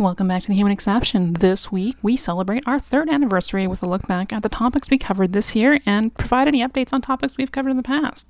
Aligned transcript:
Welcome 0.00 0.28
back 0.28 0.40
to 0.44 0.48
the 0.48 0.54
Human 0.54 0.72
Exception. 0.72 1.34
This 1.34 1.70
week, 1.70 1.94
we 2.00 2.16
celebrate 2.16 2.66
our 2.66 2.80
third 2.80 3.10
anniversary 3.10 3.66
with 3.66 3.82
a 3.82 3.86
look 3.86 4.08
back 4.08 4.32
at 4.32 4.42
the 4.42 4.48
topics 4.48 4.88
we 4.88 4.96
covered 4.96 5.34
this 5.34 5.54
year 5.54 5.78
and 5.84 6.16
provide 6.16 6.48
any 6.48 6.66
updates 6.66 6.94
on 6.94 7.02
topics 7.02 7.36
we've 7.36 7.52
covered 7.52 7.68
in 7.68 7.76
the 7.76 7.82
past. 7.82 8.26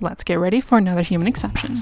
Let's 0.00 0.22
get 0.22 0.38
ready 0.38 0.60
for 0.60 0.78
another 0.78 1.02
Human 1.02 1.26
Exception. 1.26 1.74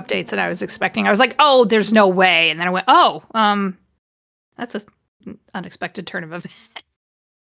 Updates 0.00 0.28
than 0.28 0.38
I 0.38 0.48
was 0.48 0.62
expecting. 0.62 1.06
I 1.06 1.10
was 1.10 1.18
like, 1.20 1.34
"Oh, 1.38 1.64
there's 1.64 1.92
no 1.92 2.06
way," 2.08 2.50
and 2.50 2.58
then 2.60 2.66
I 2.66 2.70
went, 2.70 2.84
"Oh, 2.88 3.22
um, 3.34 3.76
that's 4.56 4.74
a 4.74 4.78
s- 4.78 4.86
unexpected 5.54 6.06
turn 6.06 6.24
of 6.24 6.30
events." 6.32 6.54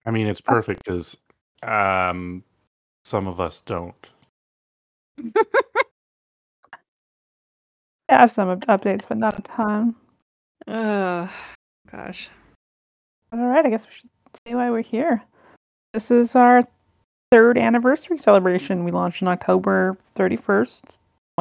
I 0.05 0.11
mean, 0.11 0.27
it's 0.27 0.41
perfect 0.41 0.83
because 0.83 1.15
um, 1.63 2.43
some 3.05 3.27
of 3.27 3.39
us 3.39 3.61
don't. 3.65 3.95
I 8.09 8.15
have 8.21 8.31
some 8.31 8.59
updates, 8.61 9.05
but 9.07 9.17
not 9.17 9.37
a 9.37 9.41
ton. 9.43 9.95
Oh, 10.67 11.31
gosh. 11.91 12.29
All 13.31 13.39
right, 13.39 13.65
I 13.65 13.69
guess 13.69 13.85
we 13.85 13.91
should 13.93 14.09
see 14.47 14.55
why 14.55 14.69
we're 14.71 14.81
here. 14.81 15.21
This 15.93 16.09
is 16.09 16.35
our 16.35 16.63
third 17.31 17.57
anniversary 17.57 18.17
celebration. 18.17 18.83
We 18.83 18.91
launched 18.91 19.21
on 19.21 19.29
October 19.29 19.97
31st, 20.15 20.99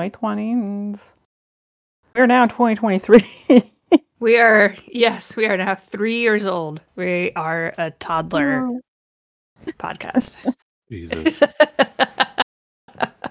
2020, 0.09 0.53
and 0.53 1.03
we're 2.15 2.27
now 2.27 2.47
2023. 2.47 3.73
We 4.21 4.37
are 4.37 4.75
yes, 4.89 5.37
we 5.37 5.47
are 5.47 5.57
now 5.57 5.77
three 5.77 6.19
years 6.19 6.45
old. 6.45 6.81
We 6.97 7.31
are 7.37 7.73
a 7.79 7.93
toddler 7.93 8.69
podcast. 9.79 10.35
Jesus, 10.91 11.41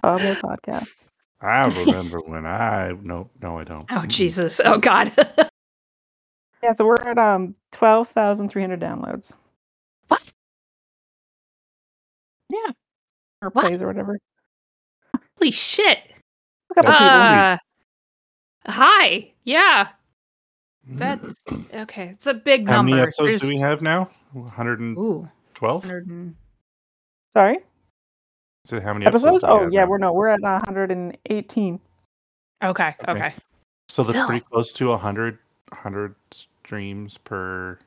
Other 0.02 0.36
podcast. 0.36 0.96
I 1.42 1.68
remember 1.86 2.20
when 2.22 2.46
I 2.46 2.94
no 3.04 3.30
no 3.42 3.60
I 3.60 3.66
don't. 3.66 3.86
oh 3.92 4.06
Jesus! 4.08 4.62
Oh 4.64 4.78
God! 4.78 5.12
Yeah, 6.64 6.72
so 6.72 6.86
we're 6.86 6.96
at 7.02 7.18
um 7.18 7.54
12,300 7.74 8.80
downloads. 8.80 9.34
What? 10.08 10.24
Yeah. 12.50 12.72
Or 13.42 13.50
What? 13.50 13.66
plays 13.66 13.82
or 13.82 13.88
whatever. 13.88 14.18
Holy 15.38 15.52
shit! 15.52 16.14
A 16.78 16.84
couple 16.84 16.92
people. 16.94 17.08
Uh, 17.08 17.58
hi. 18.68 19.32
Yeah, 19.44 19.88
that's 20.88 21.44
okay. 21.74 22.10
It's 22.10 22.28
a 22.28 22.34
big 22.36 22.68
How 22.68 22.78
number. 22.78 22.92
many 22.92 23.02
episodes 23.04 23.42
do 23.42 23.50
we 23.50 23.58
have 23.58 23.82
now? 23.82 24.10
112. 24.34 25.28
100 25.84 26.08
and- 26.08 26.36
Sorry? 27.34 27.60
So 28.66 28.80
how 28.82 28.94
many 28.94 29.06
Episodes? 29.06 29.44
do 29.44 29.48
we 29.48 29.54
Oh, 29.54 29.70
yeah, 29.72 29.82
now? 29.86 29.90
we're 29.90 29.98
no, 29.98 30.12
we're 30.14 30.28
at 30.28 30.42
118. 30.42 31.80
Okay, 32.64 32.96
Okay. 33.02 33.12
okay. 33.12 33.34
So 33.90 34.02
that's 34.04 34.10
Still. 34.10 34.28
pretty 34.28 34.46
close 34.46 34.72
to 34.74 34.90
100 34.90 35.40
100 35.72 36.16
streams 36.32 37.18
per 37.18 37.80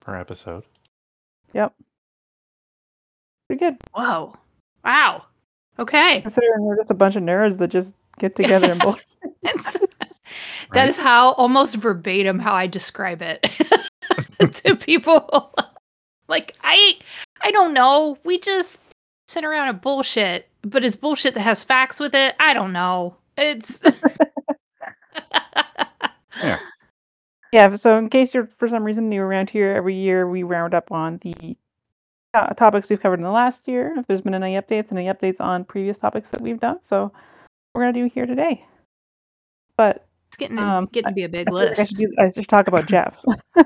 per 0.00 0.16
episode. 0.18 0.62
Yep. 1.52 1.74
Pretty 3.48 3.58
good. 3.60 3.76
Whoa! 3.92 4.34
Wow. 4.84 5.26
Okay. 5.78 6.20
Considering 6.20 6.62
we're 6.64 6.76
just 6.76 6.90
a 6.90 6.94
bunch 6.94 7.16
of 7.16 7.22
nerds 7.22 7.58
that 7.58 7.68
just 7.68 7.94
get 8.18 8.36
together 8.36 8.70
and 8.70 8.80
bullshit. 8.80 9.04
That 10.72 10.80
Right? 10.80 10.88
is 10.88 10.96
how 10.96 11.32
almost 11.32 11.76
verbatim 11.76 12.38
how 12.38 12.54
I 12.54 12.66
describe 12.66 13.20
it 13.22 13.42
to 14.40 14.74
people. 14.76 15.54
like 16.28 16.56
I 16.64 16.96
I 17.42 17.50
don't 17.50 17.74
know. 17.74 18.18
We 18.24 18.38
just 18.40 18.80
sit 19.28 19.44
around 19.44 19.68
and 19.68 19.80
bullshit, 19.80 20.48
but 20.62 20.82
it's 20.84 20.96
bullshit 20.96 21.34
that 21.34 21.40
has 21.42 21.62
facts 21.62 22.00
with 22.00 22.14
it. 22.14 22.34
I 22.40 22.54
don't 22.54 22.72
know. 22.72 23.16
It's 23.36 23.80
Yeah, 26.42 26.58
Yeah, 27.52 27.74
so 27.74 27.96
in 27.98 28.08
case 28.08 28.34
you're 28.34 28.46
for 28.58 28.66
some 28.66 28.82
reason 28.82 29.08
new 29.08 29.20
around 29.22 29.50
here, 29.50 29.72
every 29.74 29.94
year 29.94 30.26
we 30.28 30.42
round 30.42 30.74
up 30.74 30.90
on 30.90 31.18
the 31.18 31.56
topics 32.56 32.90
we've 32.90 33.00
covered 33.00 33.18
in 33.20 33.24
the 33.24 33.30
last 33.30 33.66
year. 33.68 33.94
If 33.96 34.06
there's 34.06 34.20
been 34.20 34.34
any 34.34 34.54
updates, 34.54 34.92
any 34.92 35.06
updates 35.06 35.40
on 35.40 35.64
previous 35.64 35.98
topics 35.98 36.30
that 36.30 36.40
we've 36.40 36.60
done. 36.60 36.82
So 36.82 37.12
we're 37.74 37.82
gonna 37.82 37.92
do 37.92 38.04
here 38.12 38.26
today. 38.26 38.64
But 39.76 40.06
it's 40.28 40.36
getting 40.36 40.58
Um, 40.58 40.86
getting 40.92 41.10
to 41.10 41.14
be 41.14 41.22
a 41.24 41.28
big 41.28 41.48
I, 41.48 41.50
feel 41.50 41.54
like 41.54 41.66
I 41.66 41.68
list. 41.70 41.88
should, 41.88 41.98
do, 41.98 42.12
I 42.18 42.28
should 42.30 42.48
talk 42.48 42.68
about 42.68 42.86
Jeff. 42.86 43.24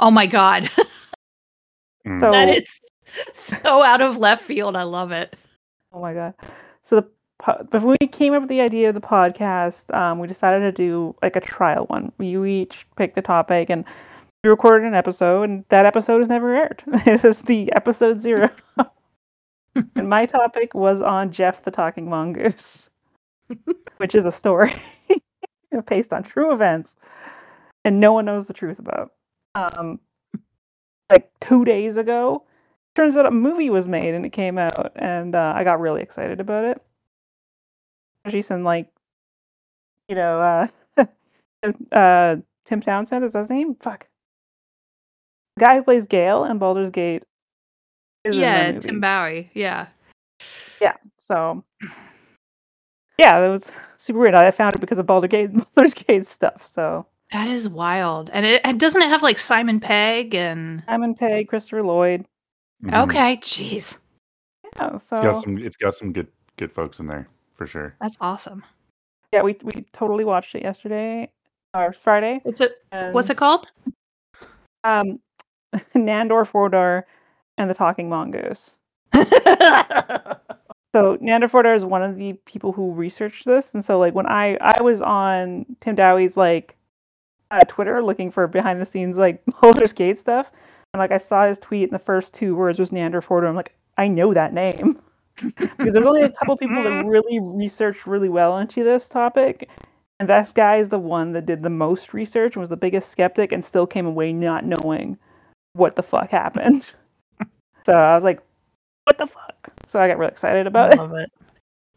Oh 0.00 0.10
my 0.10 0.26
god. 0.26 0.70
Mm. 2.06 2.18
So 2.18 2.30
that 2.30 2.48
is 2.48 2.80
so 3.34 3.82
out 3.82 4.00
of 4.00 4.16
left 4.16 4.42
field. 4.42 4.74
I 4.74 4.84
love 4.84 5.12
it. 5.12 5.36
Oh 5.92 6.00
my 6.00 6.14
god! 6.14 6.32
So 6.80 6.96
the 7.02 7.10
but 7.44 7.70
before 7.70 7.94
we 8.00 8.06
came 8.06 8.32
up 8.32 8.40
with 8.40 8.48
the 8.48 8.62
idea 8.62 8.88
of 8.88 8.94
the 8.94 9.02
podcast, 9.02 9.94
um, 9.94 10.18
we 10.18 10.26
decided 10.26 10.60
to 10.60 10.72
do 10.72 11.14
like 11.22 11.36
a 11.36 11.40
trial 11.40 11.84
one. 11.88 12.10
You 12.18 12.46
each 12.46 12.86
picked 12.96 13.16
the 13.16 13.22
topic, 13.22 13.68
and 13.68 13.84
we 14.42 14.50
recorded 14.50 14.86
an 14.86 14.94
episode, 14.94 15.48
and 15.48 15.64
that 15.68 15.86
episode 15.86 16.18
has 16.18 16.28
never 16.28 16.54
aired. 16.54 16.82
it 17.06 17.24
is 17.24 17.42
the 17.42 17.72
episode 17.72 18.20
zero, 18.20 18.50
and 19.74 20.08
my 20.08 20.26
topic 20.26 20.74
was 20.74 21.02
on 21.02 21.30
Jeff 21.30 21.64
the 21.64 21.70
Talking 21.70 22.08
Mongoose, 22.08 22.90
which 23.98 24.14
is 24.14 24.26
a 24.26 24.32
story 24.32 24.74
based 25.86 26.12
on 26.12 26.22
true 26.22 26.52
events, 26.52 26.96
and 27.84 28.00
no 28.00 28.12
one 28.12 28.24
knows 28.24 28.46
the 28.46 28.54
truth 28.54 28.78
about. 28.78 29.12
Um, 29.54 30.00
like 31.10 31.30
two 31.40 31.64
days 31.64 31.96
ago, 31.96 32.44
turns 32.94 33.16
out 33.16 33.26
a 33.26 33.30
movie 33.30 33.70
was 33.70 33.88
made 33.88 34.14
and 34.14 34.26
it 34.26 34.30
came 34.30 34.58
out 34.58 34.92
and 34.96 35.34
uh, 35.34 35.52
i 35.56 35.64
got 35.64 35.80
really 35.80 36.02
excited 36.02 36.40
about 36.40 36.64
it 36.64 36.82
since 38.28 38.50
like 38.50 38.90
you 40.08 40.14
know 40.14 40.68
uh 40.98 41.04
uh 41.92 42.36
tim 42.64 42.80
townsend 42.80 43.24
is 43.24 43.32
that 43.32 43.40
his 43.40 43.50
name 43.50 43.74
fuck 43.74 44.06
the 45.56 45.60
guy 45.60 45.76
who 45.76 45.82
plays 45.82 46.06
gale 46.06 46.44
in 46.44 46.58
Baldur's 46.58 46.90
Gate 46.90 47.24
is 48.24 48.36
yeah, 48.36 48.72
movie. 48.72 48.80
Tim 48.86 49.00
Bowie. 49.00 49.50
Yeah. 49.54 49.86
yeah 50.80 50.94
so 51.16 51.62
yeah 53.18 53.40
that 53.40 53.48
was 53.48 53.72
super 53.98 54.18
weird 54.18 54.34
i 54.34 54.50
found 54.50 54.74
it 54.74 54.80
because 54.80 54.98
of 54.98 55.06
Baldur's 55.06 55.30
Gate 55.30 55.50
Baldur's 55.74 55.94
Gate 55.94 56.26
stuff 56.26 56.62
so 56.64 57.06
That 57.32 57.48
is 57.48 57.68
wild. 57.68 58.30
And 58.32 58.44
it 58.46 58.60
and 58.64 58.78
doesn't 58.80 59.02
it 59.02 59.08
have 59.08 59.22
like 59.22 59.38
Simon 59.38 59.80
Pegg 59.80 60.34
and 60.34 60.82
simon 60.86 61.14
pegg 61.14 61.48
christopher 61.48 61.82
lloyd 61.82 62.26
Mhm. 62.82 63.02
Okay, 63.08 63.36
jeez. 63.42 63.98
yeah 64.76 64.96
so 64.96 65.16
It's 65.16 65.24
got 65.24 65.42
some 65.44 65.58
it's 65.58 65.76
got 65.76 65.94
some 65.94 66.12
good 66.14 66.28
good 66.56 66.72
folks 66.72 66.98
in 66.98 67.06
there 67.06 67.28
for 67.54 67.66
sure. 67.66 67.94
That's 68.00 68.16
awesome. 68.22 68.62
yeah 69.32 69.42
we, 69.42 69.56
we 69.62 69.84
totally 69.92 70.24
watched 70.24 70.54
it 70.54 70.62
yesterday 70.62 71.28
or 71.74 71.92
friday 71.92 72.40
What's 72.42 72.60
it 72.62 72.72
what's 73.12 73.28
it 73.30 73.36
called? 73.36 73.66
um 74.84 75.20
Nandor 75.94 76.46
Fodor 76.46 77.06
and 77.58 77.70
the 77.70 77.74
Talking 77.74 78.08
Mongoose. 78.08 78.76
So 80.92 81.18
Nandor 81.18 81.48
Fodor 81.48 81.72
is 81.72 81.84
one 81.84 82.02
of 82.02 82.16
the 82.16 82.32
people 82.46 82.72
who 82.72 82.92
researched 82.92 83.44
this, 83.44 83.74
and 83.74 83.84
so 83.84 83.98
like 83.98 84.14
when 84.14 84.26
I 84.26 84.56
I 84.60 84.82
was 84.82 85.00
on 85.02 85.64
Tim 85.80 85.94
Downie's 85.94 86.36
like 86.36 86.76
uh, 87.50 87.60
Twitter 87.68 88.02
looking 88.02 88.30
for 88.30 88.48
behind 88.48 88.80
the 88.80 88.86
scenes 88.86 89.16
like 89.16 89.42
Baldur's 89.60 89.92
Gate 89.92 90.18
stuff, 90.18 90.50
and 90.92 90.98
like 90.98 91.12
I 91.12 91.18
saw 91.18 91.46
his 91.46 91.58
tweet, 91.58 91.84
and 91.84 91.92
the 91.92 92.00
first 92.00 92.34
two 92.34 92.56
words 92.56 92.80
was 92.80 92.90
Nandor 92.90 93.22
Fodor. 93.22 93.46
I'm 93.46 93.54
like, 93.54 93.76
I 93.98 94.08
know 94.08 94.34
that 94.34 94.52
name 94.52 95.00
because 95.36 95.94
there's 95.94 96.06
only 96.06 96.22
a 96.22 96.30
couple 96.30 96.56
people 96.56 96.82
that 96.82 97.06
really 97.06 97.38
researched 97.40 98.06
really 98.06 98.28
well 98.28 98.58
into 98.58 98.82
this 98.82 99.08
topic. 99.08 99.70
And 100.18 100.28
this 100.28 100.52
guy 100.52 100.76
is 100.76 100.90
the 100.90 100.98
one 100.98 101.32
that 101.32 101.46
did 101.46 101.62
the 101.62 101.70
most 101.70 102.12
research 102.12 102.54
and 102.56 102.60
was 102.60 102.68
the 102.68 102.76
biggest 102.76 103.10
skeptic 103.10 103.52
and 103.52 103.64
still 103.64 103.86
came 103.86 104.04
away 104.04 104.34
not 104.34 104.66
knowing 104.66 105.16
what 105.74 105.96
the 105.96 106.02
fuck 106.02 106.30
happened. 106.30 106.94
so 107.84 107.92
I 107.94 108.14
was 108.14 108.24
like, 108.24 108.40
what 109.04 109.18
the 109.18 109.26
fuck? 109.26 109.68
So 109.86 110.00
I 110.00 110.08
got 110.08 110.18
really 110.18 110.30
excited 110.30 110.66
about 110.66 110.90
I 110.90 110.92
it. 110.94 110.98
love 110.98 111.14
it. 111.14 111.32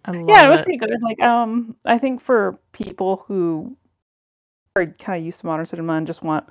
I 0.06 0.12
love 0.12 0.26
Yeah, 0.30 0.48
it 0.48 0.50
was 0.50 0.60
it. 0.60 0.64
pretty 0.64 0.80
good. 0.80 1.02
Like, 1.02 1.20
um, 1.22 1.76
I 1.86 1.98
think 1.98 2.22
for 2.22 2.58
people 2.72 3.24
who 3.28 3.76
are 4.76 4.86
kind 4.86 5.20
of 5.20 5.26
used 5.26 5.42
to 5.42 5.46
modern 5.46 5.66
cinema 5.66 5.94
and 5.94 6.08
just 6.08 6.24
want 6.24 6.48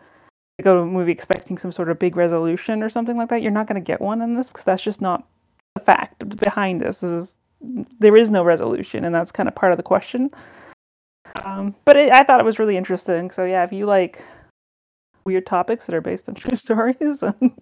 to 0.59 0.65
go 0.65 0.75
to 0.77 0.81
a 0.83 0.87
movie 0.87 1.13
expecting 1.13 1.59
some 1.59 1.73
sort 1.73 1.89
of 1.89 1.99
big 1.99 2.17
resolution 2.17 2.83
or 2.83 2.89
something 2.89 3.17
like 3.17 3.29
that, 3.31 3.43
you're 3.43 3.51
not 3.51 3.67
going 3.67 3.81
to 3.81 3.85
get 3.85 4.01
one 4.01 4.23
in 4.23 4.35
this 4.35 4.49
because 4.49 4.65
that's 4.65 4.83
just 4.83 5.01
not 5.01 5.27
the 5.75 5.81
fact 5.81 6.37
behind 6.39 6.81
this 6.81 7.03
is 7.03 7.37
there 8.01 8.17
is 8.17 8.31
no 8.31 8.43
resolution, 8.45 9.05
and 9.05 9.15
that's 9.15 9.33
kind 9.33 9.49
of 9.49 9.55
part 9.55 9.73
of 9.73 9.77
the 9.79 9.83
question. 9.83 10.31
Um, 11.45 11.75
but 11.85 11.97
it, 11.97 12.13
I 12.13 12.25
thought 12.25 12.41
it 12.41 12.45
was 12.45 12.59
really 12.59 12.77
interesting. 12.77 13.31
So 13.31 13.45
yeah, 13.45 13.65
if 13.65 13.73
you 13.73 13.87
like 13.87 14.25
weird 15.25 15.47
topics 15.47 15.87
that 15.87 15.95
are 15.95 16.01
based 16.01 16.29
on 16.29 16.35
true 16.37 16.57
stories, 16.57 17.23
And 17.23 17.53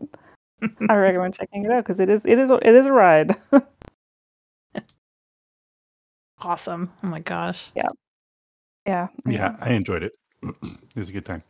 I 0.88 0.94
recommend 0.96 1.34
checking 1.34 1.64
it 1.64 1.70
out 1.70 1.84
because 1.84 2.00
it 2.00 2.08
is 2.10 2.26
it 2.26 2.38
is 2.38 2.50
it 2.50 2.74
is 2.74 2.86
a 2.86 2.92
ride. 2.92 3.34
Awesome. 6.42 6.90
Oh 7.02 7.06
my 7.06 7.20
gosh. 7.20 7.70
yeah. 7.74 7.88
Yeah, 8.86 9.08
yeah. 9.26 9.56
I 9.60 9.72
enjoyed 9.74 10.02
it. 10.02 10.12
it 10.42 10.96
was 10.96 11.10
a 11.10 11.12
good 11.12 11.26
time. 11.26 11.42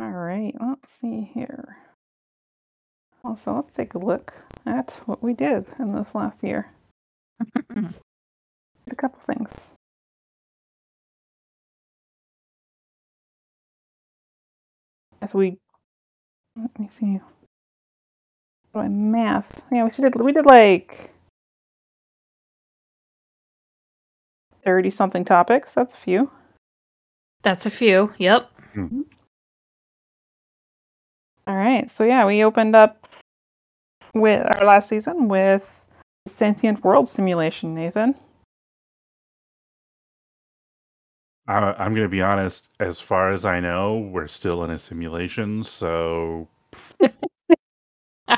All 0.00 0.10
right, 0.10 0.54
let's 0.58 0.90
see 0.90 1.30
here. 1.34 1.76
Also, 3.24 3.52
let's 3.54 3.68
take 3.68 3.94
a 3.94 3.98
look 3.98 4.32
at 4.64 5.02
what 5.06 5.22
we 5.22 5.34
did 5.34 5.66
in 5.78 5.92
this 5.92 6.14
last 6.14 6.42
year. 6.42 6.72
A 7.76 8.94
couple 8.96 9.20
things. 9.20 9.74
As 15.20 15.34
we, 15.34 15.58
let 16.56 16.78
me 16.78 16.88
see. 16.88 17.20
What 18.72 18.82
do 18.82 18.86
I 18.86 18.88
math? 18.88 19.64
Yeah, 19.72 19.84
we 19.84 19.90
did. 19.90 20.14
We 20.14 20.32
did 20.32 20.46
like 20.46 21.10
thirty 24.64 24.90
something 24.90 25.24
topics. 25.24 25.74
That's 25.74 25.94
a 25.94 25.98
few. 25.98 26.30
That's 27.42 27.66
a 27.66 27.70
few. 27.70 28.12
Yep. 28.18 28.50
Hmm. 28.74 29.00
All 31.46 31.56
right. 31.56 31.90
So 31.90 32.04
yeah, 32.04 32.26
we 32.26 32.44
opened 32.44 32.76
up 32.76 33.06
with 34.14 34.46
our 34.46 34.64
last 34.64 34.88
season 34.88 35.28
with 35.28 35.86
sentient 36.26 36.84
world 36.84 37.08
simulation. 37.08 37.74
Nathan. 37.74 38.14
I, 41.48 41.72
I'm 41.78 41.94
going 41.94 42.04
to 42.04 42.10
be 42.10 42.22
honest. 42.22 42.68
As 42.78 43.00
far 43.00 43.32
as 43.32 43.44
I 43.46 43.58
know, 43.58 43.98
we're 43.98 44.28
still 44.28 44.62
in 44.64 44.70
a 44.70 44.78
simulation. 44.78 45.64
So, 45.64 46.46
uh, 48.28 48.36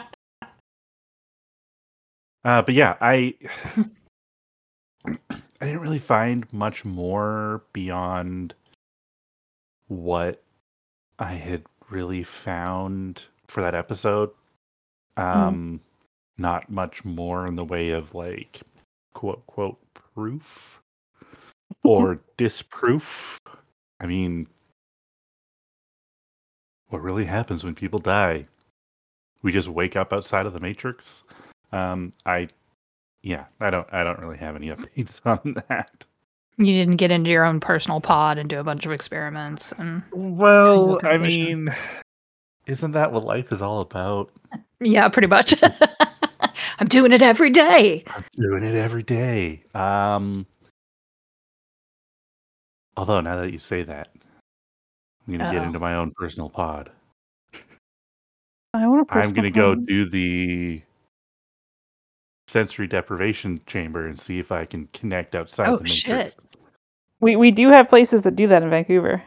but 2.45 2.73
yeah, 2.73 2.97
I 3.01 3.35
I 5.07 5.67
didn't 5.67 5.81
really 5.81 5.99
find 5.99 6.51
much 6.53 6.85
more 6.85 7.63
beyond 7.73 8.55
what 9.89 10.43
I 11.19 11.35
had 11.35 11.65
really 11.91 12.23
found 12.23 13.23
for 13.49 13.61
that 13.61 13.75
episode. 13.75 14.31
Um, 15.17 15.81
not 16.39 16.71
much 16.71 17.05
more 17.05 17.47
in 17.47 17.57
the 17.57 17.65
way 17.65 17.91
of 17.91 18.15
like 18.15 18.61
quote 19.13 19.45
quote 19.47 19.79
proof 20.15 20.81
or 21.85 22.21
disproof. 22.37 23.39
I 24.01 24.07
mean, 24.07 24.47
what 26.89 27.03
really 27.03 27.25
happens 27.25 27.65
when 27.65 27.75
people 27.75 27.99
die? 27.99 28.47
We 29.43 29.53
just 29.53 29.69
wake 29.69 29.97
up 29.97 30.13
outside 30.13 30.47
of 30.47 30.53
the 30.53 30.61
matrix. 30.61 31.07
Um, 31.73 32.13
I, 32.27 32.49
yeah, 33.23 33.45
I 33.61 33.71
don't, 33.71 33.87
I 33.93 34.03
don't 34.05 34.19
really 34.19 34.39
have 34.39 34.57
any 34.57 34.69
updates 34.71 35.21
on 35.25 35.63
that. 35.69 36.05
You 36.59 36.67
didn't 36.67 36.97
get 36.97 37.11
into 37.11 37.31
your 37.31 37.45
own 37.45 37.61
personal 37.61 38.01
pod 38.01 38.37
and 38.37 38.51
do 38.51 38.61
a 38.61 38.65
bunch 38.65 38.85
of 38.85 38.93
experiments 38.93 39.73
and 39.73 40.03
Well, 40.13 41.01
I 41.05 41.17
mean, 41.17 41.75
isn't 42.67 42.93
that 42.93 43.13
what 43.13 43.25
life 43.25 43.51
is 43.51 43.63
all 43.63 43.81
about? 43.81 44.31
yeah, 44.81 45.09
pretty 45.09 45.29
much. 45.29 45.55
I'm 46.79 46.87
doing 46.89 47.13
it 47.13 47.23
every 47.23 47.51
day. 47.51 48.05
I'm 48.15 48.25
doing 48.37 48.63
it 48.65 48.75
every 48.75 49.03
day. 49.03 49.63
Um, 49.75 50.47
although 53.01 53.21
now 53.23 53.37
that 53.41 53.51
you 53.53 53.59
say 53.59 53.83
that, 53.83 54.09
I'm 55.27 55.39
gonna 55.39 55.51
get 55.51 55.61
Uh-oh. 55.63 55.67
into 55.67 55.79
my 55.79 55.95
own 55.95 56.13
personal 56.17 56.51
pod. 56.51 56.91
I 58.75 58.87
want 58.87 59.09
to. 59.09 59.15
I'm 59.15 59.31
gonna 59.31 59.51
go 59.51 59.75
do 59.75 60.09
the 60.09 60.83
sensory 62.47 62.87
deprivation 62.87 63.61
chamber 63.67 64.07
and 64.07 64.19
see 64.21 64.39
if 64.39 64.53
I 64.53 64.65
can 64.65 64.89
connect 64.93 65.35
outside 65.35 65.69
Oh, 65.69 65.77
the 65.79 65.85
matrix. 65.85 65.97
shit. 66.03 66.37
We 67.21 67.37
we 67.37 67.51
do 67.51 67.69
have 67.71 67.89
places 67.89 68.23
that 68.23 68.37
do 68.37 68.47
that 68.49 68.63
in 68.63 68.71
Vancouver. 68.71 69.23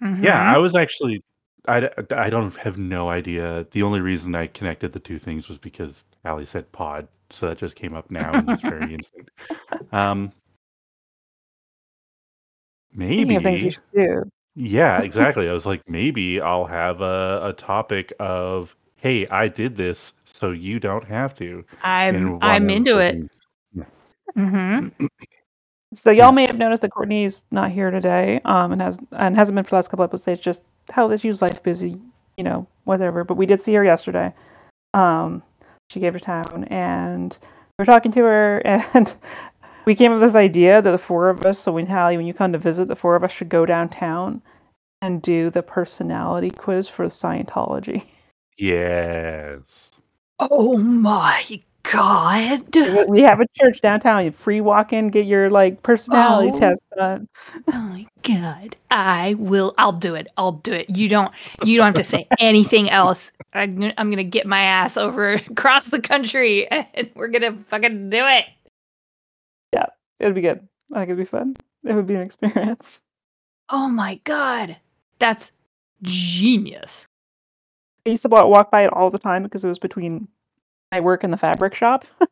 Yeah, 0.00 0.08
Mhm. 0.50 0.54
I 0.54 0.58
was 0.58 0.74
actually. 0.74 1.22
I, 1.68 1.90
I 2.16 2.30
don't 2.30 2.56
have 2.56 2.78
no 2.78 3.10
idea. 3.10 3.66
The 3.72 3.82
only 3.82 4.00
reason 4.00 4.34
I 4.34 4.46
connected 4.46 4.92
the 4.92 4.98
two 4.98 5.18
things 5.18 5.46
was 5.46 5.58
because 5.58 6.06
Ali 6.24 6.46
said 6.46 6.72
pod, 6.72 7.06
so 7.28 7.48
that 7.48 7.58
just 7.58 7.76
came 7.76 7.92
up 7.94 8.10
now 8.10 8.32
in 8.32 8.46
this 8.46 8.62
very 8.62 8.94
instant. 8.94 9.28
Um, 9.92 10.32
Speaking 12.94 13.36
of 13.36 13.42
things 13.42 13.62
we 13.62 13.70
maybe. 13.70 13.70
should 13.70 13.82
do. 13.94 14.30
Yeah, 14.56 15.00
exactly. 15.00 15.48
I 15.48 15.52
was 15.52 15.64
like, 15.66 15.80
maybe 15.88 16.40
I'll 16.40 16.66
have 16.66 17.00
a, 17.00 17.40
a 17.44 17.52
topic 17.52 18.12
of, 18.18 18.74
hey, 18.96 19.26
I 19.28 19.48
did 19.48 19.76
this, 19.76 20.12
so 20.24 20.50
you 20.50 20.80
don't 20.80 21.04
have 21.04 21.34
to. 21.36 21.64
I'm 21.82 22.32
one 22.32 22.42
I'm 22.42 22.64
of 22.68 22.76
into 22.76 22.94
the 22.94 23.00
it. 23.02 23.12
things. 23.12 23.30
hmm 24.34 24.88
So 25.96 26.10
y'all 26.10 26.26
Yeah. 26.26 26.30
may 26.30 26.46
have 26.46 26.56
noticed 26.56 26.82
that 26.82 26.90
Courtney's 26.92 27.42
not 27.50 27.72
here 27.72 27.90
today, 27.90 28.40
um, 28.44 28.70
and 28.70 28.80
has 28.80 28.98
and 29.10 29.34
hasn't 29.34 29.56
been 29.56 29.64
for 29.64 29.70
the 29.70 29.76
last 29.76 29.88
couple 29.88 30.04
episodes. 30.04 30.40
Just 30.40 30.62
how 30.90 31.08
this 31.08 31.24
use 31.24 31.42
life 31.42 31.62
busy, 31.64 32.00
you 32.36 32.44
know, 32.44 32.66
whatever. 32.84 33.24
But 33.24 33.34
we 33.36 33.44
did 33.44 33.60
see 33.60 33.74
her 33.74 33.82
yesterday. 33.84 34.32
Um, 34.94 35.42
she 35.90 35.98
gave 35.98 36.12
her 36.12 36.20
town, 36.20 36.64
and 36.70 37.36
we 37.40 37.82
were 37.82 37.86
talking 37.86 38.12
to 38.12 38.20
her, 38.22 38.58
and 38.64 39.12
we 39.86 39.94
came 39.94 40.12
up 40.12 40.16
with 40.16 40.22
this 40.22 40.36
idea 40.36 40.80
that 40.82 40.90
the 40.90 40.98
four 40.98 41.28
of 41.30 41.42
us. 41.42 41.58
So 41.58 41.72
when 41.72 41.86
Hallie, 41.86 42.16
when 42.16 42.26
you 42.26 42.34
come 42.34 42.52
to 42.52 42.58
visit, 42.58 42.88
the 42.88 42.96
four 42.96 43.16
of 43.16 43.24
us 43.24 43.32
should 43.32 43.48
go 43.48 43.64
downtown 43.66 44.42
and 45.02 45.22
do 45.22 45.50
the 45.50 45.62
personality 45.62 46.50
quiz 46.50 46.88
for 46.88 47.06
Scientology. 47.06 48.04
Yes. 48.58 49.90
Oh 50.38 50.76
my 50.76 51.42
god. 51.82 52.62
we 53.08 53.22
have 53.22 53.40
a 53.40 53.46
church 53.58 53.80
downtown. 53.80 54.24
You 54.24 54.30
free 54.30 54.60
walk 54.60 54.92
in, 54.92 55.08
get 55.08 55.26
your 55.26 55.48
like 55.50 55.82
personality 55.82 56.52
Oh. 56.54 56.58
test 56.58 56.82
done. 56.96 57.28
Oh 57.68 57.72
my 57.80 58.06
god. 58.22 58.76
I 58.90 59.34
will 59.38 59.74
I'll 59.78 59.92
do 59.92 60.14
it. 60.14 60.26
I'll 60.36 60.52
do 60.52 60.72
it. 60.72 60.94
You 60.96 61.08
don't 61.08 61.32
you 61.64 61.76
don't 61.78 61.86
have 61.86 61.94
to 61.94 62.04
say 62.04 62.26
anything 62.38 62.90
else. 62.90 63.32
I'm 63.54 63.74
gonna, 63.76 63.94
I'm 63.96 64.10
gonna 64.10 64.22
get 64.24 64.46
my 64.46 64.60
ass 64.62 64.96
over 64.96 65.32
across 65.50 65.86
the 65.86 66.00
country 66.00 66.68
and 66.70 67.10
we're 67.14 67.28
gonna 67.28 67.56
fucking 67.68 68.10
do 68.10 68.18
it. 68.26 68.44
It'd 70.20 70.34
be 70.34 70.42
good. 70.42 70.68
I 70.92 71.00
think 71.00 71.08
it'd 71.08 71.18
be 71.18 71.24
fun. 71.24 71.56
It 71.84 71.94
would 71.94 72.06
be 72.06 72.14
an 72.14 72.22
experience. 72.22 73.02
Oh 73.72 73.88
my 73.88 74.16
god. 74.24 74.78
That's 75.20 75.52
genius. 76.02 77.06
I 78.04 78.10
used 78.10 78.22
to 78.22 78.28
walk 78.28 78.72
by 78.72 78.82
it 78.82 78.92
all 78.92 79.10
the 79.10 79.18
time 79.18 79.44
because 79.44 79.64
it 79.64 79.68
was 79.68 79.78
between 79.78 80.26
my 80.90 80.98
work 80.98 81.22
and 81.22 81.32
the 81.32 81.36
fabric 81.36 81.76
shop. 81.76 82.04
Oh, 82.20 82.30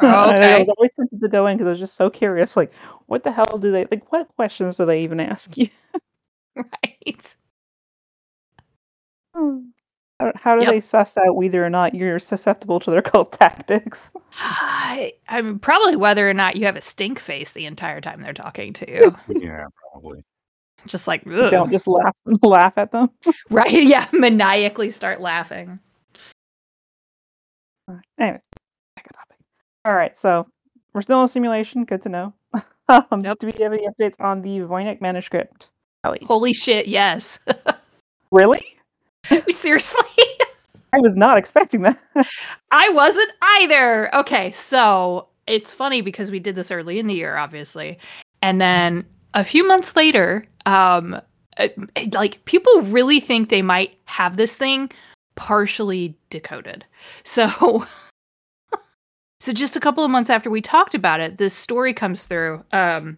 And 0.02 0.44
I 0.44 0.58
was 0.58 0.68
always 0.68 0.90
tempted 0.94 1.18
to 1.20 1.28
go 1.28 1.46
in 1.46 1.56
because 1.56 1.66
I 1.66 1.70
was 1.70 1.78
just 1.80 1.94
so 1.96 2.10
curious. 2.10 2.58
Like, 2.58 2.74
what 3.06 3.22
the 3.22 3.32
hell 3.32 3.56
do 3.56 3.70
they 3.70 3.86
like? 3.90 4.12
What 4.12 4.28
questions 4.36 4.76
do 4.76 4.84
they 4.84 5.02
even 5.02 5.18
ask 5.18 5.56
you? 5.56 5.68
Right. 6.56 7.36
Hmm. 9.34 9.69
How, 10.20 10.32
how 10.36 10.54
do 10.54 10.62
Yep. 10.62 10.70
they 10.70 10.80
suss 10.80 11.16
out 11.16 11.34
whether 11.34 11.64
or 11.64 11.70
not 11.70 11.94
you're 11.94 12.18
susceptible 12.18 12.78
to 12.80 12.90
their 12.90 13.00
cult 13.10 13.32
tactics? 13.32 14.12
I, 14.34 15.14
I 15.28 15.40
mean, 15.42 15.58
probably 15.58 15.96
whether 15.96 16.28
or 16.28 16.34
not 16.34 16.56
you 16.56 16.66
have 16.66 16.76
a 16.76 16.80
stink 16.82 17.18
face 17.18 17.52
the 17.52 17.64
entire 17.66 18.00
time 18.02 18.20
they're 18.22 18.32
talking 18.34 18.72
to 18.74 18.90
you. 18.90 19.16
Yeah, 19.40 19.64
probably. 19.92 20.22
Just 20.86 21.08
like, 21.08 21.22
ugh. 21.26 21.50
Don't 21.50 21.70
just 21.70 21.86
laugh 21.88 22.16
laugh 22.42 22.74
at 22.76 22.92
them. 22.92 23.10
right? 23.50 23.70
Yeah, 23.84 24.06
maniacally 24.12 24.90
start 24.90 25.20
laughing. 25.20 25.78
Anyways, 28.18 28.42
back 28.96 29.06
on 29.08 29.18
topic. 29.18 29.36
All 29.84 29.94
right, 29.94 30.16
so 30.16 30.46
we're 30.92 31.02
still 31.02 31.20
in 31.22 31.28
simulation. 31.28 31.84
Good 31.84 32.02
to 32.02 32.08
know. 32.08 32.34
um, 32.88 33.20
Yep. 33.20 33.38
Do 33.40 33.46
we 33.46 33.62
have 33.62 33.72
any 33.72 33.86
updates 33.88 34.14
on 34.20 34.42
the 34.42 34.60
Voynich 34.60 35.00
manuscript? 35.00 35.70
Ellie? 36.04 36.20
Holy 36.26 36.52
shit, 36.52 36.86
yes. 36.88 37.38
Really? 38.30 38.62
Seriously? 39.50 40.24
I 40.92 40.98
was 40.98 41.16
not 41.16 41.38
expecting 41.38 41.82
that. 41.82 41.98
I 42.70 42.88
wasn't 42.90 43.30
either. 43.42 44.14
Okay, 44.14 44.50
so 44.50 45.28
it's 45.46 45.72
funny 45.72 46.00
because 46.00 46.30
we 46.30 46.40
did 46.40 46.54
this 46.54 46.70
early 46.70 46.98
in 46.98 47.06
the 47.06 47.14
year, 47.14 47.36
obviously. 47.36 47.98
And 48.42 48.60
then 48.60 49.04
a 49.34 49.44
few 49.44 49.66
months 49.66 49.94
later, 49.94 50.46
um, 50.66 51.20
uh, 51.58 51.68
like 52.12 52.44
people 52.44 52.82
really 52.82 53.20
think 53.20 53.48
they 53.48 53.62
might 53.62 53.98
have 54.06 54.36
this 54.36 54.56
thing 54.56 54.90
partially 55.36 56.16
decoded. 56.30 56.84
So 57.24 57.86
so 59.40 59.54
just 59.54 59.74
a 59.74 59.80
couple 59.80 60.04
of 60.04 60.10
months 60.10 60.28
after 60.28 60.50
we 60.50 60.60
talked 60.60 60.94
about 60.94 61.20
it, 61.20 61.38
this 61.38 61.54
story 61.54 61.94
comes 61.94 62.26
through 62.26 62.62
um 62.72 63.16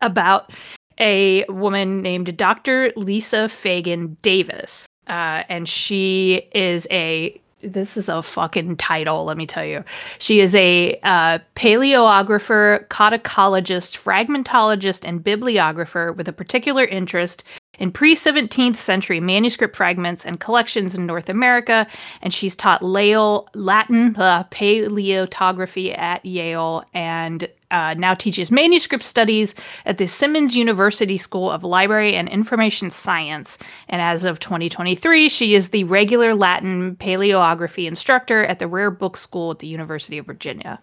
about 0.00 0.50
a 0.98 1.44
woman 1.48 2.02
named 2.02 2.36
Dr. 2.36 2.92
Lisa 2.96 3.48
Fagan 3.48 4.16
Davis. 4.20 4.86
Uh, 5.08 5.44
and 5.48 5.68
she 5.68 6.48
is 6.52 6.86
a 6.90 7.40
this 7.60 7.96
is 7.96 8.08
a 8.08 8.22
fucking 8.22 8.76
title, 8.76 9.24
let 9.24 9.36
me 9.36 9.44
tell 9.44 9.64
you. 9.64 9.82
She 10.20 10.38
is 10.40 10.54
a 10.54 10.98
uh, 11.02 11.40
paleographer, 11.56 12.86
codicologist, 12.86 13.98
fragmentologist, 13.98 15.04
and 15.04 15.24
bibliographer 15.24 16.12
with 16.12 16.28
a 16.28 16.32
particular 16.32 16.84
interest 16.84 17.42
in 17.78 17.92
pre 17.92 18.14
17th 18.14 18.76
century 18.76 19.20
manuscript 19.20 19.76
fragments 19.76 20.26
and 20.26 20.40
collections 20.40 20.94
in 20.94 21.06
North 21.06 21.28
America. 21.28 21.86
And 22.22 22.32
she's 22.32 22.56
taught 22.56 22.82
Yale, 22.82 23.48
Latin 23.54 24.16
uh, 24.16 24.44
paleontography 24.50 25.94
at 25.94 26.24
Yale 26.24 26.84
and 26.92 27.48
uh, 27.70 27.94
now 27.98 28.14
teaches 28.14 28.50
manuscript 28.50 29.04
studies 29.04 29.54
at 29.84 29.98
the 29.98 30.06
Simmons 30.06 30.56
University 30.56 31.18
School 31.18 31.50
of 31.50 31.64
Library 31.64 32.14
and 32.14 32.28
Information 32.28 32.90
Science. 32.90 33.58
And 33.88 34.00
as 34.00 34.24
of 34.24 34.40
2023, 34.40 35.28
she 35.28 35.54
is 35.54 35.70
the 35.70 35.84
regular 35.84 36.34
Latin 36.34 36.96
paleography 36.96 37.86
instructor 37.86 38.44
at 38.44 38.58
the 38.58 38.68
Rare 38.68 38.90
Book 38.90 39.16
School 39.16 39.50
at 39.50 39.58
the 39.58 39.66
University 39.66 40.18
of 40.18 40.26
Virginia. 40.26 40.80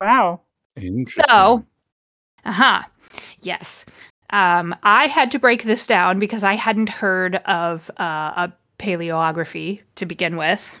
Wow. 0.00 0.42
Interesting. 0.76 1.24
So, 1.28 1.64
uh 2.44 2.52
huh. 2.52 2.82
Yes. 3.42 3.84
Um, 4.30 4.74
I 4.82 5.06
had 5.06 5.30
to 5.32 5.38
break 5.38 5.62
this 5.64 5.86
down 5.86 6.18
because 6.18 6.44
I 6.44 6.54
hadn't 6.54 6.88
heard 6.88 7.36
of 7.46 7.90
uh, 7.98 8.48
a 8.48 8.52
paleography 8.78 9.82
to 9.96 10.06
begin 10.06 10.36
with. 10.36 10.76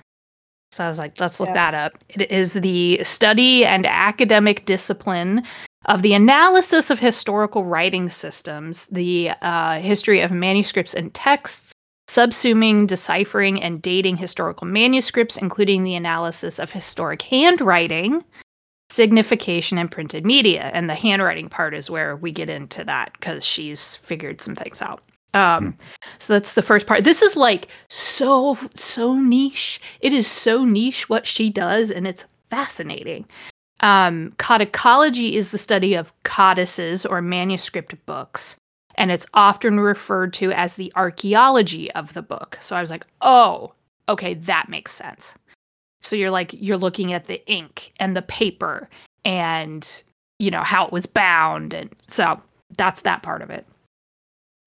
So 0.72 0.84
I 0.84 0.88
was 0.88 0.98
like, 0.98 1.18
let's 1.18 1.40
look 1.40 1.48
Yeah. 1.48 1.54
that 1.54 1.74
up. 1.74 1.92
It 2.10 2.30
is 2.30 2.52
the 2.52 3.02
study 3.02 3.64
and 3.64 3.86
academic 3.86 4.64
discipline 4.66 5.42
of 5.86 6.02
the 6.02 6.12
analysis 6.12 6.90
of 6.90 7.00
historical 7.00 7.64
writing 7.64 8.10
systems, 8.10 8.86
the 8.86 9.30
uh, 9.40 9.80
history 9.80 10.20
of 10.20 10.30
manuscripts 10.30 10.92
and 10.92 11.12
texts, 11.14 11.72
subsuming, 12.08 12.86
deciphering, 12.86 13.62
and 13.62 13.80
dating 13.80 14.18
historical 14.18 14.66
manuscripts, 14.66 15.38
including 15.38 15.84
the 15.84 15.94
analysis 15.94 16.58
of 16.58 16.72
historic 16.72 17.22
handwriting, 17.22 18.22
signification, 18.90 19.78
in 19.78 19.88
printed 19.88 20.24
media. 20.24 20.70
And 20.72 20.88
the 20.88 20.94
handwriting 20.94 21.48
part 21.48 21.74
is 21.74 21.90
where 21.90 22.16
we 22.16 22.32
get 22.32 22.48
into 22.48 22.84
that 22.84 23.12
because 23.12 23.44
she's 23.44 23.96
figured 23.96 24.40
some 24.40 24.54
things 24.54 24.82
out. 24.82 25.02
Um, 25.34 25.76
so 26.18 26.32
that's 26.32 26.54
the 26.54 26.62
first 26.62 26.86
part. 26.86 27.04
This 27.04 27.22
is 27.22 27.36
like 27.36 27.68
so 27.88 28.58
so 28.74 29.14
niche. 29.14 29.80
It 30.00 30.12
is 30.12 30.26
so 30.26 30.64
niche 30.64 31.08
what 31.08 31.26
she 31.26 31.50
does, 31.50 31.90
and 31.90 32.06
it's 32.06 32.24
fascinating. 32.48 33.26
Um, 33.80 34.32
codicology 34.38 35.34
is 35.34 35.50
the 35.50 35.58
study 35.58 35.94
of 35.94 36.12
codices 36.24 37.04
or 37.04 37.20
manuscript 37.20 37.94
books, 38.06 38.56
and 38.94 39.12
it's 39.12 39.26
often 39.34 39.78
referred 39.80 40.32
to 40.34 40.50
as 40.52 40.76
the 40.76 40.92
archaeology 40.96 41.90
of 41.92 42.14
the 42.14 42.22
book. 42.22 42.58
So 42.60 42.74
I 42.74 42.80
was 42.80 42.90
like, 42.90 43.06
oh, 43.20 43.74
okay, 44.08 44.34
that 44.34 44.68
makes 44.68 44.92
sense. 44.92 45.34
So 46.00 46.16
you're 46.16 46.30
like 46.30 46.52
you're 46.52 46.76
looking 46.76 47.12
at 47.12 47.24
the 47.24 47.46
ink 47.50 47.92
and 47.98 48.16
the 48.16 48.22
paper 48.22 48.88
and 49.24 50.02
you 50.38 50.50
know 50.50 50.62
how 50.62 50.86
it 50.86 50.92
was 50.92 51.06
bound, 51.06 51.74
and 51.74 51.90
so 52.06 52.40
that's 52.76 53.02
that 53.02 53.22
part 53.22 53.42
of 53.42 53.50
it. 53.50 53.66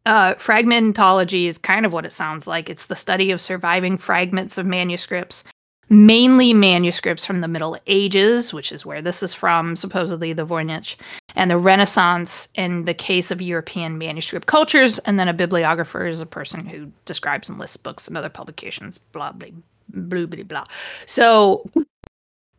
Uh, 0.06 0.34
fragmentology 0.34 1.46
is 1.46 1.58
kind 1.58 1.86
of 1.86 1.94
what 1.94 2.06
it 2.06 2.14
sounds 2.14 2.48
like. 2.48 2.70
It's 2.70 2.88
the 2.88 2.96
study 2.96 3.32
of 3.32 3.40
surviving 3.40 3.98
fragments 3.98 4.58
of 4.58 4.66
manuscripts, 4.66 5.44
mainly 5.90 6.54
manuscripts 6.54 7.26
from 7.26 7.42
the 7.42 7.48
Middle 7.48 7.78
Ages, 7.86 8.52
which 8.52 8.72
is 8.72 8.86
where 8.86 9.02
this 9.02 9.22
is 9.22 9.34
from, 9.34 9.76
supposedly 9.76 10.34
the 10.34 10.46
Voynich, 10.46 10.96
and 11.36 11.52
the 11.52 11.58
Renaissance 11.58 12.50
in 12.56 12.86
the 12.86 12.96
case 12.96 13.30
of 13.30 13.42
European 13.42 14.00
manuscript 14.00 14.48
cultures. 14.48 14.98
And 15.00 15.20
then 15.20 15.28
a 15.28 15.34
bibliographer 15.34 16.08
is 16.08 16.20
a 16.20 16.26
person 16.26 16.66
who 16.66 16.92
describes 17.06 17.48
and 17.48 17.60
lists 17.60 17.78
books 17.78 18.08
and 18.08 18.18
other 18.18 18.30
publications, 18.30 18.98
blah, 18.98 19.32
blah, 19.32 19.50
blah, 19.94 20.26
blah, 20.26 20.44
blah. 20.44 20.64
So 21.06 21.70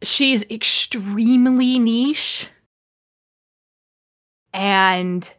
she's 0.03 0.45
extremely 0.51 1.79
niche. 1.79 2.49
And 4.53 5.33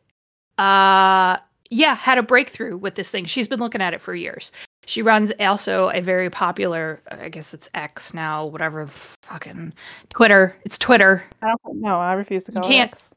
uh 0.58 1.38
yeah, 1.70 1.96
had 1.96 2.18
a 2.20 2.24
breakthrough 2.24 2.78
with 2.78 2.96
this 2.96 3.10
thing. 3.10 3.26
She's 3.26 3.48
been 3.48 3.60
looking 3.60 3.82
at 3.82 3.94
it 3.96 4.02
for 4.02 4.14
years. 4.14 4.52
She 4.86 5.02
runs 5.02 5.32
also 5.40 5.90
a 5.90 6.02
very 6.02 6.30
popular, 6.30 7.02
I 7.10 7.30
guess 7.30 7.54
it's 7.54 7.68
X 7.74 8.14
now, 8.14 8.46
whatever 8.46 8.86
fucking 9.24 9.74
Twitter. 10.10 10.56
It's 10.66 10.78
Twitter. 10.78 11.24
I 11.42 11.48
don't 11.66 11.82
no, 11.82 12.00
I 12.00 12.14
refuse 12.14 12.44
to 12.46 12.52
You 12.54 12.62
can't- 12.62 12.92
X. 12.92 13.14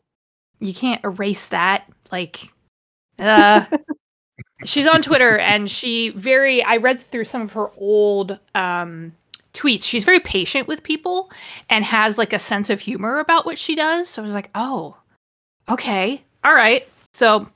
You 0.61 0.73
can't 0.73 1.04
erase 1.04 1.49
that. 1.49 1.85
Like, 2.11 2.40
uh, 3.18 3.64
she's 4.64 4.86
on 4.86 5.02
Twitter 5.02 5.38
and 5.38 5.70
she 5.70 6.10
very, 6.10 6.62
I 6.62 6.78
read 6.78 7.00
through 7.00 7.26
some 7.26 7.42
of 7.42 7.52
her 7.52 7.70
old 7.76 8.38
um, 8.54 9.12
tweets. 9.52 9.84
She's 9.84 10.04
very 10.04 10.20
patient 10.20 10.68
with 10.68 10.82
people 10.82 11.30
and 11.68 11.84
has 11.84 12.18
like 12.18 12.32
a 12.32 12.38
sense 12.38 12.70
of 12.70 12.80
humor 12.80 13.18
about 13.18 13.44
what 13.44 13.58
she 13.58 13.75
does. 13.75 14.08
So 14.08 14.22
I 14.22 14.25
was 14.25 14.34
like, 14.34 14.50
oh, 14.54 14.96
okay. 15.68 16.22
All 16.44 16.54
right. 16.54 16.88
So, 17.12 17.48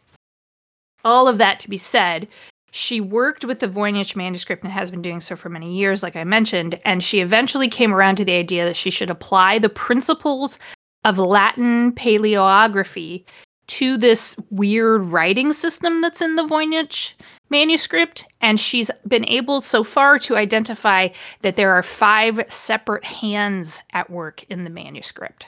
all 1.02 1.28
of 1.28 1.38
that 1.38 1.60
to 1.60 1.70
be 1.70 1.78
said, 1.78 2.28
she 2.72 3.00
worked 3.00 3.44
with 3.44 3.60
the 3.60 3.68
Voynich 3.68 4.14
manuscript 4.14 4.64
and 4.64 4.72
has 4.72 4.90
been 4.90 5.02
doing 5.02 5.20
so 5.20 5.34
for 5.34 5.48
many 5.48 5.74
years, 5.74 6.02
like 6.02 6.16
I 6.16 6.24
mentioned. 6.24 6.78
And 6.84 7.02
she 7.02 7.20
eventually 7.20 7.68
came 7.68 7.92
around 7.92 8.16
to 8.16 8.24
the 8.24 8.34
idea 8.34 8.64
that 8.64 8.76
she 8.76 8.90
should 8.90 9.10
apply 9.10 9.58
the 9.58 9.68
principles 9.68 10.58
of 11.04 11.18
Latin 11.18 11.92
paleography 11.92 13.24
to 13.70 13.96
this 13.96 14.36
weird 14.50 15.08
writing 15.08 15.52
system 15.52 16.00
that's 16.00 16.20
in 16.20 16.34
the 16.34 16.42
Voynich 16.42 17.14
manuscript. 17.50 18.26
And 18.40 18.58
she's 18.58 18.90
been 19.06 19.26
able 19.28 19.60
so 19.60 19.84
far 19.84 20.18
to 20.20 20.36
identify 20.36 21.08
that 21.42 21.56
there 21.56 21.72
are 21.72 21.82
five 21.82 22.40
separate 22.48 23.04
hands 23.04 23.82
at 23.92 24.10
work 24.10 24.42
in 24.44 24.64
the 24.64 24.70
manuscript. 24.70 25.46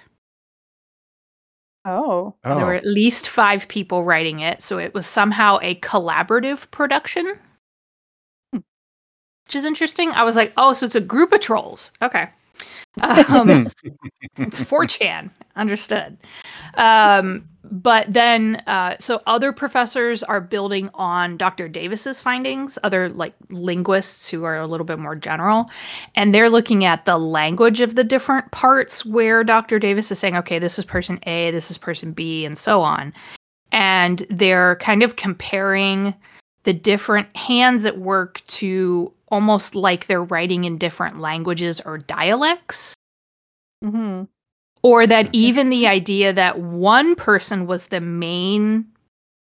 Oh. 1.84 2.36
So 2.46 2.54
There 2.54 2.66
were 2.66 2.74
Oh, 2.74 2.76
at 2.76 2.86
least 2.86 3.28
five 3.28 3.66
people 3.66 4.04
writing 4.04 4.38
it, 4.38 4.62
so 4.62 4.78
it 4.78 4.94
was 4.94 5.04
somehow 5.04 5.58
a 5.62 5.74
collaborative 5.76 6.70
production, 6.70 7.26
hmm. 8.52 8.60
which 9.46 9.56
is 9.56 9.64
interesting. 9.64 10.12
I 10.12 10.22
was 10.22 10.36
like, 10.36 10.52
oh, 10.56 10.74
so 10.74 10.86
it's 10.86 10.94
a 10.94 11.00
group 11.00 11.32
of 11.32 11.40
trolls. 11.40 11.90
Okay. 12.00 12.28
Um, 13.00 13.68
it's 14.36 14.60
4chan. 14.60 15.30
Understood. 15.56 16.18
Um, 16.74 17.48
but 17.64 18.12
then, 18.12 18.62
uh, 18.66 18.96
so 18.98 19.22
other 19.26 19.52
professors 19.52 20.22
are 20.22 20.40
building 20.40 20.90
on 20.94 21.36
Dr. 21.36 21.68
Davis's 21.68 22.20
findings, 22.20 22.78
other 22.82 23.08
like 23.08 23.34
linguists 23.50 24.28
who 24.28 24.44
are 24.44 24.58
a 24.58 24.66
little 24.66 24.84
bit 24.84 24.98
more 24.98 25.14
general, 25.14 25.70
and 26.14 26.34
they're 26.34 26.50
looking 26.50 26.84
at 26.84 27.04
the 27.04 27.18
language 27.18 27.80
of 27.80 27.94
the 27.94 28.04
different 28.04 28.50
parts 28.50 29.06
where 29.06 29.44
Dr. 29.44 29.78
Davis 29.78 30.10
is 30.10 30.18
saying, 30.18 30.36
okay, 30.36 30.58
this 30.58 30.78
is 30.78 30.84
person 30.84 31.18
A, 31.22 31.50
this 31.50 31.70
is 31.70 31.78
person 31.78 32.12
B, 32.12 32.44
and 32.44 32.58
so 32.58 32.82
on. 32.82 33.12
And 33.70 34.26
they're 34.28 34.76
kind 34.76 35.02
of 35.02 35.16
comparing 35.16 36.14
the 36.64 36.72
different 36.72 37.34
hands 37.36 37.86
at 37.86 37.98
work 37.98 38.42
to 38.48 39.12
almost 39.32 39.74
like 39.74 40.06
they're 40.06 40.22
writing 40.22 40.62
in 40.62 40.78
different 40.78 41.18
languages 41.18 41.80
or 41.80 41.98
dialects. 41.98 42.94
Hmm 43.82 44.24
or 44.82 45.06
that 45.06 45.28
even 45.32 45.70
the 45.70 45.86
idea 45.86 46.32
that 46.32 46.58
one 46.60 47.14
person 47.14 47.66
was 47.66 47.86
the 47.86 48.00
main 48.00 48.84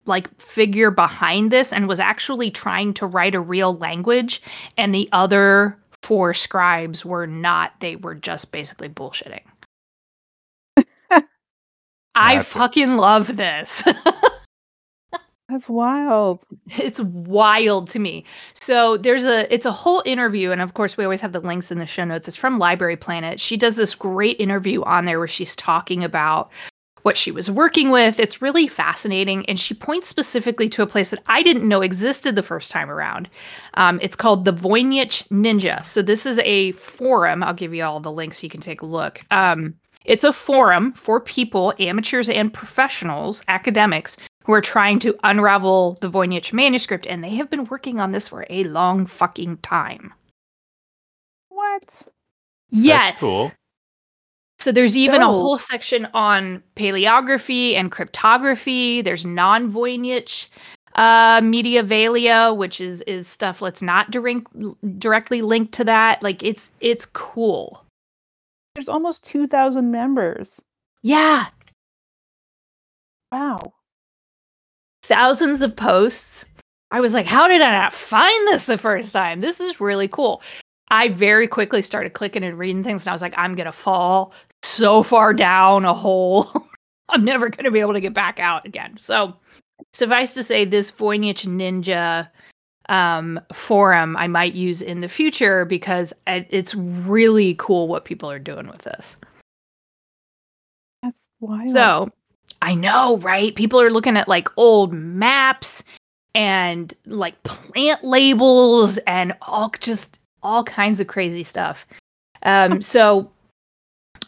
like 0.05 0.39
figure 0.39 0.89
behind 0.89 1.51
this 1.51 1.73
and 1.73 1.87
was 1.87 1.99
actually 1.99 2.49
trying 2.49 2.93
to 2.93 3.05
write 3.05 3.35
a 3.35 3.41
real 3.41 3.75
language 3.75 4.41
and 4.77 4.95
the 4.95 5.09
other 5.11 5.77
four 6.01 6.33
scribes 6.33 7.03
were 7.03 7.27
not 7.27 7.77
they 7.81 7.97
were 7.97 8.15
just 8.15 8.51
basically 8.53 8.87
bullshitting. 8.87 9.43
I 12.15 12.41
fucking 12.41 12.95
love 12.95 13.35
this 13.35 13.83
That's 15.49 15.69
wild. 15.69 16.43
it's 16.67 16.99
wild 16.99 17.89
to 17.89 17.99
me. 17.99 18.25
So 18.53 18.97
there's 18.97 19.25
a 19.25 19.51
it's 19.53 19.65
a 19.65 19.71
whole 19.71 20.03
interview, 20.05 20.51
and 20.51 20.61
of 20.61 20.73
course 20.73 20.97
we 20.97 21.03
always 21.03 21.21
have 21.21 21.31
the 21.31 21.39
links 21.39 21.71
in 21.71 21.79
the 21.79 21.85
show 21.85 22.03
notes. 22.03 22.27
It's 22.27 22.37
from 22.37 22.59
Library 22.59 22.97
Planet. 22.97 23.39
She 23.39 23.55
does 23.57 23.75
this 23.77 23.95
great 23.95 24.39
interview 24.39 24.83
on 24.83 25.05
there 25.05 25.19
where 25.19 25.27
she's 25.27 25.55
talking 25.55 26.03
about 26.03 26.51
what 27.03 27.15
she 27.15 27.31
was 27.31 27.49
working 27.49 27.89
with. 27.91 28.19
It's 28.19 28.41
really 28.41 28.67
fascinating, 28.67 29.45
and 29.45 29.57
she 29.57 29.73
points 29.73 30.09
specifically 30.09 30.67
to 30.69 30.81
a 30.81 30.87
place 30.87 31.11
that 31.11 31.23
I 31.27 31.41
didn't 31.41 31.65
know 31.65 31.81
existed 31.81 32.35
the 32.35 32.43
first 32.43 32.69
time 32.69 32.91
around. 32.91 33.29
Um, 33.75 33.99
it's 34.01 34.15
called 34.17 34.43
the 34.43 34.51
Voynich 34.51 35.25
Ninja. 35.29 35.85
So 35.85 36.01
this 36.01 36.25
is 36.25 36.39
a 36.39 36.73
forum. 36.73 37.43
I'll 37.43 37.53
give 37.53 37.73
you 37.73 37.85
all 37.85 38.01
the 38.01 38.11
links 38.11 38.39
so 38.39 38.45
you 38.45 38.49
can 38.49 38.59
take 38.59 38.81
a 38.81 38.85
look. 38.85 39.21
Um, 39.31 39.75
it's 40.03 40.25
a 40.25 40.33
forum 40.33 40.93
for 40.93 41.21
people, 41.21 41.73
amateurs 41.79 42.29
and 42.29 42.53
professionals, 42.53 43.41
academics, 43.47 44.17
who 44.47 44.53
are 44.53 44.61
trying 44.61 44.97
to 44.99 45.15
unravel 45.23 45.97
the 46.01 46.09
Voynich 46.09 46.53
manuscript, 46.53 47.05
and 47.05 47.23
they 47.23 47.35
have 47.35 47.49
been 47.49 47.65
working 47.65 47.99
on 47.99 48.11
this 48.11 48.29
for 48.29 48.47
a 48.49 48.63
long 48.63 49.05
fucking 49.05 49.57
time. 49.57 50.13
What? 51.49 52.07
Yes. 52.71 53.19
cool. 53.19 53.51
So 54.59 54.71
there's 54.71 54.97
even 54.97 55.21
a 55.21 55.27
whole 55.27 55.59
section 55.59 56.07
on 56.13 56.63
paleography 56.75 57.75
and 57.75 57.91
cryptography. 57.91 59.01
There's 59.01 59.25
non-Voynich 59.25 60.47
uh, 60.95 61.41
Mediavalia, 61.41 62.55
which 62.55 62.81
is 62.81 63.01
is 63.03 63.27
stuff 63.27 63.59
that's 63.59 63.81
not 63.81 64.09
direct, 64.09 64.47
directly 64.97 65.41
linked 65.41 65.73
to 65.73 65.83
that. 65.83 66.23
Like 66.23 66.41
it's 66.41 66.71
it's 66.81 67.05
cool. 67.05 67.83
There's 68.73 68.89
almost 68.89 69.25
2,000 69.25 69.91
members. 69.91 70.61
Yeah, 71.03 71.47
Wow. 73.31 73.73
Thousands 75.07 75.61
of 75.61 75.75
posts. 75.75 76.45
I 76.91 76.99
was 76.99 77.13
like, 77.13 77.25
how 77.25 77.47
did 77.47 77.61
I 77.61 77.71
not 77.71 77.93
find 77.93 78.47
this 78.47 78.65
the 78.65 78.77
first 78.77 79.11
time? 79.11 79.39
This 79.39 79.59
is 79.59 79.79
really 79.79 80.07
cool. 80.07 80.41
I 80.89 81.09
very 81.09 81.47
quickly 81.47 81.81
started 81.81 82.11
clicking 82.13 82.43
and 82.43 82.57
reading 82.57 82.83
things, 82.83 83.03
and 83.03 83.09
I 83.09 83.13
was 83.13 83.21
like, 83.21 83.33
I'm 83.37 83.55
gonna 83.55 83.73
fall 83.73 84.33
so 84.63 85.03
far 85.03 85.33
down 85.33 85.85
a 85.85 85.93
hole. 85.93 86.47
I'm 87.09 87.25
never 87.25 87.49
gonna 87.49 87.71
be 87.71 87.79
able 87.79 87.93
to 87.93 88.01
get 88.01 88.13
back 88.13 88.39
out 88.39 88.65
again. 88.65 88.95
So, 88.97 89.35
suffice 89.91 90.33
to 90.35 90.43
say, 90.43 90.63
this 90.63 90.91
Voynich 90.91 91.45
Ninja 91.45 92.29
um, 92.89 93.39
forum 93.51 94.15
I 94.15 94.27
might 94.27 94.53
use 94.53 94.81
in 94.81 94.99
the 94.99 95.09
future 95.09 95.65
because 95.65 96.13
it's 96.25 96.73
really 96.75 97.55
cool 97.55 97.87
what 97.87 98.05
people 98.05 98.31
are 98.31 98.39
doing 98.39 98.67
with 98.67 98.83
this. 98.83 99.17
That's 101.03 101.29
wild. 101.39 101.69
So 101.69 102.09
I 102.61 102.75
know, 102.75 103.17
right? 103.17 103.55
People 103.55 103.81
are 103.81 103.91
looking 103.91 104.17
at 104.17 104.27
like 104.27 104.49
old 104.57 104.93
maps 104.93 105.83
and 106.33 106.93
like 107.05 107.41
plant 107.43 108.03
labels 108.03 108.97
and 108.99 109.35
all 109.41 109.71
just 109.79 110.19
all 110.43 110.63
kinds 110.63 110.99
of 110.99 111.07
crazy 111.07 111.43
stuff. 111.43 111.85
Um, 112.43 112.81
so 112.81 113.31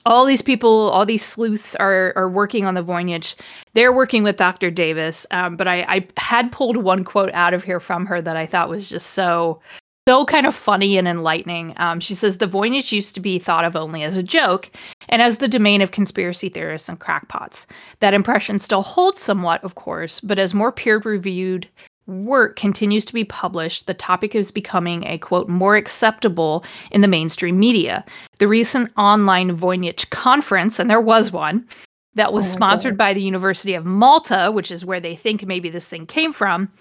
all 0.05 0.25
these 0.25 0.41
people, 0.41 0.89
all 0.89 1.05
these 1.05 1.24
sleuths 1.24 1.75
are 1.75 2.13
are 2.15 2.29
working 2.29 2.65
on 2.65 2.74
the 2.74 2.83
Voynich. 2.83 3.36
They're 3.74 3.93
working 3.93 4.24
with 4.24 4.38
Dr. 4.38 4.71
Davis. 4.71 5.27
Um, 5.31 5.55
but 5.55 5.67
I, 5.67 5.81
I 5.88 6.07
had 6.17 6.51
pulled 6.51 6.77
one 6.77 7.03
quote 7.03 7.31
out 7.33 7.53
of 7.53 7.63
here 7.63 7.79
from 7.79 8.05
her 8.05 8.21
that 8.21 8.38
I 8.38 8.45
thought 8.45 8.69
was 8.69 8.89
just 8.89 9.12
so 9.12 9.62
so 10.08 10.25
kind 10.25 10.48
of 10.48 10.56
funny 10.56 10.98
and 10.98 11.08
enlightening. 11.08 11.74
Um, 11.77 12.00
she 12.00 12.15
says 12.15 12.38
the 12.38 12.48
Voynich 12.48 12.91
used 12.91 13.13
to 13.15 13.20
be 13.20 13.38
thought 13.38 13.65
of 13.65 13.75
only 13.75 14.03
as 14.03 14.18
a 14.18 14.24
joke 14.24 14.72
and 15.08 15.22
as 15.22 15.38
the 15.38 15.48
domain 15.48 15.82
of 15.82 15.91
conspiracy 15.91 16.50
theorists 16.50 16.89
and 16.89 17.00
crackpots. 17.00 17.68
That 18.00 18.13
impression 18.15 18.60
still 18.60 18.82
holds 18.82 19.22
somewhat, 19.22 19.63
of 19.63 19.75
course, 19.75 20.20
but 20.20 20.39
as 20.39 20.53
more 20.53 20.72
peer 20.72 20.98
reviewed 21.00 21.68
work 22.08 22.56
continues 22.56 23.06
to 23.06 23.13
be 23.13 23.24
published, 23.24 23.86
the 23.86 23.94
topic 23.94 24.34
is 24.34 24.50
becoming 24.50 25.06
a 25.06 25.20
quote 25.20 25.48
more 25.48 25.75
acceptable 25.75 26.63
in 26.89 27.01
the 27.01 27.08
mainstream 27.08 27.60
media. 27.60 28.03
The 28.39 28.48
recent 28.48 28.91
online 28.98 29.56
Voynich 29.56 30.10
conference, 30.10 30.79
and 30.79 30.89
there 30.89 31.00
was 31.01 31.32
one, 31.32 31.68
that 32.15 32.34
was 32.34 32.48
Oh 32.48 32.51
sponsored 32.51 32.94
God. 32.94 32.98
by 32.98 33.13
the 33.13 33.22
University 33.22 33.75
of 33.75 33.86
Malta, 33.86 34.50
which 34.51 34.72
is 34.72 34.84
where 34.84 35.00
they 35.00 35.15
think 35.15 35.46
maybe 35.46 35.70
this 35.70 35.88
thing 35.88 36.08
came 36.08 36.34
from. 36.34 36.72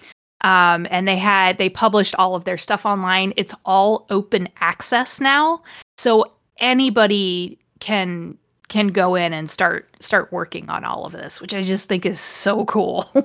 Um, 0.43 0.87
and 0.91 1.09
they 1.09 1.17
had 1.17 1.59
they 1.59 1.69
published 1.69 2.15
all 2.17 2.35
of 2.35 2.45
their 2.45 2.59
stuff 2.59 2.87
online. 2.87 3.33
It's 3.37 3.55
all 3.65 4.07
open 4.11 4.49
access 4.61 5.21
now, 5.21 5.63
so 5.97 6.33
anybody 6.59 7.59
can 7.81 8.39
can 8.69 8.89
go 8.89 9.15
in 9.15 9.33
and 9.33 9.51
start 9.51 9.89
start 10.01 10.31
working 10.33 10.69
on 10.71 10.85
all 10.85 11.05
of 11.05 11.13
this, 11.13 11.41
which 11.41 11.55
I 11.55 11.63
just 11.63 11.89
think 11.89 12.07
is 12.07 12.21
so 12.21 12.65
cool. 12.67 13.11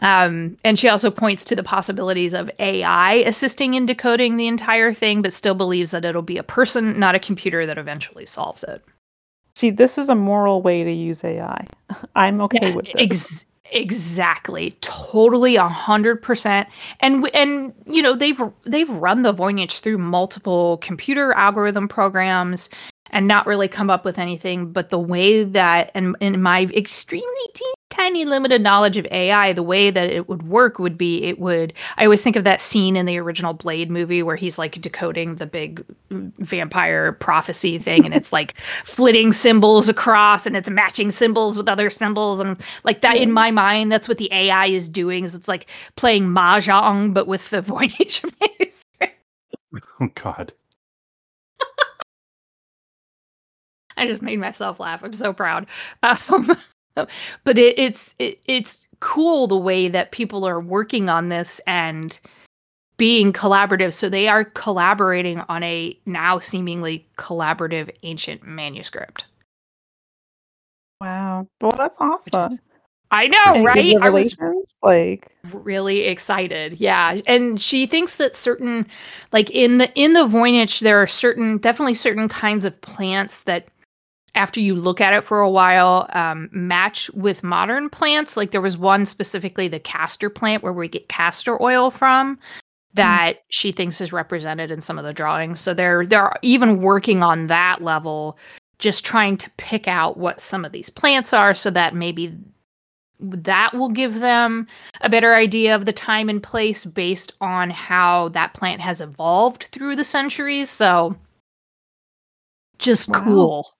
um, 0.00 0.56
and 0.64 0.78
she 0.78 0.88
also 0.88 1.10
points 1.10 1.44
to 1.46 1.54
the 1.56 1.62
possibilities 1.62 2.32
of 2.32 2.50
AI 2.58 3.14
assisting 3.14 3.74
in 3.74 3.84
decoding 3.86 4.36
the 4.38 4.46
entire 4.46 4.94
thing, 4.94 5.20
but 5.20 5.32
still 5.32 5.54
believes 5.54 5.90
that 5.90 6.04
it'll 6.04 6.22
be 6.22 6.38
a 6.38 6.42
person, 6.42 6.98
not 6.98 7.14
a 7.14 7.18
computer, 7.18 7.66
that 7.66 7.76
eventually 7.76 8.24
solves 8.24 8.62
it. 8.64 8.82
See, 9.56 9.70
this 9.70 9.98
is 9.98 10.08
a 10.08 10.14
moral 10.14 10.62
way 10.62 10.84
to 10.84 10.90
use 10.90 11.22
AI. 11.24 11.66
I'm 12.14 12.40
okay 12.42 12.58
Yes, 12.62 12.76
with 12.76 12.86
this. 12.86 12.94
ex- 12.96 13.44
exactly, 13.72 14.72
totally, 14.80 15.56
a 15.56 15.68
hundred 15.68 16.22
percent. 16.22 16.68
And 17.00 17.28
and 17.34 17.72
you 17.86 18.02
know 18.02 18.14
they've 18.14 18.40
they've 18.64 18.90
run 18.90 19.22
the 19.22 19.34
Voynich 19.34 19.80
through 19.80 19.98
multiple 19.98 20.78
computer 20.78 21.32
algorithm 21.32 21.88
programs 21.88 22.70
and 23.10 23.28
not 23.28 23.46
really 23.46 23.68
come 23.68 23.90
up 23.90 24.04
with 24.04 24.18
anything. 24.18 24.72
But 24.72 24.90
the 24.90 24.98
way 24.98 25.44
that, 25.44 25.90
and 25.94 26.16
in 26.20 26.40
my 26.42 26.62
extremely 26.74 27.46
teeny, 27.54 27.74
tiny 27.90 28.24
limited 28.24 28.62
knowledge 28.62 28.96
of 28.96 29.06
AI, 29.10 29.52
the 29.52 29.62
way 29.62 29.90
that 29.90 30.10
it 30.10 30.28
would 30.28 30.44
work 30.44 30.78
would 30.78 30.96
be 30.96 31.24
it 31.24 31.38
would. 31.38 31.72
I 31.96 32.04
always 32.04 32.22
think 32.22 32.36
of 32.36 32.44
that 32.44 32.60
scene 32.60 32.96
in 32.96 33.04
the 33.04 33.18
original 33.18 33.52
Blade 33.52 33.90
movie 33.90 34.22
where 34.22 34.36
he's 34.36 34.58
like 34.58 34.80
decoding 34.80 35.34
the 35.34 35.46
big 35.46 35.84
vampire 36.10 37.12
prophecy 37.12 37.78
thing, 37.78 38.04
and 38.04 38.14
it's 38.14 38.32
like 38.32 38.56
flitting 38.84 39.32
symbols 39.32 39.88
across, 39.88 40.46
and 40.46 40.56
it's 40.56 40.70
matching 40.70 41.10
symbols 41.10 41.56
with 41.56 41.68
other 41.68 41.90
symbols, 41.90 42.40
and 42.40 42.60
like 42.84 43.02
that. 43.02 43.16
In 43.16 43.32
my 43.32 43.50
mind, 43.50 43.92
that's 43.92 44.08
what 44.08 44.18
the 44.18 44.32
AI 44.32 44.66
is 44.66 44.88
doing. 44.88 45.24
Is 45.24 45.34
it's 45.34 45.48
like 45.48 45.68
playing 45.96 46.28
mahjong, 46.28 47.12
but 47.12 47.26
with 47.26 47.50
the 47.50 47.60
Voynich 47.62 48.24
manuscript. 48.40 49.16
Oh 50.00 50.08
God. 50.14 50.52
I 54.00 54.06
just 54.06 54.22
made 54.22 54.38
myself 54.40 54.80
laugh. 54.80 55.04
I'm 55.04 55.12
so 55.12 55.32
proud. 55.32 55.66
Um, 56.02 56.56
but 56.94 57.58
it, 57.58 57.78
it's 57.78 58.14
it, 58.18 58.40
it's 58.46 58.86
cool 59.00 59.46
the 59.46 59.56
way 59.56 59.88
that 59.88 60.12
people 60.12 60.46
are 60.46 60.60
working 60.60 61.08
on 61.08 61.28
this 61.28 61.60
and 61.66 62.18
being 62.96 63.32
collaborative. 63.32 63.94
So 63.94 64.08
they 64.08 64.28
are 64.28 64.44
collaborating 64.44 65.40
on 65.48 65.62
a 65.62 65.98
now 66.06 66.38
seemingly 66.38 67.06
collaborative 67.16 67.90
ancient 68.02 68.46
manuscript. 68.46 69.24
Wow. 71.00 71.46
Well, 71.60 71.72
that's 71.76 71.98
awesome. 71.98 72.58
I 73.10 73.26
know, 73.26 73.64
right? 73.64 73.94
I 74.00 74.08
was? 74.08 74.36
Like, 74.82 75.32
really 75.52 76.02
excited. 76.02 76.80
Yeah, 76.80 77.18
and 77.26 77.60
she 77.60 77.86
thinks 77.86 78.16
that 78.16 78.36
certain, 78.36 78.86
like 79.32 79.50
in 79.50 79.78
the 79.78 79.92
in 79.94 80.12
the 80.12 80.26
Voynich, 80.26 80.80
there 80.80 81.02
are 81.02 81.08
certain, 81.08 81.58
definitely 81.58 81.94
certain 81.94 82.28
kinds 82.28 82.64
of 82.64 82.80
plants 82.82 83.42
that, 83.42 83.66
after 84.34 84.60
you 84.60 84.74
look 84.74 85.00
at 85.00 85.12
it 85.12 85.24
for 85.24 85.40
a 85.40 85.50
while, 85.50 86.08
um, 86.12 86.48
match 86.52 87.10
with 87.10 87.42
modern 87.42 87.88
plants. 87.90 88.36
Like 88.36 88.50
there 88.52 88.60
was 88.60 88.76
one 88.76 89.06
specifically, 89.06 89.68
the 89.68 89.80
castor 89.80 90.30
plant, 90.30 90.62
where 90.62 90.72
we 90.72 90.88
get 90.88 91.08
castor 91.08 91.60
oil 91.62 91.90
from. 91.90 92.38
That 92.94 93.44
she 93.50 93.70
thinks 93.70 94.00
is 94.00 94.12
represented 94.12 94.72
in 94.72 94.80
some 94.80 94.98
of 94.98 95.04
the 95.04 95.12
drawings. 95.12 95.60
So 95.60 95.74
they're 95.74 96.04
they're 96.04 96.32
even 96.42 96.80
working 96.80 97.22
on 97.22 97.46
that 97.46 97.82
level, 97.82 98.36
just 98.80 99.04
trying 99.04 99.36
to 99.38 99.50
pick 99.58 99.86
out 99.86 100.16
what 100.16 100.40
some 100.40 100.64
of 100.64 100.72
these 100.72 100.90
plants 100.90 101.32
are, 101.32 101.54
so 101.54 101.70
that 101.70 101.94
maybe 101.94 102.36
that 103.20 103.74
will 103.74 103.90
give 103.90 104.18
them 104.18 104.66
a 105.02 105.08
better 105.10 105.34
idea 105.34 105.74
of 105.74 105.84
the 105.84 105.92
time 105.92 106.28
and 106.28 106.42
place 106.42 106.84
based 106.84 107.32
on 107.40 107.70
how 107.70 108.28
that 108.30 108.54
plant 108.54 108.80
has 108.80 109.00
evolved 109.00 109.64
through 109.64 109.94
the 109.94 110.04
centuries. 110.04 110.68
So 110.70 111.14
just 112.78 113.08
Wow. 113.08 113.22
cool. 113.24 113.74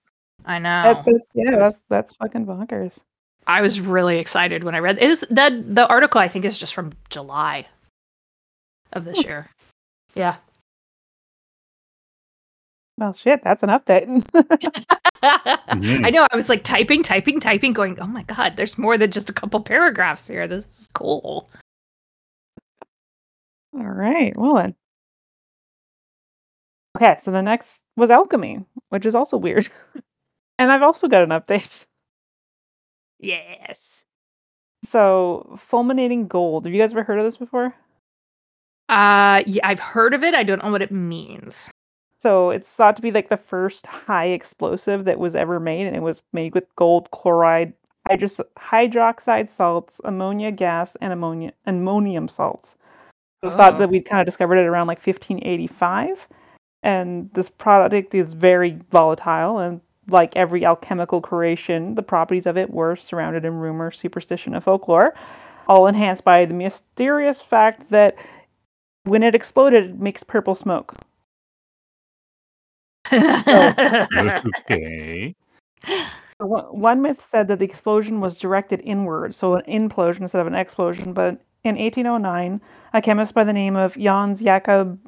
I 0.45 0.59
know. 0.59 0.83
that, 0.83 1.05
that's, 1.05 1.29
yeah, 1.33 1.57
that's 1.57 1.83
that's 1.89 2.13
fucking 2.13 2.45
bonkers. 2.45 3.03
I 3.47 3.61
was 3.61 3.81
really 3.81 4.19
excited 4.19 4.63
when 4.63 4.75
I 4.75 4.79
read 4.79 4.99
it. 4.99 5.07
Was 5.07 5.21
that 5.29 5.75
the 5.75 5.87
article 5.87 6.21
I 6.21 6.27
think 6.27 6.45
is 6.45 6.57
just 6.57 6.73
from 6.73 6.93
July 7.09 7.67
of 8.93 9.05
this 9.05 9.19
hmm. 9.21 9.27
year. 9.27 9.49
Yeah. 10.15 10.35
Well, 12.97 13.13
shit, 13.13 13.43
that's 13.43 13.63
an 13.63 13.69
update. 13.69 14.05
I 15.23 15.37
mm-hmm. 15.71 16.13
know. 16.13 16.27
I 16.31 16.35
was 16.35 16.49
like 16.49 16.63
typing, 16.63 17.01
typing, 17.01 17.39
typing, 17.39 17.73
going, 17.73 17.99
oh 17.99 18.05
my 18.05 18.21
God, 18.21 18.57
there's 18.57 18.77
more 18.77 18.95
than 18.95 19.09
just 19.09 19.27
a 19.27 19.33
couple 19.33 19.59
paragraphs 19.59 20.27
here. 20.27 20.47
This 20.47 20.67
is 20.67 20.89
cool. 20.93 21.49
All 23.73 23.83
right. 23.83 24.37
Well 24.37 24.53
then. 24.53 24.75
Okay, 26.95 27.15
so 27.17 27.31
the 27.31 27.41
next 27.41 27.81
was 27.95 28.11
alchemy, 28.11 28.65
which 28.89 29.07
is 29.07 29.15
also 29.15 29.35
weird. 29.37 29.67
and 30.61 30.71
I've 30.71 30.83
also 30.83 31.07
got 31.07 31.23
an 31.23 31.29
update. 31.29 31.87
Yes. 33.19 34.03
So, 34.83 35.53
fulminating 35.57 36.27
gold. 36.27 36.65
Have 36.65 36.73
you 36.73 36.81
guys 36.81 36.91
ever 36.91 37.03
heard 37.03 37.19
of 37.19 37.23
this 37.25 37.37
before? 37.37 37.75
Uh, 38.89 39.43
yeah, 39.45 39.61
I've 39.67 39.79
heard 39.79 40.15
of 40.15 40.23
it. 40.23 40.33
I 40.33 40.41
don't 40.43 40.63
know 40.63 40.71
what 40.71 40.81
it 40.81 40.91
means. 40.91 41.69
So, 42.17 42.49
it's 42.49 42.75
thought 42.75 42.95
to 42.95 43.01
be 43.03 43.11
like 43.11 43.29
the 43.29 43.37
first 43.37 43.85
high 43.85 44.25
explosive 44.25 45.05
that 45.05 45.19
was 45.19 45.35
ever 45.35 45.59
made, 45.59 45.85
and 45.85 45.95
it 45.95 46.01
was 46.01 46.23
made 46.33 46.55
with 46.55 46.65
gold 46.75 47.11
chloride, 47.11 47.73
hydros- 48.09 48.41
hydroxide 48.57 49.49
salts, 49.51 50.01
ammonia 50.03 50.51
gas, 50.51 50.95
and 50.95 51.13
ammonia 51.13 51.53
ammonium 51.67 52.27
salts. 52.27 52.75
It 53.43 53.45
was 53.45 53.55
thought 53.55 53.75
Oh. 53.75 53.77
that 53.77 53.89
we 53.91 54.01
kind 54.01 54.19
of 54.19 54.25
discovered 54.25 54.55
it 54.55 54.65
around 54.65 54.87
like 54.87 54.99
1585. 54.99 56.27
And 56.83 57.31
this 57.33 57.49
product 57.51 58.15
is 58.15 58.33
very 58.33 58.79
volatile, 58.89 59.59
and 59.59 59.81
like 60.11 60.35
every 60.35 60.65
alchemical 60.65 61.21
creation, 61.21 61.95
the 61.95 62.03
properties 62.03 62.45
of 62.45 62.57
it 62.57 62.71
were 62.71 62.95
surrounded 62.95 63.45
in 63.45 63.55
rumor, 63.55 63.91
superstition, 63.91 64.53
and 64.53 64.63
folklore, 64.63 65.13
all 65.67 65.87
enhanced 65.87 66.23
by 66.23 66.45
the 66.45 66.53
mysterious 66.53 67.39
fact 67.39 67.89
that 67.89 68.15
when 69.03 69.23
it 69.23 69.35
exploded, 69.35 69.91
it 69.91 69.99
makes 69.99 70.23
purple 70.23 70.55
smoke. 70.55 70.95
Okay. 73.11 75.35
One 76.39 77.01
myth 77.01 77.21
said 77.21 77.47
that 77.47 77.59
the 77.59 77.65
explosion 77.65 78.19
was 78.19 78.39
directed 78.39 78.81
inward, 78.83 79.33
so 79.33 79.55
an 79.55 79.63
implosion 79.67 80.21
instead 80.21 80.41
of 80.41 80.47
an 80.47 80.55
explosion. 80.55 81.13
But 81.13 81.41
in 81.63 81.75
1809, 81.75 82.61
a 82.93 83.01
chemist 83.01 83.33
by 83.33 83.43
the 83.43 83.53
name 83.53 83.75
of 83.75 83.97
Jans 83.97 84.41
Jacob 84.41 84.99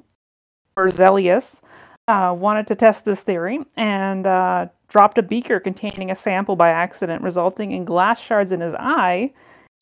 Berzelius 0.76 1.62
uh, 2.08 2.36
wanted 2.38 2.68
to 2.68 2.76
test 2.76 3.06
this 3.06 3.24
theory 3.24 3.60
and 3.76 4.28
uh, 4.28 4.68
dropped 4.88 5.18
a 5.18 5.24
beaker 5.24 5.60
containing 5.60 6.12
a 6.12 6.16
sample 6.16 6.56
by 6.56 6.70
accident, 6.70 7.22
resulting 7.22 7.72
in 7.72 7.86
glass 7.86 8.22
shards 8.22 8.52
in 8.52 8.62
his 8.62 8.76
eye 8.76 9.32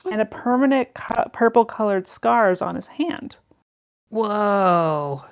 and 0.10 0.22
a 0.22 0.26
permanent 0.26 0.94
co- 0.94 1.30
purple 1.34 1.66
colored 1.66 2.08
scars 2.08 2.62
on 2.62 2.76
his 2.76 2.88
hand. 2.88 3.38
Whoa. 4.10 5.24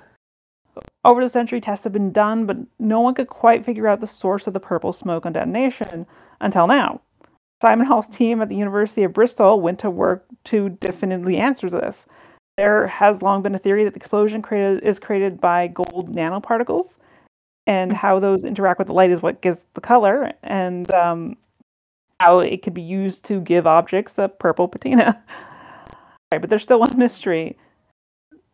Over 1.04 1.22
the 1.22 1.28
century, 1.28 1.60
tests 1.60 1.84
have 1.84 1.92
been 1.92 2.12
done, 2.12 2.46
but 2.46 2.56
no 2.78 3.00
one 3.00 3.14
could 3.14 3.28
quite 3.28 3.64
figure 3.64 3.88
out 3.88 4.00
the 4.00 4.06
source 4.06 4.46
of 4.46 4.54
the 4.54 4.60
purple 4.60 4.92
smoke 4.92 5.26
on 5.26 5.32
detonation 5.32 6.06
until 6.40 6.66
now. 6.66 7.00
Simon 7.60 7.86
Hall's 7.86 8.08
team 8.08 8.40
at 8.40 8.48
the 8.48 8.56
University 8.56 9.02
of 9.02 9.12
Bristol 9.12 9.60
went 9.60 9.78
to 9.80 9.90
work 9.90 10.24
to 10.44 10.70
definitively 10.70 11.36
answer 11.36 11.68
this. 11.68 12.06
There 12.60 12.88
has 12.88 13.22
long 13.22 13.40
been 13.40 13.54
a 13.54 13.58
theory 13.58 13.84
that 13.84 13.94
the 13.94 13.96
explosion 13.96 14.42
created, 14.42 14.84
is 14.84 14.98
created 15.00 15.40
by 15.40 15.68
gold 15.68 16.14
nanoparticles, 16.14 16.98
and 17.66 17.90
how 17.90 18.18
those 18.18 18.44
interact 18.44 18.78
with 18.78 18.88
the 18.88 18.92
light 18.92 19.10
is 19.10 19.22
what 19.22 19.40
gives 19.40 19.64
the 19.72 19.80
color, 19.80 20.34
and 20.42 20.92
um, 20.92 21.38
how 22.20 22.40
it 22.40 22.62
could 22.62 22.74
be 22.74 22.82
used 22.82 23.24
to 23.24 23.40
give 23.40 23.66
objects 23.66 24.18
a 24.18 24.28
purple 24.28 24.68
patina. 24.68 25.24
right, 26.32 26.38
but 26.42 26.50
there's 26.50 26.62
still 26.62 26.80
one 26.80 26.98
mystery. 26.98 27.56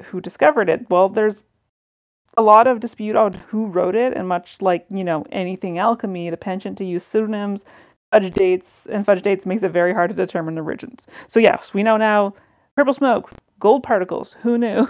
Who 0.05 0.21
discovered 0.21 0.69
it? 0.69 0.89
Well, 0.89 1.09
there's 1.09 1.47
a 2.37 2.43
lot 2.43 2.69
of 2.69 2.79
dispute 2.79 3.17
on 3.17 3.35
who 3.35 3.67
wrote 3.67 3.97
it, 3.97 4.13
and 4.13 4.29
much 4.29 4.63
like 4.63 4.87
you 4.89 5.03
know 5.03 5.27
anything 5.33 5.79
alchemy, 5.79 6.31
the 6.31 6.37
penchant 6.37 6.79
to 6.79 6.85
use 6.85 7.03
pseudonyms, 7.03 7.65
fudge 8.13 8.33
dates, 8.33 8.87
and 8.87 9.05
fudge 9.05 9.23
dates 9.23 9.47
makes 9.47 9.65
it 9.65 9.73
very 9.73 9.93
hard 9.93 10.11
to 10.11 10.17
determine 10.17 10.57
origins. 10.61 11.09
So 11.27 11.41
yes, 11.41 11.75
we 11.75 11.83
know 11.83 11.97
now. 11.97 12.35
Purple 12.77 12.93
smoke, 12.93 13.33
gold 13.59 13.83
particles. 13.83 14.35
Who 14.41 14.59
knew? 14.59 14.89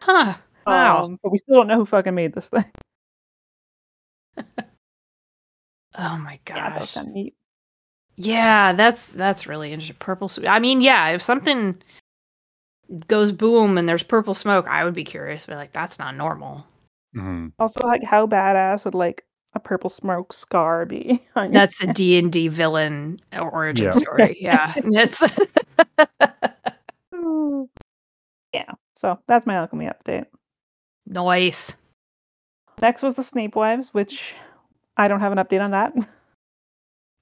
Huh. 0.00 0.34
Wow. 0.66 1.04
Um, 1.04 1.18
but 1.22 1.30
we 1.30 1.38
still 1.38 1.56
don't 1.56 1.68
know 1.68 1.76
who 1.76 1.84
fucking 1.84 2.14
made 2.14 2.34
this 2.34 2.48
thing. 2.48 2.64
oh 5.98 6.18
my 6.18 6.38
Yeah, 6.48 6.70
that 6.70 6.78
gosh. 6.80 6.94
kind 6.94 7.08
of 7.08 7.12
neat. 7.14 7.34
Yeah, 8.16 8.72
that's 8.72 9.12
that's 9.12 9.46
really 9.46 9.72
interesting. 9.72 9.96
Purple 9.98 10.28
smoke. 10.28 10.48
I 10.48 10.58
mean, 10.58 10.80
yeah, 10.80 11.08
if 11.10 11.22
something 11.22 11.80
goes 13.06 13.32
boom 13.32 13.76
and 13.78 13.88
there's 13.88 14.02
purple 14.02 14.34
smoke, 14.34 14.66
I 14.68 14.84
would 14.84 14.94
be 14.94 15.04
curious. 15.04 15.46
But 15.46 15.56
like, 15.56 15.72
that's 15.72 15.98
not 15.98 16.14
normal. 16.16 16.66
Mhm. 17.16 17.52
Also, 17.58 17.80
like, 17.86 18.02
how 18.02 18.26
badass 18.26 18.84
would 18.84 18.94
like 18.94 19.24
a 19.54 19.60
purple 19.60 19.90
smoke 19.90 20.32
scar 20.32 20.86
be? 20.86 21.22
on 21.36 21.52
your 21.52 21.62
That's 21.62 21.82
a 21.82 21.86
D 21.88 22.18
and 22.18 22.32
D 22.32 22.48
villain 22.48 23.18
origin 23.32 23.86
Yeah. 23.86 23.90
story. 23.92 24.36
Yeah, 24.40 24.72
it's 24.76 25.20
hand? 25.20 26.53
Yeah. 28.54 28.70
So 28.96 29.18
that's 29.26 29.46
my 29.46 29.56
alchemy 29.56 29.86
update. 29.86 30.26
nice. 31.06 31.74
Next 32.80 33.02
was 33.02 33.14
the 33.14 33.22
Snape 33.22 33.54
wives, 33.54 33.92
which 33.92 34.34
I 34.96 35.08
don't 35.08 35.20
have 35.20 35.32
an 35.32 35.38
update 35.38 35.62
on 35.62 35.70
that. 35.70 35.92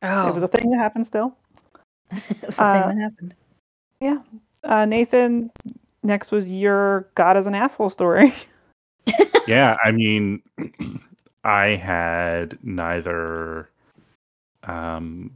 Oh, 0.03 0.29
It 0.29 0.35
was 0.35 0.43
a 0.43 0.49
thing 0.49 0.71
that 0.71 0.79
happened 0.79 1.07
still. 1.07 1.37
it 2.11 2.47
was 2.47 2.57
something 2.57 2.83
uh, 2.83 2.89
that 2.89 2.99
happened. 2.99 3.35
Yeah. 4.01 4.19
Uh, 4.65 4.85
Nathan, 4.85 5.51
next 6.03 6.33
was 6.33 6.53
your 6.53 7.09
God 7.15 7.37
as 7.37 7.47
an 7.47 7.55
asshole 7.55 7.91
story. 7.91 8.33
yeah, 9.47 9.77
I 9.85 9.93
mean, 9.93 10.43
I 11.45 11.67
had 11.69 12.59
neither 12.63 13.69
um, 14.65 15.33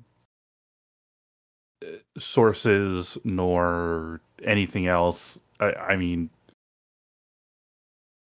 uh, 1.85 1.99
sources 2.19 3.19
nor 3.25 4.21
anything 4.43 4.87
else. 4.87 5.41
I, 5.61 5.73
I 5.73 5.97
mean, 5.97 6.31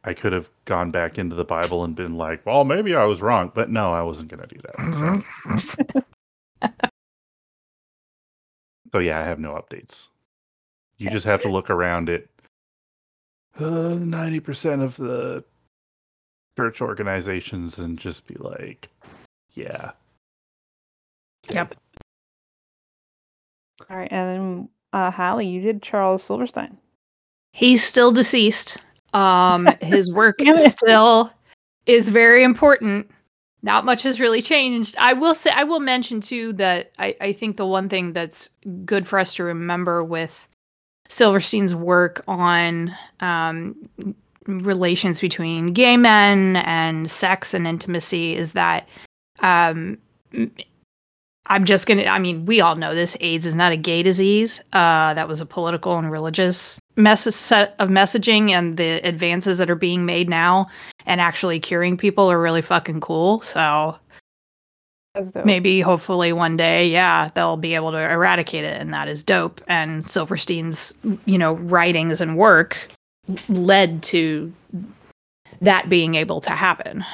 I 0.03 0.15
could 0.15 0.33
have 0.33 0.51
gone 0.65 0.91
back 0.91 1.19
into 1.19 1.37
the 1.37 1.45
Bible 1.45 1.85
and 1.85 1.95
been 1.95 2.17
like, 2.17 2.45
well, 2.47 2.65
maybe 2.65 2.95
I 2.95 3.05
was 3.05 3.21
wrong, 3.21 3.53
but 3.55 3.71
no, 3.71 3.93
I 3.93 4.03
wasn't 4.03 4.29
going 4.29 4.47
to 4.47 4.55
do 4.55 4.61
that. 4.63 5.61
So, 5.61 6.69
so, 8.93 8.99
yeah, 8.99 9.21
I 9.21 9.25
have 9.25 9.39
no 9.39 9.53
updates. 9.53 10.09
You 10.97 11.11
just 11.11 11.27
have 11.27 11.43
to 11.43 11.49
look 11.49 11.71
around 11.71 12.11
at 12.11 12.27
uh, 13.59 13.95
ninety 13.95 14.39
percent 14.39 14.83
of 14.83 14.97
the 14.97 15.43
church 16.59 16.83
organizations 16.83 17.79
and 17.79 17.99
just 17.99 18.27
be 18.27 18.37
like, 18.39 18.91
yeah. 19.53 19.93
Yep. 21.51 21.75
All 23.89 23.97
right, 23.97 24.13
and 24.13 24.29
then 24.29 24.69
uh, 24.93 25.11
Hallie, 25.11 25.47
you 25.47 25.63
did 25.63 25.83
Charles 25.83 26.23
Silverstein. 26.23 26.77
He's 27.53 27.85
still 27.85 28.13
deceased. 28.13 28.79
Um, 29.13 29.69
his 29.81 30.13
work 30.13 30.41
still 30.57 31.33
is 31.87 32.09
very 32.09 32.45
important. 32.45 33.11
Not 33.63 33.85
much 33.85 34.05
has 34.05 34.21
really 34.21 34.41
changed. 34.41 34.97
I 34.99 35.13
will 35.13 35.35
say, 35.35 35.51
I 35.51 35.65
will 35.65 35.81
mention 35.81 36.21
too 36.21 36.53
that 36.55 36.93
I, 36.99 37.15
I 37.21 37.33
think 37.33 37.57
the 37.57 37.67
one 37.67 37.89
thing 37.89 38.13
that's 38.13 38.49
good 38.85 39.07
for 39.07 39.19
us 39.19 39.35
to 39.35 39.45
remember 39.45 40.03
with 40.03 40.47
Silverstein's 41.09 41.75
work 41.75 42.23
on 42.27 42.95
um, 43.21 43.77
relations 44.47 45.21
between 45.21 45.73
gay 45.73 45.97
men 45.97 46.57
and 46.57 47.11
sex 47.11 47.53
and 47.53 47.67
intimacy 47.67 48.35
is 48.35 48.53
that 48.53 48.89
um, 49.41 49.99
I'm 51.51 51.65
just 51.65 51.89
gonna. 51.89 52.05
I 52.05 52.21
mean, 52.21 52.47
we 52.47 52.61
all 52.61 52.77
know 52.77 52.95
this. 52.95 53.17
AIDS 53.21 53.45
is 53.45 53.57
not 53.57 53.73
a 53.73 53.77
gay 53.77 54.05
disease. 54.05 54.61
Uh, 54.73 55.15
that 55.15 55.27
was 55.27 55.41
a 55.41 55.47
political 55.47 55.99
and 55.99 56.09
religious 56.09 56.81
mess- 56.95 57.35
set 57.35 57.75
of 57.81 57.89
messaging, 57.89 58.51
and 58.51 58.77
the 58.77 59.05
advances 59.07 59.59
that 59.59 59.69
are 59.69 59.75
being 59.75 60.07
made 60.07 60.31
now 60.31 60.69
and 61.07 61.21
actually 61.21 61.59
curing 61.59 61.97
people 61.97 62.31
are 62.31 62.41
really 62.41 62.63
fucking 62.63 63.01
cool. 63.01 63.41
So 63.41 63.99
maybe, 65.45 65.81
hopefully, 65.81 66.33
one 66.33 66.57
day, 66.57 66.89
yeah, 66.89 67.31
they'll 67.35 67.57
be 67.57 67.75
able 67.75 67.91
to 67.91 67.99
eradicate 67.99 68.65
it, 68.65 68.81
and 68.81 68.95
that 68.95 69.09
is 69.09 69.25
dope. 69.25 69.61
And 69.67 70.07
Silverstein's, 70.07 70.95
you 71.25 71.37
know, 71.37 71.55
writings 71.55 72.21
and 72.21 72.39
work 72.39 72.89
led 73.49 74.05
to 74.05 74.53
that 75.61 75.89
being 75.89 76.15
able 76.15 76.41
to 76.43 76.51
happen. 76.51 77.05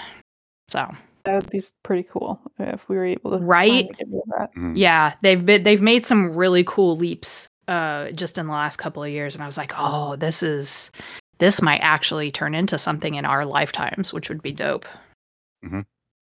So. 0.68 0.94
That 1.26 1.34
would 1.42 1.50
be 1.50 1.60
pretty 1.82 2.04
cool 2.04 2.40
if 2.58 2.88
we 2.88 2.96
were 2.96 3.04
able 3.04 3.38
to 3.38 3.44
Right? 3.44 3.68
finally 3.68 3.94
get 3.98 4.06
rid 4.08 4.22
of 4.22 4.28
that. 4.38 4.54
Mhm. 4.54 4.72
Yeah, 4.76 5.14
they've 5.22 5.44
been 5.44 5.62
they've 5.64 5.82
made 5.82 6.04
some 6.04 6.34
really 6.34 6.64
cool 6.64 6.96
leaps 6.96 7.48
uh 7.68 8.10
just 8.12 8.38
in 8.38 8.46
the 8.46 8.52
last 8.52 8.76
couple 8.76 9.02
of 9.02 9.10
years 9.10 9.34
and 9.34 9.42
I 9.42 9.46
was 9.46 9.58
like, 9.58 9.72
"Oh, 9.76 10.14
this 10.16 10.42
is 10.42 10.90
this 11.38 11.60
might 11.60 11.80
actually 11.80 12.30
turn 12.30 12.54
into 12.54 12.78
something 12.78 13.16
in 13.16 13.24
our 13.26 13.44
lifetimes, 13.44 14.12
which 14.14 14.28
would 14.28 14.40
be 14.40 14.52
dope." 14.52 14.86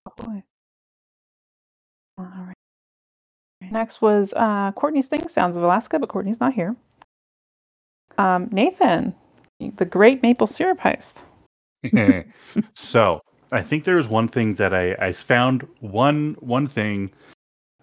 Hopefully. 0.06 0.42
All 2.18 2.24
right. 2.24 2.54
Next 3.70 4.00
was 4.02 4.32
uh, 4.36 4.72
Courtney's 4.72 5.08
Thing 5.08 5.26
Sounds 5.28 5.56
of 5.56 5.62
Alaska, 5.62 5.98
but 5.98 6.08
Courtney's 6.08 6.40
not 6.40 6.52
here. 6.54 6.76
Um, 8.18 8.48
Nathan, 8.52 9.14
the 9.76 9.84
Great 9.84 10.22
Maple 10.22 10.46
Syrup 10.46 10.78
Heist. 10.80 11.22
so 12.74 13.20
I 13.54 13.62
think 13.62 13.84
there 13.84 13.96
was 13.96 14.08
one 14.08 14.26
thing 14.26 14.56
that 14.56 14.74
I, 14.74 14.94
I 14.94 15.12
found 15.12 15.66
one 15.78 16.36
one 16.40 16.66
thing, 16.66 17.12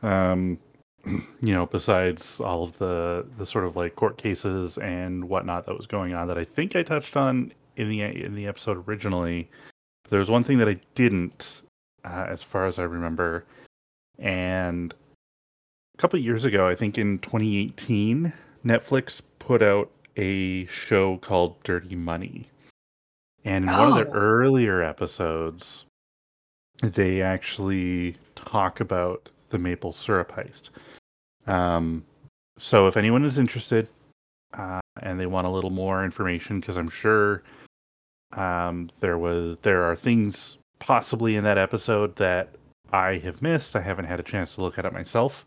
um, 0.04 0.60
you 1.06 1.54
know, 1.54 1.66
besides 1.66 2.42
all 2.42 2.64
of 2.64 2.78
the 2.78 3.26
the 3.38 3.46
sort 3.46 3.66
of 3.66 3.78
like 3.78 3.96
court 3.96 4.18
cases 4.18 4.78
and 4.78 5.30
whatnot 5.30 5.66
that 5.66 5.78
was 5.78 5.88
going 5.88 6.14
on 6.14 6.28
that 6.28 6.38
I 6.38 6.44
think 6.44 6.76
I 6.76 6.84
touched 6.84 7.16
on 7.16 7.54
in 7.78 7.90
the 7.90 8.02
in 8.02 8.36
the 8.36 8.48
episode 8.48 8.86
originally. 8.88 9.50
There 10.10 10.20
was 10.20 10.30
one 10.30 10.44
thing 10.44 10.58
that 10.58 10.68
I 10.68 10.78
didn't, 10.94 11.62
uh, 12.04 12.26
as 12.28 12.44
far 12.44 12.68
as 12.68 12.78
I 12.78 12.84
remember, 12.84 13.46
and 14.20 14.94
a 15.94 15.98
couple 15.98 16.20
years 16.20 16.44
ago, 16.44 16.68
I 16.68 16.76
think 16.76 16.98
in 16.98 17.20
2018, 17.20 18.34
Netflix 18.66 19.22
put 19.40 19.64
out 19.64 19.90
a 20.18 20.66
show 20.66 21.18
called 21.20 21.64
Dirty 21.64 21.96
Money. 21.96 22.51
And 23.46 23.66
in 23.66 23.72
one 23.72 23.88
of 23.90 23.96
their 23.96 24.08
Oh. 24.08 24.20
earlier 24.20 24.82
episodes, 24.84 25.86
they 26.84 27.22
actually 27.22 28.16
talk 28.36 28.80
about 28.80 29.30
the 29.50 29.58
maple 29.58 29.92
syrup 29.92 30.32
heist. 30.32 30.70
Um, 31.48 32.06
so 32.58 32.88
if 32.88 32.98
anyone 32.98 33.26
is 33.26 33.38
interested 33.38 33.88
uh, 34.54 34.80
and 35.02 35.20
they 35.20 35.26
want 35.26 35.48
a 35.48 35.50
little 35.50 35.70
more 35.72 36.04
information, 36.06 36.60
because 36.60 36.78
I'm 36.78 36.90
sure 36.90 37.44
um, 38.34 38.90
there 39.00 39.18
was 39.18 39.58
there 39.64 39.84
are 39.84 39.96
things 39.96 40.58
possibly 40.80 41.36
in 41.36 41.44
that 41.44 41.58
episode 41.58 42.16
that 42.18 42.50
I 42.94 43.18
have 43.20 43.42
missed. 43.42 43.76
I 43.76 43.82
haven't 43.82 44.06
had 44.06 44.20
a 44.20 44.24
chance 44.24 44.56
to 44.56 44.62
look 44.62 44.78
at 44.78 44.86
it 44.86 44.94
myself. 44.94 45.46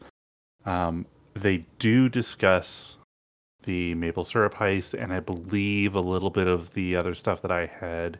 Um, 0.67 1.07
they 1.35 1.65
do 1.79 2.09
discuss 2.09 2.97
the 3.65 3.95
maple 3.95 4.25
syrup 4.25 4.55
heist, 4.55 4.95
and 4.95 5.13
I 5.13 5.21
believe 5.21 5.95
a 5.95 6.01
little 6.01 6.31
bit 6.31 6.47
of 6.47 6.73
the 6.75 6.97
other 6.97 7.15
stuff 7.15 7.43
that 7.43 7.51
I 7.51 7.67
had 7.67 8.19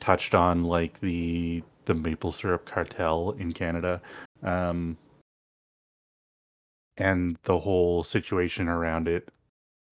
touched 0.00 0.34
on, 0.34 0.64
like 0.64 1.00
the 1.00 1.62
the 1.84 1.94
maple 1.94 2.32
syrup 2.32 2.64
cartel 2.64 3.34
in 3.38 3.52
Canada. 3.52 4.00
Um, 4.42 4.96
and 6.96 7.38
the 7.44 7.58
whole 7.58 8.04
situation 8.04 8.68
around 8.68 9.08
it. 9.08 9.28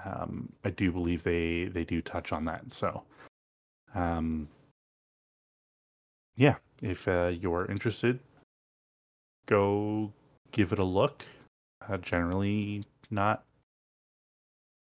Um, 0.05 0.53
I 0.65 0.71
do 0.71 0.93
believe 0.93 1.23
they 1.23 1.65
they 1.65 1.85
do 1.85 2.01
touch 2.01 2.33
on 2.33 2.45
that. 2.47 2.63
So, 2.73 3.03
um, 3.95 4.49
yeah, 6.37 6.57
if 6.81 7.07
uh, 7.07 7.29
you're 7.29 7.71
interested, 7.71 8.19
go 9.47 10.13
give 10.53 10.73
it 10.73 10.79
a 10.79 10.85
look. 10.85 11.25
Uh, 11.89 11.99
generally, 11.99 12.85
not. 13.11 13.45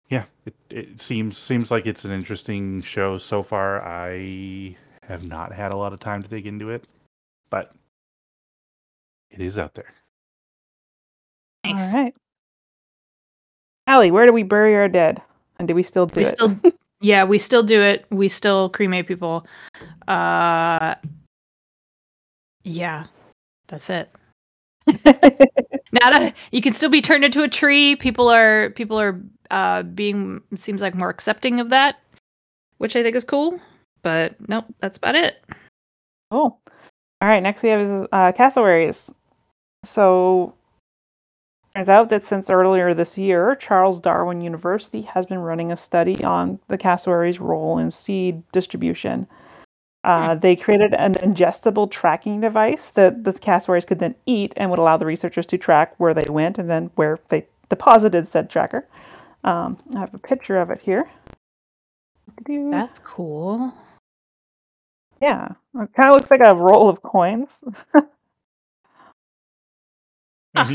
Yeah, 0.10 0.24
it, 0.46 0.56
it 0.70 1.02
seems 1.02 1.38
seems 1.38 1.70
like 1.70 1.86
it's 1.86 2.06
an 2.06 2.12
interesting 2.12 2.82
show 2.82 3.18
so 3.18 3.44
far. 3.44 3.82
I 3.82 4.78
have 5.04 5.28
not 5.28 5.52
had 5.52 5.72
a 5.74 5.78
lot 5.78 5.94
of 5.94 6.00
time 6.00 6.24
to 6.24 6.30
dig 6.30 6.48
into 6.48 6.70
it, 6.70 6.86
but 7.50 7.74
it 9.30 9.42
is 9.42 9.58
out 9.58 9.74
there. 9.74 9.94
Nice. 11.66 11.94
All 11.94 12.04
right. 12.04 12.16
Allie, 13.88 14.12
where 14.12 14.26
do 14.26 14.34
we 14.34 14.44
bury 14.44 14.76
our 14.76 14.88
dead? 14.88 15.22
And 15.60 15.68
do 15.68 15.76
we 15.76 15.84
still 15.84 16.06
do 16.06 16.20
we 16.20 16.24
it? 16.24 16.28
still 16.28 16.54
yeah 17.02 17.24
we 17.24 17.38
still 17.38 17.64
do 17.64 17.82
it 17.82 18.06
we 18.10 18.28
still 18.28 18.70
cremate 18.70 19.08
people 19.08 19.46
uh 20.08 20.96
yeah 22.64 23.06
that's 23.68 23.90
it 23.90 24.10
not 25.92 26.14
a 26.14 26.34
you 26.52 26.62
can 26.62 26.74
still 26.74 26.90
be 26.90 27.02
turned 27.02 27.24
into 27.24 27.44
a 27.44 27.48
tree 27.48 27.96
people 27.96 28.30
are 28.30 28.72
people 28.72 29.00
are 29.00 29.20
uh 29.52 29.84
being 29.84 30.42
seems 30.56 30.82
like 30.82 30.96
more 30.96 31.10
accepting 31.10 31.60
of 31.60 31.70
that 31.70 31.98
which 32.78 32.96
i 32.96 33.04
think 33.04 33.16
is 33.16 33.24
cool 33.24 33.60
but 34.04 34.36
nope 34.48 34.66
that's 34.80 34.98
about 34.98 35.16
it 35.16 35.42
Cool. 36.32 36.60
All 37.22 37.28
right, 37.28 37.42
next 37.42 37.64
we 37.64 37.70
have 37.70 37.82
is 37.82 37.90
uh, 37.90 38.32
cassowaries. 38.34 39.12
So, 39.86 40.54
turns 41.74 41.90
out 41.90 42.10
that 42.10 42.24
since 42.24 42.50
earlier 42.50 42.94
this 42.94 43.18
year, 43.18 43.56
Charles 43.56 44.02
Darwin 44.02 44.42
University 44.42 45.02
has 45.04 45.26
been 45.26 45.40
running 45.40 45.72
a 45.72 45.76
study 45.76 46.24
on 46.24 46.60
the 46.68 46.78
cassowaries' 46.78 47.40
role 47.40 47.78
in 47.78 47.92
seed 47.92 48.44
distribution. 48.52 49.28
Uh, 50.04 50.36
they 50.36 50.56
created 50.56 50.94
an 50.94 51.16
ingestible 51.16 51.90
tracking 51.90 52.40
device 52.40 52.90
that 52.92 53.24
the 53.24 53.34
cassowaries 53.34 53.86
could 53.86 54.00
then 54.00 54.16
eat 54.26 54.54
and 54.56 54.70
would 54.70 54.80
allow 54.80 54.96
the 54.96 55.06
researchers 55.06 55.46
to 55.46 55.58
track 55.58 55.94
where 55.98 56.14
they 56.14 56.28
went 56.30 56.58
and 56.58 56.70
then 56.70 56.90
where 56.96 57.20
they 57.30 57.46
deposited 57.70 58.28
said 58.28 58.50
tracker. 58.50 58.86
Um, 59.44 59.78
I 59.96 60.00
have 60.00 60.14
a 60.14 60.20
picture 60.20 60.58
of 60.58 60.70
it 60.72 60.82
here. 60.82 61.10
that's 62.72 63.00
cool 63.00 63.74
Yeah, 65.22 65.50
it 65.76 65.94
kind 65.96 66.10
of 66.10 66.16
looks 66.16 66.32
like 66.32 66.42
a 66.42 66.56
roll 66.56 66.90
of 66.90 67.02
coins. 67.02 67.64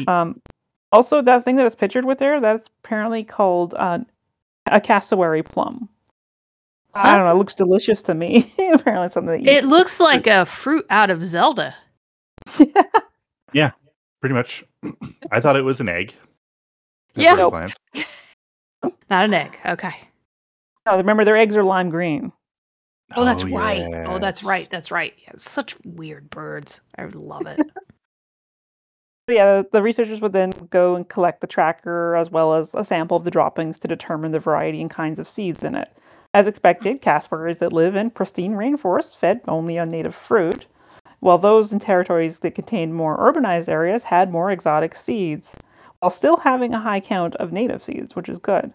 Um, 0.07 0.41
also, 0.93 1.23
that 1.23 1.45
thing 1.45 1.57
that 1.57 1.67
is 1.67 1.75
pictured 1.75 2.05
with 2.05 2.19
there, 2.19 2.41
that's 2.41 2.71
apparently 2.85 3.25
called 3.25 3.75
uh, 3.77 3.99
a 4.67 4.81
cassowary 4.81 5.43
plum. 5.43 5.89
I 6.95 7.17
don't 7.17 7.25
know. 7.25 7.33
It 7.33 7.39
looks 7.39 7.55
delicious 7.55 8.03
to 8.03 8.15
me. 8.15 8.53
apparently, 8.75 9.09
something 9.09 9.33
that 9.33 9.43
you 9.43 9.51
it 9.51 9.65
looks 9.65 9.99
like 9.99 10.29
a 10.29 10.45
fruit 10.45 10.87
out 10.89 11.11
of 11.11 11.25
zelda 11.25 11.75
yeah, 13.53 13.73
Pretty 14.23 14.35
much. 14.35 14.65
I 15.33 15.41
thought 15.41 15.57
it 15.57 15.63
was 15.63 15.81
an 15.81 15.89
egg. 15.89 16.15
at 17.17 17.23
Yeah. 17.23 17.35
Nope. 17.35 17.73
Glance. 18.83 18.97
not 19.11 19.25
an 19.25 19.35
egg. 19.35 19.59
Okay. 19.65 19.95
No, 20.87 20.97
remember 20.97 21.25
their 21.25 21.37
eggs 21.37 21.57
are 21.57 21.65
lime 21.65 21.91
green. 21.91 22.33
oh 23.15 23.25
that's 23.25 23.45
oh, 23.45 23.49
right. 23.49 24.07
Oh 24.07 24.19
that's 24.19 24.43
right. 24.43 24.69
That's 24.71 24.91
right. 24.91 25.15
Yeah, 25.23 25.33
such 25.37 25.77
weird 25.85 26.31
birds. 26.31 26.81
I 26.97 27.05
would 27.05 27.15
love 27.15 27.47
it. 27.47 27.61
Yeah, 29.29 29.63
the 29.71 29.83
researchers 29.83 30.21
would 30.21 30.33
then 30.33 30.51
go 30.71 30.97
and 30.97 31.09
collect 31.09 31.41
the 31.41 31.47
tracker 31.47 32.17
as 32.17 32.31
well 32.31 32.55
as 32.55 32.75
a 32.75 32.83
sample 32.83 33.17
of 33.17 33.25
the 33.25 33.31
droppings 33.31 33.79
to 33.79 33.89
determine 33.89 34.33
the 34.33 34.41
variety 34.41 34.81
and 34.81 34.91
kinds 34.91 35.21
of 35.21 35.29
seeds 35.29 35.63
in 35.63 35.77
it. 35.77 35.97
As 36.35 36.49
expected, 36.49 37.03
cassowaries 37.03 37.59
that 37.59 37.73
live 37.73 37.95
in 37.95 38.11
pristine 38.11 38.55
rainforests 38.55 39.17
fed 39.17 39.41
only 39.47 39.79
on 39.79 39.91
native 39.91 40.15
fruit, 40.15 40.67
while 41.21 41.39
those 41.39 41.73
in 41.73 41.79
territories 41.79 42.41
that 42.41 42.57
contained 42.57 42.95
more 42.95 43.17
urbanized 43.19 43.69
areas 43.69 44.03
had 44.03 44.33
more 44.33 44.51
exotic 44.51 44.95
seeds, 44.95 45.57
while 46.03 46.11
still 46.11 46.39
having 46.39 46.75
a 46.75 46.81
high 46.81 46.99
count 46.99 47.37
of 47.37 47.53
native 47.53 47.81
seeds, 47.81 48.17
which 48.17 48.29
is 48.29 48.41
good. 48.41 48.73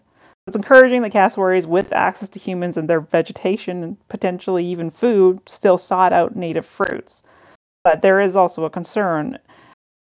It's 0.48 0.56
encouraging 0.56 1.02
that 1.02 1.12
cassowaries 1.12 1.68
with 1.68 1.92
access 1.92 2.30
to 2.30 2.40
humans 2.40 2.78
and 2.78 2.90
their 2.90 3.02
vegetation 3.02 3.84
and 3.84 4.08
potentially 4.08 4.66
even 4.66 4.90
food 4.90 5.42
still 5.46 5.78
sought 5.78 6.14
out 6.14 6.38
native 6.38 6.66
fruits. 6.66 7.24
But 7.84 8.02
there 8.02 8.22
is 8.22 8.38
also 8.38 8.64
a 8.64 8.70
concern 8.70 9.40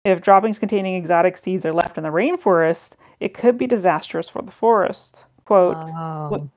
if 0.05 0.21
droppings 0.21 0.57
containing 0.57 0.95
exotic 0.95 1.35
seeds 1.35 1.65
are 1.65 1.73
left 1.73 1.97
in 1.97 2.03
the 2.05 2.11
rainforest, 2.11 2.95
it 3.19 3.33
could 3.33 3.57
be 3.57 3.67
disastrous 3.67 4.29
for 4.29 4.41
the 4.41 4.53
forest. 4.53 5.25
Quote 5.43 5.75
oh. 5.75 6.49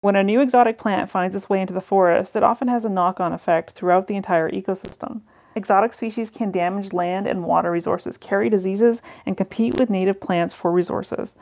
When 0.00 0.16
a 0.16 0.24
new 0.24 0.40
exotic 0.40 0.76
plant 0.76 1.08
finds 1.08 1.36
its 1.36 1.48
way 1.48 1.60
into 1.60 1.72
the 1.72 1.80
forest, 1.80 2.34
it 2.34 2.42
often 2.42 2.66
has 2.66 2.84
a 2.84 2.88
knock 2.88 3.20
on 3.20 3.32
effect 3.32 3.70
throughout 3.70 4.08
the 4.08 4.16
entire 4.16 4.50
ecosystem. 4.50 5.20
Exotic 5.56 5.94
species 5.94 6.28
can 6.28 6.50
damage 6.50 6.92
land 6.92 7.26
and 7.26 7.42
water 7.42 7.70
resources, 7.70 8.18
carry 8.18 8.50
diseases, 8.50 9.00
and 9.24 9.38
compete 9.38 9.74
with 9.78 9.88
native 9.88 10.20
plants 10.20 10.52
for 10.54 10.70
resources. 10.70 11.34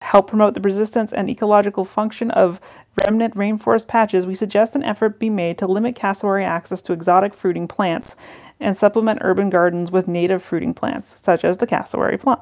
To 0.00 0.06
help 0.06 0.26
promote 0.26 0.54
the 0.54 0.60
resistance 0.60 1.12
and 1.12 1.30
ecological 1.30 1.84
function 1.84 2.32
of 2.32 2.60
remnant 3.04 3.36
rainforest 3.36 3.86
patches, 3.86 4.26
we 4.26 4.34
suggest 4.34 4.74
an 4.74 4.82
effort 4.82 5.20
be 5.20 5.30
made 5.30 5.56
to 5.58 5.68
limit 5.68 5.94
cassowary 5.94 6.44
access 6.44 6.82
to 6.82 6.92
exotic 6.92 7.32
fruiting 7.32 7.68
plants 7.68 8.16
and 8.58 8.76
supplement 8.76 9.20
urban 9.22 9.50
gardens 9.50 9.92
with 9.92 10.08
native 10.08 10.42
fruiting 10.42 10.74
plants, 10.74 11.18
such 11.20 11.44
as 11.44 11.58
the 11.58 11.66
cassowary 11.66 12.18
plum. 12.18 12.40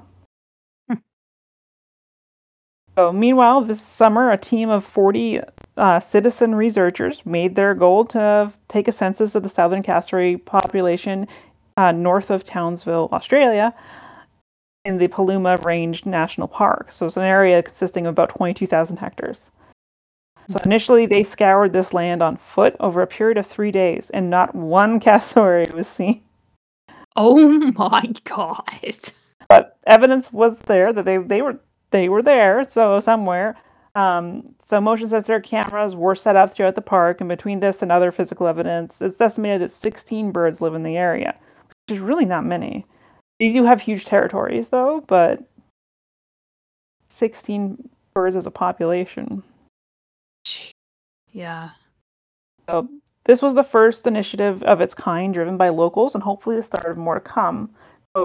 So, 2.99 3.13
meanwhile, 3.13 3.61
this 3.61 3.81
summer, 3.81 4.33
a 4.33 4.37
team 4.37 4.71
of 4.71 4.85
40 4.85 5.41
uh, 5.77 6.01
citizen 6.01 6.57
researchers 6.57 7.25
made 7.25 7.55
their 7.55 7.73
goal 7.73 8.05
to 8.07 8.53
take 8.67 8.89
a 8.89 8.93
census 8.93 9.37
of 9.37 9.45
the 9.45 9.49
southern 9.49 9.85
cassowary 9.85 10.37
population 10.37 11.29
uh, 11.77 11.93
north 11.93 12.29
of 12.29 12.43
Townsville, 12.43 13.09
Australia, 13.13 13.73
in 14.85 14.99
the 14.99 15.07
Paluma 15.07 15.65
Range 15.65 16.05
National 16.07 16.49
Park. 16.49 16.91
So, 16.91 17.07
it's 17.07 17.17
an 17.17 17.23
area 17.23 17.63
consisting 17.63 18.05
of 18.05 18.15
about 18.15 18.31
22,000 18.31 18.97
hectares. 18.97 19.53
So, 20.49 20.59
initially, 20.65 21.07
they 21.07 21.23
scoured 21.23 21.73
this 21.73 21.95
land 21.95 22.21
on 22.21 22.37
foot 22.37 22.75
over 22.81 23.01
a 23.01 23.07
period 23.07 23.39
of 23.39 23.47
three 23.47 23.71
days, 23.71 24.11
and 24.11 24.29
not 24.29 24.57
one 24.57 24.99
cassowary 25.09 25.71
was 25.73 25.87
seen. 25.87 26.25
oh 27.15 27.71
my 27.77 28.07
god 28.25 29.13
but 29.49 29.79
evidence 29.87 30.33
was 30.33 30.59
there 30.63 30.93
that 30.93 31.05
they 31.05 31.17
they 31.17 31.41
were 31.41 31.59
they 31.91 32.09
were 32.09 32.23
there 32.23 32.65
so 32.65 33.01
somewhere. 33.01 33.57
Um, 33.95 34.55
so 34.65 34.81
motion 34.81 35.09
sensor 35.09 35.41
cameras 35.41 35.97
were 35.97 36.15
set 36.15 36.37
up 36.37 36.53
throughout 36.53 36.75
the 36.75 36.83
park 36.83 37.21
and 37.21 37.29
between 37.29 37.61
this 37.61 37.83
and 37.83 37.91
other 37.91 38.13
physical 38.13 38.47
evidence 38.47 39.01
it's 39.03 39.21
estimated 39.21 39.63
that 39.63 39.73
16 39.73 40.31
birds 40.31 40.61
live 40.61 40.75
in 40.75 40.83
the 40.85 40.97
area 40.97 41.35
which 41.89 41.97
is 41.97 42.01
really 42.01 42.27
not 42.27 42.45
many. 42.45 42.87
They 43.41 43.53
do 43.53 43.65
have 43.65 43.81
huge 43.81 44.05
territories 44.05 44.69
though 44.69 45.03
but 45.09 45.43
16 47.09 47.89
birds 48.15 48.37
as 48.37 48.47
a 48.47 48.51
population. 48.51 49.43
Yeah. 51.33 51.71
So 52.69 52.89
this 53.25 53.43
was 53.43 53.55
the 53.55 53.65
first 53.65 54.07
initiative 54.07 54.63
of 54.65 54.81
its 54.81 54.95
kind 54.95 55.33
driven 55.33 55.57
by 55.57 55.71
locals 55.71 56.15
and 56.15 56.23
hopefully 56.23 56.57
the 56.57 56.63
start 56.63 56.91
of 56.91 56.99
more 56.99 57.15
to 57.15 57.21
come. 57.21 57.71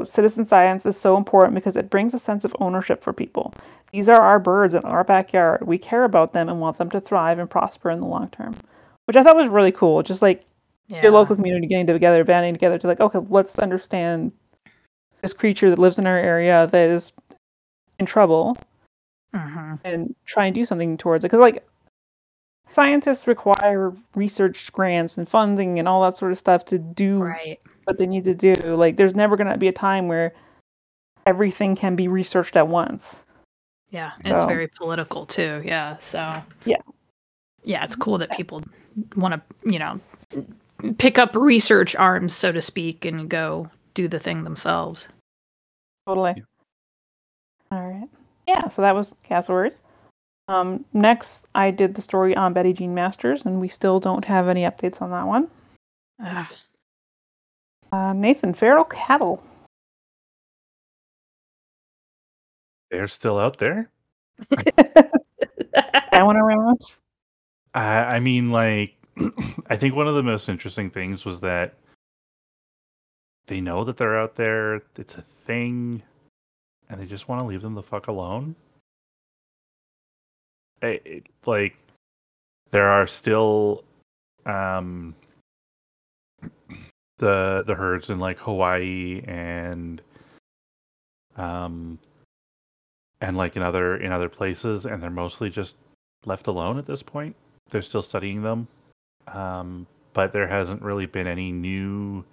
Citizen 0.01 0.45
science 0.45 0.86
is 0.86 0.97
so 0.97 1.17
important 1.17 1.53
because 1.53 1.75
it 1.77 1.89
brings 1.89 2.13
a 2.13 2.19
sense 2.19 2.45
of 2.45 2.56
ownership 2.60 3.03
for 3.03 3.13
people. 3.13 3.53
These 3.91 4.10
are 4.10 4.19
our 4.19 4.39
birds 4.39 4.73
in 4.73 4.82
our 4.84 5.03
backyard. 5.03 5.67
We 5.67 5.77
care 5.77 6.03
about 6.06 6.34
them 6.34 6.49
and 6.49 6.60
want 6.60 6.77
them 6.77 6.89
to 6.91 6.99
thrive 7.01 7.38
and 7.38 7.49
prosper 7.49 7.91
in 7.91 7.99
the 7.99 8.08
long 8.08 8.29
term. 8.29 8.56
Which 9.06 9.17
I 9.17 9.21
thought 9.21 9.36
was 9.36 9.49
really 9.49 9.71
cool. 9.71 10.01
Just 10.01 10.21
like 10.21 10.45
yeah 10.88 11.03
your 11.03 11.12
local 11.12 11.36
community 11.36 11.67
getting 11.67 11.86
together, 11.86 12.23
banding 12.23 12.53
together 12.53 12.79
to 12.79 12.88
like, 12.88 12.99
okay, 12.99 13.19
let's 13.29 13.60
understand 13.60 14.32
this 15.21 15.34
creature 15.34 15.69
that 15.69 15.77
lives 15.79 15.99
in 15.99 16.08
our 16.08 16.17
area 16.17 16.67
that 16.71 16.89
is 16.89 17.13
in 17.99 18.06
trouble 18.06 18.58
Mhm. 19.36 19.79
and 19.84 20.15
try 20.25 20.45
and 20.45 20.56
do 20.56 20.65
something 20.65 20.97
towards 20.97 21.23
it. 21.23 21.27
Because 21.27 21.39
like 21.39 21.65
scientists 22.73 23.27
require 23.27 23.93
research 24.15 24.71
grants 24.73 25.17
and 25.17 25.27
funding 25.27 25.79
and 25.79 25.88
all 25.88 26.01
that 26.03 26.17
sort 26.17 26.31
of 26.31 26.38
stuff 26.38 26.65
to 26.65 26.79
do 26.79 27.23
right 27.23 27.59
what 27.86 27.97
they 27.97 28.05
need 28.05 28.23
to 28.23 28.33
do. 28.33 28.55
Like 28.55 28.97
there's 28.97 29.15
never 29.15 29.36
going 29.38 29.51
to 29.51 29.57
be 29.57 29.67
a 29.67 29.73
time 29.73 30.07
where 30.07 30.33
everything 31.25 31.75
can 31.75 31.95
be 31.95 32.07
researched 32.07 32.55
at 32.55 32.67
once. 32.67 33.25
Yeah, 33.89 34.12
it's 34.25 34.43
very 34.45 34.67
political 34.67 35.25
too. 35.25 35.62
Yeah, 35.63 35.97
so 35.99 36.41
Yeah. 36.65 36.77
yeah, 37.63 37.83
it's 37.83 37.95
cool 37.95 38.17
that 38.17 38.31
people 38.31 38.63
want 39.15 39.33
to, 39.36 39.69
you 39.69 39.77
know, 39.77 39.99
pick 40.97 41.19
up 41.19 41.36
research 41.36 41.95
arms, 41.95 42.33
so 42.33 42.51
to 42.51 42.62
speak, 42.62 43.05
and 43.05 43.29
go 43.29 43.69
do 43.93 44.07
the 44.07 44.19
thing 44.19 44.43
themselves. 44.43 45.07
Totally. 46.07 46.43
All 47.71 47.88
right. 47.88 48.09
Yeah, 48.47 48.67
so 48.67 48.81
that 48.81 48.95
was 48.95 49.15
cassowaries. 49.23 49.81
Um, 50.47 50.86
next, 50.93 51.47
I 51.56 51.71
did 51.71 51.95
the 51.95 52.01
story 52.01 52.36
on 52.36 52.53
Betty 52.53 52.73
Jean 52.73 52.93
Masters, 52.93 53.45
and 53.45 53.62
we 53.62 53.67
still 53.67 53.99
don't 53.99 54.25
have 54.25 54.47
any 54.47 54.63
updates 54.63 55.01
on 55.01 55.12
that 55.12 55.27
one. 55.27 55.47
Ugh. 56.23 56.47
Uh, 57.91 58.13
Nathan, 58.13 58.53
feral 58.53 58.84
cattle. 58.86 59.43
they're 62.93 63.08
still 63.08 63.39
out 63.39 63.58
there. 63.58 63.89
I 66.12 66.21
want 66.21 66.38
around. 66.38 66.79
I 67.73 67.82
I 68.15 68.19
mean, 68.19 68.51
like, 68.51 68.93
I 69.67 69.75
think 69.75 69.95
one 69.95 70.08
of 70.08 70.13
the 70.13 70.21
most 70.21 70.47
interesting 70.47 70.91
things 70.91 71.25
was 71.25 71.39
that 71.41 71.73
they 73.47 73.62
know 73.62 73.84
that 73.84 73.97
they're 73.97 74.19
out 74.19 74.36
there. 74.36 74.84
It's 74.95 75.15
a 75.15 75.23
thing, 75.45 76.03
and 76.88 77.01
they 77.01 77.06
just 77.08 77.27
want 77.27 77.41
to 77.41 77.47
leave 77.47 77.63
them 77.63 77.73
the 77.73 77.82
fuck 77.82 78.08
alone. 78.08 78.56
It, 80.83 81.25
like, 81.45 81.75
there 82.71 82.89
are 82.89 83.07
still, 83.07 83.83
um, 84.45 85.15
the 87.19 87.63
the 87.65 87.75
herds 87.75 88.09
in 88.09 88.19
like 88.19 88.37
Hawaii 88.39 89.23
and, 89.25 90.01
um, 91.37 91.97
and 93.21 93.37
like 93.37 93.55
in 93.55 93.61
other 93.61 93.97
in 93.97 94.11
other 94.11 94.27
places, 94.29 94.85
and 94.85 95.01
they're 95.01 95.09
mostly 95.09 95.49
just 95.49 95.75
left 96.25 96.47
alone 96.47 96.77
at 96.77 96.85
this 96.85 97.01
point. 97.01 97.35
They're 97.69 97.81
still 97.81 98.01
studying 98.01 98.41
them, 98.41 98.67
um, 99.27 99.87
but 100.13 100.33
there 100.33 100.47
hasn't 100.47 100.81
really 100.81 101.05
been 101.05 101.27
any 101.27 101.51
new 101.51 102.25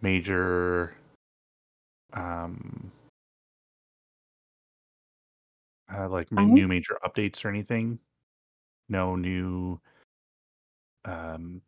major 0.00 0.94
um, 2.14 2.90
uh, 5.94 6.08
like 6.08 6.28
m- 6.32 6.54
new 6.54 6.66
Findings? 6.66 6.68
major 6.68 6.98
updates 7.04 7.44
or 7.44 7.48
anything. 7.48 7.98
No 8.88 9.16
new 9.16 9.80
um, 11.04 11.60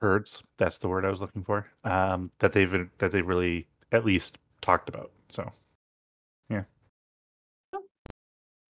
herds. 0.00 0.42
That's 0.58 0.78
the 0.78 0.88
word 0.88 1.04
I 1.04 1.10
was 1.10 1.20
looking 1.20 1.44
for. 1.44 1.66
Um, 1.84 2.30
that 2.38 2.52
they've 2.52 2.88
that 2.98 3.12
they've 3.12 3.26
really 3.26 3.66
at 3.92 4.04
least 4.04 4.38
talked 4.62 4.88
about. 4.88 5.10
So 5.30 5.50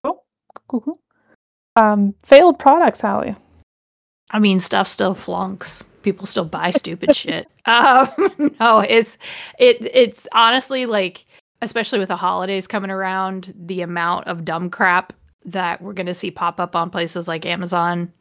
Cool. 0.04 0.24
Cool, 0.68 0.80
cool. 0.80 1.00
Um, 1.76 2.14
failed 2.24 2.59
products, 2.59 3.04
Allie. 3.04 3.35
I 4.30 4.38
mean, 4.38 4.59
stuff 4.59 4.88
still 4.88 5.14
flunks. 5.14 5.83
People 6.02 6.26
still 6.26 6.44
buy 6.44 6.70
stupid 6.76 7.14
shit. 7.14 7.48
Um, 7.66 8.09
no, 8.61 8.80
it's 8.80 9.18
it 9.59 9.78
it's 9.80 10.26
honestly 10.33 10.87
like, 10.87 11.26
especially 11.62 11.98
with 11.98 12.08
the 12.08 12.16
holidays 12.16 12.66
coming 12.66 12.90
around, 12.90 13.54
the 13.56 13.82
amount 13.82 14.26
of 14.26 14.44
dumb 14.44 14.70
crap 14.70 15.12
that 15.44 15.82
we're 15.82 15.92
gonna 15.92 16.14
see 16.14 16.30
pop 16.30 16.58
up 16.60 16.74
on 16.74 16.90
places 16.90 17.28
like 17.28 17.46
Amazon 17.46 18.12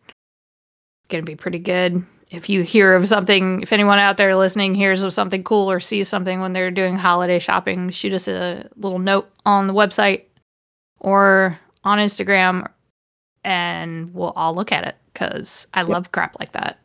gonna 1.10 1.24
be 1.24 1.36
pretty 1.36 1.60
good. 1.60 2.04
If 2.30 2.50
you 2.50 2.64
hear 2.64 2.96
of 2.96 3.08
something, 3.08 3.62
if 3.62 3.72
anyone 3.72 4.00
out 4.00 4.18
there 4.18 4.36
listening 4.36 4.74
hears 4.74 5.04
of 5.04 5.14
something 5.14 5.44
cool 5.44 5.70
or 5.70 5.80
sees 5.80 6.10
something 6.10 6.42
when 6.42 6.54
they're 6.54 6.72
doing 6.72 6.98
holiday 6.98 7.38
shopping, 7.38 7.92
shoot 7.92 8.14
us 8.14 8.28
a 8.28 8.68
little 8.76 9.00
note 9.00 9.30
on 9.46 9.68
the 9.68 9.74
website 9.74 10.24
or 11.00 11.60
on 11.84 12.00
Instagram, 12.00 12.68
and 13.44 14.14
we'll 14.14 14.32
all 14.32 14.56
look 14.56 14.72
at 14.72 14.88
it 14.88 14.96
because 15.14 15.68
I 15.74 15.84
love 15.84 16.12
crap 16.12 16.40
like 16.40 16.54
that. 16.54 16.80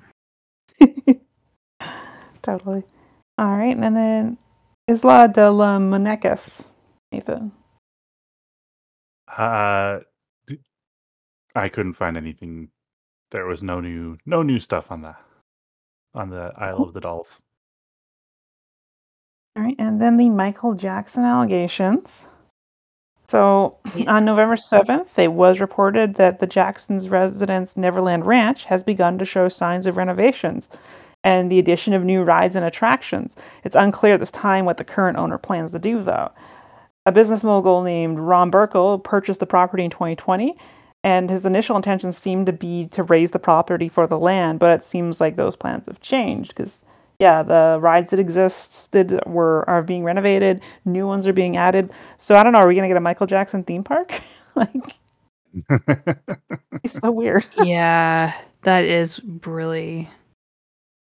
totally. 2.42 2.84
All 3.38 3.56
right, 3.56 3.76
and 3.76 3.96
then 3.96 4.36
Isla 4.88 5.28
de 5.28 5.50
la 5.50 5.78
Muñecas, 5.78 6.64
Nathan. 7.12 7.52
uh, 9.36 9.98
d- 10.46 10.58
I 11.54 11.68
couldn't 11.68 11.94
find 11.94 12.16
anything. 12.16 12.68
There 13.30 13.46
was 13.46 13.62
no 13.62 13.80
new 13.80 14.16
no 14.24 14.42
new 14.42 14.58
stuff 14.58 14.90
on 14.90 15.02
the 15.02 15.14
on 16.14 16.30
the 16.30 16.52
Isle 16.56 16.82
of 16.84 16.94
the 16.94 17.00
Dolls. 17.00 17.38
All 19.56 19.62
right, 19.64 19.76
and 19.78 20.00
then 20.00 20.16
the 20.16 20.30
Michael 20.30 20.74
Jackson 20.74 21.24
allegations. 21.24 22.28
So 23.26 23.76
on 24.06 24.24
November 24.24 24.56
7th, 24.56 25.18
it 25.18 25.32
was 25.32 25.60
reported 25.60 26.14
that 26.14 26.38
the 26.38 26.46
Jacksons' 26.46 27.10
residence 27.10 27.76
Neverland 27.76 28.24
Ranch 28.24 28.64
has 28.66 28.82
begun 28.82 29.18
to 29.18 29.26
show 29.26 29.48
signs 29.50 29.86
of 29.86 29.98
renovations 29.98 30.70
and 31.28 31.52
the 31.52 31.58
addition 31.58 31.92
of 31.92 32.04
new 32.04 32.22
rides 32.22 32.56
and 32.56 32.64
attractions. 32.64 33.36
It's 33.62 33.76
unclear 33.76 34.14
at 34.14 34.20
this 34.20 34.30
time 34.30 34.64
what 34.64 34.78
the 34.78 34.84
current 34.84 35.18
owner 35.18 35.36
plans 35.36 35.72
to 35.72 35.78
do, 35.78 36.02
though. 36.02 36.32
A 37.04 37.12
business 37.12 37.44
mogul 37.44 37.82
named 37.82 38.18
Ron 38.18 38.50
Burkle 38.50 39.04
purchased 39.04 39.40
the 39.40 39.44
property 39.44 39.84
in 39.84 39.90
2020, 39.90 40.56
and 41.04 41.28
his 41.28 41.44
initial 41.44 41.76
intentions 41.76 42.16
seemed 42.16 42.46
to 42.46 42.52
be 42.54 42.86
to 42.86 43.02
raze 43.02 43.32
the 43.32 43.38
property 43.38 43.90
for 43.90 44.06
the 44.06 44.18
land, 44.18 44.58
but 44.58 44.72
it 44.72 44.82
seems 44.82 45.20
like 45.20 45.36
those 45.36 45.54
plans 45.54 45.84
have 45.84 46.00
changed 46.00 46.54
because 46.56 46.82
yeah, 47.18 47.42
the 47.42 47.78
rides 47.78 48.10
that 48.12 48.20
existed 48.20 49.20
were 49.26 49.68
are 49.68 49.82
being 49.82 50.04
renovated, 50.04 50.62
new 50.86 51.06
ones 51.06 51.26
are 51.26 51.34
being 51.34 51.58
added. 51.58 51.90
So 52.16 52.36
I 52.36 52.42
don't 52.42 52.54
know, 52.54 52.60
are 52.60 52.68
we 52.68 52.74
gonna 52.74 52.88
get 52.88 52.96
a 52.96 53.00
Michael 53.00 53.26
Jackson 53.26 53.64
theme 53.64 53.84
park? 53.84 54.18
like 54.54 54.72
it's 56.82 56.98
so 56.98 57.10
weird. 57.10 57.46
yeah, 57.62 58.32
that 58.62 58.86
is 58.86 59.20
really. 59.44 60.08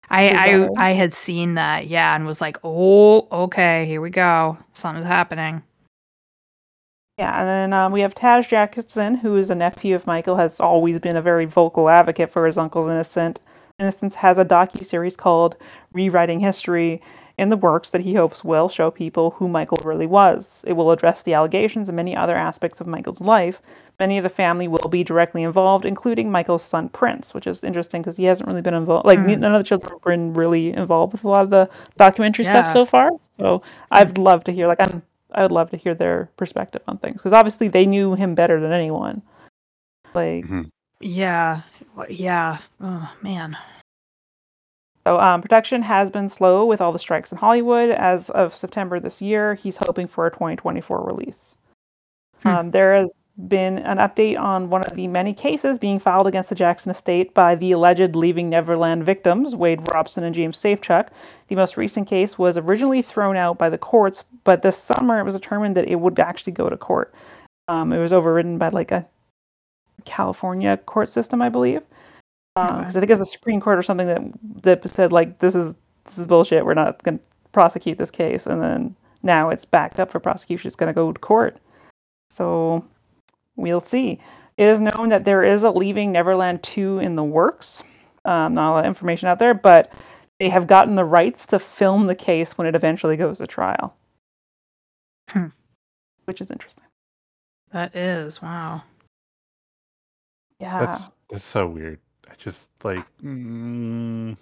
I, 0.08 0.28
I 0.30 0.68
I 0.90 0.92
had 0.92 1.12
seen 1.12 1.54
that, 1.54 1.88
yeah, 1.88 2.14
and 2.14 2.26
was 2.26 2.40
like, 2.40 2.58
oh, 2.62 3.26
okay, 3.30 3.86
here 3.86 4.00
we 4.00 4.10
go. 4.10 4.58
Something's 4.72 5.06
happening. 5.06 5.62
Yeah, 7.18 7.40
and 7.40 7.48
then 7.48 7.72
um, 7.72 7.92
we 7.92 8.02
have 8.02 8.14
Taj 8.14 8.46
Jackson, 8.48 9.16
who 9.16 9.36
is 9.36 9.50
a 9.50 9.54
nephew 9.54 9.94
of 9.96 10.06
Michael, 10.06 10.36
has 10.36 10.60
always 10.60 11.00
been 11.00 11.16
a 11.16 11.22
very 11.22 11.46
vocal 11.46 11.88
advocate 11.88 12.30
for 12.30 12.44
his 12.44 12.58
uncle's 12.58 12.86
innocent. 12.86 13.40
Innocence 13.78 14.14
has 14.16 14.38
a 14.38 14.44
docu 14.44 14.84
series 14.84 15.16
called 15.16 15.56
"Rewriting 15.92 16.40
History" 16.40 17.02
in 17.38 17.50
the 17.50 17.56
works 17.56 17.90
that 17.90 18.00
he 18.00 18.14
hopes 18.14 18.42
will 18.42 18.68
show 18.68 18.90
people 18.90 19.32
who 19.32 19.46
Michael 19.48 19.78
really 19.84 20.06
was. 20.06 20.64
It 20.66 20.72
will 20.72 20.90
address 20.90 21.22
the 21.22 21.34
allegations 21.34 21.88
and 21.88 21.96
many 21.96 22.16
other 22.16 22.34
aspects 22.34 22.80
of 22.80 22.86
Michael's 22.86 23.20
life. 23.20 23.60
Many 24.00 24.16
of 24.18 24.22
the 24.22 24.30
family 24.30 24.68
will 24.68 24.88
be 24.88 25.04
directly 25.04 25.42
involved, 25.42 25.84
including 25.84 26.30
Michael's 26.30 26.62
son 26.62 26.88
Prince, 26.88 27.34
which 27.34 27.46
is 27.46 27.62
interesting 27.62 28.00
because 28.02 28.16
he 28.16 28.24
hasn't 28.24 28.48
really 28.48 28.62
been 28.62 28.74
involved. 28.74 29.06
Like 29.06 29.18
Hmm. 29.18 29.40
none 29.40 29.54
of 29.54 29.60
the 29.60 29.64
children 29.68 29.92
have 29.92 30.02
been 30.02 30.32
really 30.32 30.72
involved 30.72 31.12
with 31.12 31.24
a 31.24 31.28
lot 31.28 31.40
of 31.42 31.50
the 31.50 31.68
documentary 31.98 32.44
stuff 32.46 32.66
so 32.72 32.84
far. 32.86 33.10
So 33.38 33.62
I'd 33.90 34.16
love 34.18 34.44
to 34.44 34.52
hear. 34.52 34.66
Like 34.66 34.80
I'm 34.80 35.02
I 35.32 35.42
would 35.42 35.52
love 35.52 35.70
to 35.70 35.76
hear 35.76 35.94
their 35.94 36.30
perspective 36.38 36.80
on 36.88 36.96
things 36.98 37.16
because 37.20 37.34
obviously 37.34 37.68
they 37.68 37.84
knew 37.84 38.14
him 38.14 38.34
better 38.34 38.58
than 38.60 38.72
anyone. 38.72 39.20
Like, 40.14 40.46
Mhm. 40.46 40.70
Yeah, 41.00 41.60
yeah. 42.08 42.58
Oh 42.80 43.12
man. 43.22 43.58
So 45.06 45.20
um, 45.20 45.40
production 45.40 45.82
has 45.82 46.10
been 46.10 46.28
slow 46.28 46.66
with 46.66 46.80
all 46.80 46.90
the 46.90 46.98
strikes 46.98 47.30
in 47.30 47.38
Hollywood. 47.38 47.90
As 47.90 48.28
of 48.30 48.56
September 48.56 48.98
this 48.98 49.22
year, 49.22 49.54
he's 49.54 49.76
hoping 49.76 50.08
for 50.08 50.26
a 50.26 50.32
2024 50.32 51.04
release. 51.06 51.56
Hmm. 52.42 52.48
Um, 52.48 52.70
there 52.72 52.92
has 52.96 53.14
been 53.46 53.78
an 53.78 53.98
update 53.98 54.36
on 54.36 54.68
one 54.68 54.82
of 54.82 54.96
the 54.96 55.06
many 55.06 55.32
cases 55.32 55.78
being 55.78 56.00
filed 56.00 56.26
against 56.26 56.48
the 56.48 56.56
Jackson 56.56 56.90
estate 56.90 57.34
by 57.34 57.54
the 57.54 57.70
alleged 57.70 58.16
Leaving 58.16 58.50
Neverland 58.50 59.04
victims, 59.04 59.54
Wade 59.54 59.88
Robson 59.92 60.24
and 60.24 60.34
James 60.34 60.58
Safechuck. 60.58 61.10
The 61.46 61.54
most 61.54 61.76
recent 61.76 62.08
case 62.08 62.36
was 62.36 62.58
originally 62.58 63.00
thrown 63.00 63.36
out 63.36 63.58
by 63.58 63.70
the 63.70 63.78
courts, 63.78 64.24
but 64.42 64.62
this 64.62 64.76
summer 64.76 65.20
it 65.20 65.24
was 65.24 65.34
determined 65.34 65.76
that 65.76 65.86
it 65.86 66.00
would 66.00 66.18
actually 66.18 66.54
go 66.54 66.68
to 66.68 66.76
court. 66.76 67.14
Um, 67.68 67.92
it 67.92 68.00
was 68.00 68.12
overridden 68.12 68.58
by 68.58 68.70
like 68.70 68.90
a 68.90 69.06
California 70.04 70.76
court 70.78 71.08
system, 71.08 71.40
I 71.40 71.48
believe. 71.48 71.82
Because 72.56 72.78
Okay. 72.78 72.88
I 72.88 73.00
think 73.00 73.10
it's 73.10 73.20
the 73.20 73.26
Supreme 73.26 73.60
Court 73.60 73.78
or 73.78 73.82
something 73.82 74.06
that 74.06 74.22
that 74.62 74.90
said 74.90 75.12
like 75.12 75.40
this 75.40 75.54
is 75.54 75.76
this 76.04 76.16
is 76.18 76.26
bullshit. 76.26 76.64
We're 76.64 76.72
not 76.74 77.02
going 77.02 77.18
to 77.18 77.24
prosecute 77.52 77.98
this 77.98 78.10
case, 78.10 78.46
and 78.46 78.62
then 78.62 78.96
now 79.22 79.50
it's 79.50 79.66
back 79.66 79.98
up 79.98 80.10
for 80.10 80.20
prosecution. 80.20 80.66
It's 80.66 80.76
going 80.76 80.88
to 80.88 80.94
go 80.94 81.12
to 81.12 81.20
court. 81.20 81.58
So 82.30 82.82
we'll 83.56 83.80
see. 83.80 84.20
It 84.56 84.64
is 84.68 84.80
known 84.80 85.10
that 85.10 85.24
there 85.26 85.44
is 85.44 85.64
a 85.64 85.70
Leaving 85.70 86.12
Neverland 86.12 86.62
2 86.62 86.98
in 87.00 87.14
the 87.16 87.24
works. 87.24 87.84
Um, 88.24 88.54
not 88.54 88.70
a 88.70 88.72
lot 88.72 88.78
of 88.80 88.86
information 88.86 89.28
out 89.28 89.38
there, 89.38 89.52
but 89.52 89.92
they 90.40 90.48
have 90.48 90.66
gotten 90.66 90.94
the 90.94 91.04
rights 91.04 91.44
to 91.48 91.58
film 91.58 92.06
the 92.06 92.14
case 92.14 92.56
when 92.56 92.66
it 92.66 92.74
eventually 92.74 93.18
goes 93.18 93.36
to 93.38 93.46
trial, 93.46 93.94
Hmm. 95.30 95.48
which 96.24 96.40
is 96.40 96.50
interesting. 96.50 96.84
That 97.72 97.94
is 97.94 98.40
wow. 98.40 98.82
Yeah. 100.58 100.86
That's 100.86 101.10
that's 101.30 101.44
so 101.44 101.66
weird. 101.66 101.98
I 102.38 102.42
just 102.42 102.68
like 102.84 103.04
mm, 103.22 104.36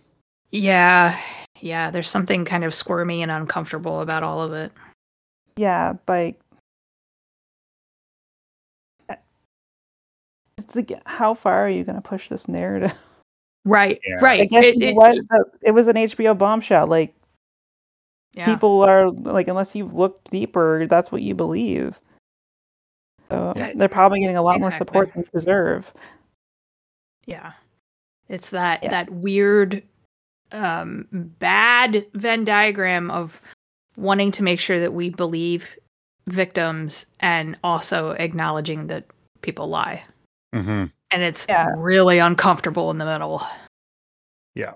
Yeah, 0.50 1.18
yeah. 1.60 1.90
There's 1.90 2.08
something 2.10 2.44
kind 2.44 2.64
of 2.64 2.74
squirmy 2.74 3.22
and 3.22 3.30
uncomfortable 3.30 4.00
about 4.00 4.22
all 4.22 4.42
of 4.42 4.52
it. 4.52 4.72
yeah, 5.56 5.94
like 6.08 6.40
it's 10.58 10.74
like 10.76 10.92
how 11.06 11.34
far 11.34 11.66
are 11.66 11.68
you 11.68 11.84
going 11.84 11.96
to 11.96 12.02
push 12.02 12.28
this 12.28 12.48
narrative? 12.48 12.94
Right, 13.66 13.98
Yeah. 14.06 14.16
right. 14.20 14.42
I 14.42 14.44
guess 14.44 14.66
It- 14.66 14.74
you 14.76 14.80
know 14.80 14.88
it- 14.90 14.94
what 14.94 15.14
The- 15.16 15.50
it 15.62 15.70
was 15.70 15.88
an 15.88 15.96
HBO 15.96 16.36
bombshell. 16.36 16.86
Like 16.86 17.14
yeah. 18.34 18.44
people 18.44 18.82
are 18.82 19.10
like, 19.10 19.48
unless 19.48 19.74
you've 19.74 19.94
looked 19.94 20.30
deeper, 20.30 20.86
that's 20.86 21.10
what 21.10 21.22
you 21.22 21.34
believe. 21.34 21.98
So 23.30 23.54
Yeah, 23.56 23.72
they're 23.74 23.88
probably 23.88 24.20
getting 24.20 24.36
a 24.36 24.42
lot 24.42 24.60
more 24.60 24.70
support 24.70 25.14
than 25.14 25.22
they 25.22 25.28
deserve. 25.32 25.94
Yeah. 27.24 27.52
It's 28.28 28.50
that 28.50 28.82
Yeah. 28.82 28.90
that 28.90 29.10
weird 29.10 29.82
um 30.52 31.06
bad 31.12 32.06
Venn 32.14 32.44
diagram 32.44 33.10
of 33.10 33.40
wanting 33.96 34.30
to 34.32 34.42
make 34.42 34.60
sure 34.60 34.78
that 34.80 34.92
we 34.92 35.10
believe 35.10 35.76
victims 36.26 37.06
and 37.20 37.56
also 37.64 38.10
acknowledging 38.12 38.86
that 38.88 39.04
people 39.42 39.68
lie. 39.68 40.02
hmm 40.54 40.84
And 41.10 41.22
it's 41.22 41.46
Yeah. 41.48 41.68
really 41.76 42.18
uncomfortable 42.18 42.90
in 42.90 42.98
the 42.98 43.04
middle. 43.04 43.42
Yeah, 44.54 44.72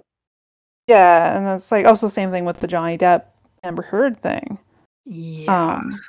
Yeah, 0.89 1.37
and 1.37 1.47
that's 1.47 1.71
like 1.73 1.87
also 1.87 2.07
same 2.09 2.31
thing 2.31 2.45
with 2.45 2.61
the 2.61 2.67
Johnny 2.67 2.97
Depp 2.99 3.25
Amber 3.63 3.83
Heard 3.83 4.17
thing. 4.17 4.59
Yeah. 5.05 5.75
Um, 5.75 6.01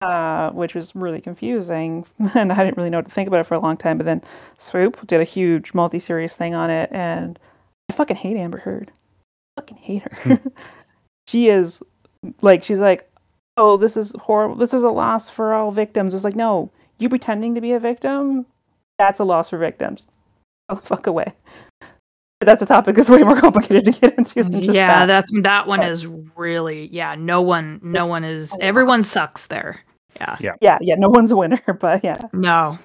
uh, 0.00 0.50
which 0.50 0.74
was 0.74 0.94
really 0.94 1.20
confusing, 1.20 2.06
and 2.34 2.52
I 2.52 2.64
didn't 2.64 2.76
really 2.76 2.90
know 2.90 2.98
what 2.98 3.06
to 3.06 3.12
think 3.12 3.28
about 3.28 3.40
it 3.40 3.46
for 3.46 3.54
a 3.54 3.60
long 3.60 3.76
time. 3.76 3.98
But 3.98 4.06
then 4.06 4.22
Swoop 4.56 5.06
did 5.06 5.20
a 5.20 5.24
huge 5.24 5.74
multi-series 5.74 6.36
thing 6.36 6.54
on 6.54 6.70
it, 6.70 6.90
and 6.92 7.38
I 7.90 7.94
fucking 7.94 8.16
hate 8.16 8.36
Amber 8.36 8.58
Heard. 8.58 8.90
I 9.56 9.60
fucking 9.60 9.78
hate 9.78 10.02
her. 10.12 10.40
she 11.28 11.48
is 11.48 11.82
like 12.42 12.62
she's 12.62 12.80
like, 12.80 13.10
oh, 13.56 13.76
this 13.76 13.96
is 13.96 14.14
horrible. 14.20 14.56
This 14.56 14.74
is 14.74 14.84
a 14.84 14.90
loss 14.90 15.28
for 15.28 15.52
all 15.54 15.70
victims. 15.70 16.14
It's 16.14 16.24
like, 16.24 16.36
no, 16.36 16.70
you 16.98 17.08
pretending 17.08 17.54
to 17.54 17.60
be 17.60 17.72
a 17.72 17.80
victim, 17.80 18.46
that's 18.98 19.20
a 19.20 19.24
loss 19.24 19.50
for 19.50 19.58
victims. 19.58 20.06
Oh, 20.68 20.76
fuck 20.76 21.06
away. 21.06 21.32
But 21.80 22.46
that's 22.46 22.62
a 22.62 22.66
topic 22.66 22.94
that's 22.94 23.10
way 23.10 23.22
more 23.22 23.36
complicated 23.40 23.84
to 23.86 24.00
get 24.00 24.18
into 24.18 24.44
than 24.44 24.62
just 24.62 24.74
yeah, 24.74 25.00
that. 25.00 25.06
that's 25.06 25.42
that 25.42 25.66
one 25.66 25.80
But- 25.80 25.88
is 25.88 26.06
really 26.06 26.88
yeah, 26.92 27.16
no 27.16 27.42
one 27.42 27.80
no 27.82 28.06
one 28.06 28.22
is 28.24 28.56
everyone 28.60 29.02
sucks 29.02 29.46
there. 29.46 29.80
Yeah. 30.16 30.36
yeah, 30.40 30.54
yeah. 30.60 30.78
Yeah. 30.80 30.94
No 30.96 31.08
one's 31.08 31.30
a 31.32 31.36
winner, 31.36 31.60
but 31.80 32.02
yeah. 32.02 32.28
No. 32.32 32.78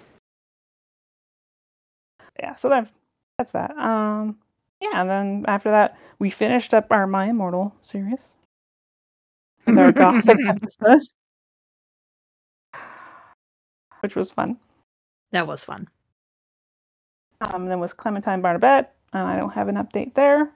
yeah 2.40 2.56
so 2.56 2.68
that 2.70 2.88
that's 3.38 3.52
that 3.52 3.72
um 3.78 4.38
yeah 4.82 5.00
and 5.02 5.10
then 5.10 5.46
after 5.48 5.70
that 5.72 5.96
we 6.20 6.30
finished 6.30 6.74
up 6.74 6.88
our 6.92 7.06
my 7.08 7.26
immortal 7.28 7.74
series 7.84 8.38
with 9.66 9.78
our 9.78 9.92
gothic 9.92 10.38
episode 10.48 11.00
which 14.02 14.16
was 14.16 14.32
fun 14.32 14.58
That 15.32 15.46
was 15.48 15.64
fun. 15.64 15.88
um 17.42 17.68
then 17.68 17.80
was 17.80 17.94
Clementine 17.94 18.42
Barnabet 18.42 18.90
and 19.14 19.28
i 19.28 19.36
don't 19.38 19.54
have 19.54 19.68
an 19.68 19.76
update 19.76 20.16
there 20.16 20.52